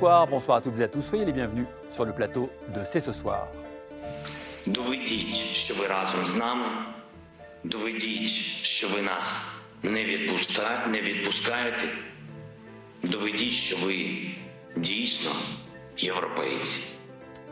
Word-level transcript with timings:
Bonsoir, 0.00 0.58
à 0.58 0.60
toutes 0.60 0.78
et 0.78 0.84
à 0.84 0.88
tous. 0.88 1.02
Soyez 1.02 1.24
les 1.24 1.32
bienvenus 1.32 1.66
sur 1.90 2.04
le 2.04 2.12
plateau 2.12 2.50
de 2.72 2.84
C'est 2.84 3.00
ce 3.00 3.12
soir. 3.12 3.48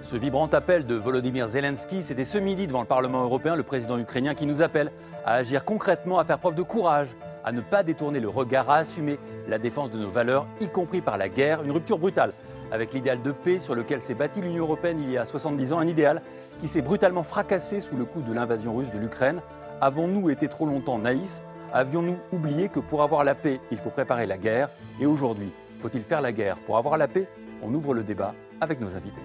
Ce 0.03 0.15
vibrant 0.15 0.47
appel 0.47 0.87
de 0.87 0.95
Volodymyr 0.95 1.49
Zelensky, 1.49 2.03
c'était 2.05 2.25
ce 2.25 2.39
midi 2.39 2.69
devant 2.69 2.83
le 2.83 2.87
Parlement 2.87 3.25
européen, 3.25 3.57
le 3.57 3.65
président 3.65 3.99
ukrainien 3.99 4.35
qui 4.35 4.47
nous 4.47 4.63
appelle 4.63 4.93
à 5.25 5.35
agir 5.35 5.65
concrètement, 5.65 6.21
à 6.21 6.25
faire 6.25 6.39
preuve 6.39 6.55
de 6.55 6.63
courage 6.63 7.09
à 7.47 7.53
ne 7.53 7.63
pas 7.63 7.83
détourner 7.83 8.21
le 8.21 8.29
regard, 8.29 8.69
à 8.69 8.77
assumer 8.77 9.19
la 9.49 9.59
défense 9.59 9.91
de 9.91 9.99
nos 9.99 10.11
valeurs, 10.11 10.47
y 10.61 10.67
compris 10.67 11.01
par 11.01 11.17
la 11.17 11.29
guerre, 11.31 11.63
une 11.63 11.71
rupture 11.71 11.99
brutale 11.99 12.33
avec 12.73 12.93
l'idéal 12.93 13.23
de 13.23 13.33
paix 13.33 13.59
sur 13.59 13.75
lequel 13.75 14.01
s'est 14.01 14.15
bâtie 14.15 14.41
l'Union 14.41 14.65
européenne 14.65 15.01
il 15.01 15.11
y 15.11 15.17
a 15.17 15.25
70 15.25 15.73
ans, 15.73 15.79
un 15.79 15.87
idéal 15.87 16.23
qui 16.61 16.69
s'est 16.69 16.83
brutalement 16.83 17.23
fracassé 17.23 17.81
sous 17.81 17.97
le 17.97 18.05
coup 18.05 18.21
de 18.21 18.33
l'invasion 18.33 18.75
russe 18.75 18.91
de 18.93 18.99
l'Ukraine. 18.99 19.41
Avons-nous 19.81 20.31
été 20.31 20.49
trop 20.49 20.67
longtemps 20.67 20.99
naïfs? 20.99 21.41
Avions-nous 21.73 22.17
oublié 22.33 22.69
que 22.69 22.81
pour 22.81 23.03
avoir 23.03 23.25
la 23.25 23.35
paix, 23.35 23.61
il 23.71 23.79
faut 23.79 23.91
préparer 23.91 24.27
la 24.27 24.39
guerre? 24.39 24.69
Et 25.01 25.07
aujourd'hui, 25.07 25.53
faut-il 25.81 26.03
faire 26.03 26.21
la 26.21 26.33
guerre? 26.33 26.57
Pour 26.67 26.79
avoir 26.79 26.97
la 26.97 27.09
paix 27.09 27.29
On 27.63 27.73
ouvre 27.73 27.95
le 27.95 28.03
débat 28.03 28.35
avec 28.61 28.81
nos 28.81 28.95
invités. 28.97 29.23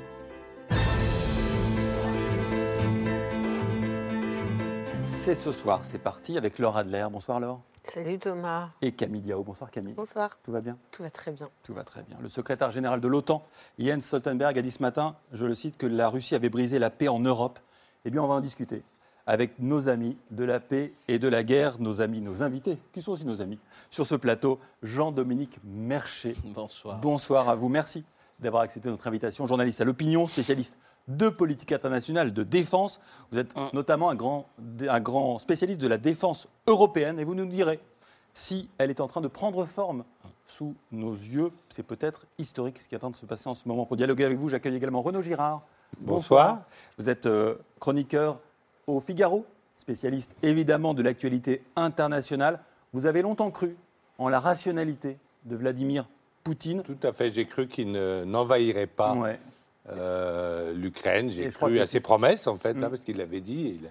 C'est 5.12 5.36
ce 5.36 5.52
soir, 5.52 5.82
c'est 5.84 6.00
parti 6.00 6.36
avec 6.36 6.58
Laure 6.58 6.78
Adler. 6.78 7.06
Bonsoir 7.12 7.40
Laure. 7.40 7.62
Salut 7.84 8.18
Thomas. 8.18 8.70
Et 8.82 8.92
Camille 8.92 9.22
Diao. 9.22 9.44
Bonsoir 9.44 9.70
Camille. 9.70 9.94
Bonsoir. 9.94 10.40
Tout 10.44 10.52
va 10.52 10.62
bien? 10.62 10.78
Tout 10.90 11.04
va 11.04 11.12
très 11.12 11.32
bien. 11.32 11.48
Tout 11.62 11.76
va 11.76 11.84
très 11.84 12.02
bien. 12.02 12.18
Le 12.22 12.28
secrétaire 12.28 12.72
général 12.72 13.02
de 13.02 13.08
l'OTAN, 13.08 13.46
Jens 13.78 14.04
Stoltenberg, 14.04 14.58
a 14.58 14.62
dit 14.64 14.72
ce 14.72 14.82
matin, 14.82 15.16
je 15.32 15.46
le 15.46 15.54
cite, 15.54 15.78
que 15.78 15.86
la 15.86 16.10
Russie 16.10 16.34
avait 16.34 16.50
brisé 16.50 16.80
la 16.80 16.90
paix 16.90 17.08
en 17.08 17.20
Europe. 17.20 17.60
Eh 18.04 18.10
bien, 18.10 18.24
on 18.24 18.28
va 18.28 18.34
en 18.36 18.40
discuter 18.40 18.82
avec 19.28 19.60
nos 19.60 19.90
amis 19.90 20.18
de 20.32 20.44
la 20.44 20.60
paix 20.60 20.94
et 21.08 21.20
de 21.20 21.28
la 21.28 21.44
guerre, 21.44 21.80
nos 21.80 22.02
amis, 22.02 22.22
nos 22.22 22.42
invités, 22.42 22.80
qui 22.92 23.04
sont 23.04 23.12
aussi 23.12 23.26
nos 23.26 23.42
amis, 23.42 23.60
sur 23.92 24.08
ce 24.08 24.16
plateau, 24.16 24.60
Jean-Dominique 24.82 25.60
Mercher. 25.64 26.36
Bonsoir. 26.46 27.00
Bonsoir 27.00 27.48
à 27.48 27.56
vous. 27.56 27.70
Merci 27.70 28.04
d'avoir 28.40 28.64
accepté 28.64 28.90
notre 28.90 29.08
invitation. 29.08 29.46
Journaliste 29.46 29.82
à 29.82 29.86
l'opinion, 29.86 30.26
spécialiste 30.26 30.76
de 31.08 31.30
politique 31.30 31.72
internationale, 31.72 32.34
de 32.34 32.44
défense. 32.44 33.00
Vous 33.32 33.38
êtes 33.40 33.58
Un. 33.58 33.70
notamment 33.74 34.10
un 34.10 34.16
grand, 34.16 34.48
un 34.88 35.00
grand 35.00 35.40
spécialiste 35.40 35.82
de 35.82 35.88
la 35.88 35.98
défense 35.98 36.48
européenne 36.68 37.20
et 37.20 37.24
vous 37.24 37.36
nous 37.36 37.46
direz 37.46 37.80
si 38.34 38.70
elle 38.78 38.90
est 38.90 39.02
en 39.02 39.08
train 39.08 39.22
de 39.22 39.28
prendre 39.28 39.66
forme 39.66 40.04
sous 40.48 40.76
nos 40.92 41.14
yeux. 41.14 41.52
C'est 41.70 41.84
peut-être 41.84 42.26
historique 42.38 42.80
ce 42.80 42.88
qui 42.88 42.96
est 42.96 42.98
en 42.98 43.00
train 43.00 43.10
de 43.10 43.16
se 43.16 43.26
passer 43.26 43.50
en 43.50 43.56
ce 43.56 43.68
moment. 43.68 43.86
Pour 43.86 43.98
dialoguer 43.98 44.26
avec 44.26 44.38
vous, 44.38 44.50
j'accueille 44.50 44.76
également 44.76 45.02
Renaud 45.02 45.22
Girard. 45.22 45.62
Bonsoir. 46.00 46.62
Vous 46.98 47.10
êtes 47.10 47.26
euh, 47.26 47.56
chroniqueur 47.80 48.40
au 48.88 49.00
Figaro, 49.02 49.46
spécialiste 49.78 50.36
évidemment 50.44 50.94
de 50.94 51.02
l'actualité 51.02 51.64
internationale. 51.76 52.60
Vous 52.94 53.06
avez 53.06 53.22
longtemps 53.22 53.52
cru 53.52 53.76
en 54.18 54.30
la 54.30 54.40
rationalité 54.40 55.18
de 55.46 55.56
Vladimir 55.56 56.08
Poutine. 56.44 56.84
Tout 56.84 56.98
à 57.04 57.12
fait. 57.14 57.32
J'ai 57.32 57.46
cru 57.46 57.68
qu'il 57.68 57.92
ne- 57.92 58.24
n'envahirait 58.26 58.88
pas 58.88 59.14
Ouais. 59.16 59.40
Euh, 59.90 60.74
l'Ukraine. 60.74 61.32
J'ai 61.32 61.50
cru 61.50 61.80
à 61.80 61.88
ses 61.88 62.00
promesses, 62.00 62.48
en 62.48 62.56
fait, 62.56 62.74
Mm. 62.74 62.84
hein, 62.84 62.90
parce 62.90 63.02
qu'il 63.02 63.18
l'avait 63.18 63.42
dit. 63.42 63.68
et 63.68 63.70
Il 63.72 63.82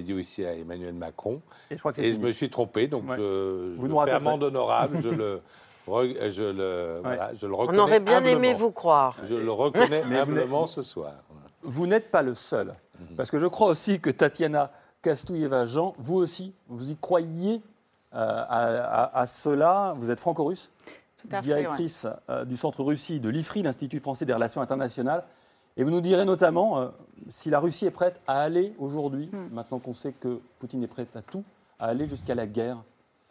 l'avait 0.00 0.06
dit 0.06 0.14
aussi 0.14 0.44
à 0.44 0.54
Emmanuel 0.54 0.94
Macron. 0.94 1.40
Et 1.70 1.74
je 1.76 1.78
crois 1.80 1.92
que 1.92 1.96
c'est 1.96 2.02
Et 2.04 2.08
je 2.12 2.16
fini. 2.16 2.26
me 2.26 2.32
suis 2.32 2.50
trompé, 2.50 2.86
donc 2.86 3.08
Ouais. 3.08 3.16
je, 3.16 3.74
Vous 3.76 3.84
je 3.86 3.90
nous 3.90 4.00
fais 4.04 4.10
amende 4.12 4.42
honorable. 4.44 4.98
je, 5.02 5.08
le, 5.08 5.40
je, 6.30 6.42
le, 6.42 7.00
voilà, 7.02 7.32
je 7.34 7.46
le 7.46 7.52
On 7.54 7.56
reconnais. 7.56 7.78
aurait 7.78 8.00
bien 8.00 8.24
aimé 8.24 8.54
vous 8.54 8.70
croire. 8.70 9.16
Je 9.28 9.34
le 9.34 9.52
reconnais 9.52 10.02
Mais 10.08 10.16
vous 10.16 10.30
humblement 10.32 10.66
ce 10.66 10.82
soir. 10.82 11.12
Vous 11.62 11.86
n'êtes 11.86 12.10
pas 12.10 12.22
le 12.22 12.34
seul. 12.34 12.74
Parce 13.16 13.30
que 13.30 13.38
je 13.40 13.46
crois 13.46 13.68
aussi 13.68 14.00
que 14.00 14.10
Tatiana 14.10 14.70
Kastouyeva-Jean, 15.02 15.94
vous 15.98 16.16
aussi, 16.16 16.54
vous 16.68 16.90
y 16.90 16.96
croyez 16.96 17.60
euh, 18.14 18.18
à, 18.48 19.04
à- 19.04 19.20
à 19.20 19.26
cela. 19.26 19.94
Vous 19.98 20.10
êtes 20.10 20.20
franco-russe, 20.20 20.70
Tout 21.22 21.28
à 21.36 21.42
fait, 21.42 21.42
directrice 21.42 22.06
euh, 22.28 22.44
du 22.44 22.56
Centre 22.56 22.82
Russie 22.82 23.20
de 23.20 23.28
l'IFRI, 23.28 23.62
l'Institut 23.62 24.00
français 24.00 24.24
des 24.24 24.34
relations 24.34 24.60
internationales. 24.60 25.24
Et 25.76 25.84
vous 25.84 25.90
nous 25.90 26.00
direz 26.00 26.24
notamment 26.24 26.78
euh, 26.78 26.88
si 27.28 27.48
la 27.50 27.58
Russie 27.58 27.86
est 27.86 27.90
prête 27.90 28.20
à 28.26 28.42
aller 28.42 28.74
aujourd'hui, 28.78 29.30
maintenant 29.50 29.78
qu'on 29.78 29.94
sait 29.94 30.12
que 30.12 30.40
Poutine 30.58 30.82
est 30.82 30.88
prêt 30.88 31.06
à 31.14 31.22
tout, 31.22 31.44
à 31.78 31.86
aller 31.86 32.06
jusqu'à 32.08 32.34
la 32.34 32.46
guerre 32.46 32.78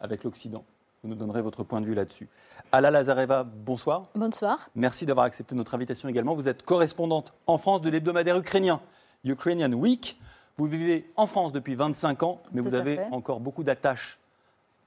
avec 0.00 0.24
l'Occident. 0.24 0.64
Vous 1.02 1.08
nous 1.08 1.14
donnerez 1.16 1.42
votre 1.42 1.64
point 1.64 1.80
de 1.80 1.86
vue 1.86 1.94
là-dessus. 1.94 2.28
Ala 2.70 2.90
Lazareva, 2.90 3.44
bonsoir. 3.44 4.04
Bonsoir. 4.14 4.70
Merci 4.76 5.04
d'avoir 5.04 5.26
accepté 5.26 5.54
notre 5.54 5.74
invitation 5.74 6.08
également. 6.08 6.34
Vous 6.34 6.48
êtes 6.48 6.62
correspondante 6.64 7.32
en 7.46 7.58
France 7.58 7.82
de 7.82 7.90
l'hebdomadaire 7.90 8.36
ukrainien 8.38 8.80
Ukrainian 9.24 9.72
Week. 9.72 10.18
Vous 10.58 10.66
vivez 10.66 11.10
en 11.16 11.26
France 11.26 11.52
depuis 11.52 11.74
25 11.74 12.22
ans, 12.22 12.40
mais 12.52 12.60
Tout 12.60 12.68
vous 12.68 12.74
avez 12.74 12.96
fait. 12.96 13.08
encore 13.10 13.40
beaucoup 13.40 13.64
d'attaches, 13.64 14.18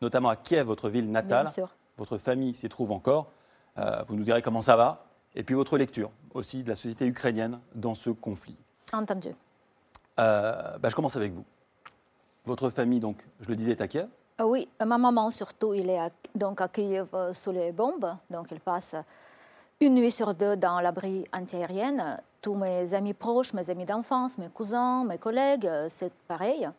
notamment 0.02 0.30
à 0.30 0.36
Kiev, 0.36 0.68
votre 0.68 0.90
ville 0.90 1.12
natale. 1.12 1.46
Bien 1.46 1.52
sûr. 1.52 1.76
Votre 1.98 2.18
famille 2.18 2.56
s'y 2.56 2.70
trouve 2.70 2.92
encore. 2.92 3.32
Euh, 3.78 4.04
vous 4.08 4.16
nous 4.16 4.24
direz 4.24 4.42
comment 4.42 4.62
ça 4.62 4.76
va. 4.76 5.06
Et 5.36 5.44
puis 5.44 5.56
votre 5.56 5.78
lecture 5.78 6.12
aussi 6.34 6.64
de 6.64 6.70
la 6.70 6.76
société 6.76 7.06
ukrainienne 7.06 7.60
dans 7.74 7.96
ce 7.96 8.10
conflit. 8.10 8.56
Entendu. 8.94 9.30
Euh, 10.20 10.78
bah, 10.78 10.90
je 10.90 10.96
commence 10.96 11.16
avec 11.16 11.34
vous. 11.34 11.44
Votre 12.46 12.70
famille, 12.70 13.00
donc, 13.00 13.26
je 13.42 13.50
le 13.50 13.56
disais, 13.56 13.72
est 13.72 13.82
à 13.82 13.88
Kiev. 13.88 14.08
Ah 14.38 14.46
oui, 14.46 14.68
ma 14.86 14.98
maman 14.98 15.32
surtout, 15.32 15.74
il 15.74 15.90
est 15.90 15.98
à, 15.98 16.10
donc 16.36 16.60
à 16.60 16.68
Kiev 16.68 17.08
euh, 17.14 17.32
sous 17.32 17.52
les 17.52 17.72
bombes. 17.72 18.14
Donc 18.30 18.52
elle 18.52 18.60
passe 18.60 18.96
une 19.80 19.96
nuit 19.96 20.12
sur 20.12 20.34
deux 20.34 20.58
dans 20.58 20.82
l'abri 20.82 21.26
antiaérienne. 21.34 22.22
Tous 22.42 22.54
mes 22.54 22.94
amis 22.94 23.14
proches, 23.14 23.54
mes 23.54 23.70
amis 23.70 23.86
d'enfance, 23.86 24.38
mes 24.38 24.50
cousins, 24.50 25.06
mes 25.06 25.18
collègues, 25.18 25.66
euh, 25.66 25.88
c'est 25.90 26.14
pareil. 26.28 26.70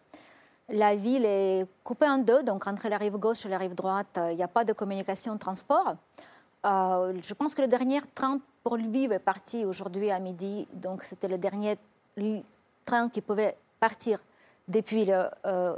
La 0.68 0.96
ville 0.96 1.24
est 1.24 1.66
coupée 1.84 2.08
en 2.08 2.18
deux, 2.18 2.42
donc 2.42 2.66
entre 2.66 2.88
la 2.88 2.96
rive 2.98 3.16
gauche 3.18 3.46
et 3.46 3.48
la 3.48 3.58
rive 3.58 3.74
droite, 3.76 4.18
euh, 4.18 4.32
il 4.32 4.36
n'y 4.36 4.42
a 4.42 4.48
pas 4.48 4.64
de 4.64 4.72
communication 4.72 5.34
de 5.34 5.38
transport. 5.38 5.94
Euh, 6.64 7.14
je 7.22 7.34
pense 7.34 7.54
que 7.54 7.62
le 7.62 7.68
dernier 7.68 8.00
train 8.14 8.40
pour 8.64 8.76
Lviv 8.76 9.12
est 9.12 9.20
parti 9.20 9.64
aujourd'hui 9.64 10.10
à 10.10 10.18
midi, 10.18 10.66
donc 10.72 11.04
c'était 11.04 11.28
le 11.28 11.38
dernier 11.38 11.78
train 12.84 13.08
qui 13.08 13.20
pouvait 13.20 13.56
partir 13.78 14.18
depuis 14.66 15.04
la 15.04 15.30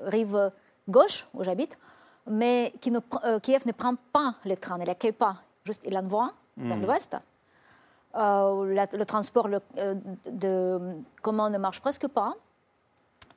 rive 0.05 0.51
gauche 0.89 1.27
où 1.35 1.45
j'habite, 1.45 1.79
mais 2.27 2.73
qui 2.81 2.91
ne 2.91 3.01
pr- 3.01 3.21
euh, 3.25 3.39
Kiev 3.41 3.67
ne 3.67 3.73
prend 3.73 3.95
pas 4.13 4.37
les 4.47 4.57
trains, 4.57 4.79
ne 4.79 4.87
l'accueille 4.87 5.13
pas, 5.13 5.37
juste 5.65 5.83
il 5.87 5.97
envoie 5.99 6.33
vers 6.57 6.77
l'ouest. 6.87 7.17
Euh, 8.17 8.73
la- 8.75 8.87
le 8.97 9.05
transport 9.05 9.49
le, 9.49 9.61
euh, 9.77 9.95
de 10.31 10.81
commun 11.21 11.51
ne 11.51 11.59
marche 11.59 11.81
presque 11.83 12.09
pas. 12.09 12.33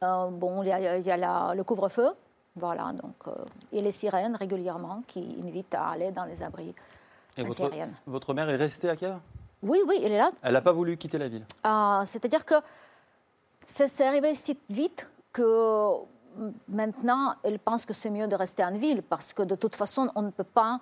Euh, 0.04 0.30
bon, 0.32 0.64
il 0.64 0.70
y 0.70 0.72
a, 0.72 0.98
il 0.98 1.06
y 1.06 1.12
a 1.12 1.18
la- 1.18 1.54
le 1.56 1.64
couvre-feu, 1.64 2.10
voilà, 2.56 2.92
donc, 2.92 3.14
euh, 3.28 3.34
et 3.72 3.84
les 3.84 3.92
sirènes 3.92 4.36
régulièrement 4.36 5.04
qui 5.06 5.40
invitent 5.48 5.76
à 5.76 5.90
aller 5.90 6.12
dans 6.12 6.26
les 6.26 6.42
abris 6.42 6.74
Et 7.38 7.44
votre, 7.44 7.70
votre 8.08 8.34
mère 8.34 8.50
est 8.50 8.56
restée 8.56 8.90
à 8.90 8.96
Kiev? 8.96 9.20
Oui, 9.62 9.80
oui, 9.88 10.02
elle 10.04 10.14
est 10.14 10.18
là. 10.18 10.32
Elle 10.42 10.54
n'a 10.54 10.62
pas 10.62 10.72
voulu 10.72 10.98
quitter 10.98 11.20
la 11.20 11.28
ville? 11.30 11.46
Euh, 11.68 12.02
C'est-à-dire 12.06 12.44
que 12.46 12.56
ça 13.68 13.88
s'est 13.88 14.08
arrivé 14.08 14.34
si 14.34 14.58
vite 14.72 15.08
que 15.32 15.92
maintenant, 16.68 17.36
elle 17.44 17.60
pense 17.60 17.86
que 17.86 17.94
c'est 17.94 18.10
mieux 18.10 18.28
de 18.28 18.36
rester 18.36 18.64
en 18.66 18.74
ville 18.74 19.04
parce 19.04 19.34
que 19.34 19.44
de 19.44 19.54
toute 19.54 19.76
façon, 19.76 20.10
on 20.16 20.24
ne 20.24 20.32
peut 20.32 20.44
pas 20.62 20.80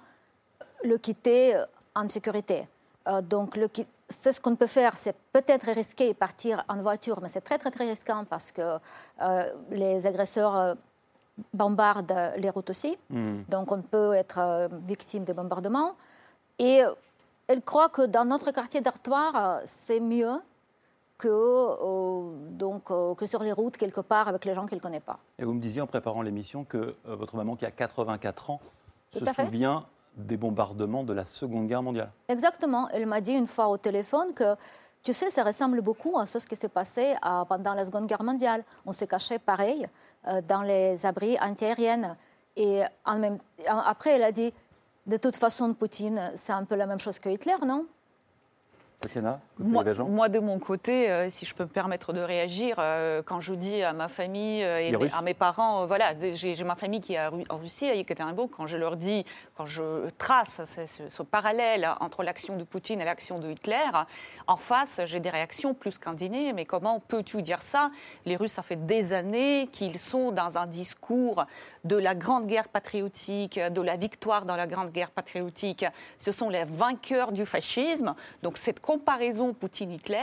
le 0.86 0.98
quitter 0.98 1.62
en 1.94 2.08
sécurité. 2.08 2.70
Euh, 3.10 3.22
donc, 3.22 3.58
le 3.58 3.68
c'est 4.10 4.32
ce 4.32 4.42
qu'on 4.42 4.56
peut 4.56 4.68
faire, 4.68 4.98
c'est 4.98 5.16
peut-être 5.32 5.72
risquer 5.72 6.14
partir 6.14 6.64
en 6.68 6.78
voiture, 6.78 7.20
mais 7.22 7.30
c'est 7.30 7.42
très, 7.42 7.58
très, 7.58 7.72
très 7.72 7.88
risquant 7.88 8.26
parce 8.26 8.52
que 8.52 8.78
euh, 9.22 9.54
les 9.72 10.06
agresseurs 10.06 10.56
euh, 10.56 10.76
bombardent 11.54 12.34
les 12.38 12.50
routes 12.50 12.70
aussi. 12.70 12.98
Donc, 13.50 13.72
on 13.72 13.82
peut 13.82 14.14
être 14.14 14.40
euh, 14.40 14.68
victime 14.88 15.24
de 15.24 15.34
bombardements. 15.34 15.96
Et 16.58 16.82
elle 17.48 17.62
croit 17.62 17.90
que 17.90 18.02
dans 18.06 18.26
notre 18.26 18.52
quartier 18.52 18.82
d'Artois, 18.82 19.62
c'est 19.66 20.00
mieux 20.00 20.40
que, 21.20 21.28
euh, 21.28 22.32
donc, 22.52 22.90
euh, 22.90 23.14
que 23.14 23.28
sur 23.28 23.44
les 23.44 23.52
routes, 23.52 23.78
quelque 23.78 24.02
part, 24.02 24.28
avec 24.28 24.46
les 24.46 24.56
gens 24.56 24.66
qu'elle 24.66 24.80
ne 24.80 24.84
connaît 24.84 25.00
pas. 25.02 25.20
Et 25.38 25.44
vous 25.44 25.54
me 25.54 25.60
disiez 25.60 25.82
en 25.82 25.88
préparant 25.88 26.22
l'émission 26.22 26.64
que 26.64 26.78
euh, 26.78 27.16
votre 27.16 27.36
maman, 27.36 27.56
qui 27.56 27.66
a 27.66 27.72
84 27.72 28.50
ans, 28.50 28.62
Tout 29.12 29.20
se 29.20 29.34
souvient 29.34 29.86
des 30.16 30.38
bombardements 30.38 31.04
de 31.04 31.14
la 31.14 31.26
Seconde 31.26 31.68
Guerre 31.68 31.84
mondiale. 31.84 32.12
Exactement. 32.28 32.90
Elle 32.90 33.06
m'a 33.06 33.22
dit 33.22 33.34
une 33.34 33.46
fois 33.46 33.70
au 33.70 33.78
téléphone 33.78 34.34
que, 34.34 34.56
tu 35.04 35.14
sais, 35.14 35.30
ça 35.30 35.44
ressemble 35.44 35.82
beaucoup 35.82 36.18
à 36.18 36.26
ce 36.26 36.40
qui 36.40 36.56
s'est 36.56 36.70
passé 36.70 37.16
pendant 37.48 37.74
la 37.74 37.86
Seconde 37.86 38.06
Guerre 38.06 38.24
mondiale. 38.24 38.64
On 38.86 38.92
s'est 38.92 39.08
caché 39.08 39.40
pareil 39.40 39.88
euh, 40.28 40.42
dans 40.42 40.62
les 40.62 41.06
abris 41.06 41.38
antiaériennes. 41.40 42.18
Et 42.58 42.82
après, 43.68 44.16
elle 44.16 44.24
a 44.24 44.32
dit, 44.32 44.54
de 45.06 45.18
toute 45.18 45.38
façon, 45.38 45.74
Poutine, 45.74 46.32
c'est 46.36 46.52
un 46.52 46.66
peu 46.66 46.76
la 46.76 46.86
même 46.86 47.00
chose 47.00 47.18
que 47.18 47.30
Hitler, 47.30 47.56
non? 47.66 47.86
Tatiana, 49.02 49.40
Moi, 49.60 49.84
moi, 50.10 50.28
de 50.28 50.40
mon 50.40 50.60
côté, 50.60 51.10
euh, 51.10 51.30
si 51.30 51.46
je 51.46 51.56
peux 51.56 51.64
me 51.64 51.70
permettre 51.70 52.12
de 52.12 52.20
réagir, 52.20 52.76
euh, 52.80 53.22
quand 53.26 53.40
je 53.40 53.54
dis 53.54 53.82
à 53.82 53.94
ma 53.94 54.10
famille 54.10 54.62
euh, 54.62 54.80
et 54.82 54.92
à 55.16 55.22
mes 55.22 55.34
parents, 55.34 55.86
voilà, 55.88 56.14
j'ai 56.34 56.62
ma 56.66 56.76
famille 56.76 57.00
qui 57.00 57.14
est 57.14 57.20
en 57.50 57.58
Russie, 57.58 57.88
à 57.88 57.96
Yekaterinbourg, 57.96 58.50
quand 58.52 58.68
je 58.68 58.76
leur 58.76 58.98
dis, 58.98 59.24
quand 59.56 59.66
je 59.66 60.10
trace 60.18 60.62
ce, 60.66 60.86
ce- 60.86 61.10
ce 61.10 61.24
parallèle 61.24 61.90
entre 62.02 62.24
l'action 62.24 62.58
de 62.58 62.66
Poutine 62.66 63.00
et 63.00 63.06
l'action 63.06 63.40
de 63.40 63.50
Hitler, 63.50 63.78
en 64.48 64.58
face, 64.58 65.00
j'ai 65.06 65.22
des 65.22 65.30
réactions 65.30 65.74
plus 65.74 65.98
qu'indignées. 65.98 66.52
Mais 66.52 66.66
comment 66.66 67.00
peux-tu 67.00 67.42
dire 67.42 67.62
ça? 67.62 67.92
Les 68.26 68.36
Russes, 68.36 68.52
ça 68.52 68.64
fait 68.64 68.86
des 68.86 69.14
années 69.14 69.70
qu'ils 69.72 69.98
sont 69.98 70.34
dans 70.34 70.58
un 70.58 70.68
discours 70.68 71.46
de 71.84 71.96
la 71.96 72.16
grande 72.16 72.48
guerre 72.48 72.68
patriotique, 72.68 73.60
de 73.60 73.82
la 73.82 73.96
victoire 73.98 74.46
dans 74.46 74.56
la 74.56 74.68
grande 74.68 74.92
guerre 74.92 75.12
patriotique. 75.12 75.86
Ce 76.18 76.32
sont 76.32 76.50
les 76.50 76.66
vainqueurs 76.66 77.32
du 77.32 77.46
fascisme. 77.46 78.16
Donc 78.44 78.58
cette 78.58 78.80
comparaison 78.80 79.54
Poutine-Hitler, 79.54 80.18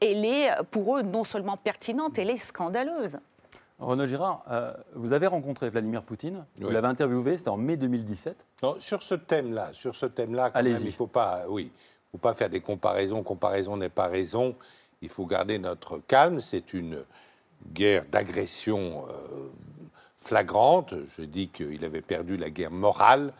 elle 0.00 0.24
est 0.24 0.50
pour 0.70 0.96
eux 0.96 1.02
non 1.02 1.24
seulement 1.24 1.56
pertinente, 1.56 2.18
elle 2.18 2.30
est 2.30 2.36
scandaleuse. 2.36 3.18
Renaud 3.80 4.06
Girard, 4.06 4.44
euh, 4.50 4.72
vous 4.94 5.12
avez 5.12 5.26
rencontré 5.26 5.68
Vladimir 5.68 6.02
Poutine, 6.04 6.44
vous 6.58 6.68
Oui. 6.68 6.72
l'avez 6.72 6.86
interviewé, 6.86 7.36
c'était 7.36 7.48
en 7.50 7.56
mai 7.56 7.76
2017. 7.76 8.36
Non, 8.62 8.76
sur 8.78 9.02
ce 9.02 9.14
thème-là, 9.16 9.70
sur 9.72 9.94
ce 9.96 10.06
thème-là, 10.06 10.50
quand 10.50 10.60
Allez-y. 10.60 10.74
même, 10.74 10.86
il 10.86 10.92
faut 10.92 11.08
pas, 11.08 11.42
oui, 11.48 11.72
faut 12.12 12.18
pas 12.18 12.34
faire 12.34 12.48
des 12.48 12.60
comparaisons. 12.60 13.24
Comparaison 13.24 13.76
n'est 13.76 13.88
pas 13.88 14.06
raison. 14.06 14.54
Il 15.02 15.08
faut 15.08 15.26
garder 15.26 15.58
notre 15.58 15.98
calme. 16.06 16.40
C'est 16.40 16.72
une 16.72 17.04
guerre 17.72 18.04
d'agression 18.10 19.06
euh, 19.08 19.23
flagrante. 20.24 20.94
Je 21.16 21.22
dis 21.22 21.48
qu'il 21.48 21.84
avait 21.84 22.02
perdu 22.02 22.36
la 22.36 22.50
guerre 22.50 22.70
morale 22.70 23.32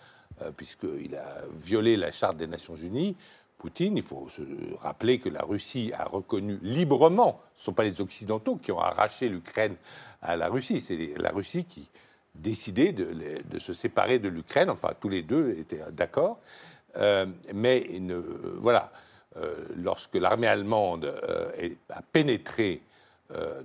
euh, 0.42 0.50
puisqu'il 0.56 1.16
a 1.16 1.42
violé 1.54 1.96
la 1.96 2.12
charte 2.12 2.36
des 2.36 2.46
Nations 2.46 2.76
Unies. 2.76 3.16
Poutine, 3.58 3.96
il 3.96 4.02
faut 4.02 4.28
se 4.28 4.42
rappeler 4.82 5.18
que 5.18 5.28
la 5.28 5.42
Russie 5.42 5.92
a 5.96 6.04
reconnu 6.04 6.58
librement, 6.62 7.40
ce 7.54 7.62
ne 7.62 7.64
sont 7.64 7.72
pas 7.72 7.84
les 7.84 8.00
Occidentaux 8.00 8.56
qui 8.56 8.72
ont 8.72 8.80
arraché 8.80 9.28
l'Ukraine 9.28 9.76
à 10.20 10.36
la 10.36 10.48
Russie, 10.48 10.82
c'est 10.82 11.14
la 11.16 11.30
Russie 11.30 11.64
qui 11.64 11.88
décidait 12.34 12.92
de, 12.92 13.58
se 13.58 13.72
séparer 13.72 14.18
de 14.18 14.28
l'Ukraine, 14.28 14.68
enfin 14.68 14.90
tous 15.00 15.08
les 15.08 15.22
deux 15.22 15.52
étaient 15.58 15.80
d'accord, 15.92 16.40
Euh, 16.96 17.26
mais 17.52 17.86
voilà, 18.56 18.92
Euh, 19.36 19.66
lorsque 19.74 20.14
l'armée 20.14 20.46
allemande 20.46 21.06
euh, 21.06 21.50
a 21.88 22.02
pénétré 22.02 22.82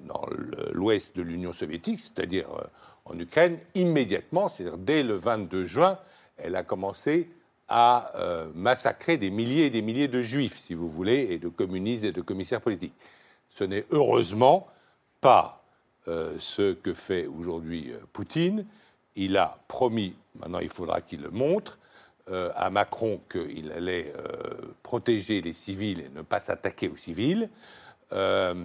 dans 0.07 0.25
l'ouest 0.71 1.15
de 1.15 1.21
l'Union 1.21 1.53
soviétique, 1.53 1.99
c'est-à-dire 1.99 2.47
en 3.05 3.17
Ukraine, 3.17 3.59
immédiatement, 3.75 4.49
c'est-à-dire 4.49 4.77
dès 4.77 5.03
le 5.03 5.15
22 5.15 5.65
juin, 5.65 5.97
elle 6.37 6.55
a 6.55 6.63
commencé 6.63 7.29
à 7.67 8.11
euh, 8.15 8.47
massacrer 8.55 9.17
des 9.17 9.29
milliers 9.29 9.65
et 9.65 9.69
des 9.69 9.81
milliers 9.81 10.07
de 10.07 10.23
juifs, 10.23 10.57
si 10.57 10.73
vous 10.73 10.89
voulez, 10.89 11.27
et 11.29 11.37
de 11.37 11.49
communistes 11.49 12.03
et 12.03 12.11
de 12.11 12.21
commissaires 12.21 12.61
politiques. 12.61 12.93
Ce 13.49 13.63
n'est 13.63 13.85
heureusement 13.91 14.67
pas 15.21 15.63
euh, 16.07 16.35
ce 16.39 16.73
que 16.73 16.93
fait 16.93 17.27
aujourd'hui 17.27 17.91
euh, 17.91 17.99
Poutine. 18.11 18.65
Il 19.15 19.37
a 19.37 19.59
promis, 19.67 20.15
maintenant 20.39 20.59
il 20.59 20.69
faudra 20.69 21.01
qu'il 21.01 21.21
le 21.21 21.29
montre, 21.29 21.77
à 22.55 22.69
Macron 22.69 23.19
qu'il 23.27 23.71
allait 23.71 24.13
protéger 24.83 25.41
les 25.41 25.53
civils 25.53 25.99
et 25.99 26.09
ne 26.15 26.21
pas 26.21 26.39
s'attaquer 26.39 26.87
aux 26.87 26.95
civils. 26.95 27.49
Euh, 28.11 28.55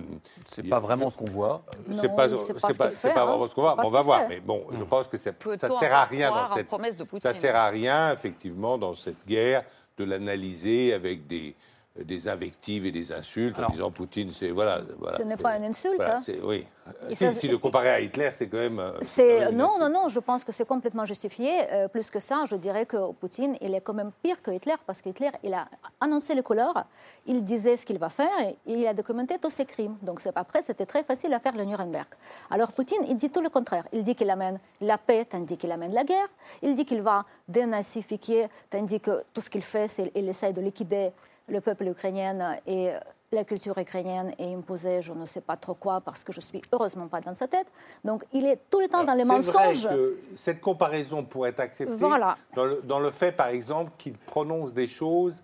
C'est 0.48 0.68
pas 0.68 0.80
vraiment 0.80 1.10
ce 1.10 1.18
qu'on 1.18 1.30
voit. 1.30 1.64
C'est 2.00 2.14
pas, 2.14 2.26
vraiment 2.26 3.46
ce 3.46 3.54
qu'on 3.54 3.60
voit, 3.60 3.76
on 3.84 3.90
va 3.90 4.02
voir. 4.02 4.20
fait. 4.22 4.28
Mais 4.28 4.40
bon, 4.40 4.66
je 4.72 4.82
pense 4.84 5.06
que 5.08 5.18
ça, 5.18 5.32
sert 5.80 5.94
à 5.94 6.04
rien 6.04 6.30
dans 6.30 6.54
cette, 6.54 6.66
promesses 6.66 6.96
de 6.96 7.04
Poutine 7.04 7.20
ça 7.20 7.34
sert 7.34 7.54
à 7.54 7.68
rien 7.68 8.12
effectivement 8.12 8.78
dans 8.78 8.94
cette 8.94 9.26
guerre 9.26 9.64
de 9.98 10.04
l'analyser 10.04 10.94
avec 10.94 11.26
des 11.26 11.54
des 12.02 12.26
invectives 12.28 12.86
et 12.86 12.90
des 12.90 13.12
insultes 13.12 13.56
Alors- 13.56 13.70
en 13.70 13.72
disant 13.72 13.90
Poutine, 13.92 14.32
c'est 14.36 14.50
voilà. 14.50 14.80
voilà, 14.98 15.16
Ce 15.16 15.22
n'est 15.22 15.36
pas 15.36 15.56
une 15.56 15.64
insulte, 15.66 15.94
voilà, 15.96 16.16
hein. 16.18 16.32
oui. 16.42 16.66
Et 17.08 17.14
Si, 17.14 17.24
ça- 17.24 17.32
si 17.32 17.46
le 17.48 17.56
comparer 17.56 17.88
à 17.88 18.00
Hitler, 18.00 18.30
c'est 18.36 18.48
quand 18.48 18.58
même. 18.58 18.78
euh, 18.80 18.98
C'est 19.00 19.52
non, 19.52 19.78
non, 19.80 19.88
non. 19.88 20.08
Je 20.08 20.18
pense 20.18 20.42
que 20.44 20.50
c'est 20.52 20.66
complètement 20.66 21.06
justifié. 21.06 21.50
Euh, 21.72 21.86
plus 21.88 22.10
que 22.10 22.18
ça, 22.20 22.44
je 22.46 22.56
dirais 22.56 22.84
que 22.84 23.12
Poutine, 23.12 23.56
il 23.60 23.74
est 23.74 23.80
quand 23.80 23.94
même 23.94 24.10
pire 24.22 24.42
que 24.42 24.50
Hitler 24.50 24.74
parce 24.86 25.00
que 25.00 25.08
Hitler, 25.08 25.30
il 25.44 25.54
a 25.54 25.66
annoncé 26.00 26.34
les 26.34 26.42
couleurs, 26.42 26.84
il 27.26 27.42
disait 27.44 27.76
ce 27.76 27.86
qu'il 27.86 27.98
va 27.98 28.10
faire 28.10 28.28
et 28.44 28.56
il 28.66 28.86
a 28.88 28.92
documenté 28.92 29.38
tous 29.38 29.50
ses 29.50 29.64
crimes. 29.64 29.96
Donc 30.02 30.20
c'est 30.20 30.36
après, 30.36 30.62
c'était 30.62 30.84
très 30.86 31.04
facile 31.04 31.32
à 31.32 31.38
faire 31.38 31.56
le 31.56 31.64
Nuremberg. 31.64 32.08
Alors 32.50 32.72
Poutine, 32.72 33.04
il 33.08 33.16
dit 33.16 33.30
tout 33.30 33.40
le 33.40 33.48
contraire. 33.50 33.86
Il 33.92 34.02
dit 34.02 34.16
qu'il 34.16 34.28
amène 34.28 34.58
la 34.80 34.98
paix 34.98 35.24
tandis 35.24 35.56
qu'il 35.56 35.70
amène 35.70 35.94
la 35.94 36.02
guerre. 36.04 36.28
Il 36.60 36.74
dit 36.74 36.84
qu'il 36.84 37.00
va 37.02 37.24
dénazifier 37.48 38.48
tandis 38.68 39.00
que 39.00 39.22
tout 39.32 39.40
ce 39.40 39.48
qu'il 39.48 39.62
fait, 39.62 39.88
c'est 39.88 40.10
qu'il 40.10 40.28
essaie 40.28 40.52
de 40.52 40.60
liquider 40.60 41.12
le 41.48 41.60
peuple 41.60 41.86
ukrainien 41.88 42.56
et 42.66 42.90
la 43.32 43.44
culture 43.44 43.76
ukrainienne 43.78 44.32
et 44.38 44.54
imposer 44.54 45.02
je 45.02 45.12
ne 45.12 45.26
sais 45.26 45.40
pas 45.40 45.56
trop 45.56 45.74
quoi 45.74 46.00
parce 46.00 46.22
que 46.22 46.32
je 46.32 46.40
suis 46.40 46.62
heureusement 46.72 47.08
pas 47.08 47.20
dans 47.20 47.34
sa 47.34 47.48
tête. 47.48 47.66
Donc 48.04 48.24
il 48.32 48.46
est 48.46 48.60
tout 48.70 48.80
le 48.80 48.88
temps 48.88 49.04
dans 49.04 49.14
les 49.14 49.24
vrai 49.24 49.36
mensonges. 49.38 49.88
que 49.88 50.18
cette 50.36 50.60
comparaison 50.60 51.24
pourrait 51.24 51.50
être 51.50 51.60
acceptée 51.60 51.94
Voilà. 51.96 52.36
dans, 52.54 52.64
le, 52.64 52.80
dans 52.84 53.00
le 53.00 53.10
fait, 53.10 53.32
par 53.32 53.48
exemple, 53.48 53.90
qu'il 53.98 54.14
prononce 54.14 54.72
des 54.72 54.86
choses 54.86 55.34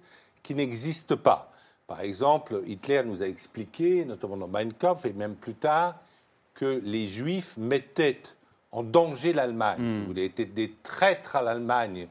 qui 0.43 0.55
n'existent 0.55 1.17
pas. 1.17 1.51
Par 1.87 2.01
exemple, 2.03 2.63
Hitler 2.67 3.03
nous 3.05 3.21
a 3.23 3.27
expliqué, 3.27 4.05
notamment 4.05 4.37
dans 4.37 4.47
Mein 4.47 4.73
Kampf 4.73 5.05
et 5.07 5.13
même 5.13 5.35
plus 5.35 5.55
tard, 5.55 5.97
que 6.55 6.81
les 6.85 7.09
Juifs 7.09 7.57
mettaient 7.57 8.23
en 8.71 8.85
danger 8.85 9.33
l'Allemagne. 9.33 9.81
Vous 10.01 10.07
voulez, 10.07 10.27
étaient 10.27 10.45
des 10.45 10.73
traîtres 10.85 11.35
à 11.35 11.43
l'Allemagne, 11.43 12.07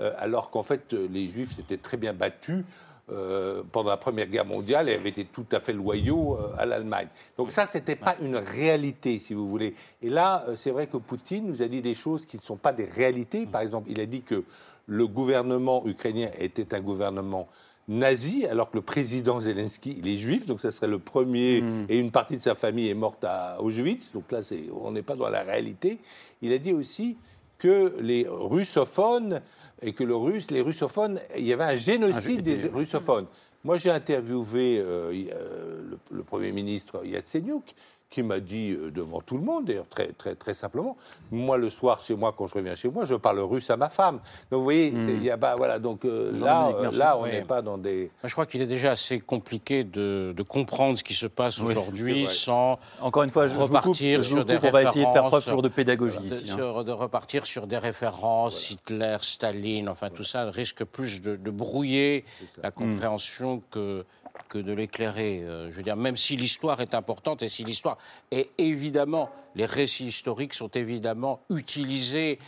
euh, 0.00 0.12
alors 0.18 0.50
qu'en 0.50 0.64
fait, 0.64 0.92
euh, 0.94 1.06
les 1.08 1.28
Juifs 1.28 1.54
s'étaient 1.54 1.76
très 1.76 1.96
bien 1.96 2.12
battus 2.12 2.64
euh, 3.10 3.62
pendant 3.72 3.90
la 3.90 3.96
Première 3.96 4.26
Guerre 4.26 4.44
mondiale 4.46 4.88
et 4.88 4.94
avaient 4.94 5.08
été 5.10 5.24
tout 5.24 5.46
à 5.52 5.60
fait 5.60 5.72
loyaux 5.72 6.36
euh, 6.38 6.52
à 6.58 6.66
l'Allemagne. 6.66 7.08
Donc 7.36 7.50
ça, 7.50 7.66
ce 7.66 7.78
n'était 7.78 7.96
pas 7.96 8.16
une 8.22 8.36
réalité, 8.36 9.18
si 9.18 9.34
vous 9.34 9.48
voulez. 9.48 9.74
Et 10.02 10.10
là, 10.10 10.44
euh, 10.48 10.54
c'est 10.56 10.70
vrai 10.70 10.86
que 10.86 10.96
Poutine 10.96 11.46
nous 11.46 11.62
a 11.62 11.66
dit 11.68 11.80
des 11.82 11.94
choses 11.94 12.24
qui 12.26 12.36
ne 12.36 12.42
sont 12.42 12.56
pas 12.56 12.72
des 12.72 12.84
réalités. 12.84 13.46
Par 13.46 13.60
exemple, 13.62 13.88
il 13.90 14.00
a 14.00 14.06
dit 14.06 14.22
que 14.22 14.44
le 14.86 15.06
gouvernement 15.06 15.86
ukrainien 15.86 16.30
était 16.38 16.74
un 16.74 16.80
gouvernement 16.80 17.48
nazi, 17.88 18.46
alors 18.46 18.70
que 18.70 18.76
le 18.76 18.82
président 18.82 19.40
Zelensky, 19.40 19.96
il 19.98 20.06
est 20.06 20.16
juif, 20.16 20.46
donc 20.46 20.60
ça 20.60 20.70
serait 20.70 20.86
le 20.86 21.00
premier, 21.00 21.62
et 21.88 21.98
une 21.98 22.12
partie 22.12 22.36
de 22.36 22.42
sa 22.42 22.54
famille 22.54 22.88
est 22.88 22.94
morte 22.94 23.24
à 23.24 23.60
Auschwitz, 23.60 24.12
donc 24.12 24.30
là, 24.30 24.44
c'est- 24.44 24.66
on 24.80 24.92
n'est 24.92 25.02
pas 25.02 25.16
dans 25.16 25.28
la 25.28 25.42
réalité. 25.42 25.98
Il 26.40 26.52
a 26.52 26.58
dit 26.58 26.72
aussi 26.72 27.16
que 27.58 27.96
les 28.00 28.26
russophones, 28.28 29.40
et 29.82 29.92
que 29.92 30.04
le 30.04 30.16
russe, 30.16 30.50
les 30.50 30.60
russophones, 30.60 31.20
il 31.36 31.46
y 31.46 31.52
avait 31.52 31.64
un 31.64 31.76
génocide 31.76 32.42
des 32.42 32.68
russophones. 32.68 33.26
Moi, 33.64 33.76
j'ai 33.78 33.90
interviewé 33.90 34.78
euh, 34.78 35.12
euh, 35.12 35.82
le, 35.90 35.98
le 36.10 36.22
Premier 36.22 36.52
ministre 36.52 37.04
Yatsenyuk, 37.04 37.74
qui 38.10 38.24
m'a 38.24 38.40
dit 38.40 38.72
euh, 38.72 38.90
devant 38.90 39.20
tout 39.20 39.38
le 39.38 39.44
monde, 39.44 39.66
d'ailleurs 39.66 39.88
très, 39.88 40.08
très, 40.08 40.34
très 40.34 40.52
simplement, 40.52 40.96
moi 41.30 41.56
le 41.56 41.70
soir 41.70 42.00
chez 42.02 42.16
moi, 42.16 42.34
quand 42.36 42.48
je 42.48 42.54
reviens 42.54 42.74
chez 42.74 42.88
moi, 42.88 43.04
je 43.04 43.14
parle 43.14 43.38
russe 43.38 43.70
à 43.70 43.76
ma 43.76 43.88
femme. 43.88 44.16
Donc 44.50 44.58
vous 44.58 44.64
voyez, 44.64 44.90
c'est- 44.90 45.12
il 45.12 45.22
y 45.22 45.30
a, 45.30 45.36
bah, 45.36 45.54
voilà, 45.56 45.78
donc 45.78 46.04
euh, 46.04 46.32
là, 46.40 46.68
euh, 46.74 46.90
là, 46.90 47.16
on 47.16 47.22
oui. 47.22 47.30
n'est 47.30 47.42
pas 47.42 47.62
dans 47.62 47.78
des... 47.78 48.10
Moi, 48.22 48.28
Je 48.28 48.32
crois 48.32 48.46
qu'il 48.46 48.60
est 48.62 48.66
déjà 48.66 48.90
assez 48.90 49.20
compliqué 49.20 49.84
de, 49.84 50.34
de 50.36 50.42
comprendre 50.42 50.98
ce 50.98 51.04
qui 51.04 51.14
se 51.14 51.26
passe 51.26 51.60
aujourd'hui 51.60 52.26
sans 52.26 52.80
Encore 53.00 53.22
une 53.22 53.30
fois, 53.30 53.46
je, 53.46 53.52
je 53.52 53.58
vous 53.58 53.66
coupe, 53.66 53.76
repartir 53.76 54.22
je 54.24 54.28
vous 54.30 54.36
sur 54.38 54.44
des 54.44 54.56
coupe, 54.56 54.64
on 54.66 54.70
va 54.72 54.82
essayer 54.82 55.04
de 55.06 55.10
faire 55.10 55.22
preuve 55.22 55.34
références, 55.34 55.44
toujours 55.44 55.62
de 55.62 55.68
pédagogie 55.68 56.18
de, 56.18 56.24
ici. 56.26 56.50
hein. 56.50 56.54
sur- 56.56 56.84
de 56.84 56.92
repartir 56.92 57.46
sur 57.46 57.68
des 57.68 57.78
références, 57.78 58.72
Hitler, 58.72 59.18
Staline, 59.20 59.88
enfin 59.88 60.10
tout 60.10 60.24
ça 60.24 60.50
risque 60.50 60.82
plus 60.84 61.22
de, 61.22 61.36
de 61.36 61.50
brouiller 61.52 62.24
la 62.60 62.72
compréhension 62.72 63.62
que, 63.70 64.04
que 64.48 64.58
de 64.58 64.72
l'éclairer. 64.72 65.42
Euh, 65.44 65.70
je 65.70 65.76
veux 65.76 65.82
dire, 65.82 65.96
même 65.96 66.16
si 66.16 66.36
l'histoire 66.36 66.80
est 66.80 66.94
importante 66.94 67.42
et 67.42 67.48
si 67.48 67.62
l'histoire 67.62 67.98
est 68.30 68.50
évidemment, 68.58 69.30
les 69.54 69.66
récits 69.66 70.06
historiques 70.06 70.54
sont 70.54 70.68
évidemment 70.70 71.40
utilisés 71.50 72.38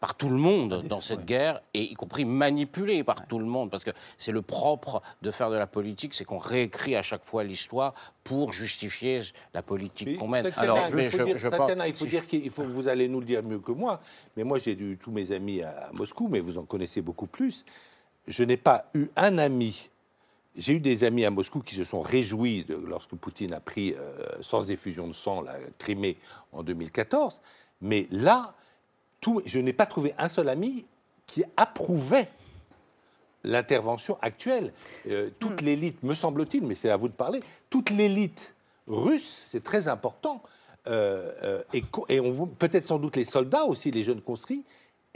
par 0.00 0.14
tout 0.14 0.28
le 0.28 0.36
monde 0.36 0.84
dans 0.88 1.00
cette 1.00 1.24
guerre, 1.24 1.60
et 1.74 1.82
y 1.82 1.94
compris 1.94 2.24
manipulés 2.24 3.02
par 3.02 3.26
tout 3.26 3.40
le 3.40 3.44
monde, 3.46 3.68
parce 3.68 3.82
que 3.82 3.90
c'est 4.16 4.30
le 4.30 4.42
propre 4.42 5.02
de 5.22 5.32
faire 5.32 5.50
de 5.50 5.56
la 5.56 5.66
politique, 5.66 6.14
c'est 6.14 6.24
qu'on 6.24 6.38
réécrit 6.38 6.94
à 6.94 7.02
chaque 7.02 7.24
fois 7.24 7.42
l'histoire 7.42 7.94
pour 8.22 8.52
justifier 8.52 9.22
la 9.54 9.62
politique 9.62 10.16
qu'on 10.16 10.28
mène. 10.28 10.44
Tatiana, 10.44 10.72
Alors, 10.72 10.90
mais 10.94 11.10
je- 11.10 11.20
dire, 11.24 11.36
je 11.36 11.48
pense- 11.48 11.58
Tatiana, 11.58 11.88
il 11.88 11.94
faut 11.94 12.04
si 12.04 12.10
dire 12.10 12.28
qu'il 12.28 12.48
faut, 12.48 12.62
vous 12.62 12.86
allez 12.86 13.08
nous 13.08 13.18
le 13.18 13.26
dire 13.26 13.42
mieux 13.42 13.58
que 13.58 13.72
moi, 13.72 14.00
mais 14.36 14.44
moi 14.44 14.58
j'ai 14.60 14.70
eu 14.78 14.96
tous 15.02 15.10
mes 15.10 15.32
amis 15.32 15.62
à 15.62 15.90
Moscou, 15.92 16.28
mais 16.28 16.38
vous 16.38 16.58
en 16.58 16.62
connaissez 16.64 17.02
beaucoup 17.02 17.26
plus. 17.26 17.64
je 18.28 18.44
n'ai 18.44 18.58
pas 18.58 18.90
eu 18.94 19.06
un 19.16 19.38
ami. 19.38 19.88
J'ai 20.58 20.72
eu 20.72 20.80
des 20.80 21.04
amis 21.04 21.24
à 21.24 21.30
Moscou 21.30 21.60
qui 21.60 21.76
se 21.76 21.84
sont 21.84 22.00
réjouis 22.00 22.64
de, 22.64 22.74
lorsque 22.74 23.14
Poutine 23.14 23.54
a 23.54 23.60
pris 23.60 23.94
euh, 23.94 24.26
sans 24.40 24.72
effusion 24.72 25.06
de 25.06 25.12
sang 25.12 25.40
la 25.40 25.54
Crimée 25.78 26.16
en 26.52 26.64
2014. 26.64 27.40
Mais 27.80 28.08
là, 28.10 28.54
tout, 29.20 29.40
je 29.46 29.60
n'ai 29.60 29.72
pas 29.72 29.86
trouvé 29.86 30.14
un 30.18 30.28
seul 30.28 30.48
ami 30.48 30.84
qui 31.26 31.44
approuvait 31.56 32.28
l'intervention 33.44 34.18
actuelle. 34.20 34.72
Euh, 35.08 35.30
toute 35.38 35.60
l'élite, 35.60 36.02
me 36.02 36.14
semble-t-il, 36.14 36.66
mais 36.66 36.74
c'est 36.74 36.90
à 36.90 36.96
vous 36.96 37.08
de 37.08 37.14
parler, 37.14 37.38
toute 37.70 37.90
l'élite 37.90 38.52
russe, 38.88 39.46
c'est 39.50 39.62
très 39.62 39.86
important, 39.86 40.42
euh, 40.88 41.62
et, 41.72 41.82
peut-être 42.58 42.86
sans 42.86 42.98
doute 42.98 43.14
les 43.14 43.26
soldats 43.26 43.64
aussi, 43.64 43.92
les 43.92 44.02
jeunes 44.02 44.22
conscrits, 44.22 44.64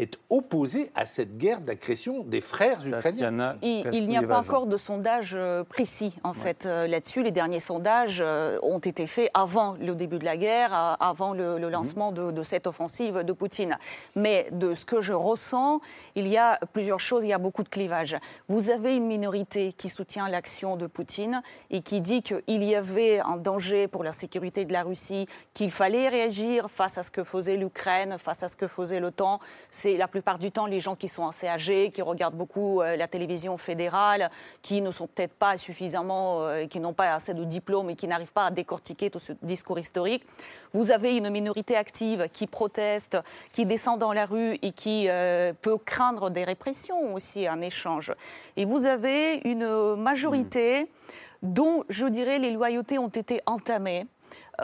est 0.03 0.19
opposé 0.29 0.91
à 0.95 1.07
cette 1.07 1.39
guerre 1.39 1.61
d'agression 1.61 2.25
des 2.25 2.41
frères 2.41 2.87
ukrainiens. 2.87 3.57
Il, 3.63 3.89
il 3.93 4.07
n'y 4.07 4.17
a 4.17 4.23
pas 4.23 4.39
encore 4.39 4.67
de 4.67 4.77
sondage 4.77 5.33
euh, 5.35 5.65
précis, 5.65 6.15
en 6.25 6.35
fait, 6.35 6.67
euh, 6.67 6.87
là-dessus. 6.87 7.23
Les 7.23 7.31
derniers 7.31 7.59
sondages 7.59 8.21
euh, 8.21 8.59
ont 8.63 8.79
été 8.81 9.07
faits 9.07 9.31
avant 9.33 9.77
le 9.81 9.95
début 9.95 10.19
de 10.19 10.25
la 10.25 10.37
guerre, 10.37 10.75
euh, 10.75 10.95
avant 11.01 11.33
le, 11.33 11.59
le 11.59 11.71
lancement 11.71 12.13
de, 12.13 12.31
de 12.31 12.43
cette 12.43 12.67
offensive 12.67 13.19
de 13.23 13.33
Poutine. 13.33 13.79
Mais 14.17 14.47
de 14.53 14.75
ce 14.75 14.85
que 14.85 15.01
je 15.01 15.13
ressens, 15.13 15.81
il 16.15 16.29
y 16.29 16.37
a 16.37 16.59
plusieurs 16.73 17.01
choses, 17.01 17.25
il 17.25 17.29
y 17.29 17.33
a 17.33 17.39
beaucoup 17.39 17.63
de 17.63 17.69
clivages. 17.69 18.17
Vous 18.49 18.71
avez 18.71 18.97
une 18.97 19.07
minorité 19.07 19.73
qui 19.73 19.89
soutient 19.89 20.29
l'action 20.29 20.77
de 20.77 20.87
Poutine 20.87 21.43
et 21.71 21.81
qui 21.81 22.01
dit 22.01 22.23
qu'il 22.23 22.65
y 22.65 22.75
avait 22.75 23.21
un 23.21 23.37
danger 23.37 23.89
pour 23.89 24.05
la 24.05 24.13
sécurité 24.13 24.65
de 24.65 24.73
la 24.73 24.83
Russie, 24.83 25.27
qu'il 25.55 25.71
fallait 25.71 26.09
réagir 26.09 26.69
face 26.71 26.99
à 26.99 27.03
ce 27.03 27.11
que 27.11 27.23
faisait 27.25 27.57
l'Ukraine, 27.57 28.17
face 28.19 28.43
à 28.43 28.49
ce 28.49 28.57
que 28.57 28.67
faisait 28.67 29.01
l'OTAN. 29.01 29.39
C'est 29.71 29.92
la 29.97 30.09
plupart 30.09 30.39
du 30.39 30.51
temps 30.51 30.67
les 30.67 30.81
gens 30.81 30.97
qui 30.97 31.09
sont 31.09 31.27
assez 31.27 31.49
âgés, 31.49 31.91
qui 31.91 32.03
regardent 32.03 32.37
beaucoup 32.37 32.81
euh, 32.81 32.97
la 32.97 33.09
télévision 33.09 33.57
fédérale, 33.57 34.31
qui 34.63 34.81
ne 34.81 34.91
sont 34.91 35.07
peut-être 35.07 35.35
pas 35.35 35.57
suffisamment, 35.57 36.43
euh, 36.43 36.67
qui 36.67 36.81
n'ont 36.81 36.93
pas 36.93 37.15
assez 37.15 37.35
de 37.35 37.45
diplômes 37.45 37.91
et 37.91 37.97
qui 37.97 38.09
n'arrivent 38.09 38.33
pas 38.33 38.47
à 38.47 38.51
décortiquer 38.51 39.11
tout 39.11 39.19
ce 39.19 39.33
discours 39.43 39.79
historique. 39.79 40.25
Vous 40.73 40.91
avez 40.91 41.17
une 41.17 41.31
minorité 41.31 41.77
active 41.77 42.29
qui 42.33 42.47
proteste, 42.47 43.19
qui 43.53 43.67
descend 43.67 43.99
dans 43.99 44.13
la 44.13 44.27
rue 44.27 44.59
et 44.63 44.73
qui 44.73 45.09
euh, 45.09 45.53
peut 45.61 45.79
craindre 45.79 46.31
des 46.31 46.45
répressions 46.45 47.15
aussi 47.15 47.49
en 47.49 47.61
échange. 47.61 48.13
Et 48.57 48.65
vous 48.65 48.87
avez 48.87 49.41
une 49.45 49.97
majorité 49.97 50.87
dont, 51.43 51.85
je 51.89 52.07
dirais, 52.07 52.39
les 52.39 52.53
loyautés 52.53 52.99
ont 52.99 53.09
été 53.09 53.41
entamées 53.47 54.05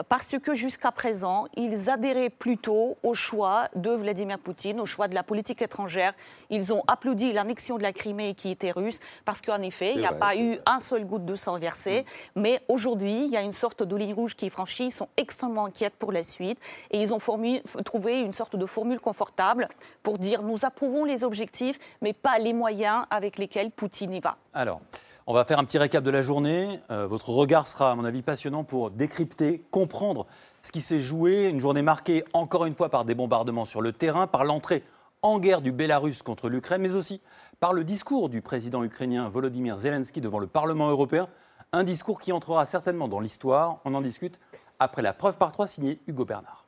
parce 0.07 0.37
que 0.39 0.53
jusqu'à 0.53 0.91
présent, 0.91 1.45
ils 1.57 1.89
adhéraient 1.89 2.29
plutôt 2.29 2.97
au 3.03 3.13
choix 3.13 3.67
de 3.75 3.89
Vladimir 3.91 4.39
Poutine, 4.39 4.79
au 4.79 4.85
choix 4.85 5.07
de 5.07 5.15
la 5.15 5.23
politique 5.23 5.61
étrangère. 5.61 6.13
Ils 6.49 6.71
ont 6.71 6.83
applaudi 6.87 7.33
l'annexion 7.33 7.77
de 7.77 7.83
la 7.83 7.91
Crimée 7.91 8.33
qui 8.35 8.51
était 8.51 8.71
russe, 8.71 8.99
parce 9.25 9.41
qu'en 9.41 9.61
effet, 9.61 9.93
il 9.93 9.99
n'y 9.99 10.05
a 10.05 10.11
vrai, 10.11 10.19
pas 10.19 10.35
eu 10.35 10.59
un 10.65 10.79
seul 10.79 11.05
goutte 11.05 11.25
de 11.25 11.35
sang 11.35 11.57
versé. 11.59 12.05
Mais 12.35 12.61
aujourd'hui, 12.69 13.25
il 13.25 13.31
y 13.31 13.37
a 13.37 13.41
une 13.41 13.51
sorte 13.51 13.83
de 13.83 13.95
ligne 13.95 14.13
rouge 14.13 14.35
qui 14.35 14.45
est 14.45 14.49
franchie. 14.49 14.85
Ils 14.85 14.91
sont 14.91 15.09
extrêmement 15.17 15.65
inquiets 15.65 15.89
pour 15.89 16.11
la 16.11 16.23
suite. 16.23 16.59
Et 16.91 17.01
ils 17.01 17.13
ont 17.13 17.19
formu- 17.19 17.61
trouvé 17.83 18.21
une 18.21 18.33
sorte 18.33 18.55
de 18.55 18.65
formule 18.65 18.99
confortable 18.99 19.67
pour 20.03 20.17
dire 20.17 20.43
nous 20.43 20.65
approuvons 20.65 21.03
les 21.05 21.23
objectifs, 21.23 21.79
mais 22.01 22.13
pas 22.13 22.39
les 22.39 22.53
moyens 22.53 23.05
avec 23.09 23.37
lesquels 23.37 23.71
Poutine 23.71 24.13
y 24.13 24.19
va. 24.19 24.37
Alors, 24.53 24.81
on 25.29 25.33
va 25.33 25.45
faire 25.45 25.59
un 25.59 25.63
petit 25.63 25.77
récap 25.77 26.03
de 26.03 26.09
la 26.09 26.23
journée. 26.23 26.79
Euh, 26.89 27.05
votre 27.05 27.29
regard 27.29 27.67
sera, 27.67 27.91
à 27.91 27.95
mon 27.95 28.03
avis, 28.03 28.23
passionnant 28.23 28.63
pour 28.63 28.89
décrypter, 28.89 29.61
comprendre 29.69 30.25
ce 30.63 30.71
qui 30.71 30.81
s'est 30.81 31.01
joué. 31.01 31.49
Une 31.49 31.59
journée 31.59 31.83
marquée, 31.83 32.25
encore 32.33 32.65
une 32.65 32.73
fois, 32.73 32.89
par 32.89 33.05
des 33.05 33.13
bombardements 33.13 33.65
sur 33.65 33.81
le 33.81 33.93
terrain, 33.93 34.25
par 34.25 34.43
l'entrée 34.43 34.83
en 35.21 35.37
guerre 35.37 35.61
du 35.61 35.71
Bélarus 35.71 36.23
contre 36.23 36.49
l'Ukraine, 36.49 36.81
mais 36.81 36.95
aussi 36.95 37.21
par 37.59 37.73
le 37.73 37.83
discours 37.83 38.29
du 38.29 38.41
président 38.41 38.83
ukrainien 38.83 39.29
Volodymyr 39.29 39.77
Zelensky 39.77 40.19
devant 40.19 40.39
le 40.39 40.47
Parlement 40.47 40.89
européen. 40.89 41.27
Un 41.73 41.83
discours 41.83 42.19
qui 42.19 42.31
entrera 42.31 42.65
certainement 42.65 43.07
dans 43.07 43.19
l'histoire. 43.19 43.81
On 43.85 43.93
en 43.93 44.01
discute 44.01 44.39
après 44.79 45.03
la 45.03 45.13
preuve 45.13 45.37
par 45.37 45.51
trois 45.51 45.67
signée 45.67 45.99
Hugo 46.07 46.25
Bernard. 46.25 46.65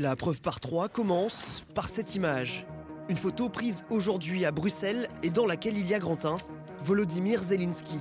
La 0.00 0.14
preuve 0.14 0.40
par 0.40 0.60
trois 0.60 0.88
commence 0.88 1.64
par 1.74 1.88
cette 1.88 2.14
image. 2.14 2.64
Une 3.08 3.16
photo 3.16 3.48
prise 3.48 3.84
aujourd'hui 3.90 4.44
à 4.44 4.52
Bruxelles 4.52 5.08
et 5.24 5.30
dans 5.30 5.44
laquelle 5.44 5.76
il 5.76 5.88
y 5.88 5.94
a 5.94 5.98
Grantin, 5.98 6.36
Volodymyr 6.78 7.42
Zelensky. 7.42 7.98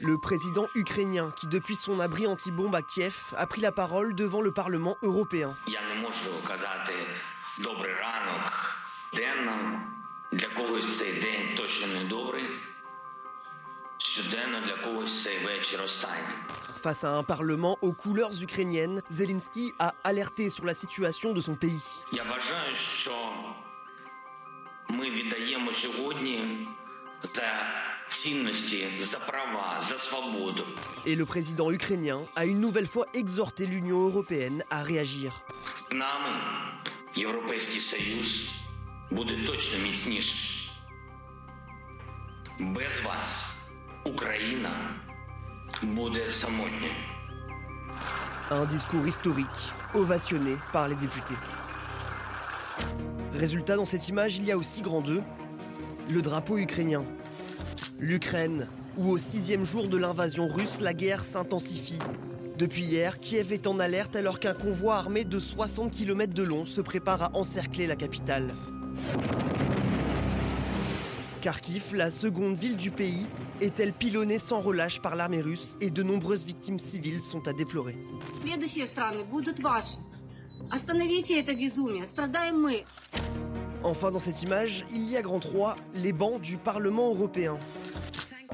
Le 0.00 0.16
président 0.16 0.66
ukrainien 0.74 1.34
qui, 1.38 1.48
depuis 1.48 1.76
son 1.76 2.00
abri 2.00 2.26
anti-bombe 2.26 2.74
à 2.74 2.80
Kiev, 2.80 3.14
a 3.36 3.46
pris 3.46 3.60
la 3.60 3.72
parole 3.72 4.14
devant 4.14 4.40
le 4.40 4.50
Parlement 4.50 4.96
européen. 5.02 5.54
Face 16.81 17.03
à 17.03 17.17
un 17.17 17.23
Parlement 17.23 17.77
aux 17.81 17.93
couleurs 17.93 18.41
ukrainiennes, 18.41 19.01
Zelensky 19.09 19.73
a 19.79 19.93
alerté 20.03 20.49
sur 20.49 20.65
la 20.65 20.73
situation 20.73 21.33
de 21.33 21.41
son 21.41 21.55
pays. 21.55 22.01
Я 22.11 22.23
вважаю, 22.23 22.75
що 22.75 23.33
ми 24.89 25.09
віддаємо 25.09 25.73
сьогодні 25.73 26.67
за 27.23 27.73
цінності, 28.09 28.87
за 29.01 29.19
права, 29.19 29.81
за 29.81 29.99
свободу. 29.99 30.65
Et 31.05 31.15
le 31.15 31.25
président 31.25 31.71
ukrainien 31.71 32.19
a 32.35 32.45
une 32.45 32.59
nouvelle 32.59 32.87
fois 32.87 33.05
exhorté 33.13 33.65
l'Union 33.65 33.99
européenne 34.09 34.63
à 34.69 34.83
réagir. 34.83 35.31
З 35.89 35.93
нами 35.93 36.31
Європейський 37.15 37.79
Союз 37.81 38.49
буде 39.11 39.37
точно 39.47 39.79
міцніший. 39.83 40.69
Без 42.59 42.91
вас 43.05 43.46
un 48.50 48.64
discours 48.64 49.06
historique, 49.06 49.46
ovationné 49.94 50.52
par 50.72 50.88
les 50.88 50.94
députés. 50.94 51.34
Résultat, 53.34 53.76
dans 53.76 53.84
cette 53.84 54.08
image, 54.08 54.36
il 54.36 54.44
y 54.44 54.52
a 54.52 54.56
aussi 54.56 54.80
grand 54.80 55.02
2, 55.02 55.22
le 56.10 56.22
drapeau 56.22 56.56
ukrainien. 56.56 57.04
L'Ukraine, 57.98 58.68
où 58.96 59.10
au 59.10 59.18
sixième 59.18 59.64
jour 59.64 59.88
de 59.88 59.98
l'invasion 59.98 60.48
russe, 60.48 60.80
la 60.80 60.94
guerre 60.94 61.24
s'intensifie. 61.24 61.98
Depuis 62.56 62.84
hier, 62.84 63.20
Kiev 63.20 63.52
est 63.52 63.66
en 63.66 63.78
alerte 63.78 64.16
alors 64.16 64.40
qu'un 64.40 64.54
convoi 64.54 64.96
armé 64.96 65.24
de 65.24 65.38
60 65.38 65.92
km 65.92 66.32
de 66.32 66.42
long 66.42 66.64
se 66.64 66.80
prépare 66.80 67.22
à 67.22 67.36
encercler 67.36 67.86
la 67.86 67.96
capitale. 67.96 68.54
Kharkiv, 71.38 71.94
la 71.94 72.10
seconde 72.10 72.56
ville 72.56 72.76
du 72.76 72.90
pays, 72.90 73.26
est-elle 73.60 73.92
pilonnée 73.92 74.38
sans 74.38 74.60
relâche 74.60 75.00
par 75.00 75.16
l'armée 75.16 75.40
russe 75.40 75.76
et 75.80 75.90
de 75.90 76.02
nombreuses 76.02 76.44
victimes 76.44 76.78
civiles 76.78 77.20
sont 77.20 77.46
à 77.48 77.52
déplorer. 77.52 77.96
Enfin, 83.84 84.10
dans 84.10 84.18
cette 84.18 84.42
image, 84.42 84.84
il 84.92 85.08
y 85.08 85.16
a 85.16 85.22
grand 85.22 85.38
trois, 85.38 85.76
les 85.94 86.12
bancs 86.12 86.40
du 86.40 86.58
Parlement 86.58 87.14
européen. 87.14 87.58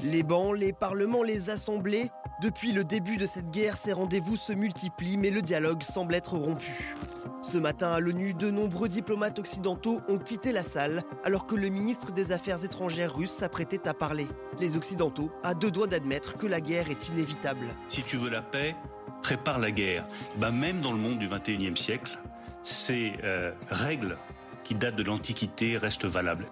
Les 0.03 0.23
bancs, 0.23 0.55
les 0.55 0.71
parlements, 0.71 1.23
les 1.23 1.49
assemblées, 1.49 2.09
depuis 2.41 2.73
le 2.73 2.83
début 2.83 3.15
de 3.15 3.25
cette 3.25 3.49
guerre, 3.49 3.77
ces 3.77 3.93
rendez-vous 3.93 4.35
se 4.35 4.51
multiplient, 4.51 5.15
mais 5.15 5.29
le 5.29 5.41
dialogue 5.41 5.83
semble 5.83 6.13
être 6.15 6.35
rompu. 6.35 6.93
Ce 7.41 7.57
matin, 7.57 7.93
à 7.93 8.01
l'ONU, 8.01 8.33
de 8.33 8.51
nombreux 8.51 8.89
diplomates 8.89 9.39
occidentaux 9.39 10.01
ont 10.09 10.17
quitté 10.17 10.51
la 10.51 10.63
salle, 10.63 11.03
alors 11.23 11.47
que 11.47 11.55
le 11.55 11.69
ministre 11.69 12.11
des 12.11 12.33
Affaires 12.33 12.65
étrangères 12.65 13.15
russe 13.15 13.31
s'apprêtait 13.31 13.87
à 13.87 13.93
parler. 13.93 14.27
Les 14.59 14.75
Occidentaux, 14.75 15.31
à 15.43 15.53
deux 15.53 15.71
doigts 15.71 15.87
d'admettre 15.87 16.35
que 16.37 16.45
la 16.45 16.59
guerre 16.59 16.89
est 16.89 17.07
inévitable. 17.07 17.67
Si 17.87 18.03
tu 18.03 18.17
veux 18.17 18.29
la 18.29 18.41
paix, 18.41 18.75
prépare 19.21 19.59
la 19.59 19.71
guerre. 19.71 20.05
Ben, 20.37 20.51
même 20.51 20.81
dans 20.81 20.91
le 20.91 20.97
monde 20.97 21.19
du 21.19 21.29
21e 21.29 21.77
siècle, 21.77 22.19
ces 22.63 23.13
euh, 23.23 23.53
règles 23.69 24.17
qui 24.65 24.75
datent 24.75 24.97
de 24.97 25.03
l'Antiquité 25.03 25.77
restent 25.77 26.05
valables. 26.05 26.47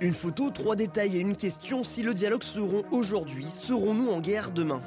Une 0.00 0.12
photo, 0.12 0.50
trois 0.50 0.76
détails 0.76 1.16
et 1.16 1.20
une 1.20 1.36
question. 1.36 1.84
Si 1.84 2.02
le 2.02 2.12
dialogue 2.12 2.42
seront 2.42 2.82
aujourd'hui, 2.90 3.44
serons-nous 3.44 4.10
en 4.10 4.20
guerre 4.20 4.50
demain 4.50 4.82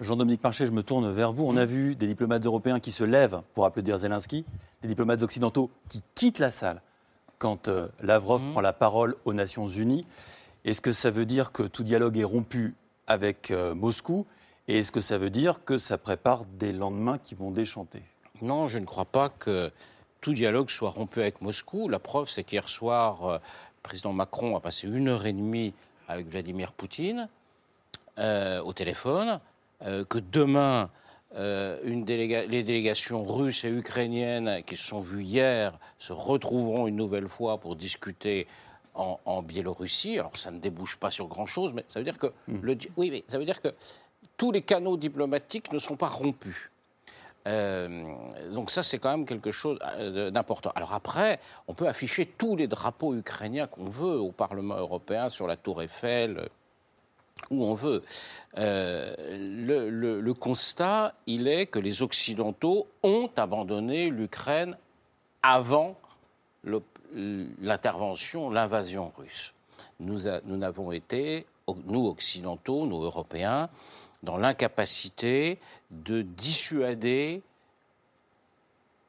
Jean-Dominique 0.00 0.42
Marché, 0.42 0.64
je 0.64 0.70
me 0.70 0.82
tourne 0.82 1.12
vers 1.12 1.32
vous. 1.32 1.44
On 1.44 1.56
a 1.56 1.66
vu 1.66 1.96
des 1.96 2.06
diplomates 2.06 2.46
européens 2.46 2.80
qui 2.80 2.92
se 2.92 3.04
lèvent 3.04 3.42
pour 3.54 3.66
applaudir 3.66 3.98
Zelensky, 3.98 4.44
des 4.82 4.88
diplomates 4.88 5.22
occidentaux 5.22 5.70
qui 5.88 6.02
quittent 6.14 6.38
la 6.38 6.50
salle 6.50 6.82
quand 7.38 7.68
euh, 7.68 7.88
Lavrov 8.00 8.42
prend 8.52 8.60
la 8.60 8.72
parole 8.72 9.16
aux 9.24 9.32
Nations 9.32 9.66
Unies. 9.66 10.06
Est-ce 10.64 10.80
que 10.80 10.92
ça 10.92 11.10
veut 11.10 11.26
dire 11.26 11.52
que 11.52 11.64
tout 11.64 11.82
dialogue 11.82 12.16
est 12.16 12.24
rompu 12.24 12.74
avec 13.06 13.50
euh, 13.50 13.74
Moscou? 13.74 14.26
Et 14.68 14.78
est-ce 14.78 14.92
que 14.92 15.00
ça 15.00 15.18
veut 15.18 15.30
dire 15.30 15.64
que 15.64 15.78
ça 15.78 15.98
prépare 15.98 16.44
des 16.58 16.72
lendemains 16.72 17.18
qui 17.18 17.34
vont 17.34 17.50
déchanter? 17.50 18.02
Non, 18.40 18.68
je 18.68 18.78
ne 18.78 18.84
crois 18.84 19.04
pas 19.04 19.28
que 19.30 19.70
tout 20.20 20.32
dialogue 20.32 20.70
soit 20.70 20.90
rompu 20.90 21.20
avec 21.20 21.40
Moscou. 21.40 21.88
La 21.88 21.98
preuve, 21.98 22.28
c'est 22.28 22.44
qu'hier 22.44 22.68
soir, 22.68 23.24
euh, 23.24 23.34
le 23.34 23.82
président 23.82 24.12
Macron 24.12 24.56
a 24.56 24.60
passé 24.60 24.88
une 24.88 25.08
heure 25.08 25.26
et 25.26 25.32
demie 25.32 25.74
avec 26.08 26.26
Vladimir 26.28 26.72
Poutine 26.72 27.28
euh, 28.18 28.60
au 28.62 28.72
téléphone, 28.72 29.40
euh, 29.82 30.04
que 30.04 30.18
demain, 30.18 30.90
euh, 31.36 31.78
une 31.84 32.04
déléga- 32.04 32.46
les 32.48 32.62
délégations 32.62 33.22
russes 33.24 33.64
et 33.64 33.68
ukrainiennes 33.70 34.62
qui 34.64 34.76
se 34.76 34.84
sont 34.86 35.00
vues 35.00 35.22
hier 35.22 35.78
se 35.98 36.12
retrouveront 36.12 36.86
une 36.86 36.96
nouvelle 36.96 37.28
fois 37.28 37.58
pour 37.58 37.76
discuter 37.76 38.46
en, 38.94 39.20
en 39.26 39.42
Biélorussie. 39.42 40.18
Alors 40.18 40.36
ça 40.36 40.50
ne 40.50 40.58
débouche 40.58 40.96
pas 40.96 41.10
sur 41.10 41.28
grand-chose, 41.28 41.72
mais 41.74 41.84
ça 41.86 42.00
veut 42.00 42.04
dire 42.04 42.18
que 42.18 42.32
le 42.62 42.74
di- 42.74 42.88
oui, 42.96 43.10
mais 43.10 43.24
ça 43.28 43.38
veut 43.38 43.44
dire 43.44 43.60
que 43.60 43.68
tous 44.36 44.50
les 44.50 44.62
canaux 44.62 44.96
diplomatiques 44.96 45.72
ne 45.72 45.78
sont 45.78 45.96
pas 45.96 46.08
rompus. 46.08 46.70
Euh, 47.48 48.04
donc 48.52 48.70
ça, 48.70 48.82
c'est 48.82 48.98
quand 48.98 49.10
même 49.10 49.24
quelque 49.24 49.50
chose 49.50 49.78
euh, 49.82 50.30
d'important. 50.30 50.70
Alors 50.74 50.92
après, 50.92 51.40
on 51.66 51.74
peut 51.74 51.88
afficher 51.88 52.26
tous 52.26 52.56
les 52.56 52.66
drapeaux 52.66 53.14
ukrainiens 53.14 53.66
qu'on 53.66 53.88
veut 53.88 54.18
au 54.18 54.32
Parlement 54.32 54.76
européen, 54.76 55.30
sur 55.30 55.46
la 55.46 55.56
Tour 55.56 55.82
Eiffel, 55.82 56.38
euh, 56.38 56.46
où 57.50 57.64
on 57.64 57.72
veut. 57.74 58.02
Le, 58.56 60.32
constat, 60.32 61.14
il 61.26 61.48
est 61.48 61.66
que 61.66 61.78
les 61.78 62.02
Occidentaux 62.02 62.88
ont 63.02 63.30
abandonné 63.36 64.10
l'Ukraine 64.10 64.76
avant 65.42 65.96
l'intervention, 67.14 68.50
l'invasion 68.50 69.12
russe. 69.16 69.54
Nous, 70.00 70.22
nous 70.44 70.56
n'avons 70.56 70.90
été, 70.90 71.46
nous 71.86 72.08
Occidentaux, 72.08 72.86
nous 72.86 73.02
Européens, 73.02 73.70
dans 74.22 74.36
l'incapacité 74.36 75.58
de 75.90 76.22
dissuader 76.22 77.42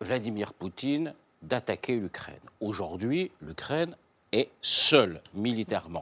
Vladimir 0.02 0.54
Poutine 0.54 1.14
d'attaquer 1.42 1.96
l'Ukraine. 1.96 2.40
Aujourd'hui, 2.62 3.32
l'Ukraine 3.42 3.96
est 4.32 4.50
seule 4.62 5.22
militairement. 5.34 6.02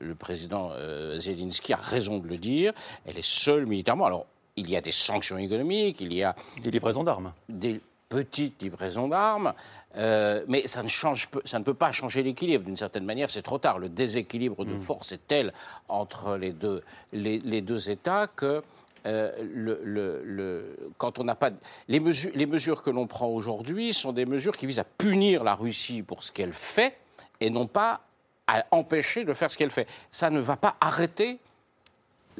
Le 0.00 0.14
président 0.14 0.70
euh, 0.72 1.18
Zelensky 1.18 1.72
a 1.72 1.76
raison 1.76 2.18
de 2.18 2.28
le 2.28 2.38
dire. 2.38 2.72
Elle 3.06 3.18
est 3.18 3.24
seule 3.24 3.66
militairement. 3.66 4.06
Alors, 4.06 4.26
il 4.56 4.70
y 4.70 4.76
a 4.76 4.80
des 4.80 4.92
sanctions 4.92 5.38
économiques, 5.38 6.00
il 6.00 6.12
y 6.12 6.22
a 6.22 6.34
Des 6.62 6.70
livraisons 6.70 7.04
d'armes. 7.04 7.32
des 7.48 7.80
petites 8.12 8.60
livraisons 8.60 9.08
d'armes, 9.08 9.54
euh, 9.96 10.44
mais 10.46 10.66
ça 10.68 10.82
ne, 10.82 10.88
change, 10.88 11.28
ça 11.46 11.58
ne 11.58 11.64
peut 11.64 11.72
pas 11.72 11.92
changer 11.92 12.22
l'équilibre. 12.22 12.64
D'une 12.66 12.76
certaine 12.76 13.06
manière, 13.06 13.30
c'est 13.30 13.40
trop 13.42 13.56
tard. 13.58 13.78
Le 13.78 13.88
déséquilibre 13.88 14.66
de 14.66 14.76
force 14.76 15.12
est 15.12 15.26
tel 15.26 15.52
entre 15.88 16.36
les 16.36 16.52
deux, 16.52 16.82
les, 17.12 17.38
les 17.38 17.62
deux 17.62 17.88
États 17.88 18.26
que 18.26 18.62
euh, 19.06 19.32
le, 19.42 19.80
le- 19.82 20.22
le- 20.24 20.90
quand 20.98 21.18
on 21.18 21.24
n'a 21.24 21.34
pas 21.34 21.50
les 21.88 22.00
mesures, 22.00 22.30
les 22.34 22.46
mesures 22.46 22.82
que 22.82 22.90
l'on 22.90 23.06
prend 23.06 23.28
aujourd'hui 23.28 23.94
sont 23.94 24.12
des 24.12 24.26
mesures 24.26 24.56
qui 24.58 24.66
visent 24.66 24.78
à 24.78 24.84
punir 24.84 25.42
la 25.42 25.54
Russie 25.54 26.02
pour 26.02 26.22
ce 26.22 26.30
qu'elle 26.32 26.52
fait 26.52 26.96
et 27.40 27.48
non 27.48 27.66
pas 27.66 28.02
à 28.46 28.64
empêcher 28.72 29.24
de 29.24 29.32
faire 29.32 29.50
ce 29.50 29.56
qu'elle 29.56 29.70
fait. 29.70 29.88
Ça 30.10 30.28
ne 30.28 30.38
va 30.38 30.56
pas 30.56 30.76
arrêter 30.80 31.38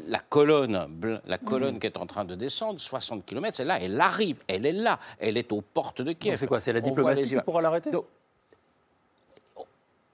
la 0.08 0.18
colonne, 0.20 0.88
la 1.26 1.38
colonne 1.38 1.78
qui 1.78 1.86
est 1.86 1.96
en 1.98 2.06
train 2.06 2.24
de 2.24 2.34
descendre, 2.34 2.80
60 2.80 3.24
km, 3.26 3.56
celle-là, 3.56 3.78
elle 3.80 4.00
arrive, 4.00 4.38
elle 4.48 4.64
est 4.66 4.72
là, 4.72 4.98
elle 5.18 5.36
est 5.36 5.52
aux 5.52 5.60
portes 5.60 6.00
de 6.02 6.12
Kiev. 6.12 6.36
C'est 6.38 6.46
quoi 6.46 6.60
C'est 6.60 6.72
la 6.72 6.80
diplomatie 6.80 7.26
qui 7.28 7.40
pourra 7.42 7.60
l'arrêter? 7.62 7.90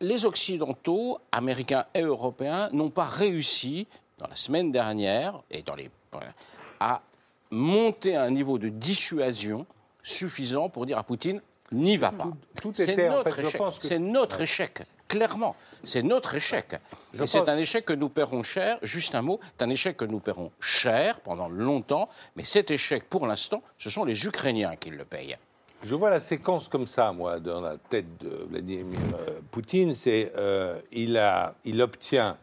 Les 0.01 0.25
Occidentaux, 0.25 1.19
Américains 1.33 1.87
et 1.95 2.03
Européens, 2.03 2.69
n'ont 2.73 2.91
pas 2.91 3.05
réussi, 3.07 3.87
dans 4.19 4.29
la 4.29 4.37
semaine 4.37 4.71
dernière, 4.71 5.41
et 5.51 5.63
dans 5.63 5.75
les, 5.75 5.91
à 6.79 7.03
monter 7.51 8.15
un 8.15 8.31
niveau 8.31 8.59
de 8.59 8.69
dissuasion 8.69 9.67
suffisant 10.03 10.69
pour 10.69 10.87
dire 10.87 10.99
à 10.99 11.03
Poutine 11.03 11.41
n'y 11.73 11.97
va 11.97 12.13
pas. 12.13 12.29
tout 12.63 12.73
C'est 12.75 13.09
en 13.09 13.13
notre 13.17 13.31
fait, 13.35 13.43
je 13.43 13.47
échec. 13.49 13.59
pense 13.59 13.79
que- 13.79 13.87
C'est 13.87 13.99
notre 13.99 14.41
échec. 14.41 14.83
Clairement, 15.09 15.57
c'est 15.85 16.03
notre 16.03 16.35
échec. 16.35 16.77
Je 17.15 17.25
et 17.25 17.27
c'est 17.27 17.39
pense- 17.39 17.49
un 17.49 17.57
échec 17.57 17.85
que 17.87 17.95
nous 17.95 18.11
paierons 18.11 18.43
cher. 18.43 18.79
Juste 18.83 19.15
un 19.15 19.23
mot, 19.23 19.41
c'est 19.57 19.65
un 19.65 19.71
échec 19.71 19.97
que 19.97 20.05
nous 20.05 20.21
paierons 20.21 20.53
cher 20.61 21.21
pendant 21.21 21.49
longtemps. 21.49 22.11
Mais 22.37 22.45
cet 22.45 22.71
échec, 22.71 23.09
pour 23.09 23.27
l'instant, 23.27 23.63
ce 23.79 23.89
sont 23.89 24.05
les 24.05 24.27
Ukrainiens 24.27 24.77
qui 24.77 24.91
le 24.91 25.05
payent. 25.07 25.37
Je 25.83 25.95
vois 25.95 26.11
la 26.11 26.21
séquence 26.21 26.69
comme 26.69 26.87
ça, 26.87 27.13
moi, 27.13 27.41
dans 27.41 27.61
la 27.63 27.77
tête 27.79 28.19
de 28.21 28.47
Vladimir 28.51 28.99
euh, 29.29 29.41
Poutine. 29.51 29.95
C'est 29.95 30.33
euh, 30.37 30.79
il 30.93 31.17
a, 31.17 31.55
il 31.65 31.81
obtient, 31.81 32.37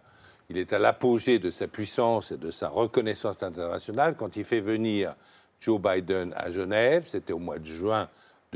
il 0.49 0.57
est 0.57 0.73
à 0.73 0.79
l'apogée 0.79 1.37
de 1.37 1.51
sa 1.51 1.67
puissance 1.67 2.31
et 2.31 2.37
de 2.37 2.49
sa 2.49 2.69
reconnaissance 2.69 3.43
internationale 3.43 4.15
quand 4.17 4.37
il 4.37 4.43
fait 4.45 4.61
venir 4.61 5.13
Joe 5.59 5.79
Biden 5.79 6.33
à 6.35 6.49
Genève. 6.49 7.05
C'était 7.07 7.33
au 7.33 7.39
mois 7.39 7.59
de 7.59 7.65
juin 7.65 8.09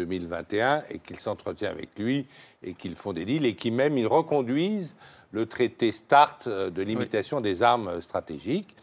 2021 0.05 0.83
et 0.89 0.99
qu'il 0.99 1.19
s'entretient 1.19 1.69
avec 1.69 1.89
lui 1.97 2.25
et 2.63 2.73
qu'ils 2.73 2.95
font 2.95 3.13
des 3.13 3.25
deals 3.25 3.45
et 3.45 3.55
qui 3.55 3.71
même 3.71 3.97
ils 3.97 4.07
reconduisent 4.07 4.95
le 5.31 5.45
traité 5.45 5.91
START 5.91 6.39
euh, 6.47 6.69
de 6.69 6.81
limitation 6.81 7.41
des 7.41 7.61
armes 7.63 8.01
stratégiques. 8.01 8.75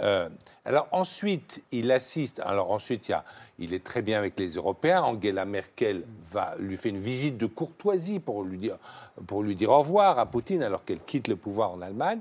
Euh, 0.00 0.28
alors 0.64 0.88
ensuite, 0.92 1.62
il 1.70 1.90
assiste. 1.92 2.40
Alors 2.40 2.70
ensuite, 2.72 3.08
il, 3.08 3.12
y 3.12 3.14
a- 3.14 3.24
il 3.58 3.74
est 3.74 3.84
très 3.84 4.00
bien 4.02 4.18
avec 4.18 4.38
les 4.38 4.50
Européens. 4.50 5.02
Angela 5.02 5.44
Merkel 5.44 6.04
va 6.30 6.54
lui 6.58 6.76
fait 6.76 6.88
une 6.88 6.98
visite 6.98 7.36
de 7.36 7.46
courtoisie 7.46 8.18
pour 8.18 8.42
lui 8.42 8.58
dire, 8.58 8.78
pour 9.26 9.42
lui 9.42 9.54
dire 9.54 9.70
au 9.70 9.78
revoir 9.78 10.18
à 10.18 10.26
Poutine 10.26 10.62
alors 10.62 10.84
qu'elle 10.84 11.00
quitte 11.04 11.28
le 11.28 11.36
pouvoir 11.36 11.72
en 11.72 11.82
Allemagne. 11.82 12.20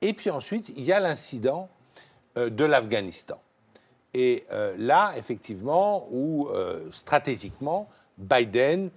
Et 0.00 0.12
puis 0.12 0.30
ensuite, 0.30 0.72
il 0.76 0.84
y 0.84 0.92
a 0.92 1.00
l'incident 1.00 1.68
euh, 2.36 2.50
de 2.50 2.64
l'Afghanistan. 2.64 3.40
Et 4.14 4.44
euh, 4.52 4.74
là, 4.78 5.12
effectivement, 5.16 6.08
où 6.10 6.48
euh, 6.48 6.90
stratégiquement, 6.92 7.88
Biden 8.16 8.90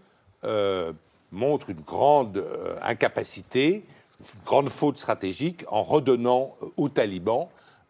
euh, 0.43 0.93
montre 1.31 1.69
une 1.69 1.81
grande 1.81 2.43
incapacité, 2.81 3.83
une 4.19 4.43
grande 4.45 4.69
faute 4.69 4.97
stratégique 4.97 5.63
en 5.67 5.83
redonnant 5.83 6.55
aux 6.77 6.89
talibans 6.89 7.47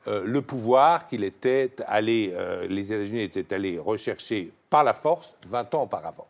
le 0.07 0.41
pouvoir 0.41 1.05
qu'il 1.07 1.23
était 1.23 1.75
allé, 1.86 2.34
les 2.67 2.91
États-Unis 2.91 3.21
étaient 3.21 3.53
allés 3.53 3.77
rechercher 3.77 4.51
par 4.69 4.84
la 4.84 4.93
force 4.93 5.36
20 5.47 5.75
ans 5.75 5.84
auparavant. 5.84 6.27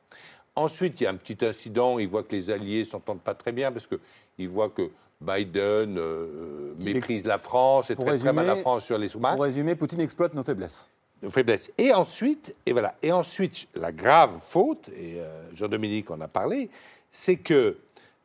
Ensuite, 0.55 0.99
il 0.99 1.05
y 1.05 1.07
a 1.07 1.09
un 1.09 1.15
petit 1.15 1.45
incident, 1.45 1.97
il 1.97 2.07
voit 2.07 2.23
que 2.23 2.35
les 2.35 2.49
alliés 2.49 2.83
s'entendent 2.83 3.21
pas 3.21 3.33
très 3.33 3.53
bien 3.53 3.71
parce 3.71 3.87
qu'il 3.87 4.49
voit 4.49 4.69
que 4.69 4.91
Biden 5.21 5.97
euh, 5.97 6.73
méprise 6.79 7.25
la 7.25 7.37
France 7.37 7.89
et 7.91 7.95
traite 7.95 8.19
très 8.19 8.33
mal 8.33 8.47
la 8.47 8.55
France 8.55 8.85
sur 8.85 8.97
les 8.97 9.07
sous-marins 9.07 9.35
Pour 9.35 9.43
résumer, 9.43 9.75
Poutine 9.75 10.01
exploite 10.01 10.33
nos 10.33 10.43
faiblesses. 10.43 10.87
de 11.21 11.29
faiblesse. 11.29 11.71
Et 11.77 11.93
ensuite, 11.93 12.55
et 12.65 12.71
voilà, 12.73 12.95
et 13.03 13.11
ensuite, 13.11 13.67
la 13.75 13.91
grave 13.91 14.39
faute, 14.41 14.89
et 14.89 15.19
euh, 15.21 15.43
Jean-Dominique 15.53 16.09
en 16.09 16.19
a 16.21 16.27
parlé, 16.27 16.69
c'est 17.11 17.35
que 17.35 17.77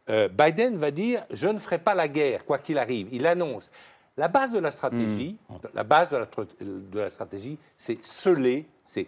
euh, 0.09 0.29
Biden 0.29 0.77
va 0.77 0.91
dire 0.91 1.23
je 1.31 1.49
ne 1.49 1.59
ferai 1.59 1.79
pas 1.79 1.95
la 1.95 2.09
guerre, 2.09 2.45
quoi 2.47 2.59
qu'il 2.59 2.79
arrive. 2.79 3.09
Il 3.13 3.27
annonce. 3.27 3.71
La 4.17 4.29
base 4.29 4.53
de 4.53 4.59
la 4.59 4.71
stratégie, 4.71 5.37
la 5.75 5.85
base 5.85 6.09
de 6.09 6.17
la, 6.17 6.25
tr- 6.25 6.47
de 6.61 6.99
la 7.01 7.11
stratégie, 7.11 7.59
c'est 7.77 8.03
sceller, 8.03 8.65
c'est 8.87 9.07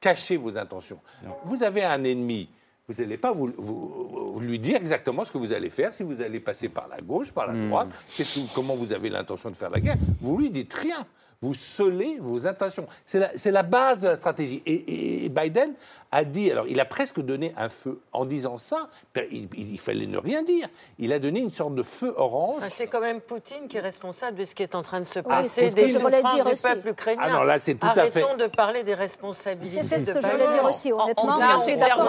cacher 0.00 0.36
vos 0.36 0.56
intentions. 0.58 0.98
Vous 1.44 1.62
avez 1.62 1.84
un 1.84 2.02
ennemi. 2.02 2.48
Vous 2.90 3.00
n'allez 3.00 3.18
pas 3.18 3.30
vous, 3.30 3.52
vous- 3.56 4.32
vous 4.34 4.40
lui 4.40 4.58
dire 4.58 4.76
exactement 4.76 5.24
ce 5.24 5.30
que 5.30 5.38
vous 5.38 5.52
allez 5.52 5.70
faire, 5.70 5.94
si 5.94 6.02
vous 6.02 6.20
allez 6.20 6.40
passer 6.40 6.68
par 6.68 6.88
la 6.88 7.00
gauche, 7.00 7.30
par 7.30 7.46
la 7.46 7.52
droite, 7.68 7.88
qu'est-ce 8.16 8.40
que- 8.40 8.54
comment 8.54 8.74
vous 8.74 8.92
avez 8.92 9.10
l'intention 9.10 9.48
de 9.48 9.54
faire 9.54 9.70
la 9.70 9.78
guerre. 9.78 9.96
Vous 10.20 10.36
lui 10.38 10.50
dites 10.50 10.72
rien. 10.74 11.06
Vous 11.42 11.54
scellez 11.54 12.18
vos 12.20 12.46
intentions. 12.46 12.86
C'est 13.06 13.18
la, 13.18 13.30
c'est 13.34 13.50
la 13.50 13.62
base 13.62 14.00
de 14.00 14.08
la 14.08 14.16
stratégie. 14.16 14.62
Et, 14.66 14.74
et- 14.74 15.24
et 15.24 15.28
Biden 15.30 15.72
a 16.12 16.22
dit, 16.22 16.50
alors 16.50 16.66
il 16.68 16.78
a 16.80 16.84
presque 16.84 17.18
donné 17.18 17.54
un 17.56 17.70
feu 17.70 17.98
en 18.12 18.26
disant 18.26 18.58
ça, 18.58 18.90
il, 19.32 19.78
fallait 19.78 20.06
ne 20.06 20.18
rien 20.18 20.42
dire. 20.42 20.68
Il 20.98 21.14
a 21.14 21.18
donné 21.18 21.40
une 21.40 21.50
sorte 21.50 21.74
de 21.74 21.82
feu 21.82 22.12
orange. 22.18 22.56
Enfin, 22.58 22.68
c'est 22.68 22.88
quand 22.88 23.00
même 23.00 23.22
Poutine 23.22 23.68
qui 23.68 23.78
est 23.78 23.80
responsable 23.80 24.36
de 24.36 24.44
ce 24.44 24.54
qui 24.54 24.62
est 24.62 24.74
en 24.74 24.82
train 24.82 25.00
de 25.00 25.06
se 25.06 25.18
Oui, 25.20 25.24
passer, 25.24 25.48
c'est 25.48 25.70
ce 25.70 25.74
des 25.76 25.82
que 25.84 25.88
je 25.88 25.96
voulais 25.98 26.16
souffrances 26.20 26.34
dire 26.34 26.44
du 26.44 26.52
aussi. 26.52 26.62
peuple 26.62 26.88
ukrainien. 26.90 27.22
Ah 27.22 27.30
non, 27.30 27.42
là, 27.44 27.58
c'est 27.58 27.74
tout 27.74 27.86
à 27.86 27.94
fait- 27.94 28.22
Arrêtons 28.22 28.36
de 28.36 28.46
parler 28.48 28.84
des 28.84 28.94
responsabilités 28.94 29.82
C'était 29.88 30.04
ce 30.04 30.12
que 30.12 30.20
je 30.20 30.26
Biden. 30.26 30.42
voulais 30.46 30.52
dire 30.52 30.64
aussi, 30.64 30.92
honnêtement. 30.92 31.38
on- 31.56 31.62
suis 31.64 31.76
d'accord 31.78 32.04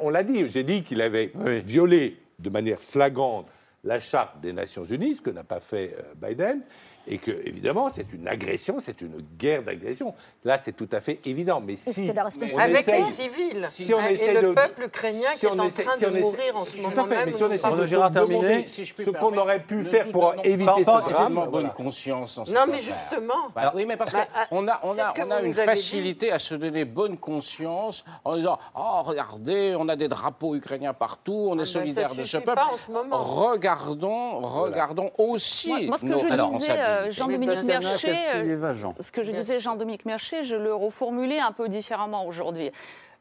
on 0.00 0.10
l'a 0.10 0.24
dit. 0.24 0.48
J'ai 0.48 0.64
dit 0.64 0.82
qu'il 0.82 1.00
avait 1.02 1.30
Oui. 1.36 1.60
violé 1.60 2.16
de 2.40 2.50
manière 2.50 2.80
flagrante 2.80 3.46
la 3.84 4.00
charte 4.00 4.40
des 4.40 4.52
Nations 4.52 4.82
Unies, 4.82 5.14
ce 5.14 5.22
que 5.22 5.30
n'a 5.30 5.44
pas 5.44 5.60
fait 5.60 5.94
euh, 5.96 6.02
Biden, 6.16 6.62
et 7.08 7.18
que 7.18 7.30
évidemment 7.44 7.90
c'est 7.94 8.12
une 8.12 8.28
agression, 8.28 8.76
c'est 8.80 9.00
une 9.00 9.24
guerre 9.38 9.62
d'agression. 9.62 10.14
Là, 10.44 10.58
c'est 10.58 10.72
tout 10.72 10.88
à 10.92 11.00
fait 11.00 11.18
évident. 11.24 11.60
Mais 11.64 11.76
si 11.76 12.12
la 12.12 12.22
on 12.22 12.24
responsabilité. 12.26 12.60
Avec 12.60 12.88
essaye- 12.88 13.04
les 13.04 13.10
civils 13.12 13.66
si 13.66 13.92
on 13.94 13.98
et 14.00 14.12
essaie 14.12 14.34
le 14.34 14.48
de- 14.50 14.52
peuple 14.54 14.84
ukrainien 14.84 15.28
si 15.34 15.40
qui 15.40 15.46
est 15.46 15.48
on 15.50 15.58
en 15.58 15.66
essaie- 15.66 15.82
train 15.84 15.96
si 15.96 16.04
on 16.04 16.08
de 16.10 16.12
essaie- 16.16 16.20
mourir 16.22 16.56
en 16.56 16.64
ce 16.64 16.76
moment 16.76 17.04
fait, 17.04 17.14
même. 17.16 17.24
mais 17.26 17.32
si 17.32 17.42
on 17.42 17.46
essaie 17.50 17.70
de 17.70 17.86
je 18.84 18.94
puis 18.94 19.04
ce 19.04 19.10
qu'on 19.10 19.36
aurait 19.36 19.60
pu 19.60 19.82
faire 19.84 20.06
pour 20.10 20.34
éviter 20.44 20.70
ce 20.80 20.84
pas- 20.84 21.00
drame. 21.00 21.34
Bonne 21.34 21.48
voilà. 21.50 21.68
conscience 21.70 22.38
en 22.38 22.44
cette 22.44 22.54
Non, 22.54 22.62
mais 22.68 22.78
justement. 22.80 23.48
Bah 23.54 23.72
oui, 23.74 23.84
mais 23.86 23.96
parce 23.96 24.12
Bah, 24.12 24.26
qu'on 24.50 24.66
a, 24.68 24.80
on 24.82 24.92
c'est 24.94 25.00
a, 25.00 25.08
ce 25.08 25.14
que 25.14 25.22
on 25.26 25.30
a 25.30 25.40
vous 25.40 25.46
une 25.46 25.54
facilité 25.54 26.30
à 26.32 26.38
se 26.38 26.54
donner 26.54 26.84
bonne 26.84 27.16
conscience 27.16 28.04
en 28.24 28.36
disant 28.36 28.58
Oh, 28.74 29.02
regardez, 29.04 29.74
on 29.78 29.88
a 29.88 29.96
des 29.96 30.08
drapeaux 30.08 30.54
ukrainiens 30.54 30.94
partout, 30.94 31.46
on 31.50 31.54
est 31.54 31.58
ben, 31.58 31.64
solidaire 31.64 32.10
ça 32.10 32.14
de 32.16 32.24
ce 32.24 32.36
peuple. 32.38 32.54
pas 32.56 32.68
en 32.72 32.76
ce 32.76 32.90
moment. 32.90 33.16
Regardons, 33.18 34.40
regardons 34.40 35.10
aussi. 35.18 35.86
Moi, 35.86 35.98
ce 35.98 36.04
que 36.06 36.18
je 36.18 36.26
disais, 36.58 36.72
euh, 36.98 37.10
Jean-Dominique 37.10 37.64
Merchet, 37.64 38.16
euh, 38.34 38.92
ce 39.00 39.12
que 39.12 39.22
je 39.22 39.32
disais 39.32 39.60
Jean-Dominique 39.60 40.04
Merchet, 40.04 40.42
je 40.42 40.56
le 40.56 40.74
reformulais 40.74 41.38
un 41.38 41.52
peu 41.52 41.68
différemment 41.68 42.26
aujourd'hui. 42.26 42.70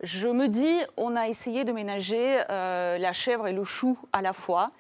Je 0.04 0.28
me 0.28 0.48
dis, 0.48 0.78
on 0.96 1.16
a 1.16 1.28
essayé 1.28 1.64
de 1.64 1.72
ménager 1.72 2.38
euh, 2.50 2.98
la 2.98 3.14
chèvre 3.14 3.48
et 3.48 3.54
le 3.54 3.64
chou 3.64 3.98
à 4.14 4.22
la 4.22 4.34
fois. 4.34 4.72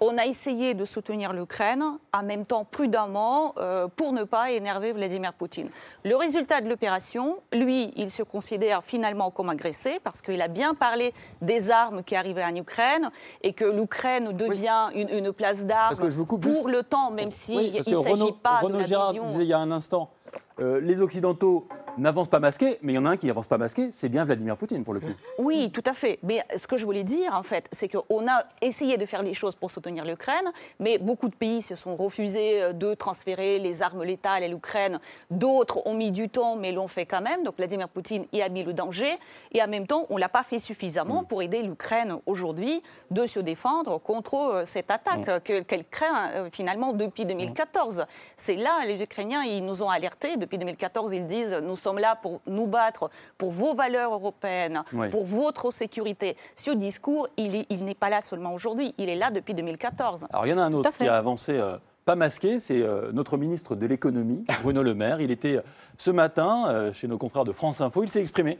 On 0.00 0.18
a 0.18 0.26
essayé 0.26 0.74
de 0.74 0.84
soutenir 0.84 1.32
l'Ukraine 1.32 1.82
en 2.12 2.22
même 2.22 2.46
temps 2.46 2.64
prudemment 2.64 3.54
euh, 3.58 3.88
pour 3.94 4.12
ne 4.12 4.24
pas 4.24 4.50
énerver 4.50 4.92
Vladimir 4.92 5.32
Poutine. 5.32 5.68
Le 6.04 6.16
résultat 6.16 6.60
de 6.60 6.68
l'opération, 6.68 7.38
lui, 7.52 7.90
il 7.96 8.10
se 8.10 8.22
considère 8.22 8.82
finalement 8.84 9.30
comme 9.30 9.48
agressé 9.50 10.00
parce 10.02 10.20
qu'il 10.20 10.40
a 10.42 10.48
bien 10.48 10.74
parlé 10.74 11.14
des 11.40 11.70
armes 11.70 12.02
qui 12.02 12.16
arrivaient 12.16 12.44
en 12.44 12.54
Ukraine 12.54 13.10
et 13.42 13.52
que 13.52 13.64
l'Ukraine 13.64 14.32
devient 14.32 14.88
une, 14.94 15.08
une 15.10 15.32
place 15.32 15.64
d'armes 15.64 15.96
pour 15.96 16.10
juste- 16.10 16.66
le 16.66 16.82
temps, 16.82 17.10
même 17.10 17.30
s'il 17.30 17.56
Oui, 17.56 17.72
il 17.74 17.78
ne 17.78 17.82
s'agit 18.02 18.32
pas 18.32 18.58
Renaud 18.58 18.76
de 18.76 18.80
la 18.82 18.86
Gérard 18.86 19.12
vision. 19.12 19.26
disait 19.26 19.42
il 19.44 19.48
y 19.48 19.52
a 19.52 19.58
un 19.58 19.70
instant, 19.70 20.10
euh, 20.60 20.80
les 20.80 21.00
Occidentaux 21.00 21.66
n'avancent 21.96 22.28
pas 22.28 22.40
masqués, 22.40 22.78
mais 22.82 22.92
il 22.92 22.96
y 22.96 22.98
en 22.98 23.04
a 23.06 23.10
un 23.10 23.16
qui 23.16 23.26
n'avance 23.26 23.46
pas 23.46 23.56
masqué, 23.56 23.90
c'est 23.92 24.08
bien 24.08 24.24
Vladimir 24.24 24.56
Poutine 24.56 24.82
pour 24.82 24.94
le 24.94 25.00
coup. 25.00 25.12
Oui, 25.38 25.70
tout 25.72 25.82
à 25.86 25.94
fait. 25.94 26.18
Mais 26.24 26.42
ce 26.56 26.66
que 26.66 26.76
je 26.76 26.84
voulais 26.84 27.04
dire, 27.04 27.36
en 27.36 27.44
fait, 27.44 27.68
c'est 27.70 27.88
qu'on 27.88 28.26
a 28.28 28.42
essayé 28.62 28.96
de 28.96 29.06
faire 29.06 29.22
les 29.22 29.32
choses 29.32 29.54
pour 29.54 29.70
soutenir 29.70 30.04
l'Ukraine, 30.04 30.50
mais 30.80 30.98
beaucoup 30.98 31.28
de 31.28 31.36
pays 31.36 31.62
se 31.62 31.76
sont 31.76 31.94
refusés 31.94 32.62
euh, 32.62 32.72
de 32.72 32.94
transférer 32.94 33.60
les 33.60 33.80
armes 33.80 34.02
létales 34.02 34.42
à 34.42 34.48
l'Ukraine. 34.48 34.98
D'autres 35.30 35.86
ont 35.86 35.94
mis 35.94 36.10
du 36.10 36.28
temps, 36.28 36.56
mais 36.56 36.72
l'ont 36.72 36.88
fait 36.88 37.06
quand 37.06 37.20
même. 37.20 37.44
Donc 37.44 37.56
Vladimir 37.58 37.88
Poutine 37.88 38.24
y 38.32 38.42
a 38.42 38.48
mis 38.48 38.64
le 38.64 38.72
danger. 38.72 39.12
Et 39.52 39.62
en 39.62 39.68
même 39.68 39.86
temps, 39.86 40.06
on 40.10 40.16
ne 40.16 40.20
l'a 40.20 40.28
pas 40.28 40.42
fait 40.42 40.58
suffisamment 40.58 41.22
pour 41.22 41.42
aider 41.42 41.62
l'Ukraine 41.62 42.16
aujourd'hui 42.26 42.82
de 43.12 43.24
se 43.26 43.38
défendre 43.38 43.98
contre 44.00 44.34
euh, 44.34 44.62
cette 44.66 44.90
attaque 44.90 45.44
que- 45.44 45.60
qu'elle 45.60 45.84
craint 45.84 46.48
finalement 46.50 46.92
depuis 46.92 47.24
2014. 47.24 48.04
C'est 48.36 48.56
là, 48.56 48.84
les 48.86 49.00
Ukrainiens, 49.00 49.44
ils 49.44 49.64
nous 49.64 49.80
ont 49.84 49.90
alertés. 49.90 50.36
Depuis 50.44 50.58
2014, 50.58 51.14
ils 51.14 51.26
disent 51.26 51.56
nous 51.62 51.74
sommes 51.74 51.98
là 51.98 52.16
pour 52.16 52.42
nous 52.46 52.66
battre 52.66 53.08
pour 53.38 53.50
vos 53.50 53.74
valeurs 53.74 54.12
européennes, 54.12 54.82
Oui. 54.92 55.08
pour 55.08 55.24
votre 55.24 55.70
sécurité. 55.70 56.36
Ce 56.54 56.70
discours, 56.70 57.28
il 57.38 57.54
est- 57.56 57.66
il 57.70 57.86
n'est 57.86 57.94
pas 57.94 58.10
là 58.10 58.20
seulement 58.20 58.52
aujourd'hui, 58.52 58.94
il 58.98 59.08
est 59.08 59.16
là 59.16 59.30
depuis 59.30 59.54
2014. 59.54 60.26
Alors 60.30 60.44
il 60.46 60.50
y 60.50 60.52
en 60.52 60.58
a 60.58 60.64
un 60.64 60.72
autre 60.74 60.90
qui 60.94 61.08
a 61.08 61.16
avancé 61.16 61.52
euh, 61.58 61.78
pas 62.04 62.14
masqué, 62.14 62.60
c'est 62.60 62.82
euh, 62.82 63.10
notre 63.12 63.38
ministre 63.38 63.74
de 63.74 63.86
l'économie, 63.86 64.44
Bruno 64.62 64.82
Le 64.82 64.94
Maire. 64.94 65.22
Il 65.22 65.30
était 65.30 65.56
euh, 65.56 65.62
ce 65.96 66.10
matin 66.10 66.66
euh, 66.68 66.92
chez 66.92 67.08
nos 67.08 67.16
confrères 67.16 67.44
de 67.44 67.52
France 67.52 67.80
Info, 67.80 68.02
il 68.02 68.10
s'est 68.10 68.20
exprimé 68.20 68.58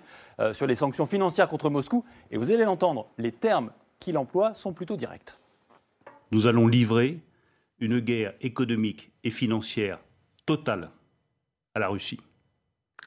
sur 0.55 0.67
les 0.67 0.75
sanctions 0.77 1.05
financières 1.05 1.51
contre 1.51 1.69
Moscou, 1.69 2.03
et 2.31 2.39
vous 2.39 2.51
allez 2.51 2.65
l'entendre, 2.65 3.09
les 3.19 3.31
termes 3.31 3.71
qu'il 4.01 4.17
emploie 4.17 4.55
sont 4.55 4.73
plutôt 4.73 4.97
directs. 4.97 5.37
Nous 6.31 6.47
allons 6.47 6.67
livrer 6.67 7.21
une 7.79 8.01
guerre 8.01 8.33
économique 8.41 9.13
et 9.23 9.31
financière 9.31 9.99
totale 10.47 10.89
à 11.75 11.81
la 11.81 11.89
Russie. 11.89 12.21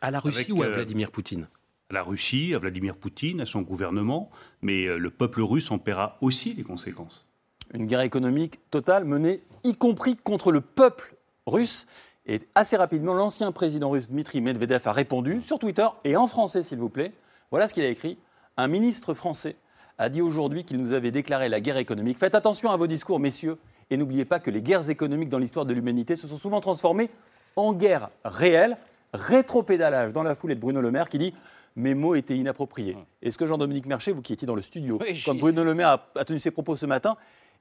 À 0.02 0.12
la 0.12 0.20
Russie 0.20 0.52
Avec, 0.52 0.58
ou 0.58 0.64
à 0.64 0.66
euh, 0.68 0.74
Vladimir 0.74 1.12
Poutine? 1.12 1.48
À 1.90 1.94
la 1.94 2.04
Russie, 2.04 2.54
à 2.54 2.60
Vladimir 2.60 2.96
Poutine, 2.96 3.42
à 3.42 3.46
son 3.46 3.62
gouvernement, 3.62 4.30
mais 4.62 4.86
euh, 4.86 4.98
le 4.98 5.10
peuple 5.10 5.42
russe 5.42 5.72
en 5.72 5.80
paiera 5.80 6.18
aussi 6.22 6.54
les 6.54 6.64
conséquences. 6.64 7.28
Une 7.74 7.88
guerre 7.88 8.02
économique 8.02 8.60
totale 8.70 9.06
menée 9.06 9.42
y 9.64 9.76
compris 9.76 10.18
contre 10.18 10.52
le 10.52 10.62
peuple 10.62 11.16
russe. 11.46 11.88
Et 12.26 12.42
assez 12.56 12.76
rapidement, 12.76 13.14
l'ancien 13.14 13.52
président 13.52 13.90
russe 13.90 14.10
Dmitri 14.10 14.42
Medvedev 14.42 14.82
a 14.86 14.92
répondu 14.92 15.42
sur 15.42 15.60
Twitter 15.60 15.88
et 16.04 16.18
en 16.18 16.28
français, 16.28 16.64
s'il 16.64 16.80
vous 16.80 16.90
plaît. 16.90 17.14
Voilà 17.52 17.68
ce 17.68 17.74
qu'il 17.74 17.84
a 17.84 17.90
écrit. 17.90 18.18
Un 18.58 18.68
ministre 18.68 19.14
français 19.14 19.56
a 19.98 20.10
dit 20.10 20.22
aujourd'hui 20.22 20.66
qu'il 20.66 20.78
nous 20.78 20.92
avait 20.94 21.12
déclaré 21.12 21.48
la 21.48 21.62
guerre 21.62 21.78
économique. 21.78 22.20
Faites 22.20 22.36
attention 22.36 22.70
à 22.70 22.78
vos 22.78 22.88
discours, 22.88 23.20
messieurs, 23.20 23.58
et 23.90 23.98
n'oubliez 23.98 24.26
pas 24.26 24.40
que 24.40 24.52
les 24.52 24.62
guerres 24.62 24.90
économiques 24.90 25.30
dans 25.30 25.40
l'histoire 25.40 25.66
de 25.66 25.74
l'humanité 25.74 26.18
se 26.18 26.28
sont 26.28 26.38
souvent 26.38 26.60
transformées 26.60 27.10
en 27.58 27.74
guerres 27.74 28.10
réelles. 28.24 28.78
Rétropédalage 29.14 30.14
dans 30.14 30.24
la 30.24 30.36
foulée 30.36 30.56
de 30.56 30.60
Bruno 30.60 30.80
Le 30.82 30.92
Maire 30.92 31.10
qui 31.10 31.18
dit 31.18 31.34
mes 31.76 31.94
mots 31.94 32.16
étaient 32.16 32.36
inappropriés. 32.38 32.98
Est-ce 33.22 33.38
que 33.38 33.46
Jean-Dominique 33.46 33.86
Merchet, 33.86 34.12
vous 34.12 34.22
qui 34.22 34.34
étiez 34.34 34.46
dans 34.48 34.56
le 34.56 34.62
studio, 34.62 34.98
Oui, 35.02 35.22
comme 35.24 35.38
Bruno 35.38 35.64
Le 35.64 35.74
Maire 35.74 35.90
a, 35.90 36.08
a 36.16 36.26
tenu 36.26 36.40
ses 36.40 36.52
propos 36.52 36.76
ce 36.76 36.86
matin, 36.86 37.16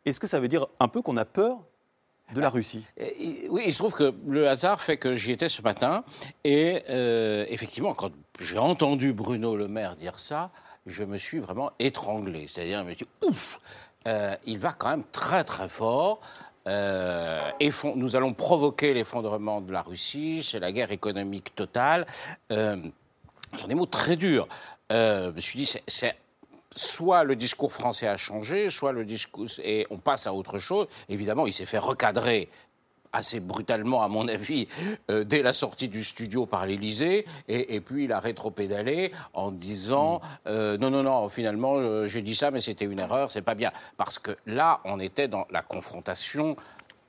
est-ce 0.04 0.20
que 0.20 0.26
ça 0.26 0.38
veut 0.40 0.48
dire 0.48 0.66
un 0.80 0.88
peu 0.88 1.02
qu'on 1.02 1.16
a 1.16 1.24
peur 1.24 1.58
de 2.34 2.40
la 2.40 2.48
Russie? 2.50 2.84
Et- 2.96 3.46
Oui, 3.50 3.62
il 3.66 3.72
se 3.72 3.78
trouve 3.78 3.94
que 3.94 4.14
le 4.26 4.48
hasard 4.48 4.80
fait 4.80 4.96
que 4.96 5.14
j'y 5.14 5.32
étais 5.32 5.48
ce 5.48 5.62
matin. 5.62 6.04
Et 6.44 6.82
euh, 6.90 7.44
effectivement, 7.48 7.94
quand 7.94 8.10
j'ai 8.40 8.58
entendu 8.58 9.12
Bruno 9.12 9.56
Le 9.56 9.68
Maire 9.68 9.96
dire 9.96 10.18
ça, 10.18 10.50
je 10.86 11.04
me 11.04 11.16
suis 11.16 11.38
vraiment 11.38 11.70
étranglé. 11.78 12.46
C'est-à-dire, 12.48 12.80
je 12.84 12.84
me 12.90 12.94
suis 12.94 13.06
dit, 13.20 13.26
ouf, 13.28 13.60
euh, 14.08 14.34
il 14.46 14.58
va 14.58 14.72
quand 14.72 14.88
même 14.90 15.04
très 15.12 15.44
très 15.44 15.68
fort. 15.68 16.20
Euh, 16.66 17.50
nous 17.94 18.16
allons 18.16 18.34
provoquer 18.34 18.94
l'effondrement 18.94 19.60
de 19.60 19.72
la 19.72 19.82
Russie, 19.82 20.42
c'est 20.42 20.58
la 20.58 20.72
guerre 20.72 20.92
économique 20.92 21.54
totale. 21.54 22.06
Euh, 22.52 22.76
ce 23.52 23.60
sont 23.60 23.68
des 23.68 23.74
mots 23.74 23.86
très 23.86 24.16
durs. 24.16 24.48
Euh, 24.92 25.30
je 25.30 25.36
me 25.36 25.40
suis 25.40 25.58
dit, 25.58 25.72
c'est 25.86 26.14
soit 26.74 27.24
le 27.24 27.36
discours 27.36 27.72
français 27.72 28.06
a 28.06 28.16
changé, 28.16 28.70
soit 28.70 28.92
le 28.92 29.04
discours 29.04 29.46
et 29.64 29.86
on 29.90 29.96
passe 29.96 30.26
à 30.26 30.34
autre 30.34 30.58
chose. 30.58 30.86
Évidemment, 31.08 31.46
il 31.46 31.52
s'est 31.52 31.66
fait 31.66 31.78
recadrer 31.78 32.50
assez 33.16 33.40
brutalement, 33.40 34.02
à 34.02 34.08
mon 34.08 34.28
avis, 34.28 34.68
euh, 35.10 35.24
dès 35.24 35.42
la 35.42 35.52
sortie 35.52 35.88
du 35.88 36.04
studio 36.04 36.46
par 36.46 36.66
l'Élysée, 36.66 37.24
et, 37.48 37.74
et 37.74 37.80
puis 37.80 38.04
il 38.04 38.12
a 38.12 38.20
rétropédalé 38.20 39.12
en 39.34 39.50
disant 39.50 40.20
euh, 40.46 40.76
non, 40.78 40.90
non, 40.90 41.02
non, 41.02 41.28
finalement, 41.28 41.74
euh, 41.76 42.06
j'ai 42.06 42.22
dit 42.22 42.34
ça, 42.34 42.50
mais 42.50 42.60
c'était 42.60 42.84
une 42.84 42.98
erreur, 42.98 43.30
c'est 43.30 43.42
pas 43.42 43.54
bien, 43.54 43.72
parce 43.96 44.18
que 44.18 44.36
là, 44.46 44.80
on 44.84 45.00
était 45.00 45.28
dans 45.28 45.46
la 45.50 45.62
confrontation 45.62 46.56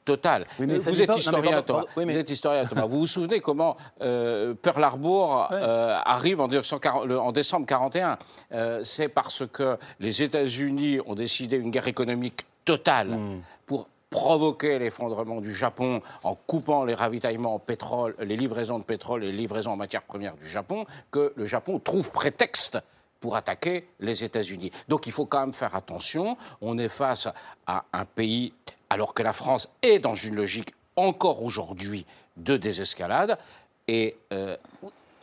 totale. 0.05 0.45
Oui, 0.57 0.67
mais 0.67 0.77
vous 0.77 1.01
êtes 1.01 1.07
pas- 1.07 1.13
non, 1.13 1.17
mais 1.17 1.19
historien, 1.19 1.41
pardon, 1.51 1.61
Thomas. 1.65 1.79
pardon, 1.79 1.91
oui, 1.97 2.05
mais- 2.05 2.13
Vous 2.13 2.19
êtes 2.19 2.29
historien, 2.31 2.65
Thomas. 2.65 2.85
Vous 2.85 2.99
vous 2.99 3.07
souvenez 3.07 3.41
comment 3.41 3.75
euh, 4.01 4.53
Pearl 4.53 4.81
Harbor 4.81 5.49
euh, 5.51 5.97
arrive 6.05 6.39
en, 6.39 6.47
1940 6.47 7.05
le- 7.05 7.19
en 7.19 7.33
décembre 7.33 7.65
41 7.65 8.17
Euh, 8.53 8.81
C'est 8.85 9.09
parce 9.09 9.43
que 9.51 9.77
les 9.99 10.23
États-Unis 10.23 10.99
ont 11.05 11.13
décidé 11.15 11.57
une 11.57 11.71
guerre 11.71 11.89
économique 11.89 12.45
totale 12.63 13.09
Hmm. 13.09 13.41
pour 13.65 13.89
provoquer 14.09 14.79
l'effondrement 14.79 15.41
du 15.41 15.53
Japon 15.53 16.01
en 16.23 16.35
coupant 16.35 16.85
les 16.85 16.93
ravitaillements 16.93 17.55
en 17.55 17.59
pétrole, 17.59 18.15
les 18.19 18.37
livraisons 18.37 18.79
de 18.79 18.83
pétrole 18.83 19.23
et 19.23 19.27
les 19.27 19.37
livraisons 19.37 19.71
en 19.71 19.75
matières 19.75 20.03
premières 20.03 20.35
du 20.35 20.47
Japon, 20.47 20.85
que 21.11 21.33
le 21.35 21.45
Japon 21.45 21.79
trouve 21.79 22.11
prétexte 22.11 22.77
pour 23.19 23.35
attaquer 23.35 23.87
les 23.99 24.23
États-Unis. 24.23 24.71
Donc 24.87 25.07
il 25.07 25.11
faut 25.11 25.25
quand 25.25 25.41
même 25.41 25.53
faire 25.53 25.75
attention. 25.75 26.37
On 26.61 26.77
est 26.77 26.89
face 26.89 27.27
à 27.65 27.85
un 27.93 28.05
pays, 28.05 28.53
alors 28.89 29.13
que 29.13 29.23
la 29.23 29.33
France 29.33 29.69
est 29.81 29.99
dans 29.99 30.15
une 30.15 30.35
logique 30.35 30.73
encore 30.95 31.43
aujourd'hui 31.43 32.05
de 32.37 32.57
désescalade. 32.57 33.37
Et, 33.87 34.17
euh, 34.33 34.55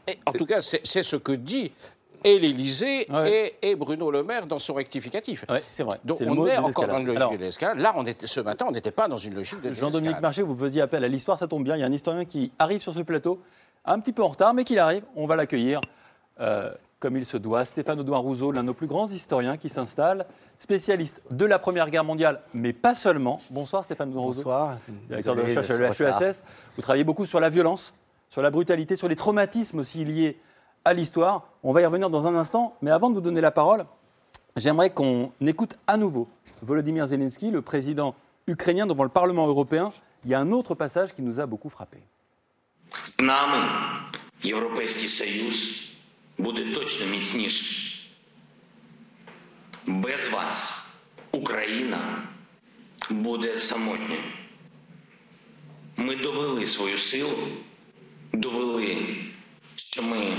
et 0.07 0.19
en 0.27 0.33
tout 0.33 0.47
cas, 0.47 0.61
c'est 0.61 0.81
c'est 0.85 1.03
ce 1.03 1.17
que 1.17 1.33
dit 1.33 1.73
et 2.25 2.39
l'Élysée 2.39 3.07
et, 3.27 3.55
et 3.63 3.75
Bruno 3.77 4.11
Le 4.11 4.23
Maire 4.23 4.47
dans 4.47 4.59
son 4.59 4.75
rectificatif. 4.75 5.45
Oui, 5.49 5.59
c'est 5.71 5.83
vrai. 5.85 5.99
Donc 6.05 6.21
on 6.21 6.47
est 6.47 6.57
encore 6.57 6.87
dans 6.89 6.99
une 6.99 7.07
logique 7.07 7.21
Alors- 7.21 7.33
de 7.33 7.37
l'escalade. 7.37 7.79
Là, 7.79 7.93
on 7.97 8.07
était, 8.07 8.27
ce 8.27 8.41
matin, 8.41 8.67
on 8.69 8.73
n'était 8.73 8.91
pas 8.91 9.07
dans 9.09 9.17
une 9.19 9.35
logique 9.35 9.61
de 9.61 9.73
Jean-Dominique. 9.73 10.21
Marché, 10.21 10.43
vous 10.43 10.57
faisiez 10.57 10.83
appel 10.83 11.05
à 11.05 11.09
l'histoire, 11.09 11.39
ça 11.39 11.47
tombe 11.47 11.63
bien. 11.65 11.77
Il 11.77 11.81
y 11.81 11.83
a 11.83 11.87
un 11.87 11.93
historien 11.93 12.25
qui 12.25 12.51
arrive 12.59 12.81
sur 12.81 12.93
ce 12.95 13.01
plateau, 13.01 13.41
un 13.85 14.01
petit 14.01 14.13
peu 14.13 14.23
en 14.23 14.29
retard, 14.29 14.55
mais 14.55 14.65
qu'il 14.65 14.79
arrive. 14.79 15.05
On 15.15 15.27
va 15.27 15.37
l'accueillir 15.37 15.81
euh, 16.41 16.71
comme 16.99 17.17
il 17.19 17.27
se 17.27 17.37
doit. 17.37 17.65
Stéphane 17.67 18.01
Audouin 18.01 18.19
Rousseau, 18.19 18.51
l'un 18.51 18.63
de 18.63 18.69
nos 18.69 18.75
plus 18.75 18.87
grands 18.87 19.07
historiens 19.09 19.59
qui 19.59 19.69
s'installe, 19.69 20.25
spécialiste 20.59 21.21
de 21.31 21.45
la 21.45 21.59
Première 21.59 21.91
Guerre 21.91 22.05
mondiale, 22.05 22.41
mais 22.55 22.73
pas 22.73 22.95
seulement. 22.95 23.41
Bonsoir 23.51 23.85
Stéphane 23.85 24.09
Audouin 24.09 24.23
Rousseau. 24.23 24.43
Bonsoir. 24.45 24.77
Directeur 25.09 25.37
de 25.37 25.43
recherche 25.43 25.69
de 25.69 26.05
à 26.05 26.21
l'HESS. 26.21 26.43
Vous 26.77 26.83
travaillez 26.83 27.05
beaucoup 27.05 27.27
sur 27.27 27.41
la 27.41 27.51
violence, 27.51 27.93
sur 28.31 28.41
la 28.41 28.51
brutalité, 28.51 28.97
sur 28.97 29.09
les 29.09 29.17
traumatismes 29.17 29.81
aussi 29.81 30.05
liés 30.07 30.39
à 30.86 30.94
l'histoire. 30.94 31.44
On 31.64 31.74
va 31.74 31.82
y 31.82 31.86
revenir 31.86 32.10
dans 32.10 32.28
un 32.28 32.36
instant, 32.36 32.76
mais 32.82 32.92
avant 32.92 33.10
de 33.10 33.16
vous 33.16 33.22
donner 33.22 33.42
la 33.42 33.52
parole, 33.52 33.86
j'aimerais 34.56 34.90
qu'on 34.90 35.32
écoute 35.42 35.76
à 35.88 35.98
nouveau 35.98 36.28
Volodymyr 36.62 37.08
Zelensky, 37.08 37.52
le 37.52 37.62
président 37.62 38.16
ukrainien 38.48 38.86
devant 38.88 39.04
le 39.04 39.10
Parlement 39.10 39.48
européen. 39.48 39.92
Il 40.26 40.32
y 40.32 40.34
a 40.34 40.40
un 40.40 40.52
autre 40.52 40.76
passage 40.76 41.14
qui 41.16 41.22
nous 41.22 41.40
a 41.40 41.46
beaucoup 41.46 41.70
frappé. 41.70 42.00
З 43.04 43.22
нами 43.22 43.70
Європейський 44.44 45.10
Союз 45.10 45.90
буде 46.38 46.76
точно 46.76 47.08
міцніший. 47.08 47.96
Без 49.86 50.30
вас 50.30 50.86
Україна 51.32 52.28
буде 53.10 53.60
самотня. 53.60 54.18
Ми 55.98 56.16
довели 56.16 56.68
свою 56.68 56.98
силу, 56.98 57.48
довели, 58.34 59.18
що 59.76 60.04
ми, 60.04 60.38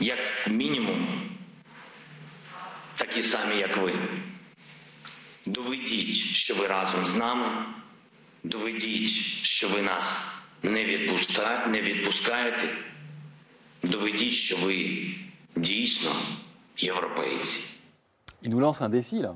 Як 0.00 0.18
мінімум, 0.46 1.30
такі 2.96 3.22
самі, 3.22 3.56
як 3.56 3.76
ви. 3.76 3.92
Доведіть, 5.46 6.16
що 6.16 6.54
ви 6.54 6.66
разом 6.66 7.06
з 7.06 7.16
нами. 7.16 7.64
Доведіть, 8.44 9.10
що 9.42 9.68
ви 9.68 9.82
нас 9.82 10.34
не, 10.62 10.84
відпуска... 10.84 11.66
не 11.66 11.80
відпускаєте. 11.82 12.68
Доведіть, 13.82 14.32
що 14.32 14.56
ви 14.56 15.06
дійсно 15.56 16.10
європейці. 16.76 17.60
Il 18.42 18.50
nous 18.50 18.60
lance 18.60 18.80
un 18.82 18.88
défi, 18.88 19.18
là, 19.26 19.34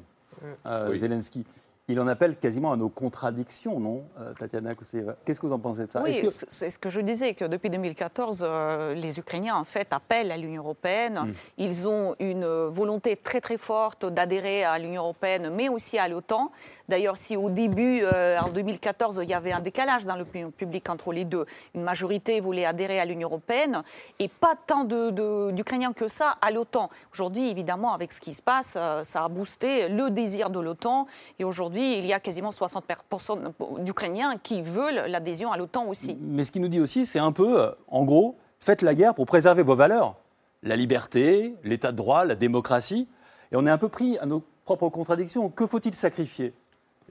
euh, 0.64 0.96
Zelensky. 0.96 1.44
Il 1.88 1.98
en 1.98 2.06
appelle 2.06 2.36
quasiment 2.36 2.72
à 2.72 2.76
nos 2.76 2.88
contradictions, 2.88 3.80
non, 3.80 4.04
euh, 4.20 4.32
Tatiana 4.38 4.72
Kousseva 4.76 5.16
Qu'est-ce 5.24 5.40
que 5.40 5.46
vous 5.46 5.52
en 5.52 5.58
pensez 5.58 5.84
de 5.86 5.90
ça? 5.90 6.00
Oui, 6.00 6.20
que- 6.22 6.30
c'est- 6.30 6.70
ce 6.70 6.78
que 6.78 6.88
je 6.88 7.00
disais, 7.00 7.34
que 7.34 7.44
depuis 7.44 7.70
2014, 7.70 8.46
euh, 8.48 8.94
les 8.94 9.18
Ukrainiens, 9.18 9.56
en 9.56 9.64
fait, 9.64 9.88
appellent 9.92 10.30
à 10.30 10.36
l'Union 10.36 10.62
européenne. 10.62 11.18
Mm. 11.26 11.32
Ils 11.58 11.88
ont 11.88 12.14
une 12.20 12.46
volonté 12.46 13.16
très, 13.16 13.40
très 13.40 13.58
forte 13.58 14.06
d'adhérer 14.06 14.62
à 14.62 14.78
l'Union 14.78 15.02
européenne, 15.02 15.50
mais 15.52 15.68
aussi 15.68 15.98
à 15.98 16.06
l'OTAN. 16.08 16.52
D'ailleurs, 16.92 17.16
si 17.16 17.38
au 17.38 17.48
début, 17.48 18.02
euh, 18.02 18.38
en 18.38 18.50
2014, 18.50 19.20
il 19.22 19.30
y 19.30 19.32
avait 19.32 19.52
un 19.52 19.60
décalage 19.60 20.04
dans 20.04 20.14
l'opinion 20.14 20.50
publique 20.50 20.90
entre 20.90 21.10
les 21.14 21.24
deux, 21.24 21.46
une 21.74 21.80
majorité 21.80 22.38
voulait 22.38 22.66
adhérer 22.66 23.00
à 23.00 23.06
l'Union 23.06 23.28
européenne 23.28 23.82
et 24.18 24.28
pas 24.28 24.52
tant 24.66 24.84
d'Ukrainiens 24.84 25.94
que 25.94 26.06
ça 26.06 26.34
à 26.42 26.50
l'OTAN. 26.50 26.90
Aujourd'hui, 27.10 27.48
évidemment, 27.48 27.94
avec 27.94 28.12
ce 28.12 28.20
qui 28.20 28.34
se 28.34 28.42
passe, 28.42 28.74
euh, 28.76 29.02
ça 29.04 29.24
a 29.24 29.28
boosté 29.30 29.88
le 29.88 30.10
désir 30.10 30.50
de 30.50 30.60
l'OTAN 30.60 31.06
et 31.38 31.44
aujourd'hui, 31.44 31.96
il 31.96 32.04
y 32.04 32.12
a 32.12 32.20
quasiment 32.20 32.50
60% 32.50 33.54
d'Ukrainiens 33.78 34.36
qui 34.36 34.60
veulent 34.60 35.06
l'adhésion 35.08 35.50
à 35.50 35.56
l'OTAN 35.56 35.86
aussi. 35.86 36.18
Mais 36.20 36.44
ce 36.44 36.52
qu'il 36.52 36.60
nous 36.60 36.68
dit 36.68 36.80
aussi, 36.80 37.06
c'est 37.06 37.18
un 37.18 37.32
peu, 37.32 37.58
euh, 37.58 37.70
en 37.88 38.04
gros, 38.04 38.36
faites 38.60 38.82
la 38.82 38.94
guerre 38.94 39.14
pour 39.14 39.24
préserver 39.24 39.62
vos 39.62 39.76
valeurs. 39.76 40.16
La 40.62 40.76
liberté, 40.76 41.54
l'état 41.64 41.90
de 41.90 41.96
droit, 41.96 42.26
la 42.26 42.34
démocratie. 42.34 43.08
Et 43.50 43.56
on 43.56 43.64
est 43.64 43.70
un 43.70 43.78
peu 43.78 43.88
pris 43.88 44.18
à 44.18 44.26
nos 44.26 44.42
propres 44.66 44.90
contradictions. 44.90 45.48
Que 45.48 45.66
faut-il 45.66 45.94
sacrifier? 45.94 46.52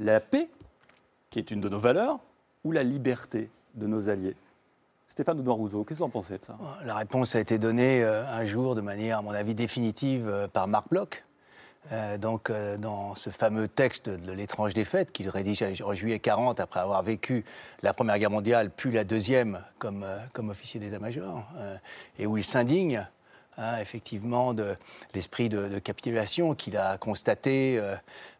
La 0.03 0.19
paix, 0.19 0.49
qui 1.29 1.37
est 1.37 1.51
une 1.51 1.61
de 1.61 1.69
nos 1.69 1.79
valeurs, 1.79 2.17
ou 2.63 2.71
la 2.71 2.81
liberté 2.81 3.51
de 3.75 3.85
nos 3.85 4.09
alliés? 4.09 4.35
Stéphane 5.07 5.37
Benoît 5.37 5.53
Rousseau, 5.53 5.83
qu'est-ce 5.83 5.99
que 5.99 6.03
vous 6.03 6.07
en 6.07 6.09
pensez 6.09 6.39
de 6.39 6.43
ça? 6.43 6.57
La 6.83 6.95
réponse 6.95 7.35
a 7.35 7.39
été 7.39 7.59
donnée 7.59 8.03
euh, 8.03 8.25
un 8.25 8.43
jour 8.45 8.73
de 8.73 8.81
manière, 8.81 9.19
à 9.19 9.21
mon 9.21 9.29
avis, 9.29 9.53
définitive 9.53 10.27
euh, 10.27 10.47
par 10.47 10.67
Marc 10.67 10.89
Bloch. 10.89 11.23
Euh, 11.91 12.17
donc, 12.17 12.51
dans 12.79 13.13
ce 13.13 13.29
fameux 13.29 13.67
texte 13.67 14.09
de 14.09 14.31
L'étrange 14.31 14.73
défaite 14.73 15.11
qu'il 15.11 15.29
rédige 15.29 15.63
en 15.83 15.93
juillet 15.93 16.17
40, 16.17 16.59
après 16.59 16.79
avoir 16.79 17.03
vécu 17.03 17.45
la 17.83 17.93
Première 17.93 18.17
Guerre 18.17 18.31
mondiale, 18.31 18.71
puis 18.75 18.91
la 18.91 19.03
Deuxième 19.03 19.61
comme, 19.77 20.03
comme 20.33 20.49
officier 20.49 20.79
d'état-major, 20.79 21.43
et 22.17 22.25
où 22.25 22.37
il 22.37 22.43
s'indigne 22.43 23.07
hein, 23.57 23.77
effectivement 23.79 24.53
de 24.53 24.75
l'esprit 25.13 25.49
de, 25.49 25.67
de 25.67 25.79
capitulation 25.79 26.55
qu'il 26.55 26.77
a 26.77 26.97
constaté 26.97 27.77
euh, 27.77 27.95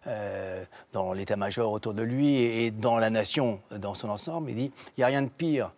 euh, 0.08 0.64
dans 0.94 1.14
l'état-major 1.14 1.72
autour 1.72 1.94
de 1.94 2.04
lui 2.04 2.36
et, 2.36 2.66
et 2.66 2.72
dans 2.72 2.98
la 2.98 3.10
nation 3.10 3.60
dans 3.72 3.94
son 3.94 4.10
ensemble. 4.10 4.50
Il 4.50 4.56
dit 4.56 4.72
il 4.98 5.00
n'y 5.00 5.04
a 5.04 5.08
rien 5.08 5.22
de 5.22 5.30
pire 5.30 5.72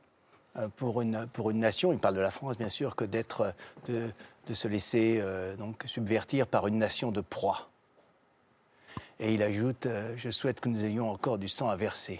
euh, 0.57 0.67
pour 0.75 1.01
une, 1.01 1.27
pour 1.33 1.49
une 1.49 1.59
nation, 1.59 1.91
il 1.91 1.99
parle 1.99 2.15
de 2.15 2.21
la 2.21 2.31
France 2.31 2.57
bien 2.57 2.69
sûr, 2.69 2.95
que 2.95 3.05
d'être, 3.05 3.53
de, 3.87 4.09
de 4.47 4.53
se 4.53 4.67
laisser 4.67 5.19
euh, 5.21 5.55
donc 5.55 5.83
subvertir 5.85 6.47
par 6.47 6.67
une 6.67 6.77
nation 6.77 7.11
de 7.11 7.21
proie. 7.21 7.67
Et 9.19 9.33
il 9.33 9.43
ajoute 9.43 9.87
Je 10.17 10.31
souhaite 10.31 10.59
que 10.59 10.69
nous 10.69 10.83
ayons 10.83 11.09
encore 11.09 11.37
du 11.37 11.47
sang 11.47 11.69
à 11.69 11.75
verser. 11.75 12.19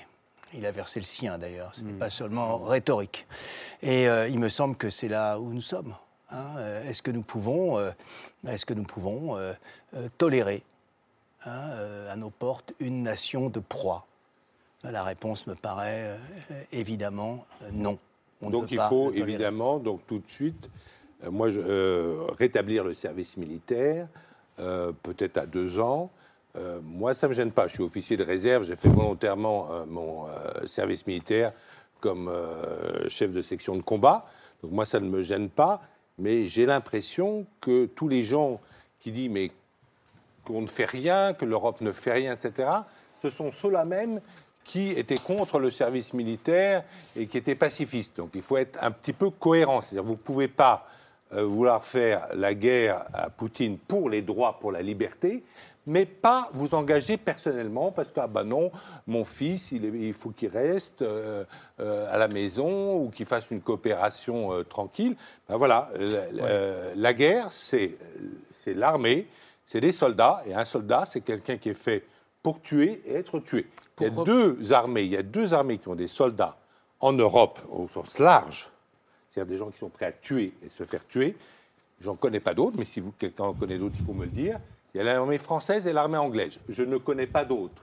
Il 0.53 0.65
a 0.65 0.71
versé 0.71 0.99
le 0.99 1.05
sien 1.05 1.37
d'ailleurs, 1.37 1.73
ce 1.73 1.81
n'est 1.81 1.93
pas 1.93 2.09
seulement 2.09 2.59
rhétorique. 2.59 3.25
Et 3.81 4.07
euh, 4.07 4.27
il 4.27 4.39
me 4.39 4.49
semble 4.49 4.75
que 4.75 4.89
c'est 4.89 5.07
là 5.07 5.39
où 5.39 5.51
nous 5.51 5.61
sommes. 5.61 5.95
Hein. 6.33 6.45
Euh, 6.57 6.89
Est-ce 6.89 7.01
que 7.01 7.11
nous 7.11 7.21
pouvons, 7.21 7.77
euh, 7.77 7.91
est-ce 8.47 8.65
que 8.65 8.73
nous 8.73 8.83
pouvons 8.83 9.37
euh, 9.37 9.53
euh, 9.95 10.07
tolérer 10.17 10.63
hein, 11.45 11.69
à 12.09 12.15
nos 12.15 12.29
portes 12.29 12.73
une 12.79 13.03
nation 13.03 13.49
de 13.49 13.59
proie 13.59 14.05
La 14.83 15.03
réponse 15.03 15.47
me 15.47 15.55
paraît 15.55 16.17
évidemment 16.71 17.45
non. 17.71 17.97
On 18.41 18.49
donc 18.49 18.71
il 18.71 18.79
faut 18.89 19.11
évidemment, 19.13 19.79
donc 19.79 20.01
tout 20.07 20.19
de 20.19 20.29
suite, 20.29 20.69
moi, 21.31 21.49
je- 21.49 22.31
rétablir 22.37 22.83
le 22.83 22.93
service 22.93 23.37
militaire, 23.37 24.07
peut-être 24.57 25.37
à 25.37 25.45
deux 25.45 25.79
ans. 25.79 26.09
Moi, 26.83 27.13
ça 27.13 27.27
ne 27.27 27.29
me 27.31 27.35
gêne 27.35 27.51
pas. 27.51 27.67
Je 27.67 27.73
suis 27.75 27.83
officier 27.83 28.17
de 28.17 28.23
réserve. 28.25 28.65
J'ai 28.65 28.75
fait 28.75 28.89
volontairement 28.89 29.69
mon 29.87 30.27
service 30.67 31.07
militaire 31.07 31.53
comme 32.01 32.29
chef 33.07 33.31
de 33.31 33.41
section 33.41 33.77
de 33.77 33.81
combat. 33.81 34.27
Donc 34.61 34.73
moi, 34.73 34.85
ça 34.85 34.99
ne 34.99 35.07
me 35.07 35.21
gêne 35.21 35.49
pas. 35.49 35.81
Mais 36.17 36.45
j'ai 36.45 36.65
l'impression 36.65 37.45
que 37.61 37.85
tous 37.85 38.07
les 38.07 38.23
gens 38.23 38.59
qui 38.99 39.11
disent 39.11 39.51
qu'on 40.45 40.61
ne 40.61 40.67
fait 40.67 40.85
rien, 40.85 41.33
que 41.33 41.45
l'Europe 41.45 41.81
ne 41.81 41.91
fait 41.91 42.13
rien, 42.13 42.33
etc., 42.33 42.69
ce 43.21 43.29
sont 43.29 43.51
ceux-là 43.51 43.85
même 43.85 44.19
qui 44.63 44.91
étaient 44.91 45.17
contre 45.17 45.59
le 45.59 45.71
service 45.71 46.13
militaire 46.13 46.83
et 47.15 47.27
qui 47.27 47.37
étaient 47.37 47.55
pacifistes. 47.55 48.17
Donc 48.17 48.31
il 48.33 48.41
faut 48.41 48.57
être 48.57 48.81
un 48.83 48.91
petit 48.91 49.13
peu 49.13 49.29
cohérent. 49.29 49.81
C'est-à-dire 49.81 50.03
vous 50.03 50.13
ne 50.13 50.17
pouvez 50.17 50.47
pas 50.47 50.87
euh, 51.33 51.43
vouloir 51.43 51.83
faire 51.83 52.27
la 52.33 52.53
guerre 52.53 53.05
à 53.13 53.29
Poutine 53.29 53.77
pour 53.77 54.09
les 54.09 54.21
droits, 54.21 54.59
pour 54.59 54.71
la 54.71 54.81
liberté, 54.81 55.43
mais 55.85 56.05
pas 56.05 56.49
vous 56.53 56.75
engager 56.75 57.17
personnellement 57.17 57.91
parce 57.91 58.09
que, 58.09 58.19
ah 58.19 58.27
ben 58.27 58.43
non, 58.43 58.71
mon 59.07 59.23
fils, 59.25 59.71
il, 59.71 59.85
est- 59.85 60.07
il 60.07 60.13
faut 60.13 60.29
qu'il 60.29 60.49
reste 60.49 61.01
euh, 61.01 61.43
euh, 61.79 62.13
à 62.13 62.17
la 62.17 62.27
maison 62.27 62.97
ou 63.01 63.09
qu'il 63.09 63.25
fasse 63.25 63.49
une 63.51 63.61
coopération 63.61 64.53
euh, 64.53 64.63
tranquille. 64.63 65.15
Ben 65.49 65.57
voilà, 65.57 65.89
la 66.95 67.13
guerre, 67.13 67.51
c'est 67.51 67.97
c'est 68.59 68.73
l'armée, 68.73 69.27
c'est 69.65 69.81
des 69.81 69.91
soldats, 69.91 70.41
et 70.45 70.53
un 70.53 70.65
soldat, 70.65 71.03
c'est 71.05 71.21
quelqu'un 71.21 71.57
qui 71.57 71.69
est 71.69 71.73
fait 71.73 72.05
pour 72.41 72.61
tuer 72.61 73.01
et 73.05 73.15
être 73.15 73.39
tué. 73.39 73.67
Il 73.99 74.03
y 74.03 74.05
a 74.07 74.09
deux 74.25 74.71
armées, 74.73 75.01
il 75.03 75.11
y 75.11 75.17
a 75.17 75.23
deux 75.23 75.53
armées 75.53 75.77
qui 75.77 75.87
ont 75.89 75.95
des 75.95 76.07
soldats 76.07 76.57
en 77.01 77.11
Europe 77.13 77.59
au 77.69 77.87
sens 77.89 78.19
large, 78.19 78.69
c'est-à-dire 79.29 79.51
des 79.51 79.57
gens 79.57 79.69
qui 79.69 79.77
sont 79.79 79.89
prêts 79.89 80.05
à 80.05 80.11
tuer 80.13 80.53
et 80.65 80.69
se 80.69 80.83
faire 80.85 81.05
tuer. 81.07 81.35
J'en 82.01 82.15
connais 82.15 82.39
pas 82.39 82.53
d'autres, 82.53 82.77
mais 82.77 82.85
si 82.85 82.99
vous 83.01 83.11
quelqu'un 83.11 83.45
en 83.45 83.53
connaît 83.53 83.77
d'autres, 83.77 83.95
il 83.99 84.05
faut 84.05 84.13
me 84.13 84.25
le 84.25 84.31
dire. 84.31 84.59
Il 84.93 84.99
y 84.99 85.01
a 85.01 85.03
l'armée 85.03 85.37
française 85.39 85.87
et 85.87 85.93
l'armée 85.93 86.17
anglaise. 86.17 86.59
Je 86.69 86.83
ne 86.83 86.97
connais 86.97 87.27
pas 87.27 87.45
d'autres. 87.45 87.81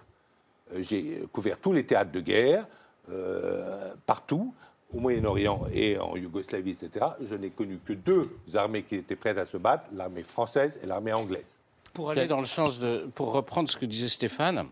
Euh, 0.75 0.83
J'ai 0.83 1.25
couvert 1.33 1.59
tous 1.59 1.73
les 1.73 1.85
théâtres 1.85 2.12
de 2.12 2.20
guerre, 2.20 2.66
euh, 3.11 3.92
partout, 4.07 4.55
au 4.94 5.01
Moyen-Orient 5.01 5.66
et 5.73 5.99
en 5.99 6.16
Yougoslavie, 6.16 6.70
etc. 6.70 7.07
Je 7.20 7.35
n'ai 7.35 7.51
connu 7.51 7.81
que 7.85 7.92
deux 7.92 8.29
armées 8.55 8.83
qui 8.83 8.96
étaient 8.96 9.16
prêtes 9.16 9.38
à 9.38 9.44
se 9.44 9.57
battre, 9.57 9.85
l'armée 9.92 10.23
française 10.23 10.79
et 10.83 10.87
l'armée 10.87 11.12
anglaise. 11.12 11.46
Pour 11.92 12.11
aller 12.11 12.29
dans 12.29 12.40
le 12.40 12.46
sens 12.46 12.79
de. 12.79 13.09
Pour 13.14 13.33
reprendre 13.33 13.68
ce 13.68 13.77
que 13.77 13.87
disait 13.87 14.09
Stéphane. 14.09 14.66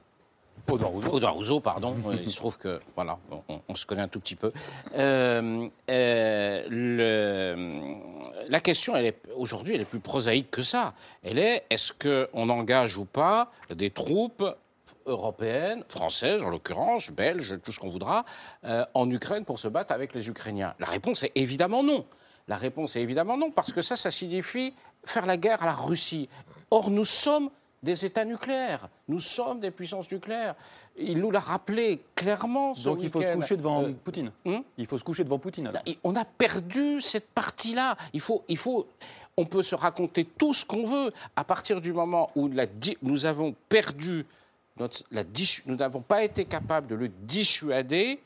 Audouin 0.71 0.89
Rousseau. 0.89 1.09
Audouin 1.13 1.31
Rousseau, 1.31 1.61
pardon. 1.61 1.97
Il 2.23 2.31
se 2.31 2.37
trouve 2.37 2.59
que. 2.59 2.81
Voilà, 2.95 3.19
on, 3.49 3.61
on 3.69 3.75
se 3.75 3.87
connaît 3.87 4.03
un 4.03 4.09
tout 4.09 4.21
petit 4.21 4.37
peu. 4.37 4.53
Euh, 4.97 5.69
euh, 5.91 6.63
le- 6.69 8.49
la 8.49 8.61
question, 8.61 8.97
elle 8.97 9.07
est, 9.07 9.19
aujourd'hui, 9.37 9.75
elle 9.75 9.81
est 9.83 9.85
plus 9.89 10.01
prosaïque 10.01 10.51
que 10.51 10.63
ça. 10.63 10.95
Elle 11.23 11.39
est 11.39 11.65
est-ce 11.71 11.93
qu'on 11.93 12.49
engage 12.49 12.97
ou 12.97 13.05
pas 13.05 13.51
des 13.75 13.91
troupes 13.91 14.45
européennes, 15.07 15.85
françaises 15.89 16.43
en 16.43 16.51
l'occurrence, 16.51 17.11
belges, 17.11 17.59
tout 17.63 17.73
ce 17.73 17.79
qu'on 17.79 17.89
voudra, 17.91 18.25
euh, 18.65 18.85
en 18.95 19.09
Ukraine 19.11 19.45
pour 19.45 19.59
se 19.59 19.69
battre 19.69 19.93
avec 19.93 20.15
les 20.15 20.29
Ukrainiens? 20.29 20.75
La 20.79 20.87
réponse 20.87 21.23
est 21.23 21.33
évidemment 21.35 21.83
non. 21.83 22.05
La 22.47 22.57
réponse 22.57 22.97
est 22.97 23.03
évidemment 23.03 23.37
non, 23.37 23.51
parce 23.51 23.73
que 23.73 23.83
ça, 23.83 23.97
ça 23.97 24.11
signifie 24.11 24.75
faire 25.05 25.27
la 25.27 25.37
guerre 25.37 25.63
à 25.63 25.67
la 25.67 25.75
Russie. 25.75 26.29
Or, 26.71 26.91
nous 26.91 27.05
sommes 27.05 27.51
des 27.83 28.05
États 28.05 28.25
nucléaires. 28.25 28.89
Nous 29.07 29.21
sommes 29.21 29.61
des 29.61 29.71
puissances 29.71 30.11
nucléaires. 30.11 30.55
Il 30.97 31.19
nous 31.19 31.31
l'a 31.31 31.41
rappelé 31.41 32.03
clairement 32.15 32.75
ce 32.75 32.85
Donc 32.89 33.03
il 33.03 33.11
faut 33.11 33.23
se 33.23 33.33
coucher 33.35 33.57
devant 33.57 33.85
Euh, 33.85 33.93
Poutine. 33.93 34.33
hum 34.45 34.63
il 34.77 34.87
faut 34.87 34.99
se 34.99 35.05
coucher 35.05 35.23
devant 35.25 35.39
Poutine. 35.39 35.69
alors. 35.69 35.83
on 36.05 36.17
a 36.17 36.25
perdu 36.25 37.01
cette 37.01 37.29
partie-là. 37.29 37.97
Il 38.13 38.21
faut, 38.21 38.43
il 38.49 38.57
faut, 38.57 38.87
on 39.37 39.45
peut 39.45 39.63
se 39.63 39.75
raconter 39.77 40.25
tout 40.25 40.53
ce 40.53 40.65
qu'on 40.65 40.85
veut 40.85 41.13
à 41.37 41.45
partir 41.45 41.81
du 41.81 41.93
moment 41.93 42.31
où 42.35 42.49
la 42.49 42.67
nous 43.03 43.27
avons 43.27 43.55
perdu 43.69 44.27
notre, 44.77 45.03
la 45.13 45.23
dis- 45.25 45.61
nous 45.67 45.77
n'avons 45.77 46.01
pas 46.01 46.25
été 46.25 46.45
capables 46.45 46.87
de 46.89 46.95
le 46.97 47.09
dissuader. 47.09 48.21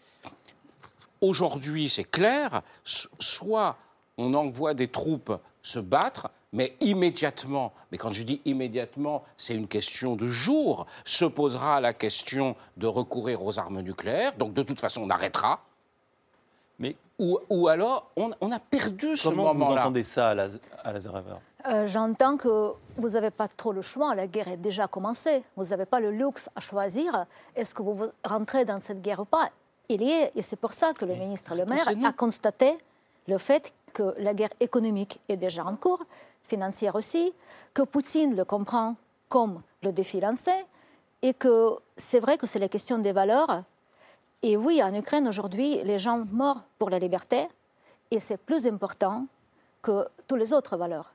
Aujourd'hui, 1.20 1.88
c'est 1.88 2.04
clair. 2.04 2.62
so- 2.84 3.08
Soit 3.20 3.76
on 4.18 4.34
envoie 4.34 4.74
des 4.74 4.88
troupes 4.88 5.32
se 5.62 5.78
battre, 5.78 6.28
mais 6.52 6.76
immédiatement, 6.80 7.72
mais 7.90 7.98
quand 7.98 8.12
je 8.12 8.22
dis 8.24 8.42
immédiatement, 8.44 9.22
c'est 9.36 9.54
une 9.54 9.68
question 9.68 10.16
de 10.16 10.26
jours, 10.26 10.86
se 11.04 11.24
posera 11.24 11.80
la 11.80 11.92
question 11.94 12.56
de 12.76 12.86
recourir 12.86 13.42
aux 13.44 13.58
armes 13.58 13.80
nucléaires. 13.80 14.34
Donc 14.36 14.52
de 14.52 14.62
toute 14.62 14.80
façon, 14.80 15.02
on 15.02 15.10
arrêtera. 15.10 15.60
Mais 16.78 16.96
ou, 17.18 17.38
ou 17.48 17.68
alors, 17.68 18.10
on, 18.16 18.30
on 18.40 18.50
a 18.50 18.58
perdu 18.58 19.16
ce 19.16 19.28
Comment 19.28 19.52
vous 19.52 19.58
moment-là. 19.60 19.82
entendez 19.82 20.02
ça 20.02 20.30
à, 20.30 20.34
Laz- 20.34 20.60
à 20.82 20.92
Lazarev 20.92 21.24
Euh, 21.68 21.86
J'entends 21.86 22.36
que 22.36 22.72
vous 22.96 23.10
n'avez 23.10 23.30
pas 23.30 23.46
trop 23.48 23.72
le 23.72 23.82
choix, 23.82 24.14
la 24.16 24.26
guerre 24.26 24.48
est 24.48 24.56
déjà 24.56 24.88
commencée. 24.88 25.44
Vous 25.56 25.66
n'avez 25.66 25.86
pas 25.86 26.00
le 26.00 26.10
luxe 26.10 26.50
à 26.56 26.60
choisir. 26.60 27.26
Est-ce 27.54 27.72
que 27.74 27.82
vous 27.82 28.06
rentrez 28.24 28.64
dans 28.64 28.80
cette 28.80 29.00
guerre 29.00 29.20
ou 29.20 29.24
pas? 29.26 29.48
Il 29.88 30.02
y 30.02 30.10
est, 30.10 30.32
et 30.34 30.42
c'est 30.42 30.56
pour 30.56 30.72
ça 30.72 30.92
que 30.92 31.04
le 31.04 31.14
ministre 31.14 31.54
Le 31.54 31.64
Maire 31.66 31.86
a 32.04 32.12
constaté 32.12 32.76
le 33.28 33.38
fait 33.38 33.72
que 33.92 34.14
la 34.18 34.34
guerre 34.34 34.52
économique 34.60 35.20
est 35.28 35.36
déjà 35.36 35.64
en 35.64 35.76
cours, 35.76 36.04
financière 36.42 36.94
aussi, 36.94 37.32
que 37.74 37.82
Poutine 37.82 38.36
le 38.36 38.44
comprend 38.44 38.96
comme 39.28 39.62
le 39.82 39.92
défi 39.92 40.20
lancé, 40.20 40.52
et 41.22 41.34
que 41.34 41.76
c'est 41.96 42.18
vrai 42.18 42.36
que 42.36 42.46
c'est 42.46 42.58
la 42.58 42.68
question 42.68 42.98
des 42.98 43.12
valeurs. 43.12 43.62
Et 44.42 44.56
oui, 44.56 44.82
en 44.82 44.92
Ukraine 44.94 45.28
aujourd'hui, 45.28 45.82
les 45.84 45.98
gens 45.98 46.24
meurent 46.32 46.62
pour 46.78 46.90
la 46.90 46.98
liberté, 46.98 47.46
et 48.10 48.18
c'est 48.18 48.36
plus 48.36 48.66
important 48.66 49.26
que 49.80 50.06
toutes 50.26 50.38
les 50.38 50.52
autres 50.52 50.76
valeurs. 50.76 51.12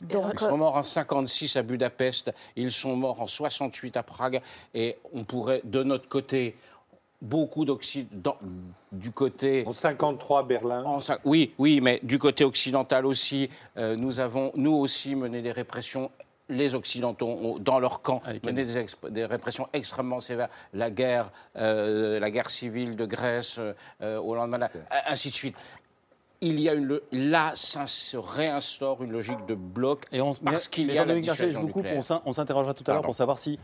Donc, 0.00 0.32
Ils 0.34 0.38
sont 0.40 0.58
morts 0.58 0.76
en 0.76 0.82
56 0.82 1.56
à 1.56 1.62
Budapest, 1.62 2.32
ils 2.56 2.72
sont 2.72 2.96
morts 2.96 3.20
en 3.20 3.26
68 3.26 3.96
à 3.96 4.02
Prague, 4.02 4.42
et 4.74 4.98
on 5.12 5.24
pourrait, 5.24 5.62
de 5.64 5.82
notre 5.82 6.08
côté, 6.08 6.56
beaucoup 7.24 7.64
d'Occident, 7.64 8.36
du 8.92 9.10
côté... 9.10 9.64
En 9.66 9.72
53, 9.72 10.42
Berlin. 10.46 10.84
En 10.84 10.98
oui, 11.24 11.52
oui, 11.58 11.80
mais 11.80 11.98
du 12.02 12.18
côté 12.18 12.44
occidental 12.44 13.06
aussi, 13.06 13.48
euh, 13.76 13.96
nous 13.96 14.20
avons, 14.20 14.52
nous 14.54 14.74
aussi, 14.74 15.14
mené 15.16 15.42
des 15.42 15.52
répressions 15.52 16.10
les 16.50 16.74
Occidentaux 16.74 17.26
ont, 17.28 17.58
dans 17.58 17.78
leur 17.80 18.02
camp, 18.02 18.20
mené 18.44 18.64
des, 18.66 18.76
exp- 18.78 19.08
des 19.10 19.24
répressions 19.24 19.66
extrêmement 19.72 20.20
sévères. 20.20 20.50
La 20.74 20.90
guerre, 20.90 21.32
euh, 21.56 22.20
la 22.20 22.30
guerre 22.30 22.50
civile 22.50 22.96
de 22.96 23.06
Grèce 23.06 23.58
euh, 24.02 24.18
au 24.18 24.34
lendemain, 24.34 24.68
ainsi 25.08 25.30
de 25.30 25.34
suite. 25.34 25.56
Il 26.42 26.60
y 26.60 26.68
a 26.68 26.74
une, 26.74 27.00
là, 27.12 27.52
ça 27.54 27.86
se 27.86 28.18
réinstaure 28.18 29.02
une 29.02 29.12
logique 29.12 29.46
de 29.46 29.54
bloc 29.54 30.04
parce 30.44 30.68
qu'il 30.68 30.92
y 30.92 30.98
a 30.98 31.06
la 31.06 31.14
je 31.48 31.58
vous 31.58 31.68
coupe, 31.68 31.86
on 31.96 32.02
s'in- 32.02 32.20
on 32.26 32.34
s'interrogera 32.34 32.74
tout 32.74 32.84
à 32.88 32.92
l'heure 32.92 33.02
pour 33.02 33.14
savoir 33.14 33.38
si 33.38 33.58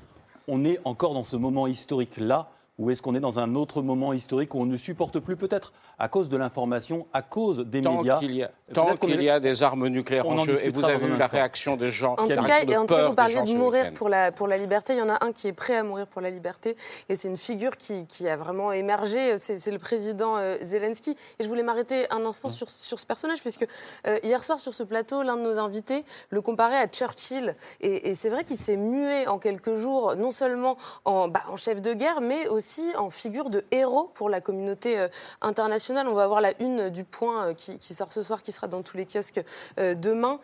on 0.48 0.64
est 0.64 0.78
encore 0.84 1.12
dans 1.12 1.22
ce 1.24 1.36
moment 1.36 1.66
historique-là 1.66 2.48
ou 2.80 2.90
est-ce 2.90 3.02
qu'on 3.02 3.14
est 3.14 3.20
dans 3.20 3.38
un 3.38 3.54
autre 3.54 3.82
moment 3.82 4.12
historique 4.14 4.54
où 4.54 4.58
on 4.58 4.64
ne 4.66 4.76
supporte 4.78 5.18
plus 5.20 5.36
peut-être 5.36 5.72
à 5.98 6.08
cause 6.08 6.28
de 6.30 6.36
l'information, 6.38 7.06
à 7.12 7.20
cause 7.22 7.58
des 7.66 7.82
Tant 7.82 7.98
médias. 7.98 8.18
qu'il 8.18 8.34
y 8.34 8.42
a, 8.42 8.48
Peut-être 8.48 8.74
tant 8.74 8.96
qu'il 9.06 9.20
est- 9.20 9.24
y 9.24 9.28
a 9.30 9.38
des 9.38 9.62
armes 9.62 9.86
nucléaires 9.88 10.26
On 10.26 10.32
en 10.38 10.38
en 10.40 10.44
jeu, 10.44 10.58
et 10.64 10.70
vous 10.70 10.84
avez 10.86 10.96
vu 10.96 11.14
la 11.16 11.26
réaction 11.26 11.76
des 11.76 11.90
gens, 11.90 12.14
En 12.18 12.26
qui 12.26 12.34
tout 12.34 12.42
cas, 12.42 12.64
de 12.64 12.72
et 12.72 12.76
en 12.78 12.86
tout 12.86 12.94
cas, 12.94 13.00
peur 13.00 13.10
vous 13.10 13.14
parliez 13.16 13.42
de 13.42 13.54
mourir 13.54 13.92
pour 13.92 14.08
la, 14.08 14.32
pour 14.32 14.48
la 14.48 14.56
liberté. 14.56 14.94
Il 14.94 14.98
y 14.98 15.02
en 15.02 15.10
a 15.10 15.22
un 15.24 15.32
qui 15.32 15.46
est 15.48 15.52
prêt 15.52 15.76
à 15.76 15.82
mourir 15.82 16.06
pour 16.06 16.22
la 16.22 16.30
liberté. 16.30 16.74
Et 17.10 17.16
c'est 17.16 17.28
une 17.28 17.36
figure 17.36 17.76
qui, 17.76 18.06
qui 18.06 18.26
a 18.28 18.36
vraiment 18.36 18.72
émergé. 18.72 19.36
C'est 19.36 19.58
c'est 19.58 19.72
le 19.72 19.78
président 19.78 20.38
euh, 20.38 20.56
Zelensky. 20.62 21.16
Et 21.38 21.44
je 21.44 21.48
voulais 21.48 21.62
m'arrêter 21.62 22.06
un 22.10 22.24
instant 22.24 22.48
sur, 22.48 22.70
sur 22.70 22.98
ce 22.98 23.04
personnage, 23.04 23.40
puisque 23.42 23.66
euh, 24.06 24.18
hier 24.22 24.42
soir, 24.42 24.58
sur 24.58 24.72
ce 24.72 24.84
plateau, 24.84 25.22
l'un 25.22 25.36
de 25.36 25.42
nos 25.42 25.58
invités 25.58 26.04
le 26.30 26.40
comparait 26.40 26.78
à 26.78 26.86
Churchill. 26.86 27.54
Et, 27.82 28.08
et 28.08 28.14
c'est 28.14 28.30
vrai 28.30 28.44
qu'il 28.44 28.56
s'est 28.56 28.78
mué 28.78 29.26
en 29.26 29.38
quelques 29.38 29.74
jours, 29.74 30.16
non 30.16 30.30
seulement 30.30 30.78
en, 31.04 31.28
bah, 31.28 31.42
en 31.50 31.56
chef 31.58 31.82
de 31.82 31.92
guerre, 31.92 32.20
mais 32.22 32.48
aussi 32.48 32.69
en 32.96 33.10
figure 33.10 33.50
de 33.50 33.64
héros 33.70 34.10
pour 34.14 34.28
la 34.28 34.40
communauté 34.40 34.98
euh, 34.98 35.08
internationale. 35.40 36.08
On 36.08 36.14
va 36.14 36.24
avoir 36.24 36.40
la 36.40 36.52
une 36.60 36.90
du 36.90 37.04
point 37.04 37.48
euh, 37.48 37.54
qui, 37.54 37.94
sort 37.94 38.12
ce 38.12 38.22
soir, 38.22 38.42
qui 38.42 38.52
sera 38.52 38.68
dans 38.68 38.82
tous 38.82 38.96
les 38.96 39.06
kiosques 39.06 39.42
euh, 39.78 39.94
demain. 39.94 40.40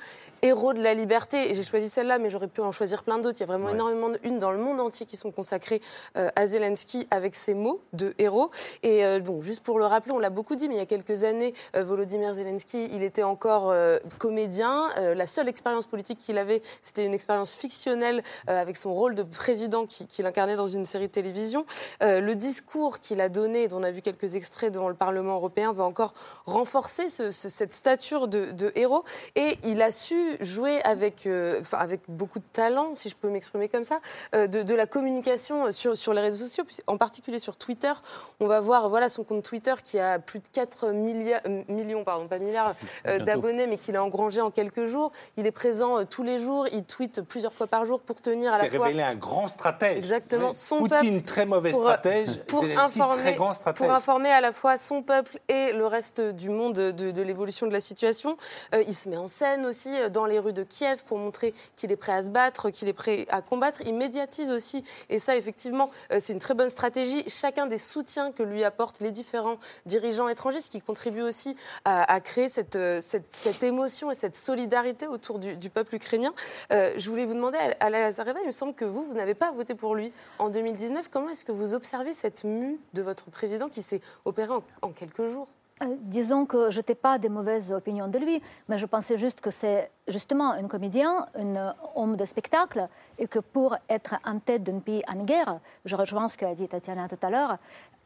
Héros 0.47 0.73
de 0.75 0.81
la 0.81 0.95
liberté, 0.95 1.51
et 1.51 1.55
j'ai 1.55 1.65
choisi 1.65 1.89
celle-là, 1.89 2.19
mais 2.19 2.31
j'aurais 2.31 2.47
pu 2.47 2.61
en 2.61 2.71
choisir 2.71 3.03
plein 3.03 3.19
d'autres. 3.19 3.39
Il 3.39 3.41
y 3.41 3.43
a 3.43 3.47
vraiment 3.47 3.69
énormément 3.71 4.11
de 4.11 4.21
unes 4.23 4.39
dans 4.39 4.53
le 4.53 4.59
monde 4.59 4.79
entier 4.81 5.05
qui 5.05 5.17
sont 5.17 5.33
consacrées 5.33 5.81
euh, 6.17 6.29
à 6.37 6.47
Zelensky 6.47 7.09
avec 7.11 7.35
ces 7.35 7.53
mots 7.53 7.81
de 7.95 8.15
héros. 8.19 8.51
Et 8.85 9.05
euh, 9.05 9.19
bon, 9.19 9.41
juste 9.43 9.65
pour 9.65 9.81
le 9.81 9.87
rappeler, 9.87 10.13
on 10.13 10.21
l'a 10.21 10.31
beaucoup 10.31 10.55
dit, 10.55 10.69
mais 10.69 10.77
il 10.77 10.79
y 10.79 10.83
a 10.83 10.87
quelques 10.87 11.25
années, 11.25 11.53
euh, 11.75 11.83
Volodymyr 11.83 12.33
Zelensky, 12.35 12.89
il 12.93 13.03
était 13.03 13.25
encore 13.25 13.71
euh, 13.71 13.99
comédien. 14.19 14.89
La 15.17 15.27
seule 15.27 15.49
expérience 15.49 15.87
politique 15.87 16.19
qu'il 16.19 16.39
avait, 16.39 16.63
c'était 16.81 17.05
une 17.05 17.15
expérience 17.15 17.53
fictionnelle 17.53 18.23
avec 18.47 18.77
son 18.77 18.95
rôle 18.95 19.17
de 19.17 19.25
président 19.25 19.85
qui- 19.87 20.07
qu'il 20.07 20.27
incarnait 20.27 20.55
dans 20.57 20.69
une 20.69 20.85
série 20.85 21.09
de 21.09 21.13
télévision. 21.13 21.67
Le 22.01 22.35
discours 22.35 23.01
qu'il 23.01 23.21
a 23.21 23.29
donné, 23.29 23.67
dont 23.69 23.79
on 23.81 23.83
a 23.83 23.91
vu 23.91 24.01
quelques 24.01 24.37
extraits 24.37 24.73
devant 24.73 24.89
le 24.89 24.95
Parlement 24.95 25.35
européen, 25.35 25.73
va 25.73 25.83
encore 25.85 26.15
renforcer 26.47 27.09
ce- 27.09 27.31
ce- 27.31 27.49
cette 27.49 27.75
stature 27.75 28.29
de, 28.29 28.53
de 28.53 28.71
héros. 28.77 29.03
Et 29.35 29.59
il 29.65 29.83
a 29.83 29.91
su 29.93 30.36
jouer 30.41 30.81
avec, 30.83 31.27
euh, 31.27 31.61
enfin, 31.61 31.79
avec 31.79 32.01
beaucoup 32.09 32.39
de 32.39 32.45
talent, 32.53 32.93
si 32.93 33.09
je 33.09 33.17
peux 33.17 33.29
m'exprimer 33.29 33.69
comme 33.69 33.85
ça, 33.85 34.01
euh, 34.35 34.47
de, 34.47 34.63
de 34.63 34.75
la 34.75 34.87
communication 34.87 35.71
sur, 35.73 35.97
sur 35.97 36.13
les 36.13 36.21
réseaux 36.21 36.47
sociaux, 36.47 36.65
en 36.87 36.97
particulier 36.97 37.39
sur 37.39 37.57
Twitter. 37.57 37.93
On 38.41 38.47
va 38.47 38.61
voir 38.61 38.89
voilà, 38.89 39.09
son 39.09 39.25
compte 39.25 39.43
Twitter 39.43 39.75
qui 39.83 39.99
a 39.99 40.19
plus 40.19 40.39
de 40.41 40.49
4 40.53 40.93
milliards, 40.93 41.41
euh, 41.47 41.63
millions, 41.69 42.05
pardon, 42.05 42.29
pas 42.29 42.39
milliards, 42.39 42.75
euh, 43.07 43.19
d'abonnés, 43.19 43.67
mais 43.67 43.77
qu'il 43.79 43.97
a 43.97 44.03
engrangé 44.05 44.41
en 44.41 44.51
quelques 44.51 44.87
jours. 44.87 45.13
Il 45.37 45.47
est 45.47 45.51
présent 45.53 46.01
euh, 46.01 46.05
tous 46.05 46.23
les 46.23 46.39
jours, 46.39 46.67
il 46.73 46.85
tweet 46.85 47.23
plusieurs 47.23 47.53
fois 47.55 47.67
par 47.67 47.85
jour 47.85 48.01
pour 48.01 48.21
tenir 48.21 48.53
à 48.53 48.59
la 48.59 48.71
fois... 48.71 48.87
révélé 48.87 49.03
un 49.03 49.15
grand 49.15 49.49
stratège. 49.49 49.99
Exactement. 49.99 50.53
Son 50.53 50.79
Poutine, 50.79 51.17
peuple 51.17 51.23
très 51.27 51.47
mauvais 51.47 51.71
pour- 51.73 51.83
stratège. 51.83 52.29
Pour 52.47 52.65
informer, 52.65 53.23
très 53.23 53.35
grand 53.35 53.55
stratège. 53.55 53.87
pour 53.87 53.95
informer 53.95 54.31
à 54.31 54.41
la 54.41 54.53
fois 54.53 54.79
son 54.79 55.03
peuple 55.03 55.39
et 55.49 55.73
le 55.73 55.87
reste 55.87 56.21
du 56.21 56.49
monde 56.49 56.75
de, 56.75 57.11
de 57.11 57.23
l'évolution 57.23 57.67
de 57.67 57.73
la 57.73 57.81
situation. 57.81 58.37
Euh, 58.75 58.83
il 58.87 58.95
se 58.95 59.09
met 59.09 59.17
en 59.17 59.27
scène 59.27 59.67
aussi 59.67 59.91
euh, 60.01 60.09
dans 60.17 60.25
les 60.25 60.39
rues 60.39 60.55
de 60.55 60.63
Kiev 60.63 61.05
pour 61.05 61.19
montrer 61.19 61.53
qu'il 61.77 61.93
est 61.93 61.97
prêt 61.97 62.13
à 62.13 62.25
se 62.25 62.31
battre, 62.31 62.71
qu'il 62.71 62.89
est 62.89 62.95
prêt 62.95 63.27
à 63.29 63.43
combattre. 63.43 63.83
Il 63.85 63.95
médiatise 63.95 64.51
aussi, 64.51 64.83
et 65.11 65.19
ça 65.19 65.37
effectivement, 65.37 65.91
euh, 66.11 66.19
c'est 66.23 66.33
une 66.33 66.39
très 66.39 66.55
bonne 66.55 66.71
stratégie, 66.71 67.23
chacun 67.29 67.67
des 67.67 67.77
soutiens 67.77 68.33
que 68.33 68.43
lui 68.43 68.65
apportent 68.65 69.01
les 69.01 69.11
différents 69.11 69.59
dirigeants 69.85 70.29
étrangers, 70.29 70.61
ce 70.61 70.71
qui 70.71 70.81
contribue 70.81 71.21
aussi 71.21 71.55
à, 71.85 72.19
créer 72.21 72.49
cette, 72.49 72.77
euh, 72.77 73.01
cette, 73.03 73.37
cette 73.37 73.63
émotion 73.63 74.11
et 74.11 74.15
cette 74.15 74.37
solidarité 74.37 75.07
autour 75.07 75.39
du, 75.39 75.69
peuple 75.69 75.97
ukrainien. 75.97 76.33
Euh, 76.73 76.95
je 76.97 77.11
voulais 77.11 77.27
vous 77.27 77.35
demander, 77.35 77.59
à 77.81 77.91
la 77.91 78.01
Lazareva, 78.01 78.41
il 78.41 78.47
me 78.47 78.53
semble 78.53 78.73
que 78.73 78.87
vous, 78.87 79.05
vous 79.05 79.15
n'avez 79.15 79.35
pas 79.35 79.53
voté 79.53 79.75
pour 79.75 79.95
lui 79.95 80.13
en 80.39 80.49
2019. 80.49 81.11
Comment 81.11 81.29
est-ce 81.29 81.45
que 81.45 81.53
vous 81.53 81.75
observez 81.75 82.15
cette 82.15 82.45
mue 82.45 82.81
de 82.95 83.03
votre 83.03 83.27
président 83.31 83.69
qui 83.69 83.83
s'est 83.83 84.01
opérée 84.25 84.55
en 84.81 84.93
quelques 84.93 85.27
jours? 85.27 85.49
Euh, 85.83 85.95
disons 86.01 86.47
que 86.47 86.71
je 86.71 86.79
n'étais 86.79 86.95
pas 86.95 87.19
de 87.19 87.29
mauvaises 87.29 87.71
opinions 87.71 88.09
de 88.09 88.19
lui, 88.19 88.41
mais 88.69 88.79
je 88.79 88.87
pensais 88.87 89.19
juste 89.19 89.43
que 89.43 89.51
c'est 89.51 89.91
justement 90.09 90.53
un 90.53 90.67
comédien, 90.69 91.27
un 91.35 91.75
homme 91.95 92.17
de 92.17 92.25
spectacle, 92.25 92.89
et 93.19 93.29
que 93.29 93.41
pour 93.41 93.77
être 93.89 94.15
en 94.25 94.39
tête 94.39 94.63
d'un 94.63 94.81
pays 94.81 95.03
en 95.07 95.23
guerre, 95.25 95.61
je 95.85 95.95
rejoins 95.95 96.31
ce 96.31 96.39
qu'a 96.39 96.55
dit 96.55 96.67
Tatiana 96.67 97.09
tout 97.09 97.19
à 97.21 97.29
l'heure, 97.29 97.59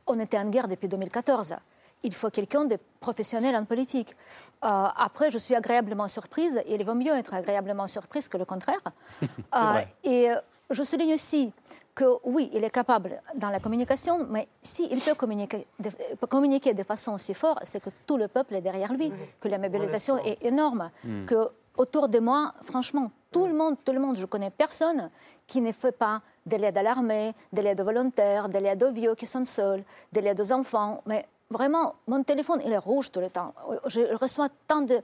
on 0.08 0.18
était 0.18 0.38
en 0.38 0.48
guerre 0.48 0.66
depuis 0.66 0.88
2014. 0.88 1.54
Il 2.02 2.12
faut 2.12 2.30
quelqu'un 2.30 2.64
de 2.64 2.76
professionnel 2.98 3.54
en 3.54 3.64
politique. 3.64 4.16
Euh, 4.64 4.86
après, 4.96 5.30
je 5.30 5.38
suis 5.38 5.54
agréablement 5.54 6.08
surprise, 6.08 6.60
et 6.66 6.74
il 6.74 6.84
vaut 6.84 6.94
mieux 6.94 7.16
être 7.16 7.34
agréablement 7.34 7.86
surprise 7.86 8.26
que 8.28 8.36
le 8.36 8.44
contraire. 8.44 8.82
Euh, 9.54 9.80
et 10.04 10.30
euh, 10.30 10.36
je 10.70 10.82
souligne 10.84 11.14
aussi 11.14 11.52
que 12.00 12.08
oui, 12.24 12.48
il 12.54 12.64
est 12.64 12.70
capable 12.70 13.20
dans 13.34 13.50
la 13.50 13.60
communication, 13.60 14.26
mais 14.30 14.48
s'il 14.62 15.00
peut 15.00 15.14
communiquer 15.14 15.66
de, 15.78 15.90
peut 16.18 16.26
communiquer 16.26 16.72
de 16.72 16.82
façon 16.82 17.12
aussi 17.12 17.34
forte, 17.34 17.60
c'est 17.64 17.82
que 17.86 17.90
tout 18.06 18.16
le 18.16 18.26
peuple 18.26 18.54
est 18.54 18.62
derrière 18.62 18.92
lui, 18.94 19.12
que 19.38 19.48
la 19.48 19.58
mobilisation 19.58 20.14
est 20.30 20.38
énorme, 20.52 20.90
Mm. 21.04 21.26
que 21.26 21.40
autour 21.76 22.08
de 22.08 22.18
moi, 22.18 22.54
franchement, 22.62 23.10
tout 23.30 23.46
le 23.46 23.54
monde, 23.60 23.76
tout 23.84 23.92
le 23.92 24.00
monde, 24.00 24.16
je 24.16 24.26
connais 24.32 24.50
personne 24.64 25.10
qui 25.46 25.60
ne 25.60 25.72
fait 25.72 25.92
pas 25.92 26.16
de 26.46 26.56
l'aide 26.56 26.78
à 26.78 26.82
l'armée, 26.82 27.34
de 27.52 27.60
l'aide 27.64 27.80
aux 27.82 27.88
volontaires, 27.92 28.48
de 28.48 28.58
l'aide 28.64 28.82
aux 28.82 28.92
vieux 29.00 29.14
qui 29.14 29.26
sont 29.26 29.44
seuls, 29.44 29.82
de 30.14 30.20
l'aide 30.20 30.40
aux 30.40 30.52
enfants, 30.52 31.02
mais 31.06 31.26
vraiment, 31.50 31.86
mon 32.06 32.22
téléphone, 32.22 32.60
il 32.64 32.72
est 32.72 32.84
rouge 32.90 33.10
tout 33.10 33.20
le 33.20 33.30
temps. 33.30 33.52
Je 33.86 34.00
reçois 34.24 34.48
tant 34.66 34.82
de, 34.90 34.98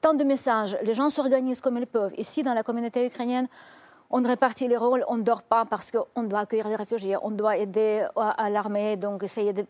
tant 0.00 0.14
de 0.14 0.24
messages, 0.24 0.76
les 0.82 0.94
gens 0.94 1.10
s'organisent 1.10 1.60
comme 1.60 1.76
ils 1.76 1.86
peuvent. 1.86 2.14
Ici, 2.16 2.42
dans 2.42 2.54
la 2.54 2.64
communauté 2.64 3.06
ukrainienne, 3.06 3.48
on 4.10 4.22
répartit 4.22 4.68
les 4.68 4.76
rôles, 4.76 5.04
on 5.08 5.16
ne 5.16 5.22
dort 5.22 5.42
pas 5.42 5.64
parce 5.64 5.90
qu'on 5.90 6.22
doit 6.22 6.40
accueillir 6.40 6.68
les 6.68 6.76
réfugiés, 6.76 7.16
on 7.22 7.30
doit 7.30 7.56
aider 7.56 8.06
à, 8.16 8.50
l'armée, 8.50 8.96
donc 8.96 9.22
essayer 9.22 9.52
de 9.52 9.66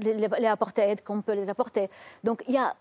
les 0.00 0.46
apporter 0.46 0.82
aide 0.82 1.02
qu'on 1.02 1.20
peut 1.20 1.34
les 1.34 1.48
apporter. 1.48 1.90
Donc 2.24 2.42
il 2.48 2.54
y 2.54 2.58
a, 2.58 2.74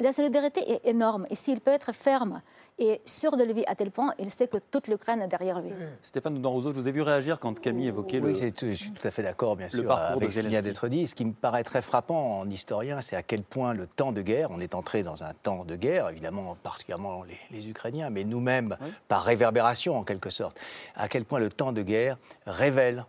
la 0.00 0.12
solidarité 0.12 0.60
est 0.70 0.86
énorme. 0.88 1.26
Et 1.30 1.36
s'il 1.36 1.60
peut 1.60 1.70
être 1.70 1.92
ferme 1.92 2.40
et 2.78 3.00
sûr 3.04 3.36
de 3.36 3.44
lui 3.44 3.64
à 3.66 3.74
tel 3.74 3.90
point, 3.90 4.12
il 4.18 4.30
sait 4.30 4.48
que 4.48 4.56
toute 4.58 4.88
l'Ukraine 4.88 5.22
est 5.22 5.28
derrière 5.28 5.60
lui. 5.60 5.70
Stéphane 6.02 6.34
Doudon-Rousseau, 6.34 6.72
je 6.72 6.76
vous 6.80 6.88
ai 6.88 6.92
vu 6.92 7.02
réagir 7.02 7.38
quand 7.38 7.58
Camille 7.60 7.86
évoquait 7.88 8.18
Oui, 8.20 8.38
le. 8.38 8.50
tout- 8.50 8.66
je 8.66 8.72
suis 8.74 8.90
tout 8.90 9.06
à 9.06 9.10
fait 9.10 9.22
d'accord, 9.22 9.54
bien 9.56 9.66
le 9.66 9.78
sûr, 9.78 9.86
parcours 9.86 10.16
avec 10.16 10.28
de 10.28 10.34
ce 10.34 10.40
qui 10.40 10.46
vient 10.48 10.62
d'être 10.62 10.88
dit. 10.88 11.06
Ce 11.06 11.14
qui 11.14 11.24
me 11.24 11.32
paraît 11.32 11.62
très 11.62 11.82
frappant 11.82 12.40
en 12.40 12.50
historien, 12.50 13.00
c'est 13.00 13.14
à 13.16 13.22
quel 13.22 13.42
point 13.42 13.74
le 13.74 13.86
temps 13.86 14.10
de 14.12 14.22
guerre, 14.22 14.50
on 14.50 14.60
est 14.60 14.74
entré 14.74 15.02
dans 15.04 15.22
un 15.22 15.32
temps 15.34 15.64
de 15.64 15.76
guerre, 15.76 16.08
évidemment, 16.08 16.56
particulièrement 16.62 17.22
les, 17.22 17.38
les 17.56 17.68
Ukrainiens, 17.68 18.10
mais 18.10 18.24
nous-mêmes, 18.24 18.76
par 19.08 19.22
réverbération 19.22 19.96
en 19.96 20.02
quelque 20.02 20.30
sorte, 20.30 20.58
à 20.96 21.08
quel 21.08 21.24
point 21.24 21.38
le 21.38 21.50
temps 21.50 21.72
de 21.72 21.82
guerre 21.82 22.18
révèle 22.46 23.04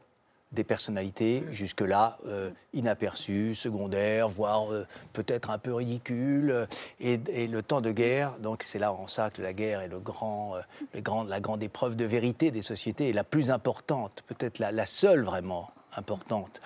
des 0.56 0.64
personnalités 0.64 1.44
jusque-là 1.52 2.18
euh, 2.26 2.50
inaperçues, 2.74 3.56
secondaires, 3.56 4.28
voire 4.28 4.72
euh, 4.72 4.88
peut-être 5.14 5.50
un 5.50 5.58
peu 5.58 5.74
ridicules. 5.74 6.68
Et, 7.00 7.18
le 7.48 7.62
temps 7.62 7.82
de 7.82 7.92
guerre, 7.92 8.34
donc 8.40 8.64
c'est 8.64 8.80
là 8.80 8.92
en 8.92 9.08
ça 9.08 9.30
que 9.30 9.42
la 9.42 9.54
guerre 9.54 9.82
est 9.82 9.86
euh, 9.86 10.00
le 10.94 11.02
grand- 11.02 11.24
la 11.26 11.40
grande 11.40 11.62
épreuve 11.62 11.96
de 11.96 12.06
vérité 12.06 12.52
des 12.52 12.62
sociétés, 12.62 13.10
et 13.10 13.14
la 13.14 13.24
plus 13.24 13.52
importante, 13.52 14.24
peut-être 14.28 14.60
la, 14.60 14.86
seule 14.86 15.24
vraiment 15.24 15.72
importante, 15.98 16.62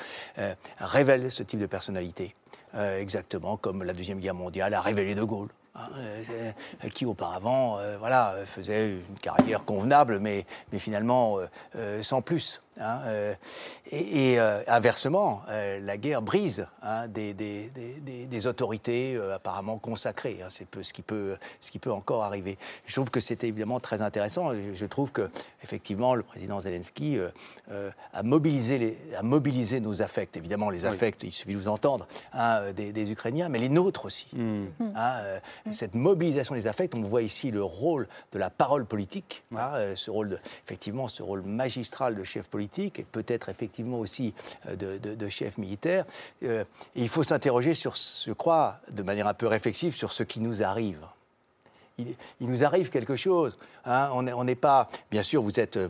révèle 0.80 1.32
ce 1.32 1.44
type 1.44 1.60
de 1.60 1.66
personnalité. 1.66 2.36
Exactement 2.76 3.58
comme 3.58 3.84
la 3.84 3.94
Deuxième 3.94 4.20
Guerre 4.20 4.34
mondiale 4.34 4.74
a 4.74 4.82
révélé 4.82 5.16
De 5.16 5.24
Gaulle. 5.24 5.50
hein, 5.76 5.90
qui 6.94 7.06
auparavant 7.06 7.80
voilà, 8.00 8.36
faisait 8.46 8.92
une 8.92 9.20
carrière 9.20 9.66
convenable, 9.66 10.20
mais, 10.20 10.46
finalement 10.78 11.38
sans 12.02 12.22
plus. 12.22 12.62
Hein, 12.80 13.00
euh, 13.06 13.34
et 13.92 14.32
et, 14.34 14.40
euh, 14.40 14.62
inversement, 14.68 15.42
euh, 15.50 15.80
la 15.80 15.98
guerre 15.98 16.22
brise 16.22 16.68
hein, 16.82 17.08
des, 17.08 17.34
des- 17.34 17.70
des- 17.70 17.94
des- 18.02 18.26
des 18.26 18.48
autorités 18.48 19.16
euh, 19.16 19.36
apparemment 19.36 19.78
consacrées. 19.78 20.40
hein, 20.44 20.48
c'est 20.50 20.66
peu 20.68 20.84
ce, 20.84 20.94
qui 20.94 21.02
peut, 21.02 21.38
ce 21.60 21.72
qui 21.72 21.80
peut 21.80 21.92
encore 21.92 22.24
arriver. 22.24 22.58
Je 22.86 22.94
trouve 22.94 23.10
que 23.10 23.20
c'était 23.20 23.48
évidemment 23.48 23.80
très 23.80 24.02
intéressant. 24.02 24.54
Je, 24.54 24.74
je 24.74 24.86
trouve 24.86 25.12
que 25.12 25.30
effectivement 25.64 26.16
le 26.16 26.24
président 26.24 26.60
Zelensky 26.60 27.18
euh, 27.18 27.30
euh, 27.72 27.90
a, 28.14 28.24
mobilisé 28.24 28.78
les, 28.78 28.98
a 29.18 29.24
mobilisé 29.24 29.80
nos 29.80 30.02
affects. 30.02 30.38
Évidemment, 30.38 30.70
les 30.70 30.84
Oui. 30.86 30.90
affects, 30.92 31.24
il 31.24 31.32
suffit 31.32 31.54
de 31.54 31.58
vous 31.58 31.68
entendre, 31.68 32.08
hein, 32.34 32.72
des, 32.76 32.92
des 32.94 33.12
Ukrainiens, 33.12 33.50
mais 33.50 33.60
les 33.60 33.70
nôtres 33.70 34.06
aussi. 34.06 34.28
Hmm. 34.34 34.66
Hein, 34.96 35.12
euh, 35.22 35.40
Cette 35.72 35.96
mobilisation 35.96 36.56
des 36.56 36.68
affects, 36.68 36.96
on 36.96 37.02
voit 37.02 37.22
ici 37.24 37.52
le 37.52 37.64
rôle 37.64 38.08
de 38.32 38.40
la 38.40 38.50
parole 38.50 38.86
politique, 38.86 39.44
ce 39.96 40.10
rôle, 40.12 40.30
de- 40.30 40.40
effectivement, 40.66 41.08
ce 41.08 41.24
rôle 41.24 41.42
magistral 41.42 42.16
de 42.16 42.24
chef 42.24 42.48
politique 42.48 42.69
et 42.78 43.04
peut-être 43.04 43.50
effectivement 43.50 44.00
aussi 44.00 44.34
euh, 44.68 44.76
de, 44.76 44.98
de- 44.98 45.16
de 45.16 45.30
chef 45.30 45.58
militaire. 45.58 46.06
Euh, 46.44 46.64
et 46.96 47.02
il 47.02 47.10
faut 47.10 47.24
s'interroger 47.24 47.74
sur, 47.74 47.96
je 47.96 48.32
crois, 48.34 48.80
de 48.92 49.04
manière 49.04 49.28
un 49.28 49.34
peu 49.34 49.48
réflexive, 49.48 49.96
sur 49.96 50.14
ce 50.14 50.24
qui 50.24 50.40
nous 50.40 50.62
arrive. 50.64 51.00
il, 51.98 52.16
il 52.40 52.48
nous 52.50 52.64
arrive 52.64 52.90
quelque 52.90 53.16
chose. 53.16 53.58
hein. 53.86 54.10
on 54.14 54.44
n'est 54.44 54.56
pas, 54.56 54.88
bien 55.12 55.22
sûr, 55.24 55.42
vous 55.42 55.60
êtes 55.60 55.78
euh, 55.78 55.90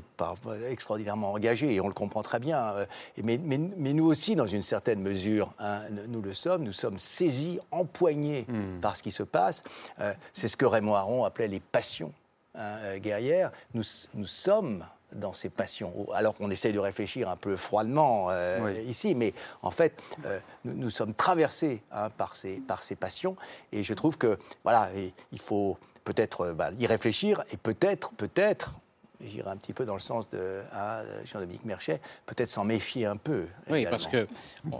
extraordinairement 0.70 1.34
engagé 1.34 1.74
et 1.76 1.82
on 1.82 1.88
le 1.88 1.94
comprend 1.94 2.24
très 2.24 2.40
bien. 2.40 2.60
euh, 2.74 2.86
mais, 3.24 3.38
mais- 3.38 3.60
mais 3.78 3.94
nous 3.94 4.06
aussi, 4.06 4.36
dans 4.36 4.48
une 4.48 4.64
certaine 4.64 5.02
mesure, 5.02 5.54
hein, 5.60 5.82
nous 6.08 6.22
le 6.22 6.34
sommes. 6.34 6.64
Nous 6.64 6.74
sommes 6.74 6.98
saisis, 6.98 7.60
empoignés 7.72 8.48
par 8.82 8.96
ce 8.96 9.04
qui 9.04 9.12
se 9.12 9.24
passe. 9.24 9.64
Euh, 10.00 10.14
C'est 10.34 10.48
ce 10.48 10.58
que 10.58 10.66
Raymond 10.66 10.96
Aron 10.96 11.24
appelait 11.26 11.48
les 11.48 11.60
passions 11.60 12.12
hein, 12.56 12.98
guerrières. 12.98 13.52
Nous, 13.76 13.84
nous 14.16 14.26
sommes 14.28 14.84
dans 15.14 15.34
ces 15.34 15.50
passions, 15.50 15.94
alors 16.14 16.36
qu'on 16.36 16.52
essaye 16.52 16.74
de 16.74 16.80
réfléchir 16.80 17.30
un 17.30 17.36
peu 17.36 17.56
froidement 17.56 18.28
euh, 18.30 18.60
Oui. 18.62 18.84
ici, 18.88 19.16
mais 19.16 19.34
en 19.62 19.72
fait, 19.72 20.00
euh, 20.26 20.40
nous, 20.66 20.74
nous 20.76 20.90
sommes 20.90 21.14
traversés 21.14 21.82
hein, 21.92 22.10
par, 22.10 22.36
ces, 22.36 22.58
par 22.58 22.84
ces 22.84 22.96
passions, 22.96 23.36
et 23.72 23.84
je 23.84 23.94
trouve 23.94 24.18
que, 24.18 24.38
voilà, 24.64 24.90
il 25.32 25.40
faut 25.40 25.78
peut-être 26.04 26.42
euh, 26.42 26.54
bah, 26.54 26.70
y 26.78 26.86
réfléchir, 26.86 27.44
et 27.52 27.58
peut-être, 27.58 28.12
peut-être, 28.14 28.74
j'irai 29.22 29.50
un 29.50 29.58
petit 29.58 29.74
peu 29.74 29.84
dans 29.86 29.96
le 29.96 30.00
sens 30.00 30.30
de 30.30 30.62
hein, 30.74 31.02
Jean-Dominique 31.26 31.66
Merchet, 31.66 32.00
peut-être 32.26 32.48
s'en 32.50 32.64
méfier 32.64 33.06
un 33.06 33.18
peu. 33.18 33.48
Oui, 33.70 33.80
également. 33.80 33.90
parce 33.98 34.08
que 34.08 34.28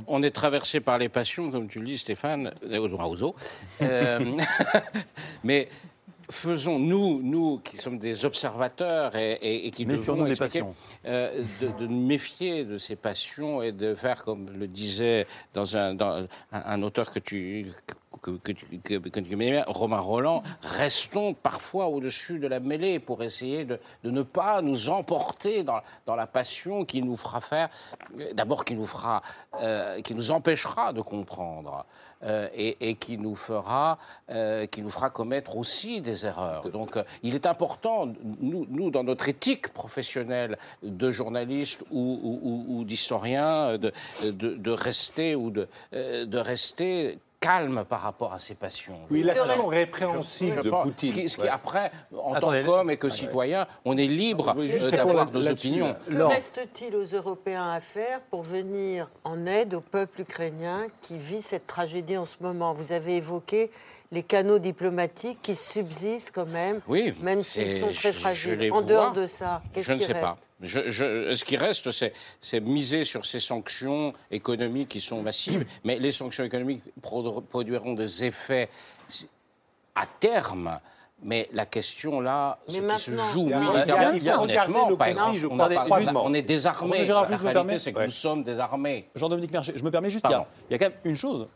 on- 0.08 0.24
est 0.24 0.32
traversé 0.32 0.80
par 0.80 0.98
les 0.98 1.10
passions, 1.10 1.52
comme 1.52 1.68
tu 1.68 1.80
le 1.80 1.86
dis, 1.86 1.98
Stéphane, 1.98 2.54
Ozo. 2.72 3.36
Euh, 3.82 4.38
mais 5.44 5.70
faisons, 6.32 6.78
nous, 6.80 7.22
nous 7.24 7.60
qui 7.64 7.78
sommes 7.78 7.98
des 7.98 8.26
observateurs 8.26 9.16
et, 9.16 9.34
et- 9.42 9.68
et 9.68 9.72
qui 9.72 9.86
devons 9.86 10.24
des 10.24 10.32
expliquer, 10.32 10.60
passions. 10.60 10.76
euh, 11.06 11.44
de, 11.62 11.86
de 11.86 11.88
méfier 11.92 12.66
de 12.66 12.78
ces 12.78 12.96
passions 12.96 13.62
et 13.62 13.72
de 13.72 13.96
faire, 13.96 14.24
comme 14.24 14.50
le 14.52 14.68
disait 14.68 15.26
dans 15.54 15.76
un, 15.78 15.94
dans 15.96 16.18
un, 16.24 16.28
un 16.52 16.84
auteur 16.84 17.12
que 17.12 17.20
tu, 17.20 17.72
que, 18.22 18.32
que 18.32 18.52
que, 18.84 18.98
que 19.10 19.70
Romain 19.72 20.00
Roland, 20.00 20.44
restons 20.64 21.34
parfois 21.34 21.88
au-dessus 21.88 22.40
de 22.40 22.48
la 22.48 22.60
mêlée 22.60 23.00
pour 23.00 23.24
essayer 23.24 23.66
de, 23.66 23.80
de 24.04 24.12
ne 24.12 24.22
pas 24.22 24.62
nous 24.62 24.90
emporter 24.90 25.64
dans, 25.64 25.82
dans 26.06 26.16
la 26.16 26.28
passion 26.28 26.86
qui 26.86 27.02
nous 27.02 27.16
fera 27.16 27.42
faire, 27.42 27.70
d'abord 28.34 28.66
qui 28.66 28.76
nous 28.76 28.86
fera, 28.86 29.22
euh, 29.62 30.02
qui 30.02 30.14
nous 30.16 30.32
empêchera 30.32 30.94
de 30.94 31.02
comprendre. 31.02 31.86
euh, 32.24 32.50
et, 32.54 32.90
et 32.90 32.96
qui 32.96 33.18
nous 33.18 33.36
fera, 33.36 33.98
euh, 34.30 34.66
qui 34.66 34.82
nous 34.82 34.90
fera 34.90 35.10
commettre 35.10 35.56
aussi 35.56 36.02
des 36.02 36.26
erreurs. 36.26 36.70
Donc, 36.70 36.98
il 37.24 37.34
est 37.34 37.46
important, 37.46 38.08
nous, 38.42 38.66
nous, 38.70 38.92
dans 38.92 39.06
notre 39.06 39.30
éthique 39.30 39.70
professionnelle 39.70 40.58
de 40.84 41.10
journaliste 41.12 41.86
ou, 41.92 42.20
ou- 42.68 42.84
d'historien, 42.84 43.78
de, 43.78 43.94
de, 44.24 44.50
de 44.56 44.72
rester 44.72 45.34
ou 45.36 45.50
de, 45.50 45.70
de 45.94 46.38
rester 46.38 47.20
calme 47.40 47.86
par 47.88 48.02
rapport 48.02 48.34
à 48.34 48.40
ses 48.40 48.56
passions. 48.56 49.00
Oui, 49.10 49.24
l'action 49.24 49.68
répréhensible 49.68 50.58
je 50.58 50.62
de 50.62 50.70
Poutine. 50.70 51.14
Ce 51.14 51.20
qui, 51.20 51.30
ce 51.30 51.36
qui, 51.38 51.42
Ouais. 51.44 51.50
après, 51.50 51.92
en 52.16 52.34
Attendez, 52.34 52.62
tant 52.62 52.68
qu'homme 52.68 52.92
et 52.92 52.98
que 52.98 53.10
citoyen, 53.10 53.66
on 53.86 53.98
est 53.98 54.08
libre 54.08 54.54
juste 54.62 54.82
euh, 54.88 54.92
d'avoir 54.92 55.32
nos 55.32 55.48
opinions. 55.48 55.96
Que 56.10 56.22
reste-t-il 56.22 56.96
aux 56.96 57.06
Européens 57.06 57.72
à 57.72 57.80
faire 57.80 58.20
pour 58.30 58.44
venir 58.44 59.10
en 59.24 59.46
aide 59.46 59.74
au 59.74 59.82
peuple 59.82 60.22
ukrainien 60.22 60.88
qui 61.02 61.18
vit 61.18 61.42
cette 61.42 61.66
tragédie 61.68 62.18
en 62.18 62.26
ce 62.26 62.38
moment? 62.42 62.74
Vous 62.74 62.92
avez 62.92 63.16
évoqué 63.18 63.72
les 64.12 64.24
canaux 64.24 64.60
diplomatiques 64.60 65.40
qui 65.42 65.56
subsistent 65.56 66.32
quand 66.34 66.48
même, 66.48 66.82
Oui, 66.88 67.14
même 67.22 67.44
s'ils 67.44 67.78
sont 67.80 67.88
très 67.88 68.12
je- 68.12 68.18
je 68.18 68.20
fragiles. 68.20 68.54
les 68.60 68.72
en 68.72 68.82
dehors 68.82 69.14
de 69.14 69.28
ça, 69.28 69.62
qu'est-ce 69.72 69.88
Je 69.88 69.94
ne 69.94 70.00
qui 70.00 70.06
sais 70.06 70.14
reste? 70.14 70.26
pas. 70.26 70.38
Je- 70.62 70.90
je- 70.90 71.34
ce 71.34 71.46
qui 71.46 71.56
reste, 71.56 71.90
c'est, 71.92 72.60
miser 72.60 73.06
sur 73.06 73.26
ces 73.26 73.40
sanctions 73.40 74.14
économiques 74.30 74.90
qui 74.90 75.00
sont 75.00 75.22
massives, 75.22 75.66
mais 75.86 76.00
les 76.00 76.12
sanctions 76.12 76.44
économiques 76.44 76.84
produ- 77.02 77.42
produiront 77.44 77.94
des 77.94 78.26
effets 78.26 78.70
à 79.96 80.06
terme. 80.20 80.80
Mais 81.22 81.50
la 81.52 81.66
question 81.66 82.22
là, 82.22 82.60
Mais 82.68 82.74
ce 82.76 82.80
qui 82.80 83.00
se 83.00 83.12
joue 83.34 83.44
Il 83.48 83.50
y 83.50 83.54
a- 83.54 83.60
militairement, 83.60 84.44
honnêtement, 84.44 84.88
pas 84.96 85.08
grand- 85.14 85.32
on, 85.52 85.58
pas- 85.58 85.66
est 86.36 87.06
La 87.10 87.38
réalité, 87.52 87.80
c'est 87.80 87.92
que 87.92 87.98
Ouais. 88.00 88.06
nous 88.06 88.12
sommes 88.12 88.44
désarmés. 88.44 89.10
Jean-Dominique 89.16 89.52
Merchet, 89.52 89.74
je 89.76 89.84
me 89.84 89.92
permets 89.92 90.10
juste, 90.12 90.24
il 90.30 90.32
y, 90.32 90.34
a, 90.34 90.48
il 90.70 90.74
y 90.74 90.76
a 90.76 90.78
quand 90.80 90.86
même 90.86 90.98
une 91.04 91.18
chose 91.18 91.48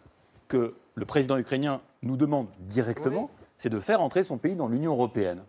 que 0.49 0.75
le 0.95 1.05
président 1.05 1.37
ukrainien 1.37 1.79
nous 2.01 2.17
demande 2.17 2.47
directement, 2.59 3.29
c'est 3.57 3.69
de 3.69 3.79
faire 3.79 4.01
entrer 4.01 4.23
son 4.23 4.37
pays 4.37 4.55
dans 4.57 4.67
l'Union 4.67 4.91
européenne. 4.91 5.41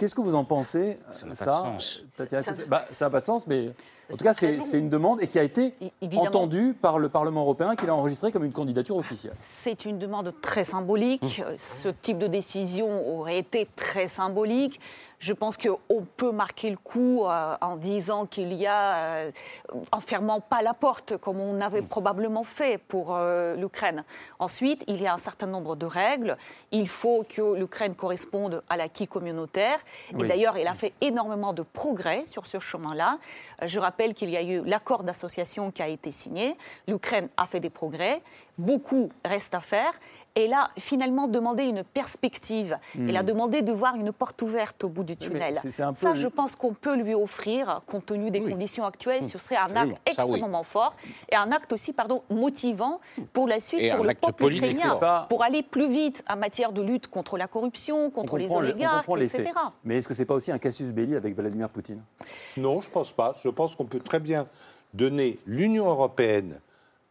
Qu'est-ce 0.00 0.14
que 0.14 0.22
vous 0.22 0.34
en 0.34 0.44
pensez 0.44 0.98
Ça 1.12 1.26
n'a 1.26 1.32
pas 1.32 1.34
ça, 1.34 1.44
de 1.44 1.50
sens. 1.50 2.04
Tatiana 2.16 2.42
Ça- 2.42 2.52
Cloutier 2.52 2.70
bah, 2.70 2.86
Ça 2.90 3.04
n'a 3.04 3.10
pas 3.10 3.20
de 3.20 3.26
sens, 3.26 3.46
mais 3.46 3.68
en 4.10 4.16
tout 4.16 4.24
cas, 4.24 4.32
c'est 4.32 4.78
une 4.78 4.88
demande 4.88 5.20
et 5.22 5.26
qui 5.26 5.38
a 5.38 5.42
été 5.42 5.74
évidemment. 6.00 6.22
entendue 6.28 6.72
par 6.72 6.98
le 6.98 7.10
Parlement 7.10 7.42
européen, 7.42 7.76
qu'il 7.76 7.90
a 7.90 7.94
enregistré 7.94 8.32
comme 8.32 8.44
une 8.44 8.52
candidature 8.52 8.96
officielle. 8.96 9.34
C'est 9.40 9.84
une 9.84 9.98
demande 9.98 10.32
très 10.40 10.64
symbolique. 10.64 11.42
Euh, 11.44 11.54
Ce 11.58 11.88
type 11.88 12.16
de 12.16 12.28
décision 12.28 13.14
aurait 13.14 13.38
été 13.38 13.68
très 13.76 14.06
symbolique. 14.08 14.80
Je 15.20 15.34
pense 15.34 15.58
qu'on 15.58 16.06
peut 16.16 16.32
marquer 16.32 16.70
le 16.70 16.78
coup 16.78 17.26
euh, 17.26 17.54
en 17.60 17.76
disant 17.76 18.24
qu'il 18.24 18.54
y 18.54 18.66
a, 18.66 18.96
euh, 18.96 19.30
en 19.92 20.00
fermant 20.00 20.40
pas 20.40 20.62
la 20.62 20.72
porte, 20.72 21.18
comme 21.18 21.38
on 21.38 21.60
avait 21.60 21.82
probablement 21.82 22.42
fait 22.42 22.78
pour 22.78 23.14
euh, 23.14 23.54
l'Ukraine. 23.54 24.04
Ensuite, 24.38 24.82
il 24.86 25.00
y 25.02 25.06
a 25.06 25.12
un 25.12 25.18
certain 25.18 25.46
nombre 25.46 25.76
de 25.76 25.84
règles. 25.84 26.38
Il 26.72 26.88
faut 26.88 27.26
que 27.28 27.54
l'Ukraine 27.54 27.94
corresponde 27.94 28.62
à 28.70 28.78
l'acquis 28.78 29.06
communautaire. 29.06 29.78
Et 30.18 30.26
d'ailleurs, 30.26 30.56
il 30.56 30.66
a 30.66 30.74
fait 30.74 30.94
énormément 31.02 31.52
de 31.52 31.62
progrès 31.62 32.24
sur 32.24 32.46
ce 32.46 32.58
chemin-là. 32.58 33.18
Je 33.62 33.78
rappelle 33.78 34.14
qu'il 34.14 34.30
y 34.30 34.38
a 34.38 34.42
eu 34.42 34.64
l'accord 34.64 35.02
d'association 35.02 35.70
qui 35.70 35.82
a 35.82 35.88
été 35.88 36.10
signé. 36.10 36.56
L'Ukraine 36.88 37.28
a 37.36 37.46
fait 37.46 37.60
des 37.60 37.68
progrès. 37.68 38.22
Beaucoup 38.56 39.10
reste 39.24 39.54
à 39.54 39.60
faire. 39.60 39.92
Et 40.36 40.46
là, 40.46 40.70
finalement, 40.78 41.26
demander 41.26 41.64
une 41.64 41.82
perspective. 41.82 42.78
Hmm. 42.94 43.08
Elle 43.08 43.16
a 43.16 43.22
demandé 43.22 43.62
de 43.62 43.72
voir 43.72 43.96
une 43.96 44.12
porte 44.12 44.40
ouverte 44.42 44.84
au 44.84 44.88
bout 44.88 45.02
du 45.04 45.16
tunnel. 45.16 45.58
c'est- 45.60 45.70
c'est 45.70 45.82
un 45.82 45.92
Ça, 45.92 46.12
peu- 46.12 46.16
je 46.18 46.26
pense 46.28 46.54
qu'on 46.56 46.72
peut 46.72 46.96
lui 46.96 47.14
offrir, 47.14 47.80
compte 47.86 48.06
tenu 48.06 48.30
des 48.30 48.40
conditions 48.40 48.84
actuelles. 48.84 49.28
Ce 49.28 49.38
serait 49.38 49.56
un 49.56 49.64
acte 49.74 49.96
Ça, 50.12 50.24
oui. 50.26 50.32
extrêmement 50.34 50.62
fort 50.62 50.94
et 51.30 51.34
un 51.36 51.50
acte 51.52 51.72
aussi, 51.72 51.92
pardon, 51.92 52.22
motivant 52.30 53.00
pour 53.32 53.48
la 53.48 53.58
suite, 53.60 53.80
Et 53.82 53.90
pour 53.90 54.04
le 54.04 54.14
peuple 54.14 54.34
politique 54.34 54.70
ukrainien. 54.72 54.96
Pas- 54.96 55.26
pour 55.28 55.42
aller 55.42 55.62
plus 55.62 55.88
vite 55.90 56.22
en 56.28 56.36
matière 56.36 56.72
de 56.72 56.82
lutte 56.82 57.08
contre 57.08 57.36
la 57.36 57.48
corruption, 57.48 58.10
contre 58.10 58.36
les 58.38 58.46
le- 58.46 58.52
oligarques, 58.52 59.08
etc. 59.08 59.28
faits. 59.44 59.54
Mais 59.84 59.96
est-ce 59.98 60.08
que 60.08 60.14
c'est 60.14 60.24
pas 60.26 60.34
aussi 60.34 60.52
un 60.52 60.58
casus 60.58 60.92
belli 60.92 61.16
avec 61.16 61.34
Vladimir 61.34 61.68
Poutine? 61.68 62.02
Non, 62.56 62.80
je 62.80 62.86
ne 62.88 62.92
pense 62.92 63.10
pas. 63.12 63.34
Je 63.42 63.48
pense 63.48 63.74
qu'on 63.74 63.84
peut 63.86 64.00
très 64.00 64.20
bien 64.20 64.46
donner 64.94 65.38
l'Union 65.46 65.86
européenne 65.88 66.60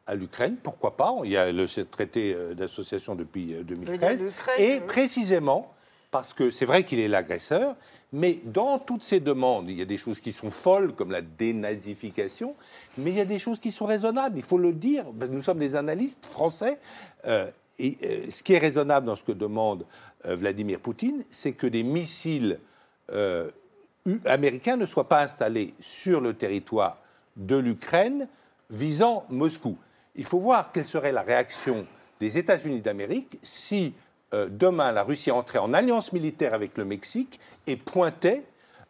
à 0.09 0.15
l'Ukraine, 0.15 0.55
pourquoi 0.61 0.97
pas 0.97 1.15
Il 1.23 1.31
y 1.31 1.37
a 1.37 1.51
le 1.51 1.67
traité 1.85 2.33
euh, 2.33 2.53
d'association 2.55 3.15
depuis 3.15 3.53
euh, 3.53 3.63
2013. 3.63 4.23
l'Ukraine, 4.23 4.55
Et 4.57 4.81
précisément, 4.81 5.71
parce 6.09 6.33
que 6.33 6.49
c'est 6.49 6.65
vrai 6.65 6.83
qu'il 6.83 6.99
est 6.99 7.07
l'agresseur, 7.07 7.75
mais 8.11 8.39
dans 8.43 8.79
toutes 8.79 9.03
ces 9.03 9.19
demandes, 9.19 9.69
il 9.69 9.77
y 9.77 9.81
a 9.83 9.85
des 9.85 9.97
choses 9.97 10.19
qui 10.19 10.33
sont 10.33 10.49
folles, 10.49 10.93
comme 10.93 11.11
la 11.11 11.21
dénazification, 11.21 12.55
mais 12.97 13.11
il 13.11 13.17
y 13.17 13.21
a 13.21 13.25
des 13.25 13.37
choses 13.37 13.59
qui 13.59 13.71
sont 13.71 13.85
raisonnables, 13.85 14.35
il 14.37 14.43
faut 14.43 14.57
le 14.57 14.73
dire. 14.73 15.05
Nous 15.29 15.43
sommes 15.43 15.59
des 15.59 15.75
analystes 15.75 16.25
français. 16.25 16.79
euh, 17.25 17.49
et 17.81 17.97
euh, 18.03 18.29
ce 18.29 18.43
qui 18.43 18.53
est 18.53 18.57
raisonnable 18.59 19.05
dans 19.05 19.15
ce 19.15 19.23
que 19.23 19.31
demande 19.31 19.85
euh, 20.25 20.35
Vladimir 20.35 20.79
Poutine, 20.79 21.23
c'est 21.29 21.53
que 21.53 21.65
des 21.65 21.83
missiles 21.83 22.59
euh, 23.11 23.49
américains 24.25 24.75
ne 24.75 24.85
soient 24.85 25.07
pas 25.07 25.23
installés 25.23 25.73
sur 25.79 26.19
le 26.19 26.33
territoire 26.33 26.97
de 27.37 27.55
l'Ukraine 27.55 28.27
visant 28.69 29.25
Moscou. 29.29 29.77
Il 30.15 30.25
faut 30.25 30.39
voir 30.39 30.71
quelle 30.71 30.85
serait 30.85 31.11
la 31.11 31.21
réaction 31.21 31.85
des 32.19 32.37
États-Unis 32.37 32.81
d'Amérique 32.81 33.39
si 33.41 33.93
euh, 34.33 34.47
demain 34.49 34.91
la 34.91 35.03
Russie 35.03 35.31
entrait 35.31 35.57
en 35.59 35.73
alliance 35.73 36.13
militaire 36.13 36.53
avec 36.53 36.77
le 36.77 36.85
Mexique 36.85 37.39
et 37.65 37.75
pointait 37.75 38.43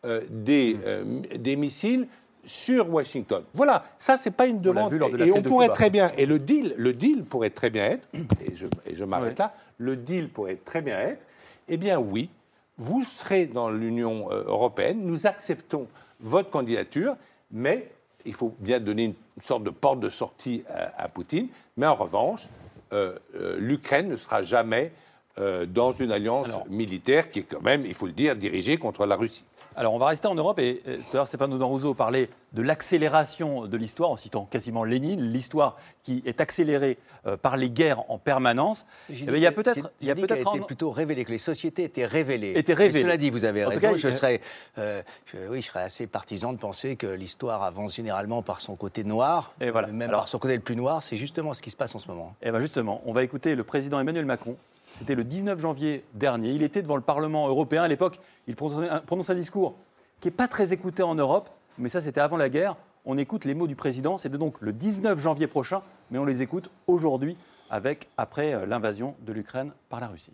euh, 0.05 0.21
des, 0.29 0.77
euh, 0.85 1.21
des 1.37 1.55
missiles 1.55 2.07
sur 2.45 2.89
Washington. 2.89 3.43
Voilà, 3.53 3.85
ça 3.99 4.17
c'est 4.17 4.31
pas 4.31 4.47
une 4.47 4.59
demande. 4.59 4.91
de 4.91 5.25
et 5.25 5.31
on 5.31 5.41
pourrait 5.41 5.69
très 5.69 5.89
bien, 5.89 6.11
et 6.17 6.25
le 6.25 6.39
deal, 6.39 6.73
le 6.77 6.93
deal 6.93 7.23
pourrait 7.23 7.51
très 7.51 7.69
bien 7.69 7.85
être, 7.85 8.09
et 8.13 8.55
je, 8.55 8.67
et 8.85 8.95
je 8.95 9.05
m'arrête 9.05 9.37
là, 9.37 9.53
le 9.77 9.95
deal 9.95 10.29
pourrait 10.29 10.57
très 10.63 10.81
bien 10.81 10.99
être, 10.99 11.21
eh 11.67 11.77
bien 11.77 11.99
oui, 11.99 12.29
vous 12.77 13.03
serez 13.03 13.45
dans 13.45 13.69
l'Union 13.69 14.29
européenne, 14.31 15.01
nous 15.03 15.27
acceptons 15.27 15.87
votre 16.19 16.49
candidature, 16.49 17.15
mais 17.51 17.91
il 18.25 18.33
faut 18.33 18.55
bien 18.59 18.79
donner 18.79 19.05
une, 19.05 19.13
sorte 19.41 19.63
de 19.63 19.69
porte 19.69 19.99
de 19.99 20.09
sortie 20.09 20.63
à, 20.69 21.03
à 21.03 21.07
Poutine. 21.07 21.47
Mais 21.77 21.85
en 21.85 21.95
revanche, 21.95 22.47
euh, 22.91 23.17
euh, 23.35 23.57
l'Ukraine 23.59 24.09
ne 24.09 24.15
sera 24.15 24.41
jamais 24.41 24.91
euh, 25.37 25.65
dans 25.65 25.91
une 25.91 26.11
alliance 26.11 26.47
militaire 26.69 27.29
qui 27.29 27.39
est 27.39 27.43
quand 27.43 27.61
même, 27.61 27.85
il 27.85 27.93
faut 27.93 28.07
le 28.07 28.13
dire, 28.13 28.35
dirigée 28.35 28.77
contre 28.77 29.05
la 29.05 29.15
Russie. 29.15 29.45
Alors, 29.79 29.93
on 29.93 29.97
va 29.97 30.07
rester 30.07 30.27
en 30.27 30.35
Europe 30.35 30.59
et 30.59 30.81
euh, 30.89 30.97
tout 30.97 31.07
à 31.13 31.15
l'heure, 31.15 31.27
Stéphane 31.27 31.53
Rousseau 31.63 31.93
parlait 31.93 32.29
de 32.51 32.61
l'accélération 32.61 33.65
de 33.65 33.77
l'histoire 33.77 34.09
en 34.09 34.17
citant 34.17 34.43
quasiment 34.43 34.83
Lénine, 34.83 35.21
l'histoire 35.31 35.77
qui 36.03 36.21
est 36.25 36.41
accélérée 36.41 36.97
euh, 37.25 37.37
par 37.37 37.55
les 37.55 37.69
guerres 37.69 38.01
en 38.11 38.17
permanence. 38.17 38.85
Eh 39.09 39.13
bien, 39.13 39.25
dit 39.27 39.37
il 39.37 39.39
y 39.43 39.47
a 39.47 39.53
peut-être, 39.53 39.89
il 40.01 40.07
y 40.09 40.11
a 40.11 40.15
peut-être 40.15 40.53
un- 40.53 40.59
plutôt 40.59 40.91
révélée, 40.91 41.23
que 41.23 41.31
les 41.31 41.37
sociétés 41.37 41.85
étaient 41.85 42.05
révélées. 42.05 42.51
Étaient 42.57 42.73
Et 42.73 42.91
cela 42.91 43.15
dit, 43.15 43.29
vous 43.29 43.45
avez 43.45 43.63
En 43.63 43.69
raison. 43.69 43.79
cas, 43.79 43.95
je 43.95 44.09
serais, 44.09 44.41
euh, 44.79 45.01
je- 45.27 45.47
oui, 45.49 45.61
je 45.61 45.67
serais 45.67 45.83
assez 45.83 46.07
partisan 46.07 46.51
de 46.51 46.57
penser 46.57 46.97
que 46.97 47.07
l'histoire 47.07 47.63
avance 47.63 47.95
généralement 47.95 48.41
par 48.41 48.59
son 48.59 48.75
côté 48.75 49.05
noir, 49.05 49.53
Et 49.61 49.69
voilà. 49.69 49.87
même 49.87 50.09
Alors- 50.09 50.21
par 50.23 50.27
son 50.27 50.39
côté 50.39 50.55
le 50.55 50.61
plus 50.61 50.75
noir. 50.75 51.03
C'est 51.03 51.15
justement 51.15 51.53
ce 51.53 51.61
qui 51.61 51.69
se 51.69 51.77
passe 51.77 51.95
en 51.95 51.99
ce 51.99 52.09
moment. 52.09 52.35
Eh 52.41 52.51
bien 52.51 52.59
justement, 52.59 53.01
on 53.05 53.13
va 53.13 53.23
écouter 53.23 53.55
le 53.55 53.63
président 53.63 53.97
Emmanuel 53.97 54.25
Macron 54.25 54.57
C'était 54.99 55.15
le 55.15 55.23
19 55.23 55.59
janvier 55.61 56.03
dernier. 56.13 56.51
Il 56.51 56.61
était 56.61 56.81
devant 56.81 56.97
le 56.97 57.01
Parlement 57.01 57.47
européen. 57.47 57.83
À 57.83 57.87
l'époque, 57.87 58.19
il 58.47 58.55
prononce 58.55 59.29
un, 59.29 59.35
discours 59.35 59.77
qui 60.19 60.27
n'est 60.27 60.33
pas 60.33 60.49
très 60.49 60.73
écouté 60.73 61.03
en 61.03 61.15
Europe, 61.15 61.49
mais 61.77 61.87
ça, 61.87 62.01
c'était 62.01 62.19
avant 62.19 62.35
la 62.35 62.49
guerre. 62.49 62.75
On 63.05 63.17
écoute 63.17 63.45
les 63.45 63.53
mots 63.53 63.67
du 63.67 63.77
président. 63.77 64.17
C'était 64.17 64.37
donc 64.37 64.59
le 64.59 64.73
19 64.73 65.17
janvier 65.17 65.47
prochain, 65.47 65.81
mais 66.11 66.19
on 66.19 66.25
les 66.25 66.41
écoute 66.41 66.69
aujourd'hui, 66.85 67.37
avec 67.69 68.09
après 68.17 68.53
euh, 68.53 68.65
l'invasion 68.65 69.15
de 69.21 69.31
l'Ukraine 69.31 69.71
par 69.87 70.01
la 70.01 70.07
Russie. 70.07 70.33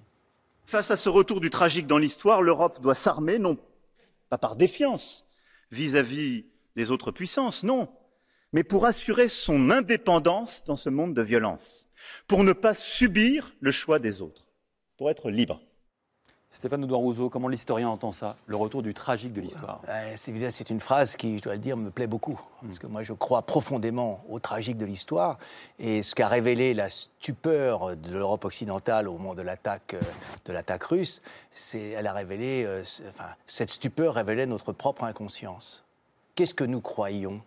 Face 0.66 0.90
à 0.90 0.98
ce 0.98 1.10
retour 1.10 1.42
du 1.42 1.52
tragique 1.52 1.86
dans 1.86 2.00
l'histoire, 2.00 2.42
l'Europe 2.42 2.82
doit 2.82 2.96
s'armer, 2.96 3.38
non 3.38 3.60
pas 4.30 4.40
par 4.40 4.56
défiance 4.56 5.26
vis-à-vis 5.70 6.46
des 6.76 6.90
autres 6.90 7.12
puissances, 7.12 7.64
non, 7.64 7.88
mais 8.52 8.64
pour 8.64 8.88
assurer 8.88 9.30
son 9.30 9.70
indépendance 9.70 10.64
dans 10.64 10.76
ce 10.76 10.90
monde 10.90 11.14
de 11.14 11.22
violence, 11.22 11.86
pour 12.28 12.44
ne 12.44 12.54
pas 12.54 12.74
subir 12.74 13.54
le 13.60 13.70
choix 13.70 14.00
des 14.00 14.24
autres, 14.24 14.45
pour 14.98 15.10
être 15.10 15.30
libre. 15.30 15.60
Stéphane 16.52 16.86
Oudouin 16.86 17.00
Rousseau, 17.00 17.30
comment 17.30 17.50
l'historien 17.50 17.90
entend 17.90 18.14
ça, 18.14 18.38
le 18.48 18.56
retour 18.56 18.82
du 18.82 18.94
tragique 18.94 19.34
de 19.34 19.42
l'histoire? 19.42 19.82
C'est 20.16 20.32
évident, 20.32 20.48
c'est 20.50 20.70
une 20.70 20.80
phrase 20.80 21.18
qui, 21.18 21.38
je 21.38 21.44
dois 21.44 21.54
le 21.54 21.60
dire, 21.60 21.76
me 21.76 21.92
plaît 21.92 22.08
beaucoup. 22.08 22.40
Parce 22.62 22.80
que 22.80 22.88
moi, 22.88 23.04
je 23.04 23.12
crois 23.12 23.42
profondément 23.42 24.24
au 24.30 24.40
tragique 24.40 24.78
de 24.78 24.86
l'histoire. 24.86 25.38
Et 25.80 26.02
ce 26.02 26.16
qu'a 26.16 26.30
révélé 26.30 26.74
la 26.74 26.90
stupeur 26.90 27.98
de 27.98 28.10
l'Europe 28.10 28.46
occidentale 28.46 29.10
au 29.10 29.18
moment 29.18 29.36
de 29.36 29.42
l'attaque, 29.42 29.96
euh, 29.96 30.02
de 30.46 30.54
l'attaque 30.54 30.84
russe, 30.84 31.22
c'est, 31.52 31.90
elle 31.90 32.08
a 32.08 32.14
révélé, 32.14 32.64
euh, 32.66 32.84
enfin, 33.10 33.32
cette 33.46 33.70
stupeur 33.70 34.14
révélait 34.14 34.46
notre 34.46 34.72
propre 34.72 35.04
inconscience. 35.04 35.84
Qu'est-ce 36.36 36.54
que 36.54 36.64
nous 36.64 36.80
croyions? 36.80 37.42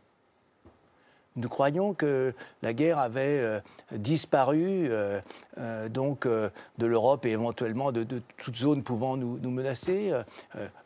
Nous 1.39 1.49
croyions 1.49 1.95
que 1.95 2.35
la 2.63 2.73
guerre 2.73 2.99
avait 2.99 3.39
euh, 3.41 3.61
disparu 3.93 4.89
euh, 4.91 5.21
euh, 5.59 5.89
donc 5.89 6.27
de 6.27 6.87
l'Europe 6.87 7.27
et 7.27 7.31
éventuellement 7.31 7.93
de, 7.93 8.05
de 8.05 8.23
toute 8.37 8.57
zone 8.57 8.83
pouvant 8.83 9.17
nous, 9.17 9.39
nous 9.39 9.51
menacer. 9.51 10.13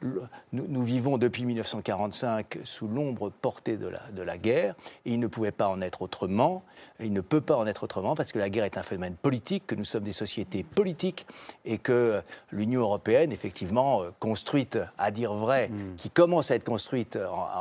Nous, 0.03 0.67
nous 0.69 0.83
vivons 0.83 1.19
depuis 1.19 1.45
1945 1.45 2.59
sous 2.65 2.89
l'ombre 2.89 3.31
portée 3.31 3.77
de 3.77 3.89
la, 3.89 4.01
de 4.13 4.23
la 4.23 4.39
guerre 4.39 4.75
et 5.05 5.13
il 5.13 5.21
ne 5.21 5.27
pouvait 5.27 5.53
pas 5.53 5.69
en 5.69 5.81
être 5.81 6.03
autrement. 6.03 6.63
Il 7.01 7.13
ne 7.13 7.21
peut 7.21 7.41
pas 7.41 7.57
en 7.57 7.67
être 7.67 7.85
autrement 7.85 8.15
parce 8.15 8.33
que 8.33 8.39
la 8.39 8.49
guerre 8.49 8.65
est 8.65 8.79
un 8.79 8.83
phénomène 8.83 9.15
politique, 9.15 9.67
que 9.67 9.75
nous 9.75 9.85
sommes 9.85 10.05
des 10.05 10.13
sociétés 10.13 10.63
politiques 10.63 11.27
et 11.65 11.79
que 11.79 12.23
l'Union 12.51 12.83
européenne, 12.83 13.33
effectivement, 13.33 14.03
construite 14.21 14.79
à 14.99 15.11
dire 15.11 15.35
vrai, 15.35 15.71
qui 15.97 16.11
commence 16.11 16.51
à 16.51 16.55
être 16.55 16.65
construite 16.65 17.19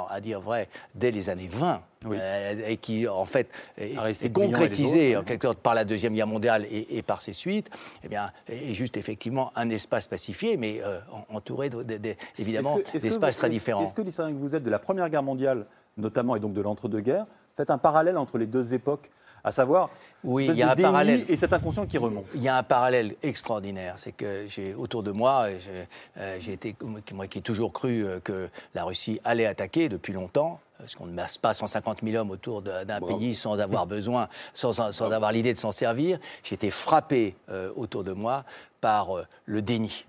à 0.10 0.22
dire 0.22 0.42
vrai 0.42 0.70
dès 0.96 1.12
les 1.12 1.30
années 1.30 1.50
20, 1.52 1.82
euh, 2.10 2.62
et 2.68 2.78
qui 2.78 3.08
en 3.08 3.26
fait 3.26 3.48
est, 3.78 3.98
autres, 3.98 5.20
en 5.20 5.24
quelque 5.24 5.44
sorte 5.48 5.60
par 5.60 5.74
la 5.76 5.86
deuxième 5.86 6.14
guerre 6.14 6.28
mondiale 6.28 6.66
et, 6.70 6.98
et 6.98 7.02
par 7.02 7.22
ses 7.22 7.34
suites, 7.34 7.70
eh 8.04 8.08
bien, 8.08 8.32
est 8.48 8.74
juste 8.74 8.98
effectivement 8.98 9.52
un 9.56 9.70
espace 9.70 10.08
pacifié, 10.08 10.58
mais 10.58 10.82
euh, 10.84 11.00
en- 11.12 11.36
entouré 11.38 11.70
de- 11.70 11.84
de- 11.84 11.98
de- 11.98 12.16
évidemment 12.40 12.78
d'espaces 12.94 13.38
très 13.38 13.50
différents. 13.50 13.84
Est-ce 13.84 13.94
que 13.94 14.02
l'historien 14.02 14.34
que 14.34 14.40
vous 14.40 14.56
êtes 14.56 14.64
de 14.64 14.70
la 14.70 14.80
Première 14.80 15.10
Guerre 15.10 15.24
mondiale, 15.24 15.66
notamment, 15.98 16.36
et 16.36 16.40
donc 16.40 16.54
de 16.54 16.62
l'entre-deux-guerres, 16.62 17.26
faites 17.56 17.70
un 17.70 17.78
parallèle 17.78 18.18
entre 18.18 18.38
les 18.38 18.48
deux 18.48 18.74
époques, 18.74 19.10
à 19.44 19.52
savoir 19.52 19.90
Oui, 20.24 20.46
il 20.52 20.56
y 20.56 20.62
a 20.62 20.72
un 20.72 20.76
parallèle. 20.76 21.26
et 21.28 21.36
cet 21.36 21.52
inconscient 21.52 21.88
qui 21.88 21.98
remonte? 21.98 22.26
Il 22.36 22.44
y 22.44 22.48
a 22.48 22.58
un 22.58 22.64
parallèle 22.64 23.16
extraordinaire, 23.24 23.96
c'est 23.98 24.12
que 24.12 24.46
j'ai 24.48 24.76
autour 24.76 25.02
de 25.02 25.10
moi, 25.12 25.48
j'ai 25.60 25.88
euh, 26.22 26.38
été 26.54 26.76
moi 27.12 27.26
qui 27.28 27.40
ai 27.40 27.42
toujours 27.42 27.74
cru 27.74 28.06
euh, 28.06 28.20
que 28.20 28.50
la 28.76 28.84
Russie 28.84 29.20
allait 29.24 29.48
attaquer 29.48 29.90
depuis 29.90 30.14
longtemps. 30.14 30.60
Parce 30.82 30.96
qu'on 30.96 31.06
ne 31.06 31.14
masse 31.14 31.38
pas 31.38 31.54
150 31.54 32.00
000 32.04 32.20
hommes 32.20 32.32
autour 32.32 32.62
d'un 32.62 33.00
pays 33.00 33.36
sans 33.36 33.60
avoir 33.60 33.86
besoin, 33.88 34.28
sans, 34.54 34.92
sans 34.92 35.12
avoir 35.12 35.32
l'idée 35.32 35.54
de 35.54 35.58
s'en 35.58 35.72
servir. 35.72 36.20
J'ai 36.44 36.56
été 36.56 36.72
frappé 36.72 37.36
euh, 37.50 37.72
autour 37.76 38.04
de 38.04 38.12
moi 38.12 38.44
par 38.82 39.16
euh, 39.16 39.28
le 39.46 39.62
déni. 39.62 40.06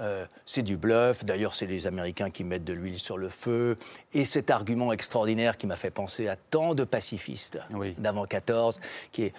Euh, 0.00 0.24
c'est 0.46 0.62
du 0.62 0.76
bluff. 0.76 1.24
D'ailleurs, 1.24 1.54
c'est 1.54 1.66
les 1.66 1.86
Américains 1.86 2.30
qui 2.30 2.44
mettent 2.44 2.64
de 2.64 2.72
l'huile 2.72 2.98
sur 2.98 3.18
le 3.18 3.28
feu. 3.28 3.76
Et 4.14 4.24
cet 4.24 4.50
argument 4.50 4.92
extraordinaire 4.92 5.58
qui 5.58 5.66
m'a 5.66 5.76
fait 5.76 5.90
penser 5.90 6.28
à 6.28 6.36
tant 6.36 6.74
de 6.74 6.84
pacifistes 6.84 7.58
d'avant 7.98 8.24
14, 8.24 8.80
qui 9.10 9.24
est, 9.24 9.34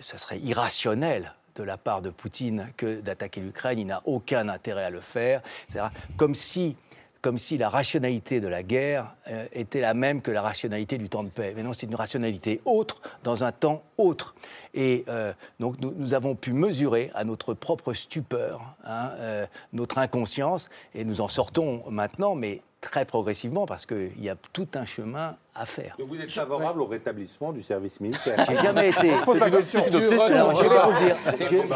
ça 0.00 0.18
serait 0.18 0.40
irrationnel 0.40 1.34
de 1.54 1.62
la 1.62 1.76
part 1.76 2.02
de 2.02 2.10
Poutine 2.10 2.72
que 2.76 3.00
d'attaquer 3.00 3.40
l'Ukraine. 3.40 3.78
Il 3.78 3.86
n'a 3.86 4.02
aucun 4.04 4.48
intérêt 4.48 4.84
à 4.84 4.90
le 4.90 5.00
faire. 5.00 5.42
C'est-à-dire, 5.68 5.92
Comme 6.16 6.34
si, 6.34 6.76
comme 7.22 7.38
si 7.38 7.56
la 7.56 7.68
rationalité 7.68 8.40
de 8.40 8.48
la 8.48 8.64
guerre 8.64 9.14
euh, 9.28 9.46
était 9.52 9.80
la 9.80 9.94
même 9.94 10.20
que 10.20 10.32
la 10.32 10.42
rationalité 10.42 10.98
du 10.98 11.08
temps 11.08 11.22
de 11.22 11.28
paix. 11.28 11.54
Mais 11.56 11.62
non, 11.62 11.72
c'est 11.72 11.86
une 11.86 11.94
rationalité 11.94 12.60
autre 12.64 13.00
dans 13.22 13.44
un 13.44 13.52
temps 13.52 13.84
autre. 13.96 14.34
Et 14.74 15.04
euh, 15.08 15.32
donc 15.60 15.80
nous, 15.80 15.94
nous 15.96 16.14
avons 16.14 16.34
pu 16.34 16.52
mesurer 16.52 17.10
à 17.14 17.24
notre 17.24 17.54
propre 17.54 17.94
stupeur 17.94 18.60
hein, 18.84 19.10
euh, 19.18 19.46
notre 19.72 19.98
inconscience 19.98 20.68
et 20.94 21.04
nous 21.04 21.20
en 21.20 21.28
sortons 21.28 21.84
maintenant, 21.88 22.34
mais 22.34 22.60
très 22.80 23.04
progressivement 23.04 23.64
parce 23.66 23.86
qu'il 23.86 24.20
y 24.20 24.28
a 24.28 24.34
tout 24.52 24.66
un 24.74 24.84
chemin 24.84 25.36
à 25.54 25.64
faire. 25.64 25.94
Donc 26.00 26.08
vous 26.08 26.20
êtes 26.20 26.32
favorable 26.32 26.82
au 26.82 26.86
rétablissement 26.86 27.52
du 27.52 27.62
service 27.62 28.00
militaire 28.00 28.44
J'ai 28.48 28.56
jamais 28.56 28.88
été. 28.88 29.10
Je 29.10 29.30
vais 29.32 29.50
vous 29.50 29.60
dire, 29.60 29.84
je, 29.86 29.96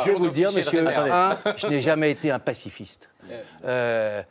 je 0.00 0.04
vais 0.10 0.14
vous 0.14 0.24
le 0.24 0.30
dire, 0.30 0.52
monsieur. 0.52 0.88
Un, 0.88 1.36
je 1.56 1.68
n'ai 1.68 1.80
jamais 1.80 2.10
été 2.10 2.32
un 2.32 2.40
pacifiste. 2.40 3.08
Euh, 3.64 4.22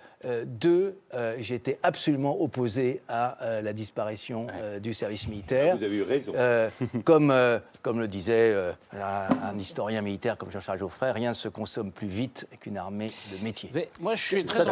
deux, 0.46 0.98
euh, 1.14 1.36
j'étais 1.40 1.78
absolument 1.84 2.42
opposé 2.42 3.02
à 3.08 3.38
euh, 3.44 3.62
la 3.62 3.74
disparition 3.74 4.48
euh, 4.54 4.80
du 4.80 4.94
service 4.94 5.28
militaire. 5.28 5.74
Ah, 5.74 5.78
Vous 5.78 5.84
avez 5.84 5.98
eu 5.98 6.04
raison. 6.04 6.32
Euh, 6.36 6.70
comme, 7.04 7.32
euh, 7.32 7.60
comme 7.82 8.00
le 8.00 8.08
disait 8.08 8.52
euh, 8.54 8.72
un, 8.94 9.50
un 9.50 9.58
historien 9.58 10.02
militaire 10.02 10.38
comme 10.38 10.52
Jean-Charles 10.52 10.80
Geoffrey, 10.80 11.12
rien 11.12 11.30
ne 11.30 11.34
se 11.36 11.48
consomme 11.48 11.92
plus 11.92 12.08
vite 12.08 12.48
qu'une 12.60 12.78
armée 12.78 13.12
de 13.38 13.44
métier. 13.44 13.70
moi, 14.00 14.16
je 14.16 14.24
suis 14.24 14.46
très 14.46 14.64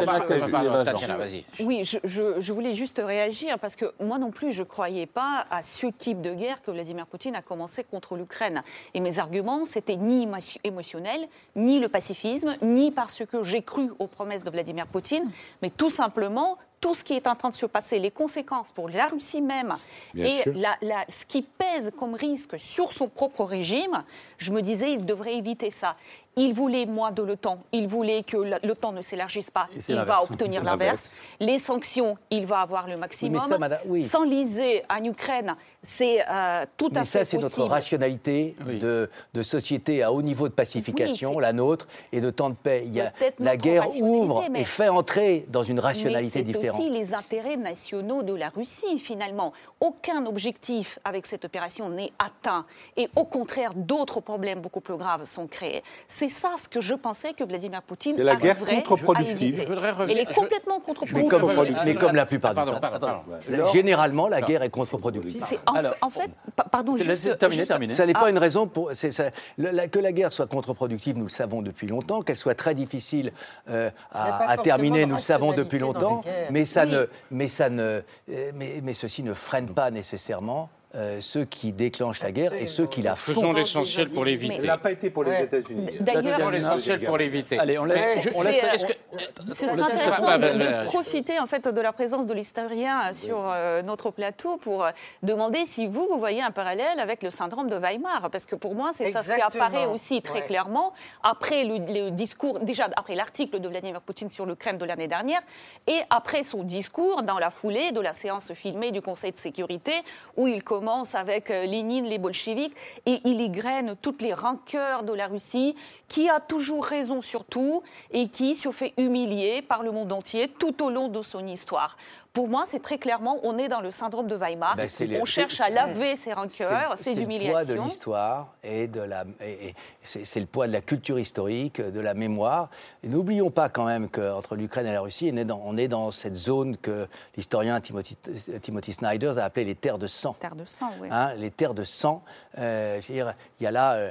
vas-y. 1.18 1.44
Oui, 1.60 1.84
je, 1.84 1.98
je- 2.04 2.40
je 2.40 2.52
voulais 2.52 2.74
juste 2.74 3.00
réagir 3.04 3.58
parce 3.58 3.76
que 3.76 3.92
moi 4.00 4.18
non 4.18 4.30
plus, 4.30 4.52
je 4.52 4.62
ne 4.62 4.66
croyais 4.66 5.06
pas 5.06 5.46
à 5.50 5.62
ce 5.62 5.86
type 5.86 6.20
de 6.20 6.34
guerre 6.34 6.62
que 6.62 6.70
Vladimir 6.70 7.06
Poutine 7.06 7.36
a 7.36 7.42
commencé 7.42 7.84
contre 7.84 8.16
l'Ukraine. 8.16 8.62
Et 8.94 9.00
mes 9.00 9.18
arguments, 9.18 9.64
c'était 9.64 9.96
ni 9.96 10.26
émo- 10.26 10.58
émotionnel, 10.64 11.28
ni 11.56 11.78
le 11.78 11.88
pacifisme, 11.88 12.54
ni 12.62 12.90
parce 12.90 13.22
que 13.24 13.42
j'ai 13.42 13.62
cru 13.62 13.90
aux 13.98 14.06
promesses 14.06 14.44
de 14.44 14.50
Vladimir 14.50 14.86
Poutine, 14.86 15.30
mais 15.62 15.70
tout 15.70 15.90
simplement 15.90 16.58
tout 16.80 16.94
ce 16.94 17.02
qui 17.02 17.14
est 17.14 17.26
en 17.26 17.34
train 17.34 17.48
de 17.48 17.54
se 17.54 17.64
passer, 17.64 17.98
les 17.98 18.10
conséquences 18.10 18.70
pour 18.72 18.90
la 18.90 19.06
Russie 19.06 19.40
même 19.40 19.74
Bien 20.12 20.26
et 20.26 20.34
sûr. 20.34 20.52
la- 20.54 20.76
la- 20.82 21.04
ce 21.08 21.24
qui 21.24 21.40
pèse 21.40 21.90
comme 21.98 22.14
risque 22.14 22.60
sur 22.60 22.92
son 22.92 23.08
propre 23.08 23.44
régime, 23.44 24.04
je 24.38 24.52
me 24.52 24.62
disais, 24.62 24.92
il 24.92 25.04
devrait 25.06 25.36
éviter 25.36 25.70
ça. 25.70 25.96
Il 26.36 26.52
voulait 26.52 26.84
moins 26.84 27.12
de 27.12 27.22
l'OTAN, 27.22 27.60
il 27.70 27.86
voulait 27.86 28.24
que 28.24 28.36
l'OTAN 28.66 28.90
ne 28.90 29.02
s'élargisse 29.02 29.52
pas, 29.52 29.68
c'est 29.78 29.92
il 29.92 30.00
va 30.00 30.20
obtenir 30.24 30.60
C'est 30.64 30.66
l'inverse. 30.66 31.22
Les 31.38 31.60
sanctions, 31.60 32.18
il 32.28 32.44
va 32.44 32.58
avoir 32.58 32.88
le 32.88 32.96
maximum. 32.96 33.40
ça, 33.48 33.56
madame, 33.56 33.78
oui. 33.86 34.02
S'enliser 34.02 34.82
en 34.90 35.04
Ukraine, 35.04 35.54
c'est 35.80 36.24
euh, 36.28 36.66
tout 36.76 36.86
à 36.96 37.00
Mais 37.00 37.04
fait 37.06 37.18
ça, 37.20 37.24
c'est 37.24 37.38
notre 37.38 37.62
rationalité 37.62 38.56
de, 38.66 39.08
de 39.32 39.42
société 39.42 40.02
à 40.02 40.10
haut 40.12 40.22
niveau 40.22 40.48
de 40.48 40.54
pacification, 40.54 41.30
Oui, 41.30 41.36
c'est- 41.36 41.42
la 41.42 41.52
nôtre, 41.52 41.86
et 42.10 42.20
de 42.20 42.30
temps 42.30 42.50
de 42.50 42.56
paix. 42.56 42.82
Il 42.84 42.92
y 42.94 43.00
a, 43.00 43.12
la 43.38 43.56
guerre 43.56 43.88
ouvre 44.00 44.42
mais- 44.50 44.62
et 44.62 44.64
fait 44.64 44.88
entrer 44.88 45.46
dans 45.50 45.62
une 45.62 45.78
rationalité 45.78 46.40
Mais 46.40 46.46
c'est 46.46 46.52
différente. 46.58 46.80
aussi 46.80 46.90
les 46.90 47.14
intérêts 47.14 47.56
nationaux 47.56 48.24
de 48.24 48.34
la 48.34 48.48
Russie, 48.48 48.98
finalement. 48.98 49.52
Aucun 49.80 50.26
objectif 50.26 50.98
avec 51.04 51.26
cette 51.26 51.44
opération 51.44 51.88
n'est 51.90 52.10
atteint. 52.18 52.66
Et 52.96 53.08
au 53.14 53.24
contraire, 53.24 53.70
d'autres 53.76 54.20
problèmes 54.24 54.60
beaucoup 54.60 54.80
plus 54.80 54.96
graves 54.96 55.24
sont 55.24 55.46
créés. 55.46 55.82
C'est 56.08 56.28
ça 56.28 56.50
ce 56.62 56.68
que 56.68 56.80
je 56.80 56.94
pensais 56.94 57.32
que 57.34 57.44
Vladimir 57.44 57.82
Poutine 57.82 58.16
C'est 58.16 58.24
la 58.24 58.36
guerre 58.36 58.56
contre-productive. 58.58 59.66
Elle 60.08 60.18
est 60.18 60.34
complètement 60.34 60.78
Mais 60.78 60.84
contre-productive. 61.28 61.82
mais 61.84 61.94
comme 61.94 62.14
la 62.16 62.26
plupart 62.26 62.54
Pardon, 62.54 62.72
du 62.72 62.80
temps. 62.80 62.88
pardon, 62.90 63.06
pardon. 63.06 63.22
La- 63.48 63.72
Généralement, 63.72 64.28
la 64.28 64.40
guerre 64.42 64.62
est 64.62 64.70
contre-productive. 64.70 65.42
En, 65.66 66.06
en 66.06 66.10
fait, 66.10 66.30
pa- 66.56 66.64
pardon, 66.64 66.96
juste... 66.96 67.10
juste- 67.10 67.94
Ça 67.94 68.06
n'est 68.06 68.12
pas 68.12 68.22
Ah, 68.24 68.30
une 68.30 68.38
raison 68.38 68.66
pour 68.66 68.92
ça- 68.94 69.30
la- 69.58 69.88
que 69.88 69.98
la 69.98 70.12
guerre 70.12 70.32
soit 70.32 70.46
contre-productive. 70.46 71.16
Nous 71.18 71.24
le 71.24 71.28
savons 71.30 71.62
depuis 71.62 71.86
longtemps. 71.86 72.22
Qu'elle 72.22 72.36
soit 72.36 72.54
très 72.54 72.74
difficile 72.74 73.32
euh, 73.68 73.90
à, 74.12 74.50
à 74.50 74.56
terminer. 74.56 75.06
Nous 75.06 75.16
le 75.16 75.20
savons 75.20 75.52
depuis 75.52 75.78
longtemps. 75.78 76.22
Mais 76.50 76.64
ça 76.64 76.84
Oui. 76.84 76.92
ne, 76.92 77.06
mais 77.30 77.48
ça 77.48 77.68
ne, 77.68 77.82
euh, 78.30 78.50
mais, 78.54 78.80
mais 78.82 78.94
ceci 78.94 79.22
ne 79.22 79.34
freine 79.34 79.68
pas 79.68 79.90
nécessairement. 79.90 80.70
Euh, 80.94 81.18
ceux 81.20 81.44
qui 81.44 81.72
déclenchent 81.72 82.22
la 82.22 82.30
guerre 82.32 82.52
et 82.54 82.66
ceux 82.66 82.86
qui 82.86 83.02
la 83.02 83.16
font. 83.16 83.32
Faisons 83.34 83.52
l'essentiel 83.52 84.10
pour 84.10 84.24
l'éviter. 84.24 84.60
Ça 84.60 84.66
n'a 84.66 84.78
pas 84.78 84.92
été 84.92 85.10
pour 85.10 85.24
les 85.24 85.42
États-Unis. 85.42 85.90
D'ailleurs- 86.00 86.36
Faisons 86.36 86.50
l'essentiel 86.50 87.00
pour 87.04 87.16
l'éviter. 87.18 87.58
Allez, 87.58 87.78
on 87.78 87.84
laisse- 87.84 88.20
je- 88.22 88.30
on 88.34 88.42
laisse- 88.42 88.56
c'est- 88.60 88.74
est-ce 88.74 88.86
que- 88.86 88.92
Ce 88.92 89.26
on 89.48 89.54
serait 89.54 89.76
laisse- 89.76 89.84
intéressant 89.86 90.24
Ah, 90.28 90.38
de, 90.38 90.48
de 90.52 90.58
bah, 90.58 90.84
profiter 90.84 91.38
en 91.40 91.46
fait 91.46 91.66
de 91.68 91.80
la 91.80 91.92
présence 91.92 92.26
de 92.26 92.34
l'historien 92.34 93.12
sur 93.12 93.38
euh, 93.44 93.82
notre 93.82 94.10
plateau 94.12 94.56
pour 94.58 94.84
euh, 94.84 94.90
demander 95.22 95.64
si 95.66 95.86
vous, 95.86 96.06
vous 96.08 96.18
voyez 96.18 96.42
un 96.42 96.50
parallèle 96.52 97.00
avec 97.00 97.22
le 97.24 97.30
syndrome 97.30 97.68
de 97.68 97.76
Weimar, 97.76 98.30
parce 98.30 98.46
que 98.46 98.54
pour 98.54 98.74
moi 98.76 98.92
c'est 98.94 99.10
ça 99.12 99.22
qui 99.22 99.40
apparaît 99.40 99.86
aussi 99.86 100.22
très 100.22 100.34
Ouais. 100.40 100.46
clairement 100.46 100.92
après 101.22 101.64
le, 101.64 101.78
le 101.78 102.10
discours, 102.10 102.60
déjà 102.60 102.88
après 102.96 103.14
l'article 103.16 103.58
de 103.60 103.68
Vladimir 103.68 104.00
Poutine 104.00 104.30
sur 104.30 104.46
l'Ukraine 104.46 104.78
de 104.78 104.84
l'année 104.84 105.08
dernière, 105.08 105.40
et 105.86 105.98
après 106.10 106.42
son 106.44 106.62
discours 106.62 107.22
dans 107.22 107.38
la 107.38 107.50
foulée 107.50 107.90
de 107.92 108.00
la 108.00 108.12
séance 108.12 108.52
filmée 108.52 108.90
du 108.92 109.00
Conseil 109.02 109.32
de 109.32 109.38
sécurité 109.38 109.92
où 110.36 110.46
il 110.46 110.62
commence 110.62 110.83
avec 111.14 111.50
euh, 111.50 111.66
Lénine, 111.66 112.04
les 112.04 112.18
bolcheviks, 112.18 112.74
et 113.06 113.20
il 113.24 113.40
égrène 113.40 113.96
toutes 114.00 114.22
les 114.22 114.34
rancœurs 114.34 115.02
de 115.02 115.12
la 115.12 115.26
Russie, 115.26 115.74
qui 116.14 116.28
a 116.28 116.38
toujours 116.38 116.84
raison 116.84 117.22
sur 117.22 117.44
tout 117.44 117.82
et 118.12 118.28
qui 118.28 118.54
se 118.54 118.70
fait 118.70 118.92
humilier 118.98 119.62
par 119.62 119.82
le 119.82 119.90
monde 119.90 120.12
entier 120.12 120.46
tout 120.48 120.80
au 120.84 120.88
long 120.88 121.08
de 121.08 121.22
son 121.22 121.44
histoire. 121.44 121.96
Pour 122.32 122.48
moi, 122.48 122.64
c'est 122.66 122.82
très 122.82 122.98
clairement, 122.98 123.38
on 123.44 123.58
est 123.58 123.68
dans 123.68 123.80
le 123.80 123.92
syndrome 123.92 124.26
de 124.26 124.34
Weimar. 124.36 124.74
Ben, 124.76 124.88
les- 125.00 125.20
on 125.20 125.24
cherche 125.24 125.60
à 125.60 125.70
laver 125.70 126.16
ses 126.16 126.32
rancœurs, 126.32 126.96
ses 126.96 127.04
C'est 127.04 127.10
le 127.10 127.16
poids 127.16 127.24
de 127.24 127.24
humiliations. 127.24 127.84
l'histoire 127.84 128.48
et 128.64 128.86
de 128.88 129.00
la. 129.00 129.24
et- 129.40 129.68
et 129.68 129.74
c'est 130.02 130.40
le 130.40 130.46
poids 130.46 130.66
de 130.66 130.72
la 130.72 130.80
culture 130.80 131.18
historique, 131.18 131.80
de 131.80 132.00
la 132.00 132.12
mémoire. 132.14 132.70
Et 133.04 133.08
n'oublions 133.08 133.50
pas 133.50 133.68
quand 133.68 133.84
même 133.84 134.08
qu'entre 134.08 134.56
l'Ukraine 134.56 134.86
et 134.86 134.92
la 134.92 135.00
Russie, 135.00 135.30
on 135.32 135.36
est, 135.36 135.44
dans, 135.44 135.62
on 135.64 135.76
est 135.76 135.86
dans 135.88 136.10
cette 136.10 136.34
zone 136.34 136.76
que 136.76 137.06
l'historien 137.36 137.80
Timothy, 137.80 138.16
Timothy 138.62 138.92
Snyder 138.92 139.38
a 139.38 139.44
appelée 139.44 139.64
les 139.64 139.76
terres 139.76 139.98
de 139.98 140.08
sang. 140.08 140.34
Terre 140.40 140.56
de 140.56 140.64
sang, 140.64 140.90
oui. 141.00 141.08
Hein, 141.12 141.34
les 141.36 141.50
terres 141.52 141.74
de 141.74 141.84
sang. 141.84 142.22
euh, 142.58 143.00
il 143.08 143.64
y 143.64 143.66
a 143.66 143.70
là 143.70 143.94
euh, 143.94 144.10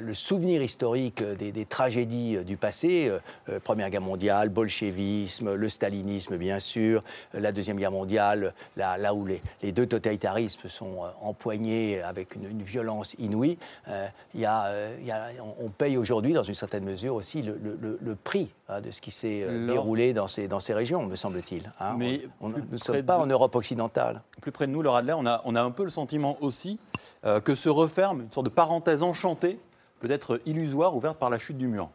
le 0.00 0.14
souvenir 0.14 0.62
historique 0.62 1.21
des, 1.34 1.52
des 1.52 1.64
tragédies 1.66 2.36
euh, 2.36 2.44
du 2.44 2.56
passé, 2.56 3.08
euh, 3.08 3.18
euh, 3.48 3.60
Première 3.60 3.90
Guerre 3.90 4.00
mondiale, 4.00 4.48
bolchevisme, 4.48 5.54
le 5.54 5.68
stalinisme 5.68 6.36
bien 6.36 6.58
sûr, 6.60 7.02
la 7.34 7.52
Deuxième 7.52 7.76
Guerre 7.78 7.92
mondiale, 7.92 8.52
là, 8.76 8.98
là 8.98 9.14
où 9.14 9.24
les, 9.26 9.40
les 9.62 9.72
deux 9.72 9.86
totalitarismes 9.86 10.68
sont 10.68 10.98
empoignés 11.20 12.02
avec 12.02 12.34
une, 12.36 12.44
une 12.50 12.62
violence 12.62 13.14
inouïe. 13.18 13.58
euh, 13.88 14.06
y 14.34 14.44
a, 14.44 14.72
il 15.00 15.06
y 15.06 15.10
a- 15.10 15.28
on, 15.40 15.66
on 15.66 15.68
paye 15.68 15.96
aujourd'hui, 15.96 16.32
dans 16.32 16.42
une 16.42 16.54
certaine 16.54 16.84
mesure 16.84 17.14
aussi, 17.14 17.42
le, 17.42 17.58
le- 17.62 17.78
le- 17.80 17.98
le 18.00 18.14
prix 18.14 18.50
hein, 18.68 18.80
de 18.80 18.90
ce 18.90 19.00
qui 19.00 19.10
s'est 19.10 19.46
déroulé 19.66 20.12
dans 20.12 20.26
ces, 20.28 20.48
dans 20.48 20.60
ces 20.60 20.74
régions, 20.74 21.04
me 21.06 21.16
semble-t-il. 21.16 21.70
hein. 21.80 21.94
Mais 21.98 22.20
On- 22.40 22.46
on- 22.46 22.50
nous 22.50 22.56
ne 22.70 22.76
sommes 22.78 23.02
pas 23.02 23.18
en 23.18 23.26
Europe 23.26 23.54
occidentale. 23.54 24.22
Plus 24.40 24.52
près 24.52 24.66
de 24.66 24.72
nous, 24.72 24.82
Laura 24.82 24.98
Adler, 24.98 25.14
on 25.16 25.26
a, 25.26 25.40
on 25.44 25.54
a 25.54 25.62
un 25.62 25.70
peu 25.70 25.84
le 25.84 25.90
sentiment 25.90 26.36
aussi 26.40 26.78
euh, 27.24 27.40
que 27.40 27.54
se 27.54 27.68
referme 27.68 28.22
une 28.22 28.32
sorte 28.32 28.46
de 28.46 28.50
parenthèse 28.50 29.02
enchantée, 29.02 29.58
peut-être 30.02 30.40
illusoire, 30.44 30.94
ouverte 30.94 31.18
par 31.18 31.30
la 31.30 31.38
chute 31.38 31.56
du 31.56 31.68
mur. 31.68 31.88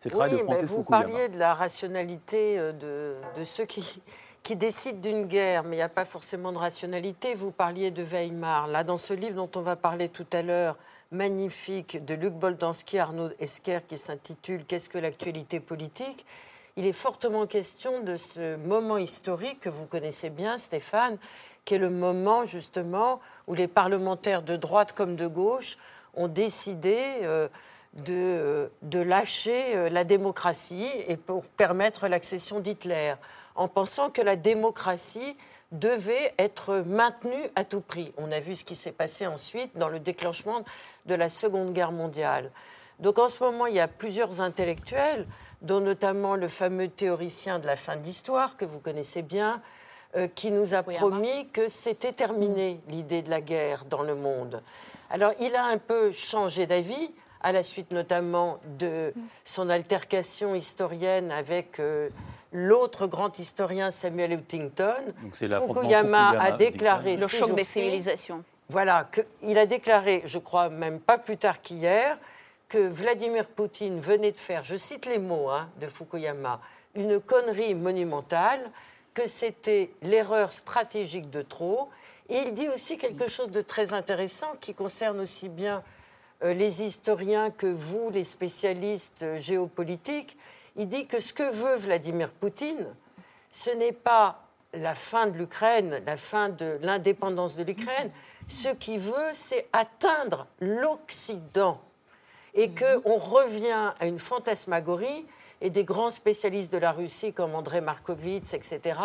C'est 0.00 0.10
le 0.10 0.16
travail 0.16 0.32
de 0.32 0.38
Francis 0.38 0.68
vous 0.68 0.82
parliez 0.82 1.30
de 1.30 1.38
la 1.38 1.54
rationalité 1.54 2.58
euh, 2.58 2.72
de, 2.72 3.40
de 3.40 3.44
ceux 3.44 3.64
qui, 3.64 4.02
qui 4.42 4.56
décident 4.56 4.98
d'une 4.98 5.24
guerre, 5.24 5.62
mais 5.64 5.76
il 5.76 5.78
n'y 5.78 5.82
a 5.82 5.88
pas 5.88 6.04
forcément 6.04 6.52
de 6.52 6.58
rationalité. 6.58 7.34
Vous 7.34 7.52
parliez 7.52 7.90
de 7.90 8.02
Weimar. 8.02 8.66
Là, 8.66 8.84
dans 8.84 8.98
ce 8.98 9.14
livre 9.14 9.36
dont 9.36 9.50
on 9.56 9.62
va 9.62 9.76
parler 9.76 10.10
tout 10.10 10.26
à 10.32 10.42
l'heure, 10.42 10.76
magnifique, 11.10 12.04
de 12.04 12.14
Luc 12.14 12.34
Boltanski, 12.34 12.98
Arnaud 12.98 13.30
Esquer, 13.38 13.78
qui 13.88 13.96
s'intitule 13.96 14.64
Qu'est-ce 14.66 14.90
que 14.90 14.98
l'actualité 14.98 15.60
politique? 15.60 16.26
Il 16.76 16.86
est 16.86 16.92
fortement 16.92 17.46
question 17.46 18.02
de 18.02 18.16
ce 18.16 18.56
moment 18.56 18.98
historique 18.98 19.60
que 19.60 19.68
vous 19.68 19.86
connaissez 19.86 20.28
bien, 20.28 20.58
Stéphane, 20.58 21.18
qui 21.64 21.76
est 21.76 21.78
le 21.78 21.90
moment 21.90 22.44
justement 22.44 23.20
où 23.46 23.54
les 23.54 23.68
parlementaires 23.68 24.42
de 24.42 24.56
droite 24.56 24.92
comme 24.92 25.14
de 25.14 25.28
gauche 25.28 25.78
ont 26.16 26.28
décidé 26.28 26.96
euh, 27.22 27.48
de, 27.94 28.12
euh, 28.12 28.68
de 28.82 28.98
lâcher 29.00 29.76
euh, 29.76 29.88
la 29.88 30.04
démocratie 30.04 30.88
et 31.06 31.16
pour 31.16 31.44
permettre 31.44 32.08
l'accession 32.08 32.60
d'Hitler, 32.60 33.14
en 33.54 33.68
pensant 33.68 34.10
que 34.10 34.22
la 34.22 34.36
démocratie 34.36 35.36
devait 35.72 36.34
être 36.38 36.84
maintenue 36.86 37.50
à 37.56 37.64
tout 37.64 37.80
prix. 37.80 38.12
On 38.16 38.30
a 38.32 38.40
vu 38.40 38.56
ce 38.56 38.64
qui 38.64 38.76
s'est 38.76 38.92
passé 38.92 39.26
ensuite 39.26 39.76
dans 39.76 39.88
le 39.88 40.00
déclenchement 40.00 40.64
de 41.06 41.14
la 41.14 41.28
Seconde 41.28 41.72
Guerre 41.72 41.92
mondiale. 41.92 42.50
Donc 43.00 43.18
en 43.18 43.28
ce 43.28 43.42
moment, 43.42 43.66
il 43.66 43.74
y 43.74 43.80
a 43.80 43.88
plusieurs 43.88 44.40
intellectuels, 44.40 45.26
dont 45.62 45.80
notamment 45.80 46.36
le 46.36 46.48
fameux 46.48 46.88
théoricien 46.88 47.58
de 47.58 47.66
la 47.66 47.76
fin 47.76 47.96
de 47.96 48.02
l'histoire, 48.02 48.56
que 48.56 48.64
vous 48.64 48.80
connaissez 48.80 49.22
bien, 49.22 49.60
euh, 50.16 50.28
qui 50.28 50.52
nous 50.52 50.74
a 50.74 50.82
promis 50.82 51.48
que 51.48 51.68
c'était 51.68 52.12
terminé, 52.12 52.80
l'idée 52.88 53.22
de 53.22 53.30
la 53.30 53.40
guerre 53.40 53.84
dans 53.84 54.02
le 54.02 54.14
monde. 54.14 54.62
Alors 55.14 55.32
il 55.38 55.54
a 55.54 55.66
un 55.66 55.78
peu 55.78 56.10
changé 56.10 56.66
d'avis, 56.66 57.08
à 57.40 57.52
la 57.52 57.62
suite 57.62 57.92
notamment 57.92 58.58
de 58.80 59.14
son 59.44 59.70
altercation 59.70 60.56
historienne 60.56 61.30
avec 61.30 61.78
euh, 61.78 62.08
l'autre 62.52 63.06
grand 63.06 63.38
historien 63.38 63.92
Samuel 63.92 64.32
Huntington. 64.32 65.04
Donc 65.22 65.36
Fukuyama 65.36 66.30
a 66.30 66.50
déclaré 66.50 67.16
Le 67.16 67.28
choc 67.28 67.54
des 67.54 67.62
civilisations. 67.62 68.42
voilà, 68.68 69.06
que, 69.12 69.20
il 69.42 69.56
a 69.56 69.66
déclaré, 69.66 70.22
je 70.24 70.38
crois 70.38 70.68
même 70.68 70.98
pas 70.98 71.16
plus 71.16 71.36
tard 71.36 71.62
qu'hier, 71.62 72.18
que 72.68 72.78
Vladimir 72.78 73.46
Poutine 73.46 74.00
venait 74.00 74.32
de 74.32 74.40
faire, 74.40 74.64
je 74.64 74.76
cite 74.76 75.06
les 75.06 75.18
mots 75.18 75.48
hein, 75.48 75.68
de 75.80 75.86
Fukuyama, 75.86 76.58
une 76.96 77.20
connerie 77.20 77.76
monumentale, 77.76 78.68
que 79.14 79.28
c'était 79.28 79.90
l'erreur 80.02 80.52
stratégique 80.52 81.30
de 81.30 81.42
trop. 81.42 81.88
Et 82.28 82.38
il 82.38 82.54
dit 82.54 82.68
aussi 82.68 82.96
quelque 82.96 83.28
chose 83.28 83.50
de 83.50 83.60
très 83.60 83.92
intéressant 83.92 84.56
qui 84.60 84.74
concerne 84.74 85.20
aussi 85.20 85.48
bien 85.48 85.82
euh, 86.42 86.54
les 86.54 86.82
historiens 86.82 87.50
que 87.50 87.66
vous, 87.66 88.10
les 88.10 88.24
spécialistes 88.24 89.22
euh, 89.22 89.38
géopolitiques. 89.38 90.36
Il 90.76 90.88
dit 90.88 91.06
que 91.06 91.20
ce 91.20 91.32
que 91.32 91.50
veut 91.52 91.76
Vladimir 91.76 92.30
Poutine, 92.30 92.86
ce 93.50 93.70
n'est 93.70 93.92
pas 93.92 94.40
la 94.72 94.94
fin 94.94 95.26
de 95.26 95.38
l'Ukraine, 95.38 96.02
la 96.06 96.16
fin 96.16 96.48
de 96.48 96.78
l'indépendance 96.82 97.56
de 97.56 97.62
l'Ukraine. 97.62 98.10
Ce 98.48 98.68
qu'il 98.68 98.98
veut, 98.98 99.32
c'est 99.34 99.68
atteindre 99.72 100.46
l'Occident. 100.60 101.80
Et 102.54 102.70
qu'on 102.74 103.18
revient 103.18 103.92
à 103.98 104.06
une 104.06 104.18
fantasmagorie, 104.18 105.26
et 105.60 105.70
des 105.70 105.84
grands 105.84 106.10
spécialistes 106.10 106.72
de 106.72 106.78
la 106.78 106.92
Russie 106.92 107.32
comme 107.32 107.54
André 107.54 107.80
Markovitch, 107.80 108.52
etc., 108.52 108.98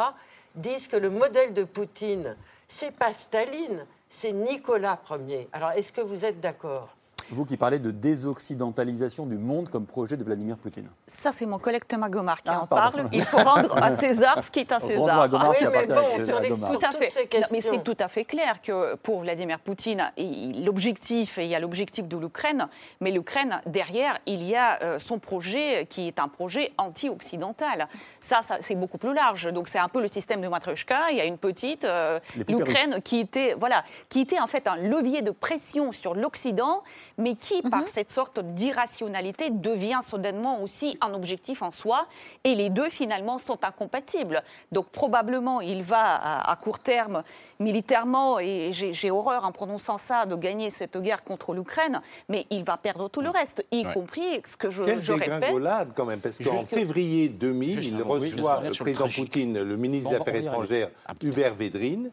disent 0.56 0.88
que 0.88 0.98
le 0.98 1.10
modèle 1.10 1.54
de 1.54 1.64
Poutine, 1.64 2.36
c'est 2.70 2.92
pas 2.92 3.14
Staline, 3.14 3.86
c'est 4.08 4.32
Nicolas 4.32 5.02
Ier. 5.28 5.50
Alors, 5.52 5.72
est-ce 5.72 5.92
que 5.92 6.02
vous 6.02 6.24
êtes 6.24 6.40
d'accord? 6.40 6.96
Vous 7.32 7.46
qui 7.46 7.58
parlez 7.58 7.80
de 7.80 7.92
désoccidentalisation 7.92 9.26
du 9.26 9.38
monde 9.38 9.70
comme 9.70 9.86
projet 9.86 10.18
de 10.18 10.24
Vladimir 10.24 10.58
Poutine. 10.58 10.88
Ça, 11.08 11.32
c'est 11.32 11.46
mon 11.46 11.60
collègue 11.60 11.84
Thomas 11.88 12.10
Gomard 12.10 12.42
qui 12.42 12.50
Ah, 12.52 12.62
en 12.64 12.68
pardon. 12.68 12.98
parle. 12.98 13.10
Il 13.12 13.24
faut 13.24 13.38
rendre 13.38 13.78
à 13.82 13.96
César 13.96 14.42
ce 14.42 14.50
qui 14.50 14.60
est 14.62 14.72
à 14.72 14.80
César. 14.80 15.22
à 15.22 15.28
Gomard 15.28 15.54
qui 15.56 15.66
Oui, 15.66 15.72
mais 15.72 15.86
bon, 15.86 16.26
sur 16.26 16.40
les-. 16.40 16.50
Tout 16.50 16.80
à 16.86 16.92
fait. 16.92 17.10
ces 17.10 17.24
Non, 17.40 17.48
mais 17.52 17.62
c'est 17.62 17.84
tout 17.84 17.98
à 18.00 18.08
fait 18.08 18.26
clair 18.26 18.62
que 18.62 18.96
pour 18.96 19.22
Vladimir 19.22 19.60
Poutine, 19.60 20.12
il- 20.18 20.66
l'objectif, 20.66 21.38
il 21.38 21.46
y 21.48 21.56
a 21.56 21.60
l'objectif 21.60 22.08
de 22.08 22.18
l'Ukraine, 22.18 22.68
mais 23.00 23.12
l'Ukraine, 23.12 23.62
derrière, 23.66 24.18
il 24.26 24.44
y 24.44 24.56
a 24.56 24.82
euh, 24.82 25.00
son 25.00 25.20
projet 25.20 25.86
qui 25.90 26.08
est 26.08 26.20
un 26.20 26.28
projet 26.28 26.72
anti-occidental. 26.78 27.88
Ça, 28.22 28.42
ça, 28.42 28.58
c'est 28.62 28.76
beaucoup 28.76 28.98
plus 28.98 29.14
large. 29.14 29.52
Donc 29.54 29.68
c'est 29.68 29.80
un 29.80 29.90
peu 29.90 30.02
le 30.02 30.08
système 30.08 30.42
de 30.42 30.48
Matryoshka. 30.48 31.12
Il 31.12 31.18
y 31.18 31.22
a 31.22 31.26
une 31.26 31.38
petite, 31.38 31.86
euh, 31.86 32.20
l'Ukraine 32.48 33.02
qui 33.04 33.20
était, 33.20 33.56
voilà, 33.60 33.84
qui 34.10 34.22
était 34.22 34.40
en 34.40 34.48
fait 34.48 34.68
un 34.68 34.76
levier 34.78 35.22
de 35.22 35.32
pression 35.32 35.92
sur 35.92 36.16
l'Occident, 36.16 36.84
mais 37.20 37.36
qui, 37.36 37.62
par 37.62 37.88
cette 37.88 38.10
sorte 38.10 38.40
d'irrationalité, 38.40 39.52
devient 39.52 40.00
soudainement 40.04 40.64
aussi 40.64 40.98
un 41.02 41.14
objectif 41.14 41.62
en 41.62 41.70
soi. 41.70 42.08
Et 42.44 42.56
les 42.56 42.70
deux, 42.72 42.90
finalement, 42.90 43.38
sont 43.38 43.64
incompatibles. 43.64 44.42
Donc 44.72 44.88
probablement, 44.88 45.62
il 45.62 45.84
va 45.84 46.16
à, 46.16 46.52
à 46.52 46.56
court 46.56 46.80
terme, 46.80 47.24
militairement, 47.60 48.40
et 48.40 48.72
j'ai 48.72 49.12
horreur 49.12 49.46
en 49.46 49.52
prononçant 49.52 49.98
ça, 49.98 50.26
de 50.26 50.36
gagner 50.36 50.70
cette 50.70 50.98
guerre 50.98 51.24
contre 51.24 51.54
l'Ukraine, 51.54 52.02
mais 52.30 52.46
il 52.50 52.64
va 52.64 52.78
perdre 52.78 53.10
tout 53.10 53.22
le 53.22 53.30
reste, 53.30 53.66
y 53.72 53.86
Ouais. 53.86 53.94
compris 53.94 54.42
ce 54.46 54.56
que 54.58 54.70
je, 54.70 54.84
Quelle 54.84 55.02
je 55.02 55.12
répète. 55.14 55.30
dégringolade 55.42 55.90
quand 55.96 56.06
même, 56.06 56.20
parce 56.22 56.38
qu'en 56.38 56.66
février 56.66 57.28
2000, 57.30 57.76
Juste 57.76 57.90
il 57.92 58.02
reçoit 58.02 58.62
le 58.62 58.70
le 58.70 58.74
président. 58.74 59.08
Poutine, 59.10 59.62
le 59.62 59.76
ministre 59.78 60.10
Bon, 60.10 60.16
des 60.16 60.22
Affaires 60.22 60.36
étrangères, 60.36 60.90
Ah. 61.06 61.14
Hubert 61.22 61.54
Védrine, 61.54 62.12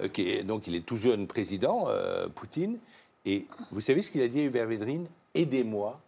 euh, 0.00 0.08
qui 0.08 0.30
est, 0.30 0.42
donc 0.44 0.66
il 0.66 0.74
est 0.74 0.80
tout 0.86 0.96
jeune 0.96 1.26
président, 1.26 1.86
euh, 1.88 2.26
Poutine, 2.34 2.78
et 3.26 3.46
vous 3.70 3.80
savez 3.80 4.00
ce 4.02 4.10
qu'il 4.10 4.22
a 4.22 4.28
dit 4.28 4.40
à 4.40 4.44
Hubert 4.44 4.66
Védrine? 4.66 5.06
Aidez-moi 5.34 5.98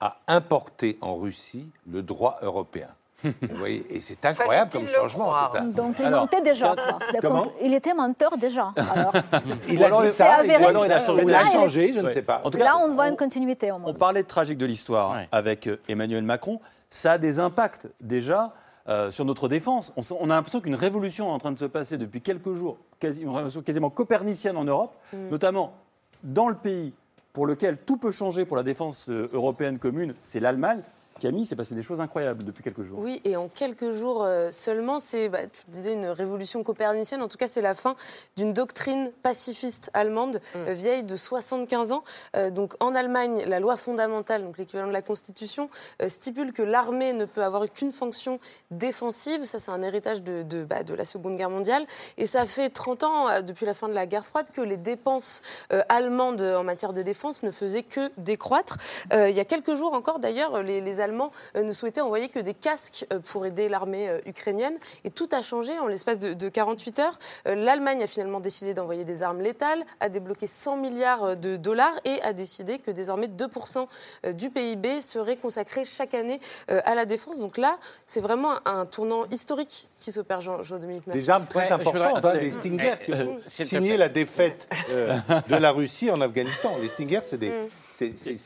à 0.00 0.18
importer 0.28 0.96
en 1.00 1.16
Russie 1.16 1.66
le 1.90 2.02
droit 2.02 2.38
européen. 2.42 2.88
Vous 3.24 3.56
voyez, 3.56 3.84
et 3.90 4.00
c'est 4.00 4.24
incroyable 4.24 4.70
comme 4.70 4.86
changement. 4.86 5.34
un- 5.34 5.64
Donc 5.64 5.96
il 5.98 6.04
Alors, 6.04 6.20
mentait 6.20 6.40
déjà. 6.40 6.76
quoi. 6.76 7.00
Comment? 7.20 7.50
il 7.60 7.74
était 7.74 7.92
menteur 7.92 8.36
déjà. 8.36 8.72
Alors, 8.76 9.12
Il 9.68 9.82
a 9.82 9.90
dit 10.02 10.12
ça, 10.12 10.34
avéré, 10.36 10.62
ou 10.62 10.68
alors 10.68 10.86
il 10.86 10.92
a 11.34 11.46
changé, 11.46 11.88
il 11.88 11.98
a 11.98 12.00
je 12.02 12.06
ne 12.06 12.12
sais 12.12 12.22
pas. 12.22 12.42
En 12.44 12.50
tout 12.52 12.58
cas, 12.58 12.64
là, 12.64 12.78
on 12.78 12.94
voit 12.94 13.06
on- 13.06 13.10
une 13.10 13.16
continuité 13.16 13.72
au 13.72 13.80
On 13.84 13.92
parlait 13.92 14.22
de 14.22 14.28
tragique 14.28 14.58
de 14.58 14.66
l'histoire 14.66 15.14
Ouais. 15.14 15.28
avec 15.32 15.66
euh, 15.66 15.78
Emmanuel 15.88 16.22
Macron. 16.22 16.60
Ça 16.90 17.12
a 17.12 17.18
des 17.18 17.40
impacts 17.40 17.88
déjà 18.00 18.54
euh, 18.88 19.10
sur 19.10 19.24
notre 19.24 19.48
défense. 19.48 19.92
On, 19.96 20.30
a 20.30 20.34
l'impression 20.34 20.60
qu'une 20.60 20.76
révolution 20.76 21.28
est 21.28 21.32
en 21.32 21.38
train 21.40 21.50
de 21.52 21.58
se 21.58 21.64
passer 21.64 21.98
depuis 21.98 22.20
quelques 22.20 22.54
jours, 22.54 22.78
quasi- 23.00 23.22
une 23.22 23.30
révolution 23.30 23.62
quasiment 23.62 23.90
copernicienne 23.90 24.56
en 24.56 24.64
Europe, 24.64 24.94
notamment 25.12 25.72
dans 26.22 26.48
le 26.48 26.54
pays 26.54 26.92
pour 27.32 27.46
lequel 27.46 27.78
tout 27.78 27.96
peut 27.96 28.10
changer 28.10 28.44
pour 28.44 28.56
la 28.56 28.62
défense 28.62 29.08
euh, 29.08 29.28
européenne 29.32 29.78
commune, 29.78 30.14
c'est 30.22 30.40
l'Allemagne. 30.40 30.82
Camille, 31.18 31.44
s'est 31.44 31.56
passé 31.56 31.74
des 31.74 31.82
choses 31.82 32.00
incroyables 32.00 32.44
depuis 32.44 32.62
quelques 32.62 32.82
jours. 32.82 32.98
Oui, 32.98 33.20
et 33.24 33.36
en 33.36 33.48
quelques 33.48 33.92
jours 33.92 34.22
euh, 34.22 34.50
seulement, 34.52 34.98
c'est, 34.98 35.28
bah, 35.28 35.46
tu 35.46 35.62
disais, 35.68 35.92
une 35.92 36.06
révolution 36.06 36.62
copernicienne. 36.62 37.22
En 37.22 37.28
tout 37.28 37.38
cas, 37.38 37.46
c'est 37.46 37.60
la 37.60 37.74
fin 37.74 37.96
d'une 38.36 38.52
doctrine 38.52 39.10
pacifiste 39.22 39.90
allemande 39.94 40.40
euh, 40.56 40.72
vieille 40.72 41.04
de 41.04 41.16
75 41.16 41.92
ans. 41.92 42.04
Euh, 42.36 42.50
donc, 42.50 42.74
en 42.80 42.94
Allemagne, 42.94 43.44
la 43.46 43.60
loi 43.60 43.76
fondamentale, 43.76 44.42
donc 44.42 44.58
l'équivalent 44.58 44.88
de 44.88 44.92
la 44.92 45.02
Constitution, 45.02 45.70
euh, 46.02 46.08
stipule 46.08 46.52
que 46.52 46.62
l'armée 46.62 47.12
ne 47.12 47.24
peut 47.24 47.42
avoir 47.42 47.70
qu'une 47.70 47.92
fonction 47.92 48.40
défensive. 48.70 49.44
Ça, 49.44 49.58
c'est 49.58 49.70
un 49.70 49.82
héritage 49.82 50.22
de, 50.22 50.42
de, 50.42 50.64
bah, 50.64 50.82
de 50.82 50.94
la 50.94 51.04
Seconde 51.04 51.36
Guerre 51.36 51.50
mondiale. 51.50 51.86
Et 52.16 52.26
ça 52.26 52.46
fait 52.46 52.70
30 52.70 53.04
ans, 53.04 53.42
depuis 53.42 53.66
la 53.66 53.74
fin 53.74 53.88
de 53.88 53.94
la 53.94 54.06
guerre 54.06 54.24
froide, 54.24 54.46
que 54.52 54.60
les 54.60 54.76
dépenses 54.76 55.42
euh, 55.72 55.82
allemandes 55.88 56.42
en 56.42 56.64
matière 56.64 56.92
de 56.92 57.02
défense 57.02 57.42
ne 57.42 57.50
faisaient 57.50 57.82
que 57.82 58.10
décroître. 58.16 58.76
Euh, 59.12 59.28
il 59.28 59.36
y 59.36 59.40
a 59.40 59.44
quelques 59.44 59.74
jours 59.74 59.92
encore, 59.94 60.18
d'ailleurs, 60.18 60.62
les, 60.62 60.80
les 60.80 61.00
Allemands 61.00 61.07
euh, 61.56 61.62
ne 61.62 61.72
souhaitaient 61.72 62.00
envoyer 62.00 62.28
que 62.28 62.38
des 62.38 62.54
casques 62.54 63.06
euh, 63.12 63.18
pour 63.20 63.46
aider 63.46 63.68
l'armée 63.68 64.08
euh, 64.08 64.20
ukrainienne. 64.26 64.76
Et 65.04 65.10
tout 65.10 65.28
a 65.32 65.42
changé 65.42 65.78
en 65.78 65.86
l'espace 65.86 66.18
de, 66.18 66.34
de 66.34 66.48
48 66.48 66.98
heures. 66.98 67.18
L'Allemagne 67.46 68.02
a 68.02 68.06
finalement 68.06 68.40
décidé 68.40 68.74
d'envoyer 68.74 69.04
des 69.04 69.22
armes 69.22 69.40
létales, 69.40 69.84
a 70.00 70.08
débloqué 70.08 70.46
100 70.46 70.76
milliards 70.76 71.36
de 71.36 71.56
dollars 71.56 71.94
et 72.04 72.20
a 72.22 72.32
décidé 72.32 72.78
que 72.78 72.90
désormais 72.90 73.26
2% 73.28 73.86
euh, 74.26 74.32
du 74.32 74.50
PIB 74.50 75.00
serait 75.00 75.36
consacré 75.36 75.84
chaque 75.84 76.14
année 76.14 76.40
à 76.68 76.94
la 76.94 77.04
défense. 77.06 77.38
Donc 77.38 77.56
là, 77.58 77.78
c'est 78.06 78.20
vraiment 78.20 78.54
un 78.66 78.86
tournant 78.86 79.24
historique 79.30 79.88
qui 80.00 80.12
s'opère, 80.12 80.40
Jean- 80.40 80.62
Jean-Dominique 80.62 81.06
Mercier. 81.06 81.22
Des 81.22 81.30
armes 81.30 81.46
très 81.46 81.70
importantes, 81.70 82.24
hein, 82.24 82.32
des 82.38 82.50
Stinger, 82.52 82.94
qui 83.04 83.12
ont 83.12 83.38
signé 83.46 83.96
la 83.96 84.08
défaite 84.08 84.68
euh, 84.90 85.16
de 85.48 85.56
la 85.56 85.70
Russie 85.72 86.10
en 86.10 86.20
Afghanistan. 86.20 86.76
Les 86.80 86.88
Stinger, 86.88 87.20
c'est 87.28 87.38
des. 87.38 87.52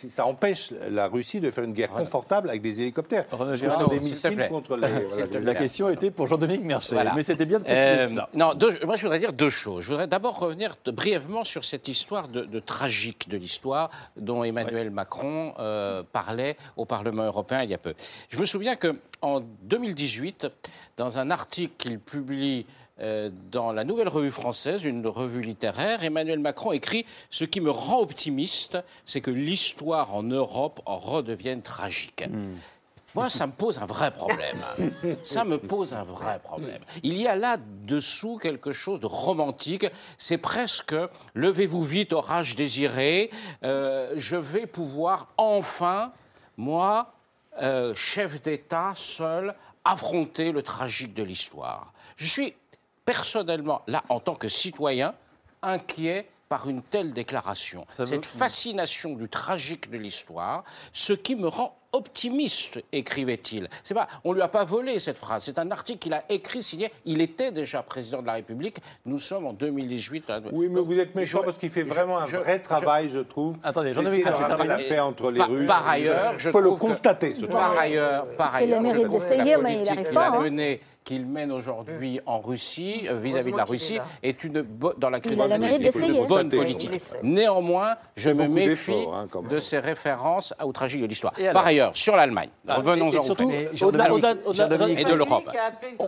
Ça 0.08 0.26
empêche 0.26 0.72
la 0.90 1.08
Russie 1.08 1.40
de 1.40 1.50
faire 1.50 1.64
une 1.64 1.72
guerre 1.72 1.90
confortable 1.90 2.48
avec 2.48 2.62
des 2.62 2.80
hélicoptères. 2.80 3.28
Contre 3.28 3.54
Girardot, 3.54 3.88
des 3.88 4.00
missiles 4.00 4.34
plaît. 4.34 4.48
contre 4.48 4.76
les. 4.76 4.86
S'il 5.08 5.24
voilà. 5.24 5.40
La 5.40 5.54
question 5.54 5.88
était 5.90 6.10
pour 6.10 6.26
Jean-Dominique 6.26 6.64
Voilà. 6.90 7.12
mais 7.14 7.22
c'était 7.22 7.44
bien 7.44 7.58
de 7.58 7.64
préciser 7.64 7.80
Euh, 7.82 8.08
cela. 8.08 8.28
non, 8.34 8.54
deux- 8.54 8.78
moi 8.86 8.96
je 8.96 9.02
voudrais 9.02 9.18
dire 9.18 9.32
deux 9.32 9.50
choses. 9.50 9.84
Je 9.84 9.88
voudrais 9.90 10.06
d'abord 10.06 10.38
revenir 10.38 10.76
de- 10.84 10.90
brièvement 10.90 11.44
sur 11.44 11.64
cette 11.64 11.88
histoire 11.88 12.28
de, 12.28 12.42
de 12.42 12.60
tragique 12.60 13.28
de 13.28 13.36
l'histoire 13.36 13.90
dont 14.16 14.42
Emmanuel 14.44 14.90
Macron 14.90 15.54
euh, 15.58 16.02
parlait 16.12 16.56
au 16.76 16.84
Parlement 16.84 17.24
européen 17.24 17.62
il 17.62 17.70
y 17.70 17.74
a 17.74 17.78
peu. 17.78 17.94
Je 18.30 18.38
me 18.38 18.44
souviens 18.44 18.76
que 18.76 18.96
en 19.20 19.40
2018, 19.62 20.48
dans 20.96 21.18
un 21.18 21.30
article 21.30 21.72
qu'il 21.78 21.98
publie 22.00 22.64
euh, 22.64 22.81
dans 22.98 23.72
la 23.72 23.84
Nouvelle 23.84 24.08
Revue 24.08 24.30
Française, 24.30 24.84
une 24.84 25.06
revue 25.06 25.40
littéraire, 25.40 26.04
Emmanuel 26.04 26.38
Macron 26.38 26.72
écrit 26.72 27.04
Ce 27.30 27.44
qui 27.44 27.60
me 27.60 27.70
rend 27.70 28.00
optimiste, 28.00 28.78
c'est 29.06 29.20
que 29.20 29.30
l'histoire 29.30 30.14
en 30.14 30.22
Europe 30.22 30.80
en 30.86 30.98
redevienne 30.98 31.62
tragique. 31.62 32.24
Moi, 33.14 33.28
ça 33.28 33.46
me 33.46 33.52
pose 33.52 33.78
un 33.78 33.86
vrai 33.86 34.10
problème. 34.10 34.64
Ça 35.22 35.44
me 35.44 35.58
pose 35.58 35.92
un 35.92 36.04
vrai 36.04 36.38
problème. 36.42 36.80
Il 37.02 37.20
y 37.20 37.26
a 37.26 37.36
là-dessous 37.36 38.38
quelque 38.38 38.72
chose 38.72 39.00
de 39.00 39.06
romantique. 39.06 39.86
C'est 40.16 40.38
presque 40.38 40.94
levez-vous 41.34 41.82
vite, 41.82 42.12
orage 42.12 42.56
désiré. 42.56 43.30
Euh, 43.64 44.12
je 44.16 44.36
vais 44.36 44.66
pouvoir 44.66 45.28
enfin, 45.36 46.12
moi, 46.56 47.12
euh, 47.60 47.94
chef 47.94 48.40
d'État, 48.40 48.92
seul, 48.94 49.54
affronter 49.84 50.52
le 50.52 50.62
tragique 50.62 51.12
de 51.12 51.22
l'histoire. 51.22 51.92
Je 52.16 52.26
suis 52.26 52.54
personnellement, 53.04 53.82
là, 53.86 54.02
en 54.08 54.20
tant 54.20 54.34
que 54.34 54.48
citoyen, 54.48 55.14
inquiet 55.62 56.28
par 56.48 56.68
une 56.68 56.82
telle 56.82 57.12
déclaration. 57.14 57.86
Cette 57.88 58.26
fascination 58.26 59.14
du 59.14 59.28
tragique 59.28 59.90
de 59.90 59.96
l'histoire, 59.96 60.64
ce 60.92 61.14
qui 61.14 61.34
me 61.34 61.48
rend 61.48 61.74
optimiste, 61.94 62.78
écrivait-il. 62.92 63.68
C'est 63.82 63.94
pas, 63.94 64.06
on 64.24 64.32
lui 64.32 64.40
a 64.42 64.48
pas 64.48 64.64
volé 64.64 64.98
cette 65.00 65.18
phrase. 65.18 65.44
C'est 65.44 65.58
un 65.58 65.70
article 65.70 65.98
qu'il 65.98 66.12
a 66.14 66.24
écrit, 66.30 66.62
signé. 66.62 66.90
Il 67.06 67.20
était 67.22 67.52
déjà 67.52 67.82
président 67.82 68.20
de 68.22 68.26
la 68.26 68.34
République. 68.34 68.78
Nous 69.06 69.18
sommes 69.18 69.46
en 69.46 69.52
2018. 69.52 70.30
Oui, 70.52 70.68
mais 70.70 70.80
vous 70.80 70.98
êtes 70.98 71.14
méchant 71.14 71.42
parce 71.44 71.56
qu'il 71.58 71.70
fait 71.70 71.82
vraiment 71.84 72.18
un 72.18 72.26
je- 72.26 72.36
vrai 72.38 72.58
travail, 72.60 73.08
je 73.10 73.20
trouve. 73.20 73.56
Attendez, 73.62 73.92
de 73.92 74.00
Mercier, 74.00 74.24
ramener 74.24 74.68
la 74.68 74.78
paix 74.78 75.00
entre 75.00 75.30
les 75.30 75.38
Par- 75.38 75.48
Russes. 75.50 75.66
par 75.66 75.88
ailleurs, 75.88 76.38
je 76.38 76.50
faut 76.50 76.60
le 76.60 76.70
que- 76.72 76.78
constater, 76.78 77.34
ce 77.34 77.44
Par 77.46 77.60
travail. 77.60 77.90
ailleurs, 77.92 78.26
par 78.36 78.50
C'est 78.52 78.66
le 78.66 78.72
ailleurs, 78.72 78.80
mérite 78.82 79.08
d'essayer, 79.08 79.56
mais 79.58 79.72
il 79.72 79.84
politique 79.84 79.90
arrive 79.90 80.04
qu'il 80.06 80.14
pas, 80.14 80.26
a 80.28 80.36
hein. 80.38 80.40
Qu'il 81.04 81.26
mène 81.26 81.52
aujourd'hui 81.52 82.20
en 82.26 82.40
Russie 82.40 83.06
euh, 83.08 83.18
vis-à-vis 83.18 83.52
de 83.52 83.56
la 83.56 83.64
Russie 83.64 83.98
est 84.22 84.44
une 84.44 84.64
dans 84.98 85.10
la 85.10 85.18
Il 85.18 85.40
a 85.40 85.56
une 85.56 86.26
bonne 86.26 86.48
politique. 86.48 86.90
Néanmoins, 87.22 87.96
je 88.16 88.30
me 88.30 88.48
méfie 88.48 89.06
hein, 89.12 89.26
de 89.48 89.58
ces 89.58 89.78
références 89.78 90.54
au 90.62 90.72
tragique 90.72 91.02
de 91.02 91.06
l'histoire. 91.06 91.32
Par 91.52 91.66
ailleurs, 91.66 91.96
sur 91.96 92.16
l'Allemagne, 92.16 92.50
Ah, 92.68 92.76
revenons-en 92.76 93.10
et- 93.50 95.04
de 95.04 95.14
l'Europe. 95.14 95.50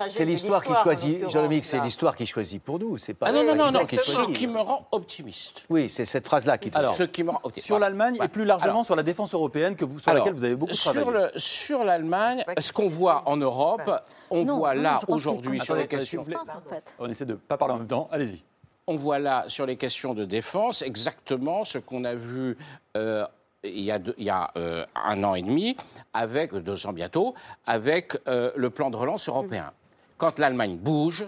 C'est 0.09 0.25
l'histoire 0.25 0.63
qui 0.63 0.73
choisit, 0.83 1.31
Jean-Dominique, 1.31 1.65
c'est 1.65 1.81
l'histoire 1.81 2.17
qui 2.17 2.27
choisit 2.27 2.63
pour 2.63 2.79
nous. 2.79 2.99
C'est 2.99 3.15
pas 3.15 3.27
Ah 3.29 3.33
non, 3.33 3.45
non, 3.45 3.55
non, 3.55 3.71
non, 3.71 3.81
ce 3.91 4.31
qui 4.33 4.47
me 4.47 4.61
rend 4.61 4.87
optimiste. 4.93 5.65
Oui, 5.69 5.89
c'est 5.89 6.05
cette 6.05 6.27
phrase-là 6.27 6.59
qui 6.59 6.71
Alors, 6.75 6.95
ce 6.95 7.03
qui 7.05 7.25
me 7.25 7.31
rend 7.31 7.41
optimiste. 7.43 7.67
Sur 7.67 7.79
l'Allemagne 7.79 8.17
et 8.23 8.29
plus 8.29 8.45
largement 8.45 8.85
sur 8.85 8.97
la 8.97 9.03
défense 9.03 9.35
européenne 9.35 9.77
que 9.77 9.85
vous, 9.85 9.99
sur 9.99 10.15
laquelle 10.15 10.35
vous 10.35 10.45
avez 10.45 10.57
beaucoup 10.57 10.75
travaillé. 10.75 11.05
Sur 11.37 11.85
l'Allemagne, 11.85 12.45
ce 12.59 12.73
qu'on 12.73 12.89
voit 12.89 13.23
en 13.27 13.37
Europe, 13.37 13.91
on 14.31 14.45
Non, 14.45 14.59
voit 14.59 14.75
non, 14.75 14.83
là 14.83 15.01
aujourd'hui 15.09 15.61
sur 15.61 15.77
les 15.77 15.87
questions 15.87 16.25
passe, 16.25 16.51
en 16.57 16.69
fait. 16.69 16.95
On 16.99 17.09
essaie 17.09 17.25
de 17.27 17.33
ne 17.33 17.39
pas 17.39 17.57
parler 17.57 17.75
en 17.75 17.79
même 17.79 17.87
temps. 17.87 18.09
Allez-y. 18.13 18.43
On 18.87 18.97
voit 18.97 19.19
là, 19.19 19.45
sur 19.49 19.65
les 19.67 19.77
questions 19.77 20.13
de 20.15 20.25
défense, 20.25 20.83
exactement 20.83 21.65
ce 21.65 21.79
qu'on 21.79 22.05
a 22.05 22.15
vu 22.15 22.57
euh, 22.97 23.27
il 23.63 23.81
y 23.81 23.91
a, 23.91 23.99
deux- 23.99 24.15
il 24.19 24.25
y 24.25 24.31
a, 24.31 24.51
euh, 24.57 24.85
un 24.95 25.25
an 25.25 25.35
et 25.35 25.41
demi, 25.43 25.75
avec, 26.13 26.53
deux 26.55 26.87
ans 26.87 26.93
bientôt, 26.93 27.35
avec 27.67 28.13
euh, 28.29 28.51
le 28.57 28.69
plan 28.69 28.91
de 28.91 28.97
relance 28.97 29.27
européen. 29.29 29.73
Quand 30.19 30.39
l'Allemagne 30.39 30.77
bouge, 30.77 31.27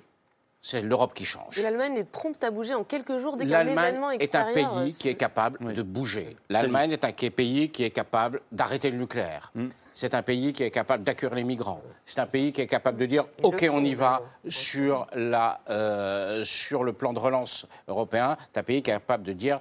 c'est 0.69 0.83
l'Europe 0.83 1.15
qui 1.15 1.25
change. 1.25 1.57
Et 1.59 1.63
l'Allemagne 1.63 1.97
est 1.97 2.11
prompte 2.11 2.43
à 2.43 2.51
bouger 2.51 2.75
en 2.75 2.83
quelques 2.83 3.19
jours 3.19 3.37
dès 3.37 3.45
qu'un 3.47 3.51
L'Allemagne 3.63 3.89
événement 3.91 4.11
est 4.11 4.15
un 4.35 4.47
extérieur. 4.49 4.73
pays 4.75 4.91
euh, 4.93 4.99
qui 4.99 5.09
est 5.09 5.15
capable 5.15 5.59
Oui. 5.61 5.75
de 5.75 5.83
bouger. 5.83 6.37
L'Allemagne 6.49 6.91
est 6.91 7.05
un 7.05 7.13
pays 7.13 7.71
qui 7.71 7.85
est 7.85 7.91
capable 7.91 8.41
d'arrêter 8.51 8.91
le 8.91 8.99
nucléaire. 8.99 9.53
Hmm. 9.55 9.69
C'est 9.95 10.13
un 10.15 10.23
pays 10.23 10.53
qui 10.53 10.65
est 10.65 10.73
capable 10.73 11.05
d'accueillir 11.05 11.37
les 11.37 11.45
migrants. 11.45 11.81
C'est 12.05 12.19
un 12.19 12.27
pays 12.27 12.53
qui 12.53 12.61
est 12.63 12.67
capable 12.67 12.99
de 12.99 13.07
dire 13.07 13.27
OK, 13.45 13.65
on 13.71 13.85
y 13.85 13.95
va 13.95 14.15
d'ailleurs. 14.19 14.23
sur, 14.49 15.07
la, 15.15 15.61
euh, 15.71 16.45
sur 16.45 16.83
le 16.83 16.93
plan 16.93 17.13
de 17.13 17.21
relance 17.21 17.67
européen. 17.87 18.37
C'est 18.53 18.59
un 18.59 18.65
pays 18.65 18.83
qui 18.83 18.91
est 18.91 18.95
capable 18.95 19.23
de 19.23 19.33
dire 19.33 19.61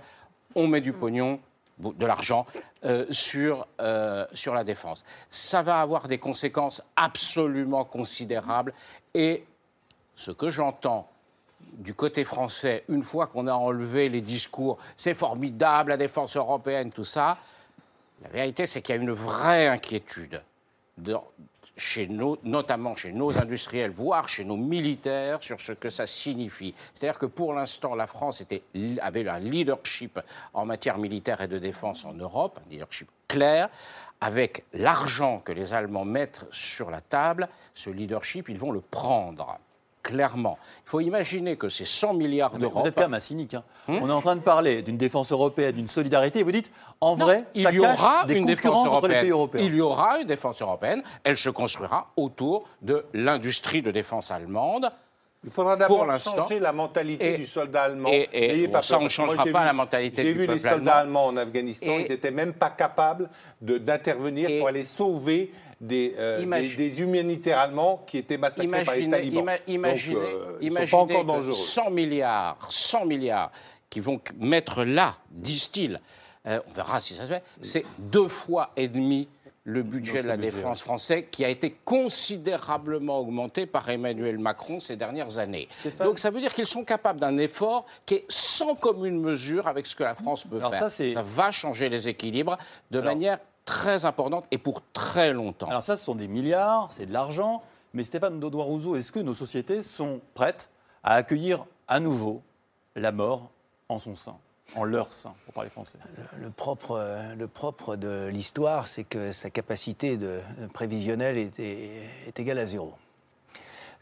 on 0.55 0.67
met 0.67 0.81
du 0.81 0.91
pognon, 0.91 1.39
bo- 1.77 1.93
de 1.93 2.05
l'argent, 2.07 2.47
euh, 2.83 3.05
sur, 3.11 3.67
euh, 3.79 4.25
sur 4.33 4.55
la 4.55 4.63
défense. 4.63 5.03
Ça 5.29 5.61
va 5.61 5.79
avoir 5.81 6.07
des 6.07 6.17
conséquences 6.17 6.81
absolument 6.95 7.85
considérables. 7.85 8.73
Et 9.13 9.45
ce 10.15 10.31
que 10.31 10.49
j'entends 10.49 11.09
du 11.73 11.93
côté 11.93 12.23
français, 12.23 12.83
une 12.89 13.03
fois 13.03 13.27
qu'on 13.27 13.47
a 13.47 13.53
enlevé 13.53 14.09
les 14.09 14.21
discours, 14.21 14.77
c'est 14.97 15.13
formidable, 15.13 15.89
la 15.89 15.97
défense 15.97 16.37
européenne, 16.37 16.91
tout 16.91 17.05
ça, 17.05 17.37
la 18.23 18.29
vérité, 18.29 18.65
c'est 18.65 18.81
qu'il 18.81 18.95
y 18.95 18.97
a 18.97 19.01
une 19.01 19.11
vraie 19.11 19.67
inquiétude, 19.67 20.41
chez 21.77 22.07
nos, 22.07 22.37
notamment 22.43 22.95
chez 22.95 23.11
nos 23.11 23.37
industriels, 23.37 23.91
voire 23.91 24.29
chez 24.29 24.45
nos 24.45 24.55
militaires, 24.55 25.43
sur 25.43 25.59
ce 25.59 25.73
que 25.73 25.89
ça 25.89 26.07
signifie. 26.07 26.73
C'est-à-dire 26.93 27.19
que 27.19 27.25
pour 27.25 27.53
l'instant, 27.53 27.95
la 27.95 28.07
France 28.07 28.41
était, 28.41 28.63
avait 29.01 29.27
un 29.27 29.39
leadership 29.39 30.19
en 30.53 30.65
matière 30.65 30.97
militaire 30.97 31.41
et 31.41 31.47
de 31.47 31.59
défense 31.59 32.05
en 32.05 32.13
Europe, 32.13 32.59
un 32.65 32.69
leadership 32.69 33.09
clair. 33.27 33.69
Avec 34.21 34.63
l'argent 34.73 35.39
que 35.39 35.51
les 35.51 35.73
Allemands 35.73 36.05
mettent 36.05 36.45
sur 36.49 36.89
la 36.89 37.01
table, 37.01 37.49
ce 37.73 37.89
leadership, 37.89 38.47
ils 38.47 38.57
vont 38.57 38.71
le 38.71 38.79
prendre. 38.79 39.59
Clairement. 40.05 40.59
Il 40.85 40.89
faut 40.89 40.99
imaginer 40.99 41.57
que 41.57 41.67
ces 41.67 41.83
100 41.83 42.13
milliards 42.13 42.59
d'euros. 42.59 42.81
Vous 42.81 42.87
êtes 42.87 42.93
quand 42.95 43.01
même 43.01 43.15
un 43.15 43.19
cynique. 43.19 43.55
hein. 43.55 43.63
On 43.87 44.07
est 44.07 44.11
en 44.13 44.21
train 44.21 44.35
de 44.35 44.41
parler 44.41 44.83
d'une 44.83 44.97
défense 44.97 45.31
européenne, 45.31 45.75
d'une 45.75 45.87
solidarité, 45.87 46.39
et 46.39 46.43
vous 46.43 46.51
dites, 46.51 46.71
en 47.01 47.15
vrai, 47.15 47.45
il 47.55 47.61
y 47.61 47.63
cache 47.63 47.99
aura 47.99 48.23
des 48.25 48.35
une 48.35 48.45
défense 48.45 48.83
les 48.83 48.89
européenne. 48.89 49.21
pays 49.21 49.31
européens. 49.31 49.61
Il 49.63 49.73
y 49.73 49.81
aura 49.81 50.19
une 50.19 50.27
défense 50.27 50.61
européenne. 50.61 51.01
Elle 51.23 51.37
se 51.37 51.49
construira 51.49 52.11
autour 52.17 52.67
de 52.83 53.03
l'industrie 53.13 53.81
de 53.81 53.89
défense 53.89 54.29
allemande. 54.29 54.91
Il 55.45 55.51
faudra 55.51 55.75
d'abord 55.77 56.07
changer 56.19 56.59
la 56.59 56.73
mentalité 56.73 57.35
Et- 57.35 57.37
du 57.37 57.45
soldat 57.45 57.83
allemand. 57.83 58.09
et- 58.11 58.27
et 58.33 58.65
bon, 58.67 58.73
pas 58.73 58.81
ça, 58.81 58.95
peur, 58.95 58.97
on 58.97 59.01
ne 59.01 59.03
moi, 59.05 59.09
changera 59.09 59.43
j'ai 59.45 59.51
pas 59.51 59.59
vu- 59.59 59.65
la 59.67 59.73
mentalité 59.73 60.23
J'ai 60.23 60.33
du 60.33 60.39
vu 60.39 60.41
les 60.41 60.47
peuple 60.47 60.59
soldats 60.61 60.95
allemand. 60.95 61.27
allemands 61.27 61.27
en 61.27 61.37
Afghanistan, 61.37 61.85
Et- 61.85 62.01
ils 62.05 62.09
n'étaient 62.09 62.31
même 62.31 62.53
pas 62.53 62.71
capables 62.71 63.29
d'intervenir 63.61 64.49
Et- 64.49 64.57
pour 64.59 64.67
aller 64.67 64.85
sauver 64.85 65.51
des, 65.79 66.15
euh, 66.17 66.39
Imagine- 66.41 66.77
des, 66.77 66.89
des 66.89 67.01
humanitaires 67.01 67.59
allemands 67.59 68.03
qui 68.07 68.17
étaient 68.17 68.37
massacrés 68.37 68.67
par 68.67 68.95
les 68.95 69.01
Imaginez, 69.03 69.11
talibans. 69.11 69.43
ima- 69.43 69.59
imaginez, 69.67 70.15
Donc, 70.15 70.23
euh, 70.23 70.57
ils 70.61 70.69
ne 70.69 70.71
sont 70.71 70.77
imaginez 70.77 70.91
pas 70.91 70.97
encore 70.97 71.25
dangereux. 71.25 71.51
100 71.51 71.89
milliards, 71.91 72.57
100 72.69 73.05
milliards 73.05 73.51
qui 73.89 73.99
vont 73.99 74.19
mettre 74.39 74.83
là, 74.83 75.15
disent-ils, 75.29 75.99
euh, 76.47 76.59
on 76.67 76.73
verra 76.73 76.99
si 77.01 77.13
ça 77.13 77.23
se 77.23 77.27
fait, 77.27 77.43
c'est 77.61 77.83
deux 77.99 78.27
fois 78.29 78.71
et 78.75 78.87
demi 78.87 79.27
le 79.67 79.81
budget 79.81 80.21
de 80.21 80.27
la 80.27 80.37
budget, 80.37 80.51
défense 80.51 80.81
français 80.81 81.27
qui 81.29 81.43
a 81.43 81.49
été 81.49 81.71
considérablement 81.83 83.19
augmenté 83.19 83.65
par 83.65 83.89
Emmanuel 83.89 84.37
Macron 84.37 84.79
ces 84.79 84.95
dernières 84.95 85.39
années. 85.39 85.67
Donc 85.99 86.19
ça 86.19 86.29
veut 86.29 86.39
dire 86.39 86.53
qu'ils 86.53 86.67
sont 86.67 86.83
capables 86.83 87.19
d'un 87.19 87.37
effort 87.37 87.85
qui 88.05 88.15
est 88.15 88.25
sans 88.29 88.75
commune 88.75 89.19
mesure 89.19 89.67
avec 89.67 89.87
ce 89.87 89.95
que 89.95 90.03
la 90.03 90.15
France 90.15 90.43
peut 90.43 90.57
Alors 90.57 90.73
faire. 90.73 90.91
ça, 90.91 91.21
va 91.23 91.51
changer 91.51 91.89
les 91.89 92.07
équilibres 92.07 92.57
de 92.91 92.99
Alors- 92.99 93.13
manière 93.13 93.39
très 93.65 94.05
importante 94.05 94.45
et 94.51 94.59
pour 94.59 94.81
très 94.93 95.33
longtemps. 95.33 95.67
Alors 95.67 95.81
ça, 95.81 95.97
ce 95.97 96.05
sont 96.05 96.13
des 96.15 96.27
milliards, 96.27 96.91
c'est 96.91 97.07
de 97.07 97.13
l'argent. 97.13 97.63
Mais 97.95 98.03
Stéphane 98.03 98.39
Dodois-Rousseau, 98.39 98.95
est-ce 98.97 99.11
que 99.11 99.19
nos 99.19 99.33
sociétés 99.33 99.81
sont 99.81 100.21
prêtes 100.35 100.69
à 101.03 101.15
accueillir 101.15 101.65
à 101.87 101.99
nouveau 101.99 102.43
la 102.95 103.11
mort 103.11 103.49
en 103.89 103.97
son 103.97 104.15
sein, 104.15 104.37
en 104.73 104.83
leur 104.83 105.13
sein, 105.13 105.35
pour 105.45 105.53
parler 105.53 105.69
français 105.69 105.97
Le 106.37 106.49
propre, 106.49 107.21
le 107.37 107.47
propre 107.47 107.95
de 107.95 108.27
l'histoire, 108.31 108.87
c'est 108.87 109.03
que 109.03 109.31
sa 109.31 109.49
capacité 109.49 110.17
de, 110.17 110.39
prévisionnelle 110.73 111.37
est, 111.37 112.39
égale 112.39 112.59
à 112.59 112.65
zéro. 112.65 112.93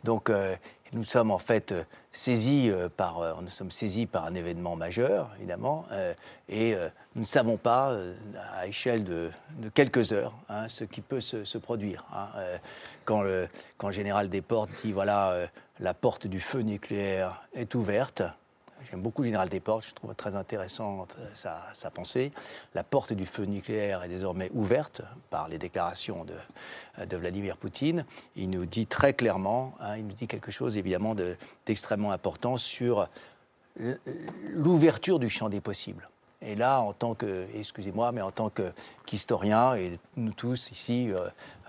Donc, 0.04 0.30
euh, 0.30 0.56
nous 0.94 1.04
sommes 1.04 1.32
en 1.32 1.40
fait 1.40 1.72
euh, 1.72 1.84
saisis 2.12 2.70
euh, 2.70 2.88
par, 2.88 3.20
euh, 3.20 3.34
nous 3.42 3.50
sommes 3.50 3.72
saisis 3.72 4.06
par 4.06 4.26
un 4.26 4.36
événement 4.36 4.76
majeur, 4.76 5.32
évidemment, 5.38 5.86
et 6.50 6.76
nous 7.16 7.22
ne 7.22 7.26
savons 7.26 7.58
pas, 7.58 7.98
à 8.56 8.68
échelle 8.68 9.04
de, 9.04 9.32
quelques 9.74 10.12
heures, 10.12 10.34
hein, 10.50 10.68
ce 10.68 10.84
qui 10.84 11.02
peut 11.02 11.22
se, 11.22 11.58
produire. 11.58 12.06
Hein. 12.14 12.28
Quand, 13.06 13.22
le, 13.22 13.48
quand, 13.78 13.88
le, 13.88 13.94
général 13.94 14.30
Desportes 14.30 14.70
dit 14.84 14.92
voilà, 14.92 15.48
la 15.80 15.94
porte 15.94 16.28
du 16.28 16.40
feu 16.40 16.60
nucléaire 16.60 17.44
est 17.54 17.76
ouverte, 17.76 18.24
J'aime 18.90 19.02
beaucoup 19.02 19.22
le 19.22 19.28
général 19.28 19.50
Desportes, 19.50 19.88
je 19.88 19.94
trouve 19.94 20.14
très 20.16 20.36
intéressante 20.36 21.18
sa, 21.34 21.64
sa, 21.74 21.90
pensée. 21.90 22.32
La 22.76 22.84
porte 22.84 23.14
du 23.14 23.26
feu 23.26 23.46
nucléaire 23.46 24.04
est 24.04 24.10
désormais 24.10 24.50
ouverte 24.54 25.02
par 25.30 25.48
les 25.48 25.58
déclarations 25.58 26.26
de, 26.26 27.06
de 27.06 27.18
Vladimir 27.18 27.58
Poutine. 27.58 28.06
Il 28.36 28.50
nous 28.50 28.66
dit 28.66 28.88
très 28.88 29.14
clairement, 29.14 29.74
hein, 29.80 29.98
il 29.98 30.06
nous 30.06 30.14
dit 30.14 30.28
quelque 30.28 30.52
chose 30.52 30.78
évidemment 30.78 31.16
d'extrêmement 31.66 32.12
important 32.12 32.58
sur 32.58 33.10
l'ouverture 34.54 35.20
du 35.20 35.30
champ 35.30 35.50
des 35.50 35.62
possibles. 35.62 36.08
Et 36.46 36.56
là, 36.56 36.82
en 36.82 36.94
tant 36.94 37.14
que, 37.14 37.48
excusez-moi, 37.56 38.12
mais 38.12 38.22
en 38.22 38.32
tant 38.32 38.52
qu'historien, 39.06 39.76
et 39.76 40.00
nous 40.18 40.34
tous 40.34 40.72
ici, 40.72 41.10
euh, 41.10 41.20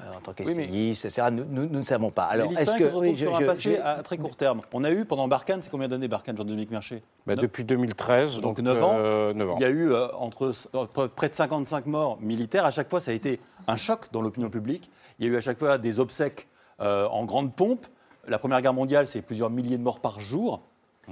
euh, 0.00 0.16
en 0.16 0.20
tant 0.20 0.32
qu'essayistes, 0.32 1.04
etc., 1.04 1.28
nous, 1.30 1.44
nous, 1.44 1.68
ne 1.68 1.82
savons 1.82 2.10
pas. 2.10 2.24
Alors, 2.24 2.50
est-ce 2.58 2.74
que. 2.74 2.92
Oui, 2.94 3.14
je, 3.16 3.26
un 3.26 3.46
passé 3.46 3.78
à 3.78 4.02
très 4.02 4.18
court 4.18 4.36
terme. 4.36 4.60
On 4.72 4.84
a 4.84 4.90
eu 4.90 5.04
pendant 5.04 5.28
Barkhane, 5.28 5.62
c'est 5.62 5.70
combien 5.70 5.88
d'années 5.88 6.08
Barkhane, 6.08 6.36
Jean-Dominique 6.36 6.70
Mercher 6.70 7.02
bah, 7.26 7.36
Depuis 7.36 7.64
2013. 7.64 8.40
Donc, 8.40 8.58
9, 8.58 8.82
ans, 8.82 8.94
euh, 8.98 9.32
ans. 9.32 9.56
Il 9.58 9.62
y 9.62 9.64
a 9.64 9.70
eu 9.70 9.94
entre 10.18 10.52
près 11.08 11.28
de 11.28 11.34
55 11.34 11.86
morts 11.86 12.18
militaires. 12.20 12.64
À 12.64 12.70
chaque 12.70 12.90
fois, 12.90 13.00
ça 13.00 13.12
a 13.12 13.14
été 13.14 13.38
un 13.68 13.76
choc 13.76 14.08
dans 14.12 14.22
l'opinion 14.22 14.50
publique. 14.50 14.90
Il 15.18 15.26
y 15.26 15.28
a 15.28 15.32
eu 15.32 15.36
à 15.36 15.40
chaque 15.40 15.58
fois 15.58 15.78
des 15.78 16.00
obsèques 16.00 16.48
en 16.80 17.24
grande 17.24 17.54
pompe. 17.54 17.86
La 18.26 18.38
Première 18.38 18.60
Guerre 18.62 18.74
mondiale, 18.74 19.06
c'est 19.06 19.22
plusieurs 19.22 19.50
milliers 19.50 19.78
de 19.78 19.82
morts 19.82 20.00
par 20.00 20.20
jour. 20.20 20.62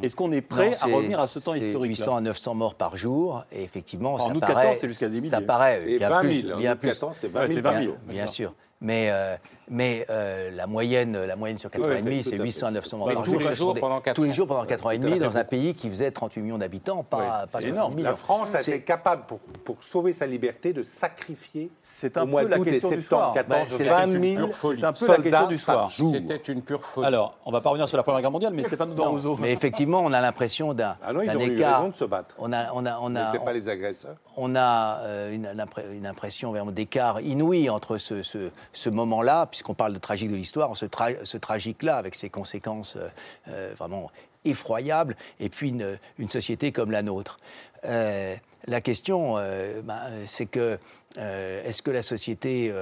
Est-ce 0.03 0.16
qu'on 0.16 0.32
est 0.32 0.40
prêt 0.40 0.74
à 0.80 0.86
revenir 0.86 1.20
à 1.20 1.26
ce 1.26 1.38
temps 1.38 1.55
historique 1.55 1.90
800 1.90 2.16
à 2.16 2.20
900 2.20 2.55
morts 2.55 2.74
par 2.74 2.97
jour, 2.97 3.45
et 3.53 3.62
effectivement, 3.62 4.18
ça 4.18 4.24
en 4.24 4.38
paraît, 4.38 4.76
c'est 4.76 4.88
jusqu'à 4.88 5.09
des 5.09 5.16
milliers. 5.16 5.28
Ça 5.28 5.40
paraît 5.40 5.82
et 5.86 5.99
bien 5.99 6.09
20 6.09 6.22
000, 6.22 6.32
plus, 6.32 6.57
bien 6.57 6.76
plus. 6.76 7.05
c'est 7.14 7.28
20 7.28 7.49
000. 7.49 7.61
Bien, 7.61 7.80
bien, 7.80 7.97
bien 8.07 8.26
sûr. 8.26 8.55
Mais, 8.80 9.09
euh, 9.11 9.36
mais 9.71 10.07
euh, 10.11 10.51
la, 10.51 10.67
moyenne, 10.67 11.25
la 11.25 11.37
moyenne 11.37 11.59
sur 11.59 11.71
4 11.71 11.85
ans 11.85 11.93
et 11.93 12.03
demi, 12.03 12.23
c'est 12.23 12.37
800 12.37 12.67
à 12.67 12.71
900 12.73 12.99
morts 12.99 13.13
par 13.13 13.25
jour. 13.25 13.35
Tous 13.39 13.49
les 13.49 13.55
jours 13.55 13.75
pendant 13.75 14.01
4 14.01 14.15
Tous 14.17 14.25
les 14.25 14.33
jours 14.33 14.47
pendant 14.47 14.65
4 14.65 14.87
ans 14.87 14.91
et 14.91 14.99
demi, 14.99 15.19
dans 15.19 15.37
un 15.37 15.45
pays 15.45 15.75
qui 15.75 15.89
faisait 15.89 16.11
38 16.11 16.43
millions 16.43 16.59
d'habitants, 16.59 17.03
pas, 17.03 17.47
pas 17.51 17.63
énorme. 17.63 17.99
La 18.03 18.15
France 18.15 18.55
a 18.55 18.61
été 18.61 18.83
capable, 18.83 19.25
pour, 19.27 19.41
pour 19.65 19.83
sauver 19.83 20.13
sa 20.13 20.27
liberté, 20.27 20.73
de 20.73 20.83
sacrifier 20.83 21.71
c'est 21.83 22.17
un 22.17 22.23
au 22.23 22.27
mois 22.27 22.45
d'août 22.45 22.67
et 22.67 22.81
septembre 22.81 23.33
14, 23.35 23.81
20 23.81 24.37
000 24.37 24.51
C'est 24.53 24.85
un 24.85 24.93
peu 24.93 25.07
la 25.07 25.17
question 25.19 25.47
du 25.47 25.59
soir. 25.59 25.91
C'était 25.91 26.53
une 26.53 26.63
pure 26.63 26.85
folie. 26.85 27.07
Alors, 27.07 27.39
on 27.45 27.53
va 27.53 27.61
pas 27.61 27.71
revenir 27.71 27.89
sur 27.89 27.97
la 27.97 28.03
Première 28.03 28.21
Guerre 28.21 28.31
mondiale, 28.31 28.53
mais 28.55 28.65
Stéphane 28.65 28.95
Doudou. 28.95 29.37
Mais 29.41 29.53
effectivement, 29.53 30.03
on 30.05 30.13
a 30.13 30.21
l'impression 30.21 30.75
d'un 30.75 30.97
ah 31.03 31.13
raison 31.13 31.89
de 31.89 31.95
se 31.95 32.05
battre. 32.05 32.35
On 32.39 32.53
a, 32.53 32.73
on 32.75 32.87
a, 32.87 32.99
on 33.01 33.15
a, 33.17 33.39
pas 33.39 33.53
les 33.53 33.69
agresseurs. 33.69 34.17
On 34.37 34.55
a 34.55 34.99
euh, 35.01 35.33
une, 35.33 36.07
impression 36.07 36.53
d'écart 36.71 37.21
inouï 37.21 37.69
entre 37.69 37.99
ce 37.99 38.89
moment-là, 38.89 39.47
puisqu'on 39.53 39.75
parle 39.75 39.93
de 39.93 39.99
tragique 39.99 40.31
de 40.31 40.37
l'histoire, 40.37 40.75
ce, 40.77 40.87
ce 41.23 41.37
tragique-là, 41.37 41.99
avec 41.99 42.15
ses 42.15 42.31
conséquences 42.31 42.97
euh, 42.97 43.09
euh, 43.49 43.75
vraiment 43.77 44.11
effroyables, 44.45 45.15
et 45.39 45.51
puis 45.51 45.69
une, 45.69 46.29
société 46.29 46.73
comme 46.73 46.91
la 46.91 47.03
nôtre. 47.03 47.39
Euh, 47.85 48.35
la 48.67 48.81
question, 48.81 49.35
ben, 49.35 50.01
c'est 50.25 50.47
que 50.47 50.79
est-ce 51.17 51.83
que 51.83 51.93
la 51.93 52.03
société 52.03 52.73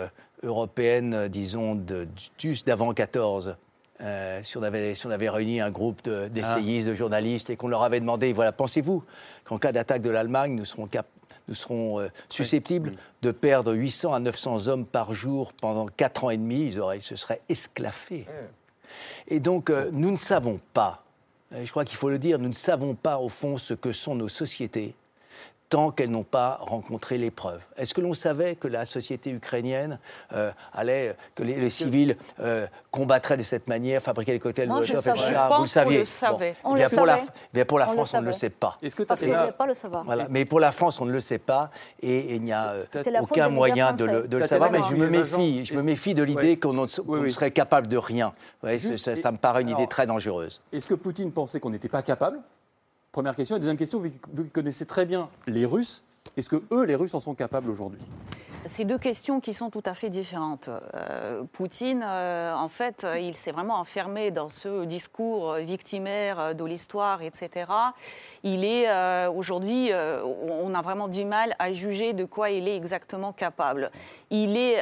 européenne, 0.42 1.28
disons, 1.28 1.74
de, 1.74 2.08
d'avant 2.64 2.94
14, 2.94 3.56
si, 4.42 4.56
on 4.56 4.62
avait, 4.62 4.94
si 4.94 5.06
on 5.06 5.10
avait 5.10 5.28
réuni 5.28 5.60
un 5.60 5.70
groupe 5.70 6.02
d'essayistes, 6.02 6.86
de, 6.86 6.92
de, 6.92 6.96
journalistes, 6.96 7.50
et 7.50 7.56
qu'on 7.56 7.68
leur 7.68 7.82
avait 7.82 8.00
demandé, 8.00 8.32
voilà, 8.32 8.52
pensez-vous 8.52 9.04
qu'en 9.44 9.58
cas 9.58 9.72
d'attaque 9.72 10.00
de 10.00 10.10
l'Allemagne, 10.10 10.54
nous 10.54 10.64
serons 10.64 10.86
capables 10.86 11.19
nous 11.50 11.54
serons 11.54 12.00
euh, 12.00 12.08
susceptibles 12.30 12.92
de 13.20 13.30
perdre 13.30 13.74
800 13.74 14.14
à 14.14 14.20
900 14.20 14.68
hommes 14.68 14.86
par 14.86 15.12
jour 15.12 15.52
pendant 15.52 15.86
4 15.86 16.24
ans 16.24 16.30
et 16.30 16.38
demi, 16.38 16.68
ils, 16.68 16.80
auraient, 16.80 17.00
se 17.00 17.16
seraient 17.16 17.42
esclaffés. 17.48 18.26
Et 19.28 19.40
donc, 19.40 19.68
euh, 19.68 19.90
nous 19.92 20.10
ne 20.10 20.16
savons 20.16 20.60
pas, 20.72 21.04
je 21.52 21.70
crois 21.70 21.84
qu'il 21.84 21.98
faut 21.98 22.08
le 22.08 22.18
dire, 22.18 22.38
nous 22.38 22.48
ne 22.48 22.54
savons 22.54 22.94
pas 22.94 23.18
au 23.18 23.28
fond 23.28 23.56
ce 23.56 23.74
que 23.74 23.92
sont 23.92 24.14
nos 24.14 24.28
sociétés 24.28 24.94
tant 25.70 25.92
qu'elles 25.92 26.10
n'ont 26.10 26.24
pas 26.24 26.58
rencontré 26.60 27.16
l'épreuve. 27.16 27.60
Est-ce 27.76 27.94
que 27.94 28.00
l'on 28.00 28.12
savait 28.12 28.56
que 28.56 28.66
la 28.66 28.84
société 28.84 29.30
ukrainienne 29.30 30.00
euh, 30.32 30.50
allait, 30.74 31.16
que 31.36 31.44
les, 31.44 31.70
civils 31.70 32.16
euh, 32.40 32.66
combattraient 32.90 33.36
de 33.36 33.44
cette 33.44 33.68
manière, 33.68 34.02
fabriquer 34.02 34.32
des 34.32 34.40
cocktails 34.40 34.68
Moi, 34.68 34.80
de 34.80 34.84
je 34.84 34.92
Vous 34.92 35.62
le 35.62 35.66
saviez. 35.66 35.98
Le 36.00 36.04
savait. 36.04 36.56
on 36.64 36.74
le 36.74 36.88
pour, 36.88 37.06
La, 37.06 37.20
mais 37.54 37.64
pour 37.64 37.78
la 37.78 37.86
France, 37.86 38.12
on 38.14 38.20
ne 38.20 38.26
le 38.26 38.32
sait 38.32 38.50
pas. 38.50 38.78
Est-ce 38.82 38.96
que 38.96 39.04
Parce 39.04 39.20
qu'on 39.20 39.28
ne 39.28 39.52
pas 39.52 39.66
le 39.66 39.74
savoir. 39.74 40.04
Voilà. 40.04 40.26
Mais 40.28 40.44
pour 40.44 40.58
la 40.58 40.72
France, 40.72 41.00
on 41.00 41.06
ne 41.06 41.12
le 41.12 41.20
sait 41.20 41.38
pas 41.38 41.70
et 42.02 42.34
il 42.34 42.42
n'y 42.42 42.52
a 42.52 42.70
euh, 42.70 42.84
aucun 43.22 43.48
moyen 43.48 43.92
de 43.92 44.04
le, 44.04 44.28
de 44.28 44.36
le 44.36 44.46
savoir. 44.48 44.72
Mais 44.72 44.80
je 44.90 44.96
me 44.96 45.08
méfie, 45.08 45.64
je 45.64 45.74
me 45.74 45.82
méfie 45.82 46.14
de 46.14 46.24
l'idée 46.24 46.58
qu'on 46.58 46.88
serait 46.88 47.52
capable 47.52 47.86
de 47.86 47.96
rien. 47.96 48.32
ça, 48.98 49.14
ça 49.14 49.30
me 49.30 49.38
paraît 49.38 49.62
une 49.62 49.68
idée 49.68 49.86
très 49.86 50.06
dangereuse. 50.06 50.60
Est-ce 50.72 50.88
que 50.88 50.94
Poutine 50.94 51.30
pensait 51.30 51.60
qu'on 51.60 51.70
n'était 51.70 51.88
pas 51.88 52.02
capable 52.02 52.40
Première 53.12 53.34
question. 53.34 53.56
Et 53.56 53.58
deuxième 53.58 53.76
question, 53.76 54.00
vous, 54.00 54.44
connaissez 54.52 54.86
très 54.86 55.04
bien 55.04 55.28
les 55.48 55.66
Russes. 55.66 56.04
Est-ce 56.36 56.48
que 56.48 56.62
eux, 56.70 56.84
les 56.84 56.94
Russes, 56.94 57.14
en 57.14 57.20
sont 57.20 57.34
capables 57.34 57.68
aujourd'hui? 57.68 58.00
C'est 58.66 58.84
deux 58.84 58.98
questions 58.98 59.40
qui 59.40 59.52
sont 59.52 59.70
tout 59.70 59.82
à 59.86 59.94
fait 59.94 60.10
différentes. 60.10 60.68
Euh, 60.94 61.42
Poutine, 61.52 62.04
euh, 62.06 62.54
en 62.54 62.68
fait, 62.68 63.06
il 63.18 63.34
s'est 63.34 63.50
vraiment 63.50 63.80
enfermé 63.80 64.30
dans 64.30 64.48
ce 64.48 64.84
discours 64.84 65.54
victimaire 65.54 66.54
de 66.54 66.64
l'histoire, 66.64 67.22
etc. 67.22 67.66
Il 68.44 68.64
est 68.64 68.88
euh, 68.88 69.30
aujourd'hui, 69.30 69.90
on 69.92 70.74
a 70.74 70.82
vraiment 70.82 71.08
du 71.08 71.24
mal 71.24 71.56
à 71.58 71.72
juger 71.72 72.12
de 72.12 72.26
quoi 72.26 72.50
il 72.50 72.68
est 72.68 72.76
exactement 72.76 73.32
capable. 73.32 73.90
Il 74.30 74.56
est 74.56 74.78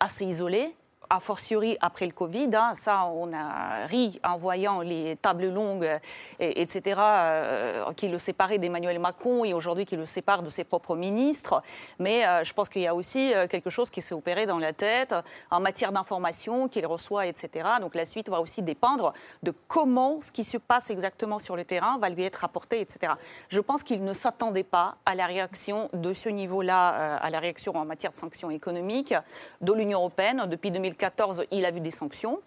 assez 0.00 0.26
isolé 0.26 0.74
a 1.10 1.18
fortiori 1.18 1.76
après 1.80 2.06
le 2.06 2.12
Covid. 2.12 2.50
Hein, 2.54 2.72
ça, 2.74 3.06
on 3.06 3.32
a 3.32 3.86
ri 3.86 4.20
en 4.24 4.38
voyant 4.38 4.80
les 4.80 5.16
tables 5.16 5.48
longues, 5.48 5.98
et, 6.38 6.62
etc., 6.62 7.00
euh, 7.00 7.92
qui 7.94 8.08
le 8.08 8.18
séparaient 8.18 8.58
d'Emmanuel 8.58 8.98
Macron 9.00 9.44
et 9.44 9.52
aujourd'hui 9.52 9.84
qui 9.84 9.96
le 9.96 10.06
séparent 10.06 10.42
de 10.42 10.50
ses 10.50 10.64
propres 10.64 10.96
ministres. 10.96 11.62
Mais 11.98 12.26
euh, 12.26 12.44
je 12.44 12.52
pense 12.52 12.68
qu'il 12.68 12.82
y 12.82 12.86
a 12.86 12.94
aussi 12.94 13.34
euh, 13.34 13.48
quelque 13.48 13.70
chose 13.70 13.90
qui 13.90 14.00
s'est 14.00 14.14
opéré 14.14 14.46
dans 14.46 14.58
la 14.58 14.72
tête 14.72 15.14
en 15.50 15.60
matière 15.60 15.90
d'information 15.90 16.68
qu'il 16.68 16.86
reçoit, 16.86 17.26
etc. 17.26 17.68
Donc 17.80 17.96
la 17.96 18.04
suite 18.04 18.28
va 18.28 18.40
aussi 18.40 18.62
dépendre 18.62 19.12
de 19.42 19.52
comment 19.66 20.20
ce 20.20 20.30
qui 20.30 20.44
se 20.44 20.58
passe 20.58 20.90
exactement 20.90 21.38
sur 21.40 21.56
le 21.56 21.64
terrain 21.64 21.98
va 21.98 22.08
lui 22.08 22.22
être 22.22 22.44
apporté, 22.44 22.80
etc. 22.80 23.14
Je 23.48 23.60
pense 23.60 23.82
qu'il 23.82 24.04
ne 24.04 24.12
s'attendait 24.12 24.62
pas 24.62 24.96
à 25.04 25.16
la 25.16 25.26
réaction 25.26 25.88
de 25.92 26.12
ce 26.12 26.28
niveau-là, 26.28 27.16
à 27.16 27.30
la 27.30 27.40
réaction 27.40 27.74
en 27.76 27.84
matière 27.84 28.12
de 28.12 28.16
sanctions 28.16 28.50
économiques 28.50 29.14
de 29.60 29.72
l'Union 29.72 29.98
européenne 29.98 30.46
depuis 30.48 30.70
2014 31.00 31.44
il 31.50 31.64
a 31.64 31.70
vu 31.70 31.80
des 31.80 31.90
sanctions 31.90 32.40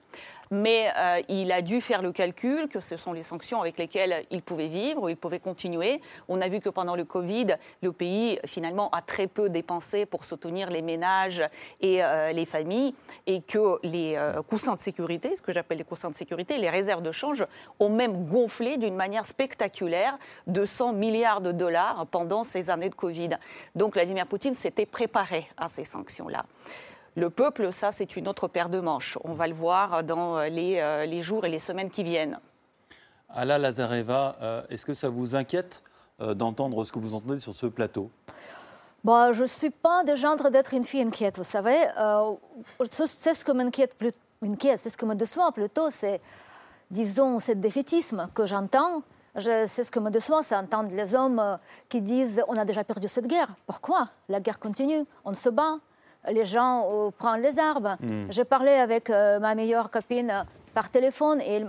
mais 0.51 0.91
euh, 0.97 1.21
il 1.29 1.51
a 1.51 1.63
dû 1.63 1.81
faire 1.81 2.03
le 2.03 2.11
calcul 2.11 2.67
que 2.67 2.79
ce 2.79 2.95
sont 2.95 3.11
les 3.11 3.23
sanctions 3.23 3.59
avec 3.59 3.77
lesquelles 3.79 4.23
il 4.29 4.43
pouvait 4.43 4.67
vivre, 4.67 5.09
il 5.09 5.17
pouvait 5.17 5.39
continuer. 5.39 5.99
On 6.27 6.41
a 6.41 6.47
vu 6.47 6.59
que 6.59 6.69
pendant 6.69 6.95
le 6.95 7.05
Covid, 7.05 7.55
le 7.81 7.91
pays 7.91 8.37
finalement 8.45 8.89
a 8.91 9.01
très 9.01 9.25
peu 9.25 9.49
dépensé 9.49 10.05
pour 10.05 10.25
soutenir 10.25 10.69
les 10.69 10.83
ménages 10.83 11.43
et 11.81 12.03
euh, 12.03 12.31
les 12.33 12.45
familles, 12.45 12.93
et 13.25 13.41
que 13.41 13.79
les 13.81 14.15
euh, 14.15 14.43
coussins 14.43 14.75
de 14.75 14.79
sécurité, 14.79 15.35
ce 15.35 15.41
que 15.41 15.51
j'appelle 15.51 15.79
les 15.79 15.83
coussins 15.83 16.11
de 16.11 16.15
sécurité, 16.15 16.59
les 16.59 16.69
réserves 16.69 17.01
de 17.01 17.11
change, 17.11 17.47
ont 17.79 17.89
même 17.89 18.25
gonflé 18.27 18.77
d'une 18.77 18.95
manière 18.95 19.25
spectaculaire 19.25 20.19
de 20.45 20.65
100 20.65 20.93
milliards 20.93 21.41
de 21.41 21.51
dollars 21.51 22.05
pendant 22.11 22.43
ces 22.43 22.69
années 22.69 22.89
de 22.89 22.95
Covid. 22.95 23.29
Donc 23.75 23.93
Vladimir 23.93 24.27
Poutine 24.27 24.53
s'était 24.53 24.85
préparé 24.85 25.47
à 25.57 25.67
ces 25.67 25.83
sanctions-là. 25.83 26.45
Le 27.15 27.29
peuple, 27.29 27.71
ça, 27.71 27.91
c'est 27.91 28.15
une 28.15 28.27
autre 28.27 28.47
paire 28.47 28.69
de 28.69 28.79
manches. 28.79 29.19
On 29.23 29.33
va 29.33 29.47
le 29.47 29.53
voir 29.53 30.03
dans 30.03 30.41
les, 30.41 30.79
euh, 30.79 31.05
les 31.05 31.21
jours 31.21 31.45
et 31.45 31.49
les 31.49 31.59
semaines 31.59 31.91
qui 31.91 32.03
viennent. 32.03 32.39
Ala 33.29 33.59
Lazareva, 33.59 34.35
euh, 34.41 34.61
est-ce 34.69 34.85
que 34.85 34.95
ça 34.95 35.09
vous 35.09 35.35
inquiète 35.35 35.83
euh, 36.21 36.33
d'entendre 36.33 36.83
ce 36.85 36.91
que 36.91 36.97
vous 36.97 37.13
entendez 37.13 37.39
sur 37.39 37.53
ce 37.53 37.67
plateau? 37.67 38.09
Bah, 39.03 39.31
Je 39.31 39.43
ne 39.43 39.47
suis 39.47 39.69
pas 39.69 40.03
de 40.03 40.15
genre 40.15 40.49
d'être 40.49 40.73
une 40.73 40.83
fille 40.83 41.01
inquiète, 41.03 41.37
vous 41.37 41.43
savez. 41.43 41.77
c'est 42.89 43.33
ce 43.35 43.45
que 43.45 43.51
m'inquiète, 43.51 43.95
c'est 44.79 44.89
ce 44.89 44.97
que 44.97 45.05
me 45.05 45.13
déçoit 45.13 45.51
plutôt, 45.51 45.91
c'est, 45.91 46.19
disons, 46.89 47.37
ce 47.37 47.51
défaitisme 47.51 48.27
que 48.33 48.45
j'entends. 48.47 49.03
C'est 49.35 49.83
ce 49.83 49.89
que 49.89 49.99
me 49.99 50.11
déçoit, 50.11 50.43
c'est 50.43 50.55
entendre 50.55 50.91
les 50.91 51.15
hommes 51.15 51.57
qui 51.89 52.01
disent 52.01 52.43
on 52.47 52.55
a 52.55 52.65
déjà 52.65 52.83
perdu 52.83 53.07
cette 53.07 53.25
guerre. 53.25 53.47
Pourquoi? 53.65 54.09
La 54.29 54.39
guerre 54.39 54.59
continue, 54.59 55.03
on 55.25 55.33
se 55.33 55.49
bat, 55.49 55.79
les 56.31 56.45
gens 56.45 56.87
euh, 56.91 57.09
prennent 57.17 57.41
les 57.41 57.57
armes. 57.59 57.97
Hmm. 58.01 58.25
J'ai 58.29 58.45
parlé 58.45 58.71
avec 58.71 59.09
euh, 59.09 59.39
ma 59.39 59.55
meilleure 59.55 59.89
copine 59.91 60.29
euh, 60.29 60.43
par 60.73 60.89
téléphone 60.89 61.39
et 61.41 61.55
elle, 61.57 61.67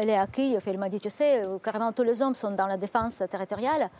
elle 0.00 0.10
est 0.10 0.16
à 0.18 0.26
Kiev. 0.26 0.62
Elle 0.66 0.78
m'a 0.78 0.88
dit, 0.88 1.00
tu 1.00 1.10
sais, 1.10 1.44
euh, 1.44 1.58
carrément 1.58 1.92
tous 1.92 2.02
les 2.04 2.22
hommes 2.22 2.34
sont 2.34 2.52
dans 2.52 2.66
la 2.66 2.76
défense 2.76 3.16
territoriale. 3.30 3.90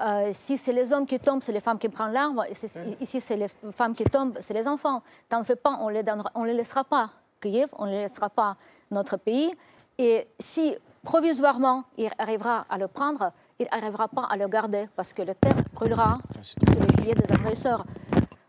Euh, 0.00 0.30
si 0.32 0.56
c'est 0.56 0.72
les 0.72 0.92
hommes 0.92 1.06
qui 1.06 1.18
tombent, 1.18 1.42
c'est 1.42 1.52
les 1.52 1.60
femmes 1.60 1.78
qui 1.78 1.88
prennent 1.88 2.14
c'est- 2.54 2.96
Ici, 3.00 3.20
c'est 3.20 3.36
les 3.36 3.48
femmes 3.72 3.94
qui 3.94 4.04
tombent, 4.04 4.36
c'est 4.40 4.54
les 4.54 4.68
enfants. 4.68 5.02
T'en 5.28 5.42
fais 5.44 5.56
pas, 5.56 5.78
on 5.80 5.88
les, 5.88 6.02
donnera- 6.02 6.30
on 6.34 6.44
les 6.44 6.54
laissera 6.54 6.84
pas. 6.84 7.10
Kiev, 7.40 7.68
on 7.78 7.86
ne 7.86 7.90
les 7.90 8.02
laissera 8.02 8.28
pas 8.30 8.56
notre 8.90 9.16
pays. 9.16 9.52
Et 9.98 10.26
si 10.38 10.76
provisoirement 11.04 11.84
il 11.96 12.10
arrivera 12.18 12.64
à 12.68 12.78
le 12.78 12.88
prendre, 12.88 13.30
il 13.60 13.66
n'arrivera 13.72 14.08
pas 14.08 14.26
à 14.30 14.36
le 14.36 14.48
garder 14.48 14.88
parce 14.96 15.12
que 15.12 15.22
le 15.22 15.34
terre 15.34 15.54
brûlera 15.74 16.18
sous 16.42 16.56
les 16.66 17.02
pieds 17.02 17.14
des 17.14 17.32
agresseurs. 17.32 17.84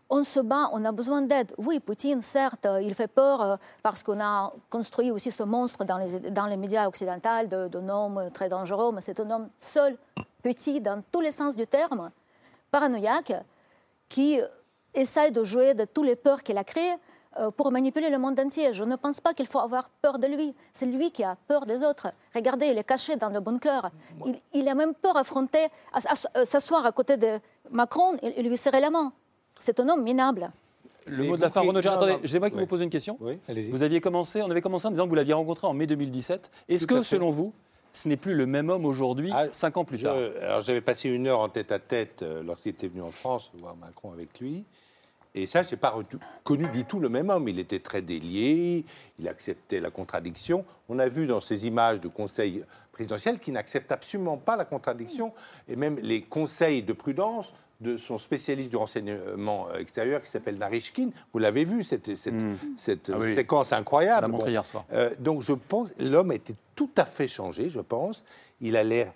On 0.08 0.22
se 0.22 0.38
bat, 0.38 0.68
on 0.72 0.84
a 0.84 0.92
besoin 0.92 1.22
d'aide. 1.22 1.52
Oui, 1.58 1.80
Poutine, 1.80 2.22
certes, 2.22 2.64
euh, 2.66 2.80
il 2.80 2.94
fait 2.94 3.08
peur 3.08 3.42
euh, 3.42 3.56
parce 3.82 4.04
qu'on 4.04 4.20
a 4.20 4.52
construit 4.70 5.10
aussi 5.10 5.32
ce 5.32 5.42
monstre 5.42 5.84
dans 5.84 5.98
les, 5.98 6.20
dans 6.30 6.46
les 6.46 6.56
médias 6.56 6.86
occidentaux 6.86 7.46
de- 7.50 7.66
d'un 7.68 7.88
homme 7.88 8.30
très 8.32 8.48
dangereux, 8.48 8.92
mais 8.94 9.00
c'est 9.00 9.18
un 9.18 9.28
homme 9.30 9.48
seul, 9.58 9.98
petit, 10.44 10.80
dans 10.80 11.02
tous 11.10 11.20
les 11.20 11.32
sens 11.32 11.56
du 11.56 11.66
terme, 11.66 12.10
paranoïaque, 12.70 13.32
qui 14.08 14.38
essaye 14.94 15.32
de 15.32 15.42
jouer 15.42 15.74
de 15.74 15.84
toutes 15.84 16.06
les 16.06 16.14
peurs 16.16 16.44
qu'il 16.44 16.56
a 16.56 16.62
créées 16.62 16.94
euh, 17.40 17.50
pour 17.50 17.72
manipuler 17.72 18.08
le 18.08 18.18
monde 18.18 18.38
entier. 18.38 18.72
Je 18.72 18.84
ne 18.84 18.94
pense 18.94 19.20
pas 19.20 19.32
qu'il 19.34 19.48
faut 19.48 19.58
avoir 19.58 19.88
peur 20.00 20.20
de 20.20 20.28
lui. 20.28 20.54
C'est 20.72 20.86
lui 20.86 21.10
qui 21.10 21.24
a 21.24 21.36
peur 21.48 21.66
des 21.66 21.84
autres. 21.84 22.12
Regardez, 22.32 22.66
il 22.68 22.78
est 22.78 22.84
caché 22.84 23.16
dans 23.16 23.28
le 23.30 23.40
bunker. 23.40 23.90
Il, 24.24 24.40
il 24.52 24.68
a 24.68 24.74
même 24.76 24.94
peur 24.94 25.14
d'affronter, 25.14 25.66
s'asseoir 26.44 26.86
à 26.86 26.92
côté 26.92 27.16
de 27.16 27.40
Macron 27.70 28.16
et 28.22 28.40
lui 28.44 28.56
serrer 28.56 28.80
la 28.80 28.90
main. 28.90 29.12
C'est 29.58 29.80
un 29.80 29.88
homme 29.88 30.02
minable. 30.02 30.50
Le 31.06 31.22
mot 31.24 31.36
de 31.36 31.40
la 31.42 31.50
fin, 31.50 31.60
vous- 31.62 31.68
Renaud 31.68 31.80
Gérard, 31.80 32.00
non, 32.00 32.06
attendez, 32.06 32.26
j'aimerais 32.28 32.50
que 32.50 32.56
Ouais. 32.56 32.62
vous 32.62 32.66
posiez 32.66 32.84
une 32.84 32.90
question. 32.90 33.16
allez-y. 33.48 33.70
Vous 33.70 33.82
aviez 33.82 34.00
commencé, 34.00 34.42
on 34.42 34.50
avait 34.50 34.60
commencé 34.60 34.86
en 34.88 34.90
disant 34.90 35.04
que 35.04 35.08
vous 35.10 35.14
l'aviez 35.14 35.34
rencontré 35.34 35.66
en 35.66 35.72
mai 35.72 35.86
2017. 35.86 36.50
Est-ce 36.68 36.86
que, 36.86 37.02
selon 37.02 37.30
vous, 37.30 37.52
ce 37.92 38.08
n'est 38.08 38.16
plus 38.16 38.34
le 38.34 38.44
même 38.46 38.70
homme 38.70 38.84
aujourd'hui, 38.84 39.32
cinq 39.52 39.76
ans 39.76 39.84
plus 39.84 39.98
Je- 39.98 40.04
tard? 40.04 40.16
alors 40.42 40.60
j'avais 40.62 40.80
passé 40.80 41.08
une 41.08 41.28
heure 41.28 41.40
en 41.40 41.48
tête 41.48 41.70
à 41.70 41.78
tête 41.78 42.22
euh, 42.22 42.42
lorsqu'il 42.42 42.70
était 42.70 42.88
venu 42.88 43.02
en 43.02 43.10
France 43.12 43.50
voir 43.54 43.76
Macron 43.76 44.12
avec 44.12 44.38
lui. 44.40 44.64
Et 45.36 45.46
ça, 45.46 45.62
je 45.62 45.70
n'ai 45.70 45.76
pas 45.76 45.94
connu 46.44 46.66
du 46.72 46.84
tout 46.86 46.98
le 46.98 47.08
même 47.10 47.28
homme. 47.30 47.46
Il 47.48 47.58
était 47.58 47.78
très 47.78 48.00
délié, 48.02 48.84
il 49.18 49.28
acceptait 49.28 49.80
la 49.80 49.90
contradiction. 49.90 50.64
On 50.88 50.98
a 50.98 51.08
vu 51.08 51.26
dans 51.26 51.40
ces 51.42 51.66
images 51.66 52.00
de 52.00 52.08
conseil 52.08 52.64
présidentiel 52.90 53.38
qu'il 53.38 53.52
n'accepte 53.52 53.92
absolument 53.92 54.38
pas 54.38 54.56
la 54.56 54.64
contradiction. 54.64 55.32
Et 55.68 55.76
même 55.76 55.98
les 56.00 56.22
conseils 56.22 56.82
de 56.82 56.94
prudence 56.94 57.52
de 57.80 57.96
son 57.96 58.16
spécialiste 58.18 58.70
du 58.70 58.76
renseignement 58.76 59.68
euh, 59.68 59.78
extérieur 59.78 60.22
qui 60.22 60.30
s'appelle 60.30 60.56
Narishkin. 60.56 61.10
Vous 61.32 61.38
l'avez 61.38 61.64
vu, 61.64 61.82
cette, 61.82 62.16
cette, 62.16 62.34
cette 62.76 63.10
Ah 63.12 63.18
oui. 63.18 63.34
séquence 63.34 63.72
incroyable. 63.72 64.34
Hier 64.46 64.64
soir. 64.64 64.84
Euh, 64.92 65.14
donc 65.18 65.42
je 65.42 65.52
pense 65.52 65.92
l'homme 65.98 66.32
était 66.32 66.54
tout 66.74 66.90
à 66.96 67.04
fait 67.04 67.28
changé, 67.28 67.68
je 67.68 67.80
pense. 67.80 68.24
Il 68.60 68.76
a 68.76 68.84
l'air. 68.84 69.12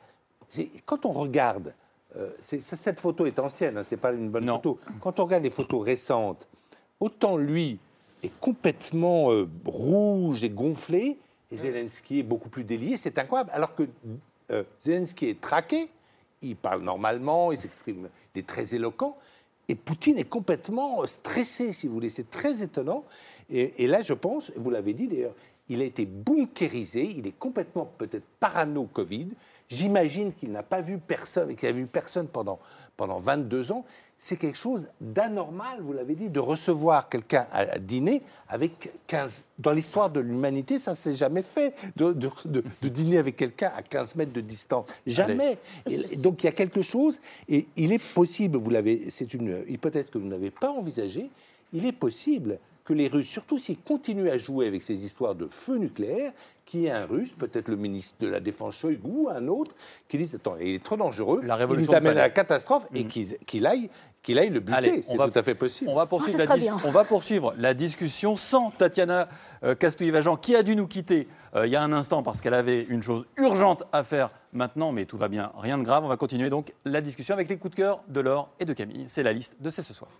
Quand 0.85 1.07
on 1.07 1.13
regarde, 1.13 1.73
euh, 2.17 2.31
cette 2.43 3.01
photo 3.01 3.25
est 3.25 3.39
ancienne, 3.39 3.79
hein, 3.79 3.85
c'est 3.85 3.97
pas 3.97 4.13
une 4.13 4.31
bonne 4.31 4.47
photo. 4.47 4.79
Quand 5.01 5.19
on 5.21 5.25
regarde 5.25 5.45
les 5.45 5.51
photos 5.51 5.83
récentes, 5.85 6.47
autant 6.99 7.37
lui 7.37 7.79
est 8.23 8.33
complètement 8.41 9.31
euh, 9.33 9.49
rouge 9.65 10.45
et 10.45 10.51
gonflé, 10.51 11.19
et 11.51 11.57
Zelensky 11.57 12.19
est 12.21 12.25
beaucoup 12.25 12.49
plus 12.49 12.65
délié, 12.65 12.97
c'est 12.97 13.19
incroyable. 13.19 13.51
Alors 13.55 13.75
que 13.75 13.85
Zelensky 14.81 15.29
est 15.29 15.41
traqué, 15.41 15.89
il 16.43 16.57
parle 16.57 16.83
normalement, 16.83 17.53
il 17.53 17.59
s'exprime, 17.59 18.09
est 18.39 18.47
très 18.47 18.75
éloquent, 18.75 19.17
et 19.69 19.77
Poutine 19.77 20.19
est 20.19 20.29
complètement 20.29 21.07
stressé, 21.07 21.73
si 21.73 21.87
vous 21.87 21.95
voulez. 21.95 22.11
C'est 22.11 22.29
très 22.29 22.63
étonnant. 22.63 23.05
Et, 23.51 23.87
là, 23.87 24.01
je 24.03 24.15
pense, 24.15 24.51
vous 24.57 24.71
l'avez 24.71 24.95
dit 24.95 25.07
d'ailleurs, 25.07 25.35
il 25.69 25.81
a 25.81 25.85
été 25.85 26.07
bunkérisé, 26.07 27.05
il 27.05 27.29
est 27.29 27.39
complètement 27.39 27.89
peut-être 27.97 28.25
parano 28.41 28.87
Covid. 28.87 29.29
J'imagine 29.69 30.33
qu'il 30.35 30.51
n'a 30.51 30.65
pas 30.65 30.81
vu 30.81 30.99
personne, 30.99 31.51
et 31.51 31.55
qu'il 31.55 31.69
n'a 31.69 31.75
vu 31.75 31.87
personne 31.87 32.27
pendant, 32.27 32.59
pendant 33.01 33.19
22 33.19 33.73
ans. 33.73 33.87
C'est 34.19 34.37
quelque 34.37 34.59
chose 34.59 34.87
d'anormal, 35.01 35.81
vous 35.81 35.95
l'avez 35.95 36.15
dit, 36.15 36.29
de 36.29 36.39
recevoir 36.41 37.09
quelqu'un 37.09 37.47
à, 37.51 37.79
dîner 37.79 38.21
avec 38.51 38.93
15... 39.07 39.47
Dans 39.59 39.73
l'histoire 39.73 40.11
de 40.11 40.21
l'humanité, 40.21 40.79
ça 40.79 40.91
ne 40.91 40.97
s'est 40.97 41.15
jamais 41.15 41.41
fait, 41.43 41.75
de, 41.97 42.13
de- 42.13 42.29
de- 42.45 42.63
de 42.83 42.89
dîner 42.91 43.17
avec 43.17 43.37
quelqu'un 43.37 43.73
à 43.75 43.81
15 43.81 44.17
mètres 44.17 44.35
de 44.35 44.43
distance. 44.43 44.85
Jamais. 45.07 45.57
Et 45.89 46.17
donc 46.17 46.43
il 46.43 46.47
y 46.47 46.49
a 46.51 46.53
quelque 46.53 46.83
chose, 46.83 47.19
et 47.49 47.67
il 47.77 47.91
est 47.93 48.13
possible, 48.13 48.59
vous 48.59 48.69
l'avez, 48.69 49.11
c'est 49.11 49.33
une 49.33 49.65
hypothèse 49.67 50.11
que 50.11 50.19
vous 50.19 50.29
n'avez 50.29 50.51
pas 50.51 50.71
envisagée, 50.71 51.31
il 51.73 51.87
est 51.87 51.93
possible 51.93 52.59
que 52.85 52.93
les 52.93 53.09
Russes, 53.09 53.29
surtout 53.29 53.57
s'ils 53.57 53.79
continuent 53.79 54.29
à 54.29 54.37
jouer 54.37 54.67
avec 54.67 54.83
ces 54.83 55.03
histoires 55.03 55.35
de 55.35 55.47
feu 55.47 55.77
nucléaire, 55.79 56.33
qu'il 56.71 56.83
y 56.83 56.87
ait 56.87 56.93
un 56.93 57.05
Russe, 57.05 57.35
peut-être 57.37 57.69
le 57.69 57.75
ministre 57.75 58.17
de 58.21 58.29
la 58.29 58.39
Défense 58.39 58.77
Shoigu 58.77 59.01
ou 59.05 59.29
un 59.29 59.49
autre, 59.49 59.75
qui 60.09 60.19
dise 60.19 60.37
Attends, 60.37 60.55
il 60.61 60.75
est 60.77 60.85
trop 60.85 60.97
dangereux, 60.97 61.41
il 61.43 61.51
révolution 61.51 61.93
nous 61.93 61.97
amène 61.99 62.17
à 62.17 62.23
la 62.23 62.31
catastrophe 62.31 62.87
et 62.95 63.05
qu'il 63.07 63.37
qu'il 63.39 63.67
aille, 63.67 63.91
qu'il 64.23 64.39
aille 64.39 64.51
le 64.51 64.61
buter. 64.61 64.77
Allez, 64.77 65.03
C'est 65.03 65.17
tout 65.17 65.33
à 65.35 65.43
fait 65.43 65.57
possible. 65.57 65.91
On 65.91 65.97
va, 65.97 66.07
poursuivre 66.07 66.39
la 66.39 66.57
dis- 66.57 66.69
on 66.85 66.91
va 66.91 67.03
poursuivre 67.03 67.55
la 67.59 67.75
discussion 67.75 68.37
sans 68.37 68.71
Tatiana 68.71 69.29
euh, 69.65 69.75
Castouille-Vajan, 69.75 70.37
qui 70.37 70.55
a 70.55 70.63
dû 70.63 70.77
nous 70.77 70.87
quitter 70.87 71.27
euh, 71.57 71.67
il 71.67 71.73
y 71.73 71.77
a 71.77 71.83
un 71.83 71.93
instant 71.93 72.23
parce 72.23 72.41
qu'elle 72.41 72.55
avait 72.55 72.83
une 72.83 73.03
chose 73.03 73.27
urgente 73.37 73.83
à 73.93 74.05
faire 74.05 74.31
maintenant, 74.53 74.93
mais 74.93 75.07
tout 75.07 75.17
va 75.17 75.27
bien, 75.27 75.51
rien 75.59 75.77
de 75.77 75.83
grave. 75.83 76.05
On 76.05 76.09
va 76.09 76.17
continuer 76.17 76.51
donc 76.51 76.73
la 76.85 77.01
discussion 77.01 77.35
avec 77.35 77.49
les 77.49 77.57
coups 77.57 77.73
de 77.73 77.83
cœur 77.83 78.03
de 78.07 78.21
Laure 78.21 78.49
et 78.61 78.65
de 78.65 78.73
Camille. 78.73 79.05
C'est 79.09 79.25
la 79.25 79.33
liste 79.33 79.57
de 79.61 79.71
C'est 79.71 79.83
ce 79.83 79.93
soir. 79.93 80.11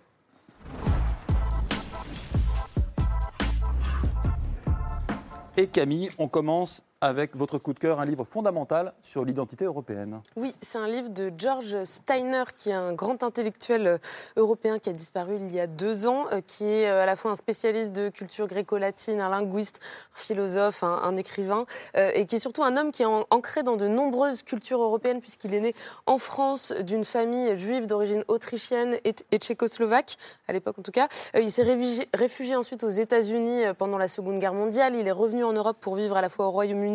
Camille, 5.67 6.09
on 6.17 6.27
commence 6.27 6.83
avec 7.01 7.35
votre 7.35 7.57
coup 7.57 7.73
de 7.73 7.79
cœur, 7.79 7.99
un 7.99 8.05
livre 8.05 8.23
fondamental 8.23 8.93
sur 9.01 9.25
l'identité 9.25 9.65
européenne. 9.65 10.21
Oui, 10.35 10.53
c'est 10.61 10.77
un 10.77 10.87
livre 10.87 11.09
de 11.09 11.31
George 11.35 11.83
Steiner, 11.83 12.43
qui 12.57 12.69
est 12.69 12.73
un 12.73 12.93
grand 12.93 13.23
intellectuel 13.23 13.87
euh, 13.87 13.97
européen 14.35 14.77
qui 14.77 14.89
a 14.89 14.93
disparu 14.93 15.37
il 15.37 15.51
y 15.51 15.59
a 15.59 15.65
deux 15.65 16.05
ans, 16.05 16.27
euh, 16.31 16.41
qui 16.45 16.65
est 16.65 16.87
euh, 16.87 17.01
à 17.01 17.07
la 17.07 17.15
fois 17.15 17.31
un 17.31 17.35
spécialiste 17.35 17.91
de 17.91 18.09
culture 18.09 18.45
gréco-latine, 18.45 19.19
un 19.19 19.29
linguiste, 19.29 19.79
un 20.15 20.19
philosophe, 20.19 20.83
un, 20.83 21.17
écrivain, 21.17 21.65
et 21.95 22.25
qui 22.25 22.35
est 22.35 22.39
surtout 22.39 22.63
un 22.63 22.77
homme 22.77 22.91
qui 22.91 23.03
est 23.03 23.07
ancré 23.29 23.63
dans 23.63 23.75
de 23.75 23.87
nombreuses 23.87 24.43
cultures 24.43 24.81
européennes, 24.81 25.19
puisqu'il 25.19 25.53
est 25.53 25.59
né 25.59 25.73
en 26.05 26.17
France 26.17 26.73
d'une 26.81 27.03
famille 27.03 27.57
juive 27.57 27.87
d'origine 27.87 28.23
autrichienne 28.27 28.97
et, 29.03 29.13
tchécoslovaque, 29.37 30.17
à 30.47 30.53
l'époque 30.53 30.79
en 30.79 30.81
tout 30.81 30.91
cas. 30.91 31.07
Il 31.33 31.51
s'est 31.51 31.63
réfugié, 31.63 32.55
ensuite 32.55 32.83
aux 32.83 32.89
États-Unis 32.89 33.63
pendant 33.77 33.97
la 33.97 34.07
Seconde 34.07 34.39
Guerre 34.39 34.53
mondiale. 34.53 34.95
Il 34.95 35.07
est 35.07 35.11
revenu 35.11 35.43
en 35.43 35.53
Europe 35.53 35.77
pour 35.79 35.95
vivre 35.95 36.17
à 36.17 36.21
la 36.21 36.29
fois 36.29 36.47
au 36.47 36.51
Royaume-Uni 36.51 36.90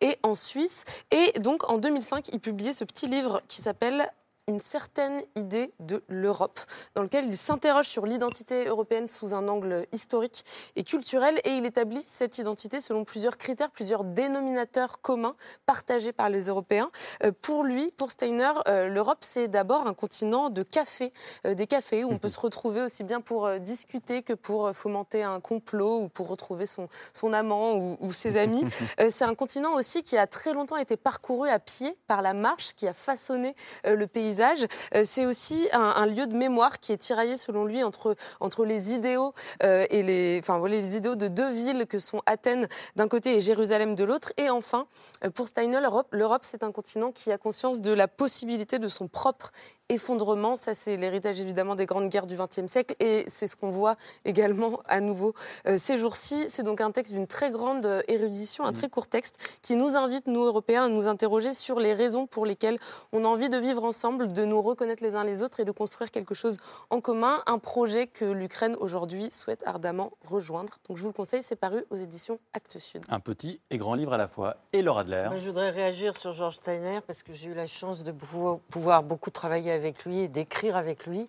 et 0.00 0.18
en 0.22 0.34
Suisse. 0.34 0.84
Et 1.10 1.38
donc 1.40 1.68
en 1.70 1.78
2005, 1.78 2.28
il 2.32 2.40
publiait 2.40 2.72
ce 2.72 2.84
petit 2.84 3.06
livre 3.06 3.42
qui 3.48 3.60
s'appelle 3.62 4.10
une 4.46 4.58
certaine 4.58 5.22
idée 5.36 5.72
de 5.80 6.02
l'Europe, 6.08 6.60
dans 6.94 7.02
lequel 7.02 7.26
il 7.26 7.36
s'interroge 7.36 7.86
sur 7.86 8.04
l'identité 8.04 8.66
européenne 8.66 9.08
sous 9.08 9.32
un 9.34 9.48
angle 9.48 9.86
historique 9.92 10.44
et 10.76 10.84
culturel, 10.84 11.40
et 11.44 11.50
il 11.50 11.64
établit 11.64 12.02
cette 12.04 12.38
identité 12.38 12.80
selon 12.80 13.04
plusieurs 13.04 13.38
critères, 13.38 13.70
plusieurs 13.70 14.04
dénominateurs 14.04 15.00
communs 15.00 15.34
partagés 15.64 16.12
par 16.12 16.28
les 16.28 16.48
Européens. 16.48 16.90
Euh, 17.24 17.32
pour 17.40 17.64
lui, 17.64 17.90
pour 17.96 18.10
Steiner, 18.10 18.52
euh, 18.68 18.88
l'Europe, 18.88 19.18
c'est 19.22 19.48
d'abord 19.48 19.86
un 19.86 19.94
continent 19.94 20.50
de 20.50 20.62
café, 20.62 21.12
euh, 21.46 21.54
des 21.54 21.66
cafés 21.66 22.04
où 22.04 22.10
on 22.10 22.18
peut 22.18 22.28
se 22.34 22.40
retrouver 22.40 22.82
aussi 22.82 23.04
bien 23.04 23.20
pour 23.20 23.46
euh, 23.46 23.58
discuter 23.58 24.22
que 24.22 24.34
pour 24.34 24.72
fomenter 24.72 25.22
un 25.22 25.40
complot 25.40 26.02
ou 26.02 26.08
pour 26.08 26.28
retrouver 26.28 26.66
son, 26.66 26.86
son 27.14 27.32
amant 27.32 27.76
ou, 27.76 27.96
ou 28.00 28.12
ses 28.12 28.36
amis. 28.36 28.64
C'est 29.10 29.24
un 29.24 29.34
continent 29.34 29.74
aussi 29.74 30.02
qui 30.02 30.16
a 30.16 30.26
très 30.26 30.52
longtemps 30.52 30.76
été 30.76 30.96
parcouru 30.96 31.48
à 31.48 31.58
pied 31.58 31.96
par 32.06 32.20
la 32.22 32.34
marche, 32.34 32.74
qui 32.74 32.86
a 32.86 32.94
façonné 32.94 33.54
le 33.84 34.06
paysage. 34.34 34.66
Euh, 34.94 35.02
c'est 35.04 35.26
aussi 35.26 35.68
un, 35.72 35.80
un 35.80 36.06
lieu 36.06 36.26
de 36.26 36.36
mémoire 36.36 36.80
qui 36.80 36.92
est 36.92 36.96
tiraillé, 36.96 37.36
selon 37.36 37.64
lui, 37.64 37.82
entre, 37.82 38.16
entre 38.40 38.64
les 38.64 38.94
idéaux 38.94 39.32
euh, 39.62 39.86
et 39.90 40.02
les, 40.02 40.38
enfin, 40.40 40.58
voilà, 40.58 40.76
les 40.76 40.96
idéaux 40.96 41.14
de 41.14 41.28
deux 41.28 41.52
villes 41.52 41.86
que 41.88 41.98
sont 41.98 42.20
Athènes 42.26 42.68
d'un 42.96 43.08
côté 43.08 43.36
et 43.36 43.40
Jérusalem 43.40 43.94
de 43.94 44.04
l'autre. 44.04 44.32
Et 44.36 44.50
enfin, 44.50 44.86
euh, 45.24 45.30
pour 45.30 45.48
Steiner, 45.48 45.80
l'Europe, 45.80 46.08
l'Europe, 46.10 46.42
c'est 46.44 46.62
un 46.62 46.72
continent 46.72 47.12
qui 47.12 47.30
a 47.30 47.38
conscience 47.38 47.80
de 47.80 47.92
la 47.92 48.08
possibilité 48.08 48.78
de 48.78 48.88
son 48.88 49.08
propre 49.08 49.52
effondrement. 49.88 50.56
Ça, 50.56 50.74
c'est 50.74 50.96
l'héritage 50.96 51.40
évidemment 51.40 51.74
des 51.74 51.86
grandes 51.86 52.08
guerres 52.08 52.26
du 52.26 52.36
XXe 52.36 52.66
siècle 52.66 52.94
et 53.00 53.24
c'est 53.28 53.46
ce 53.46 53.56
qu'on 53.56 53.70
voit 53.70 53.96
également 54.24 54.80
à 54.86 55.00
nouveau 55.00 55.34
euh, 55.66 55.76
ces 55.76 55.96
jours-ci. 55.96 56.46
C'est 56.48 56.62
donc 56.62 56.80
un 56.80 56.90
texte 56.90 57.12
d'une 57.12 57.26
très 57.26 57.50
grande 57.50 57.84
euh, 57.86 58.02
érudition, 58.08 58.64
un 58.64 58.72
très 58.72 58.88
court 58.88 59.06
texte 59.06 59.36
qui 59.62 59.76
nous 59.76 59.96
invite, 59.96 60.26
nous 60.26 60.44
Européens, 60.44 60.84
à 60.84 60.88
nous 60.88 61.06
interroger 61.06 61.54
sur 61.54 61.80
les 61.80 61.92
raisons 61.92 62.26
pour 62.26 62.46
lesquelles 62.46 62.78
on 63.12 63.24
a 63.24 63.28
envie 63.28 63.48
de 63.48 63.58
vivre 63.58 63.84
ensemble, 63.84 64.23
de 64.32 64.44
nous 64.44 64.62
reconnaître 64.62 65.02
les 65.02 65.14
uns 65.14 65.24
les 65.24 65.42
autres 65.42 65.60
et 65.60 65.64
de 65.64 65.70
construire 65.70 66.10
quelque 66.10 66.34
chose 66.34 66.56
en 66.90 67.00
commun, 67.00 67.42
un 67.46 67.58
projet 67.58 68.06
que 68.06 68.24
l'Ukraine 68.24 68.76
aujourd'hui 68.80 69.30
souhaite 69.30 69.62
ardemment 69.66 70.12
rejoindre. 70.24 70.78
Donc 70.88 70.96
je 70.96 71.02
vous 71.02 71.08
le 71.08 71.14
conseille, 71.14 71.42
c'est 71.42 71.56
paru 71.56 71.84
aux 71.90 71.96
éditions 71.96 72.38
Actes 72.52 72.78
Sud. 72.78 73.02
Un 73.08 73.20
petit 73.20 73.60
et 73.70 73.78
grand 73.78 73.94
livre 73.94 74.12
à 74.12 74.18
la 74.18 74.28
fois. 74.28 74.56
Et 74.72 74.82
Laura 74.82 75.02
Adler. 75.02 75.28
Je 75.38 75.46
voudrais 75.46 75.70
réagir 75.70 76.16
sur 76.16 76.32
Georges 76.32 76.56
Steiner 76.56 77.00
parce 77.06 77.22
que 77.22 77.32
j'ai 77.32 77.48
eu 77.48 77.54
la 77.54 77.66
chance 77.66 78.02
de 78.02 78.12
pouvoir, 78.12 78.58
pouvoir 78.70 79.02
beaucoup 79.02 79.30
travailler 79.30 79.72
avec 79.72 80.04
lui 80.04 80.20
et 80.20 80.28
d'écrire 80.28 80.76
avec 80.76 81.06
lui. 81.06 81.28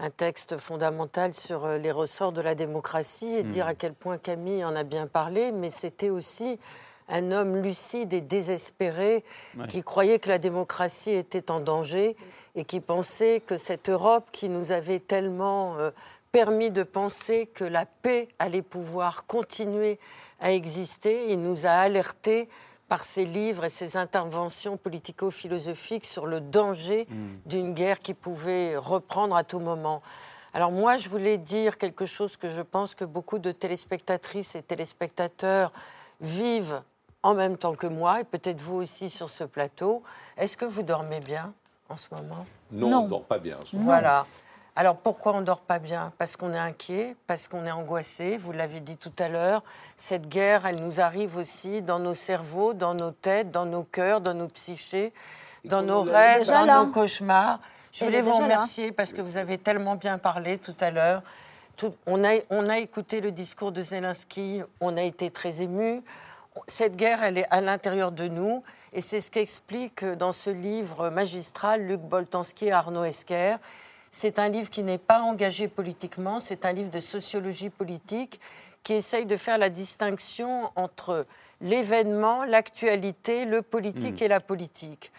un 0.00 0.10
texte 0.10 0.56
fondamental 0.58 1.34
sur 1.34 1.64
euh, 1.64 1.78
les 1.78 1.92
ressorts 1.92 2.32
de 2.32 2.40
la 2.40 2.56
démocratie 2.56 3.32
et 3.32 3.44
Hmm. 3.44 3.50
dire 3.50 3.66
à 3.68 3.74
quel 3.76 3.94
point 3.94 4.18
Camille 4.18 4.64
en 4.64 4.74
a 4.74 4.82
bien 4.82 5.06
parlé, 5.06 5.52
mais 5.52 5.70
c'était 5.70 6.10
aussi 6.10 6.58
un 7.08 7.32
homme 7.32 7.56
lucide 7.62 8.12
et 8.12 8.20
désespéré 8.20 9.24
Ouais. 9.56 9.66
qui 9.68 9.82
croyait 9.82 10.18
que 10.18 10.28
la 10.28 10.38
démocratie 10.38 11.10
était 11.12 11.50
en 11.50 11.60
danger 11.60 12.16
et 12.54 12.64
qui 12.64 12.80
pensait 12.80 13.40
que 13.40 13.56
cette 13.56 13.88
Europe 13.88 14.26
qui 14.32 14.48
nous 14.48 14.72
avait 14.72 15.00
tellement 15.00 15.76
euh, 15.78 15.90
permis 16.32 16.70
de 16.70 16.82
penser 16.82 17.46
que 17.52 17.64
la 17.64 17.86
paix 17.86 18.28
allait 18.38 18.62
pouvoir 18.62 19.26
continuer 19.26 19.98
à 20.40 20.52
exister, 20.52 21.30
il 21.30 21.40
nous 21.42 21.66
a 21.66 21.70
alertés 21.70 22.48
par 22.88 23.04
ses 23.04 23.24
livres 23.24 23.64
et 23.64 23.70
ses 23.70 23.96
interventions 23.96 24.76
politico-philosophiques 24.76 26.04
sur 26.04 26.26
le 26.26 26.40
danger 26.40 27.06
d'une 27.46 27.72
guerre 27.72 28.00
qui 28.00 28.14
pouvait 28.14 28.76
reprendre 28.76 29.34
à 29.36 29.44
tout 29.44 29.58
moment. 29.60 30.02
Alors 30.52 30.70
moi, 30.70 30.96
je 30.98 31.08
voulais 31.08 31.38
dire 31.38 31.78
quelque 31.78 32.06
chose 32.06 32.36
que 32.36 32.50
je 32.50 32.60
pense 32.62 32.94
que 32.94 33.04
beaucoup 33.04 33.38
de 33.38 33.52
téléspectatrices 33.52 34.54
et 34.54 34.62
téléspectateurs 34.62 35.72
vivent 36.20 36.82
en 37.24 37.34
même 37.34 37.56
temps 37.56 37.74
que 37.74 37.86
moi, 37.88 38.20
et 38.20 38.24
peut-être 38.24 38.60
vous 38.60 38.76
aussi 38.76 39.08
sur 39.10 39.30
ce 39.30 39.44
plateau. 39.44 40.02
Est-ce 40.36 40.56
que 40.56 40.66
vous 40.66 40.82
dormez 40.82 41.20
bien 41.20 41.52
en 41.88 41.96
ce 41.96 42.06
moment? 42.12 42.46
Non, 42.70 42.98
on 42.98 43.04
ne 43.04 43.08
dort 43.08 43.24
pas 43.24 43.38
bien. 43.38 43.56
en 43.60 43.66
ce 43.66 43.74
moment. 43.74 43.86
Voilà. 43.88 44.26
Alors 44.76 44.96
pourquoi 44.96 45.32
on 45.32 45.40
ne 45.40 45.44
dort 45.44 45.60
pas 45.60 45.78
bien? 45.78 46.12
Parce 46.18 46.36
qu'on 46.36 46.52
est 46.52 46.58
inquiet, 46.58 47.16
parce 47.26 47.48
qu'on 47.48 47.64
est 47.64 47.70
angoissé, 47.70 48.36
vous 48.36 48.52
l'avez 48.52 48.80
dit 48.80 48.96
tout 48.96 49.12
à 49.18 49.28
l'heure. 49.28 49.62
Cette 49.96 50.28
guerre, 50.28 50.66
elle 50.66 50.84
nous 50.84 51.00
arrive 51.00 51.36
aussi 51.36 51.80
dans 51.80 51.98
nos 51.98 52.14
cerveaux, 52.14 52.74
dans 52.74 52.92
nos 52.94 53.12
têtes, 53.12 53.50
dans 53.50 53.66
nos 53.66 53.84
cœurs, 53.84 54.20
dans 54.20 54.34
nos 54.34 54.48
psychés, 54.48 55.12
dans 55.64 55.80
nos 55.82 56.02
rêves, 56.02 56.46
dans 56.48 56.64
là. 56.66 56.84
nos 56.84 56.90
cauchemars. 56.90 57.60
Je 57.92 58.04
voulais 58.04 58.20
vous 58.20 58.32
là. 58.32 58.44
remercier 58.44 58.90
parce 58.92 59.12
que 59.14 59.22
vous 59.22 59.36
avez 59.36 59.56
tellement 59.56 59.94
bien 59.94 60.18
parlé 60.18 60.58
tout 60.58 60.74
à 60.80 60.90
l'heure. 60.90 61.22
Tout- 61.76 61.94
on, 62.06 62.22
a, 62.24 62.34
on 62.50 62.68
a 62.68 62.78
écouté 62.78 63.20
le 63.20 63.30
discours 63.32 63.70
de 63.72 63.82
Zelensky, 63.82 64.60
on 64.80 64.96
a 64.96 65.02
été 65.02 65.30
très 65.30 65.62
émus. 65.62 66.02
Cette 66.68 66.96
guerre, 66.96 67.22
elle 67.22 67.38
est 67.38 67.46
à 67.50 67.60
l'intérieur 67.60 68.12
de 68.12 68.28
nous. 68.28 68.62
Et 68.92 69.00
c'est 69.00 69.20
ce 69.20 69.30
qu'explique 69.30 70.02
euh, 70.04 70.16
dans 70.16 70.32
ce 70.32 70.50
livre 70.50 71.10
magistral 71.10 71.86
Luc 71.86 72.00
Boltanski 72.00 72.66
et 72.66 72.72
Arnaud 72.72 73.04
Esquer. 73.04 73.56
C'est 74.10 74.38
un 74.38 74.48
livre 74.48 74.70
qui 74.70 74.84
n'est 74.84 74.98
pas 74.98 75.20
engagé 75.20 75.66
politiquement, 75.66 76.38
c'est 76.38 76.64
un 76.64 76.72
livre 76.72 76.90
de 76.90 77.00
sociologie 77.00 77.70
politique 77.70 78.40
qui 78.84 78.92
essaye 78.92 79.26
de 79.26 79.36
faire 79.36 79.58
la 79.58 79.70
distinction 79.70 80.70
entre 80.76 81.26
l'événement, 81.60 82.44
l'actualité, 82.44 83.44
le 83.46 83.62
politique 83.62 84.20
Mm. 84.20 84.24
et 84.24 84.28
la 84.28 84.40
politique. 84.40 85.10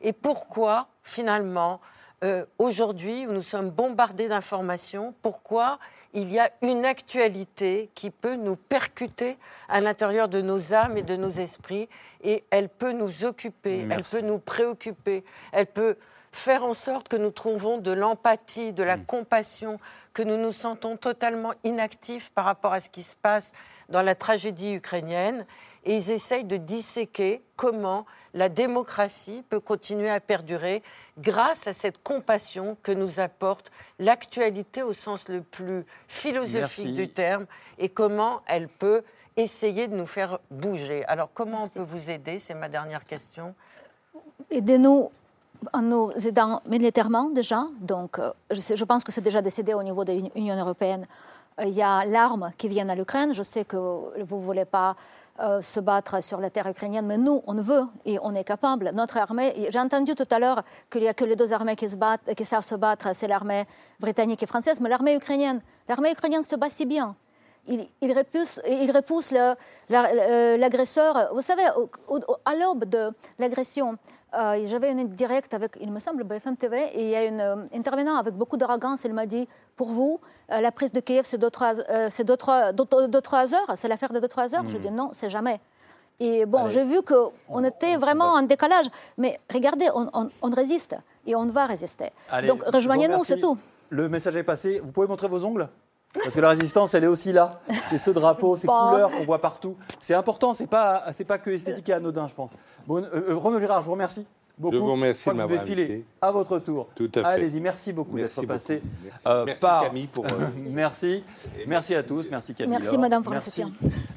Et 0.00 0.12
pourquoi, 0.12 0.86
finalement, 1.02 1.80
euh, 2.24 2.44
aujourd'hui, 2.58 3.26
où 3.26 3.32
nous 3.32 3.42
sommes 3.42 3.70
bombardés 3.70 4.28
d'informations, 4.28 5.14
pourquoi 5.22 5.78
il 6.14 6.32
y 6.32 6.38
a 6.38 6.50
une 6.62 6.84
actualité 6.86 7.90
qui 7.94 8.10
peut 8.10 8.36
nous 8.36 8.56
percuter 8.56 9.36
à 9.68 9.80
l'intérieur 9.80 10.28
de 10.28 10.40
nos 10.40 10.72
âmes 10.72 10.96
et 10.96 11.02
de 11.02 11.16
nos 11.16 11.30
esprits, 11.30 11.88
et 12.22 12.44
elle 12.50 12.68
peut 12.70 12.92
nous 12.92 13.24
occuper, 13.24 13.86
elle 13.90 14.04
peut 14.04 14.22
nous 14.22 14.38
préoccuper, 14.38 15.22
elle 15.52 15.66
peut 15.66 15.96
faire 16.32 16.64
en 16.64 16.72
sorte 16.72 17.08
que 17.08 17.16
nous 17.16 17.30
trouvons 17.30 17.78
de 17.78 17.92
l'empathie, 17.92 18.72
de 18.72 18.82
la 18.82 18.96
compassion, 18.96 19.78
que 20.14 20.22
nous 20.22 20.36
nous 20.36 20.52
sentons 20.52 20.96
totalement 20.96 21.52
inactifs 21.62 22.30
par 22.30 22.44
rapport 22.46 22.72
à 22.72 22.80
ce 22.80 22.88
qui 22.88 23.02
se 23.02 23.16
passe 23.16 23.52
dans 23.88 24.02
la 24.02 24.14
tragédie 24.14 24.72
ukrainienne. 24.72 25.44
Et 25.84 25.96
ils 25.96 26.10
essayent 26.10 26.44
de 26.44 26.56
disséquer 26.56 27.42
comment 27.56 28.06
la 28.32 28.48
démocratie 28.48 29.42
peut 29.48 29.60
continuer 29.60 30.10
à 30.10 30.18
perdurer 30.18 30.82
grâce 31.18 31.66
à 31.66 31.72
cette 31.72 32.02
compassion 32.02 32.76
que 32.82 32.90
nous 32.92 33.20
apporte 33.20 33.70
l'actualité 33.98 34.82
au 34.82 34.92
sens 34.92 35.28
le 35.28 35.42
plus 35.42 35.84
philosophique 36.08 36.86
Merci. 36.86 36.92
du 36.94 37.08
terme 37.08 37.46
et 37.78 37.88
comment 37.88 38.40
elle 38.46 38.68
peut 38.68 39.02
essayer 39.36 39.86
de 39.88 39.96
nous 39.96 40.06
faire 40.06 40.38
bouger. 40.50 41.04
Alors 41.06 41.28
comment 41.34 41.64
on 41.64 41.68
peut 41.68 41.82
vous 41.82 42.10
aider? 42.10 42.38
C'est 42.38 42.54
ma 42.54 42.68
dernière 42.68 43.04
question. 43.04 43.54
Aidez-nous 44.50 45.10
en 45.72 45.82
nous 45.82 46.10
aidant 46.26 46.60
militairement 46.66 47.30
déjà. 47.30 47.66
Donc, 47.80 48.18
euh, 48.18 48.32
je, 48.50 48.60
sais- 48.60 48.76
je 48.76 48.84
pense 48.84 49.02
que 49.04 49.12
c'est 49.12 49.20
déjà 49.22 49.40
décidé 49.42 49.74
au 49.74 49.82
niveau 49.82 50.04
de 50.04 50.12
l'Union 50.34 50.56
européenne. 50.58 51.06
Euh, 51.60 51.64
Il 51.64 51.72
y 51.72 51.82
a 51.82 52.04
l'arme 52.04 52.50
qui 52.58 52.68
vient 52.68 52.88
à 52.88 52.94
l'Ukraine. 52.94 53.32
Je 53.34 53.42
sais 53.42 53.64
que 53.64 53.76
vous 53.76 54.10
ne 54.36 54.42
voulez 54.42 54.64
pas 54.64 54.96
euh, 55.40 55.60
se 55.60 55.80
battre 55.80 56.22
sur 56.22 56.40
la 56.40 56.48
terre 56.48 56.68
ukrainienne, 56.68 57.06
mais 57.06 57.18
nous, 57.18 57.42
on 57.48 57.54
veut 57.54 57.86
et 58.04 58.18
on 58.22 58.34
est 58.36 58.44
capable. 58.44 58.92
Notre 58.94 59.16
armée, 59.18 59.52
j'ai 59.68 59.80
entendu 59.80 60.14
tout 60.14 60.28
à 60.30 60.38
l'heure 60.38 60.62
qu'il 60.90 61.00
n'y 61.00 61.08
a 61.08 61.14
que 61.14 61.24
les 61.24 61.34
deux 61.34 61.52
armées 61.52 61.74
qui, 61.74 61.90
se 61.90 61.96
battent, 61.96 62.34
qui 62.36 62.44
savent 62.44 62.64
se 62.64 62.76
battre, 62.76 63.08
c'est 63.14 63.26
l'armée 63.26 63.64
britannique 63.98 64.42
et 64.44 64.46
française, 64.46 64.80
mais 64.80 64.88
l'armée 64.88 65.16
ukrainienne, 65.16 65.60
l'armée 65.88 66.12
ukrainienne 66.12 66.44
se 66.44 66.54
bat 66.54 66.70
si 66.70 66.86
bien. 66.86 67.16
Il, 67.66 68.12
repousse, 68.12 68.60
il 68.68 68.90
repousse 68.92 69.32
l'agresseur. 69.88 71.30
Vous 71.32 71.40
savez, 71.40 71.64
à 71.64 72.54
l'aube 72.54 72.84
de 72.84 73.10
l'agression, 73.38 73.96
euh, 74.38 74.66
j'avais 74.66 74.90
une 74.92 75.08
directe 75.08 75.54
avec, 75.54 75.76
il 75.80 75.90
me 75.92 76.00
semble, 76.00 76.24
BFM 76.24 76.56
TV, 76.56 76.76
et 76.94 77.02
il 77.04 77.08
y 77.10 77.16
a 77.16 77.20
un 77.20 77.38
euh, 77.40 77.64
intervenant 77.74 78.16
avec 78.16 78.34
beaucoup 78.34 78.56
d'arrogance. 78.56 79.04
Il 79.04 79.12
m'a 79.14 79.26
dit 79.26 79.48
Pour 79.76 79.88
vous, 79.90 80.20
euh, 80.52 80.60
la 80.60 80.70
prise 80.72 80.92
de 80.92 81.00
Kiev, 81.00 81.24
c'est 81.24 81.38
deux, 81.38 81.50
trois, 81.50 81.74
euh, 81.90 82.08
heures 82.08 83.74
C'est 83.76 83.88
l'affaire 83.88 84.12
de 84.12 84.20
deux, 84.20 84.28
trois 84.28 84.54
heures? 84.54 84.68
Je 84.68 84.76
Mm. 84.76 84.80
dis 84.80 84.90
Non, 84.90 85.10
c'est 85.12 85.30
jamais. 85.30 85.60
Et 86.20 86.46
bon, 86.46 86.68
j'ai 86.68 86.84
vu 86.84 87.00
qu'on 87.02 87.64
était 87.64 87.96
vraiment 87.96 88.34
en 88.34 88.42
décalage. 88.42 88.86
Mais 89.18 89.40
regardez, 89.52 89.88
on, 89.94 90.08
on- 90.14 90.30
on 90.42 90.50
résiste 90.50 90.96
et 91.26 91.34
on 91.34 91.46
va 91.46 91.66
résister. 91.66 92.10
Allez, 92.30 92.46
Donc 92.48 92.62
je 92.64 92.70
rejoignez-nous, 92.70 93.24
c'est 93.24 93.40
tout. 93.40 93.58
Le 93.90 94.08
message 94.08 94.36
est 94.36 94.44
passé. 94.44 94.80
Vous 94.82 94.92
pouvez 94.92 95.06
montrer 95.08 95.28
vos 95.28 95.44
ongles? 95.44 95.68
Parce 96.22 96.34
que 96.34 96.40
la 96.40 96.50
résistance, 96.50 96.94
elle 96.94 97.04
est 97.04 97.08
aussi 97.08 97.32
là. 97.32 97.60
C'est 97.90 97.98
ce 97.98 98.10
drapeau, 98.10 98.56
ces 98.56 98.66
Bon. 98.66 98.90
couleurs 98.90 99.10
qu'on 99.10 99.24
voit 99.24 99.40
partout. 99.40 99.76
C'est 100.00 100.14
important, 100.14 100.54
c'est 100.54 100.66
pas, 100.68 101.04
c'est 101.12 101.24
pas 101.24 101.38
que 101.38 101.50
esthétique 101.50 101.88
et 101.88 101.92
anodin, 101.92 102.28
je 102.28 102.34
pense. 102.34 102.52
Bon, 102.86 103.02
euh, 103.02 103.30
euh, 103.30 103.36
Renaud 103.36 103.58
Girard, 103.58 103.80
je 103.80 103.86
vous 103.86 103.92
remercie 103.92 104.24
beaucoup. 104.56 104.74
Je 104.76 104.80
vous 104.80 104.92
remercie 104.92 105.28
de 105.28 105.34
m'avoir 105.34 105.60
invité. 105.62 106.04
à 106.22 106.30
votre 106.30 106.60
tour. 106.60 106.86
Tout 106.94 107.10
à 107.16 107.18
fait. 107.20 107.24
Allez-y, 107.26 107.60
merci 107.60 107.92
beaucoup 107.92 108.14
Merci 108.16 108.40
d'être 108.40 108.48
passé. 108.48 108.80
Merci. 109.02 109.18
euh, 109.26 109.44
Merci 109.44 109.60
par- 109.60 109.82
Camille 109.82 110.06
pour, 110.06 110.24
euh, 110.26 110.28
merci. 110.70 111.24
Merci 111.66 111.94
à 111.96 112.02
tous. 112.04 112.28
Merci 112.30 112.54
Camille. 112.54 112.78
Merci, 112.78 112.96
madame, 112.96 113.22
pour 113.24 113.32
le 113.32 113.36
Merci 113.36 113.50
soutien. 113.50 113.72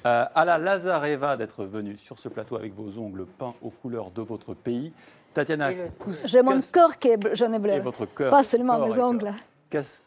euh, 0.06 0.26
à 0.36 0.46
la 0.46 0.58
Lazareva 0.60 1.36
d'être 1.36 1.64
venue 1.66 1.98
sur 1.98 2.20
ce 2.20 2.30
plateau 2.30 2.56
avec 2.58 2.76
vos 2.76 3.02
ongles 3.02 3.26
peints 3.26 3.56
aux 3.64 3.72
couleurs 3.72 4.12
de 4.12 4.22
votre 4.22 4.54
pays. 4.54 4.94
Tatiana 5.34 5.72
Kous- 6.00 6.26
J'ai 6.28 6.42
mon 6.44 6.60
cœur 6.62 6.98
qui 7.00 7.10
est 7.10 7.18
bleu- 7.18 7.36
jaune 7.36 7.56
et 7.56 7.60
bleu. 7.60 7.74
et 7.74 7.80
votre 7.80 8.06
cœur. 8.06 8.30
Pas 8.32 8.44
seulement 8.44 8.78
corps 8.78 8.88
mes 8.96 9.02
ongles. 9.02 9.34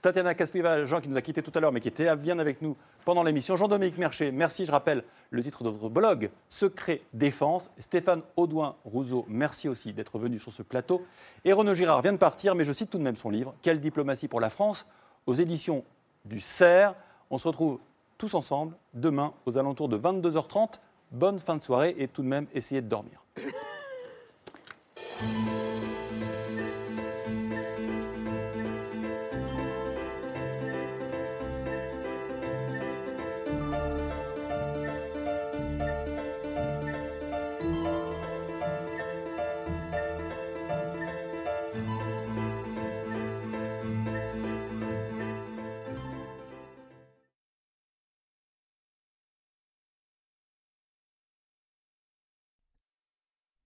Tatiana 0.02 0.34
Kastoueva, 0.34 0.86
Jean 0.86 1.00
qui 1.00 1.08
nous 1.08 1.16
a 1.16 1.22
quittés 1.22 1.42
tout 1.42 1.52
à 1.54 1.60
l'heure, 1.60 1.72
mais 1.72 1.80
qui 1.80 1.88
était 1.88 2.14
bien 2.16 2.38
avec 2.38 2.62
nous 2.62 2.76
pendant 3.04 3.22
l'émission. 3.22 3.56
Jean-Dominique 3.56 3.98
Mercher, 3.98 4.32
merci. 4.32 4.66
Je 4.66 4.72
rappelle 4.72 5.04
le 5.30 5.42
titre 5.42 5.64
de 5.64 5.68
votre 5.68 5.88
blog, 5.88 6.30
Secret 6.48 7.02
Défense. 7.12 7.70
Stéphane 7.78 8.22
Audouin-Rousseau, 8.36 9.26
merci 9.28 9.68
aussi 9.68 9.92
d'être 9.92 10.18
venu 10.18 10.38
sur 10.38 10.52
ce 10.52 10.62
plateau. 10.62 11.04
Et 11.44 11.52
Renaud 11.52 11.74
Girard 11.74 12.02
vient 12.02 12.12
de 12.12 12.18
partir, 12.18 12.54
mais 12.54 12.64
je 12.64 12.72
cite 12.72 12.90
tout 12.90 12.98
de 12.98 13.02
même 13.02 13.16
son 13.16 13.30
livre, 13.30 13.54
Quelle 13.62 13.80
diplomatie 13.80 14.28
pour 14.28 14.40
la 14.40 14.50
France, 14.50 14.86
aux 15.26 15.34
éditions 15.34 15.84
du 16.24 16.40
CERF. 16.40 16.94
On 17.30 17.38
se 17.38 17.46
retrouve 17.46 17.78
tous 18.18 18.34
ensemble 18.34 18.76
demain 18.94 19.32
aux 19.46 19.56
alentours 19.56 19.88
de 19.88 19.96
22h30. 19.96 20.80
Bonne 21.12 21.38
fin 21.38 21.56
de 21.56 21.62
soirée 21.62 21.94
et 21.98 22.08
tout 22.08 22.22
de 22.22 22.28
même 22.28 22.46
essayez 22.54 22.82
de 22.82 22.88
dormir. 22.88 23.24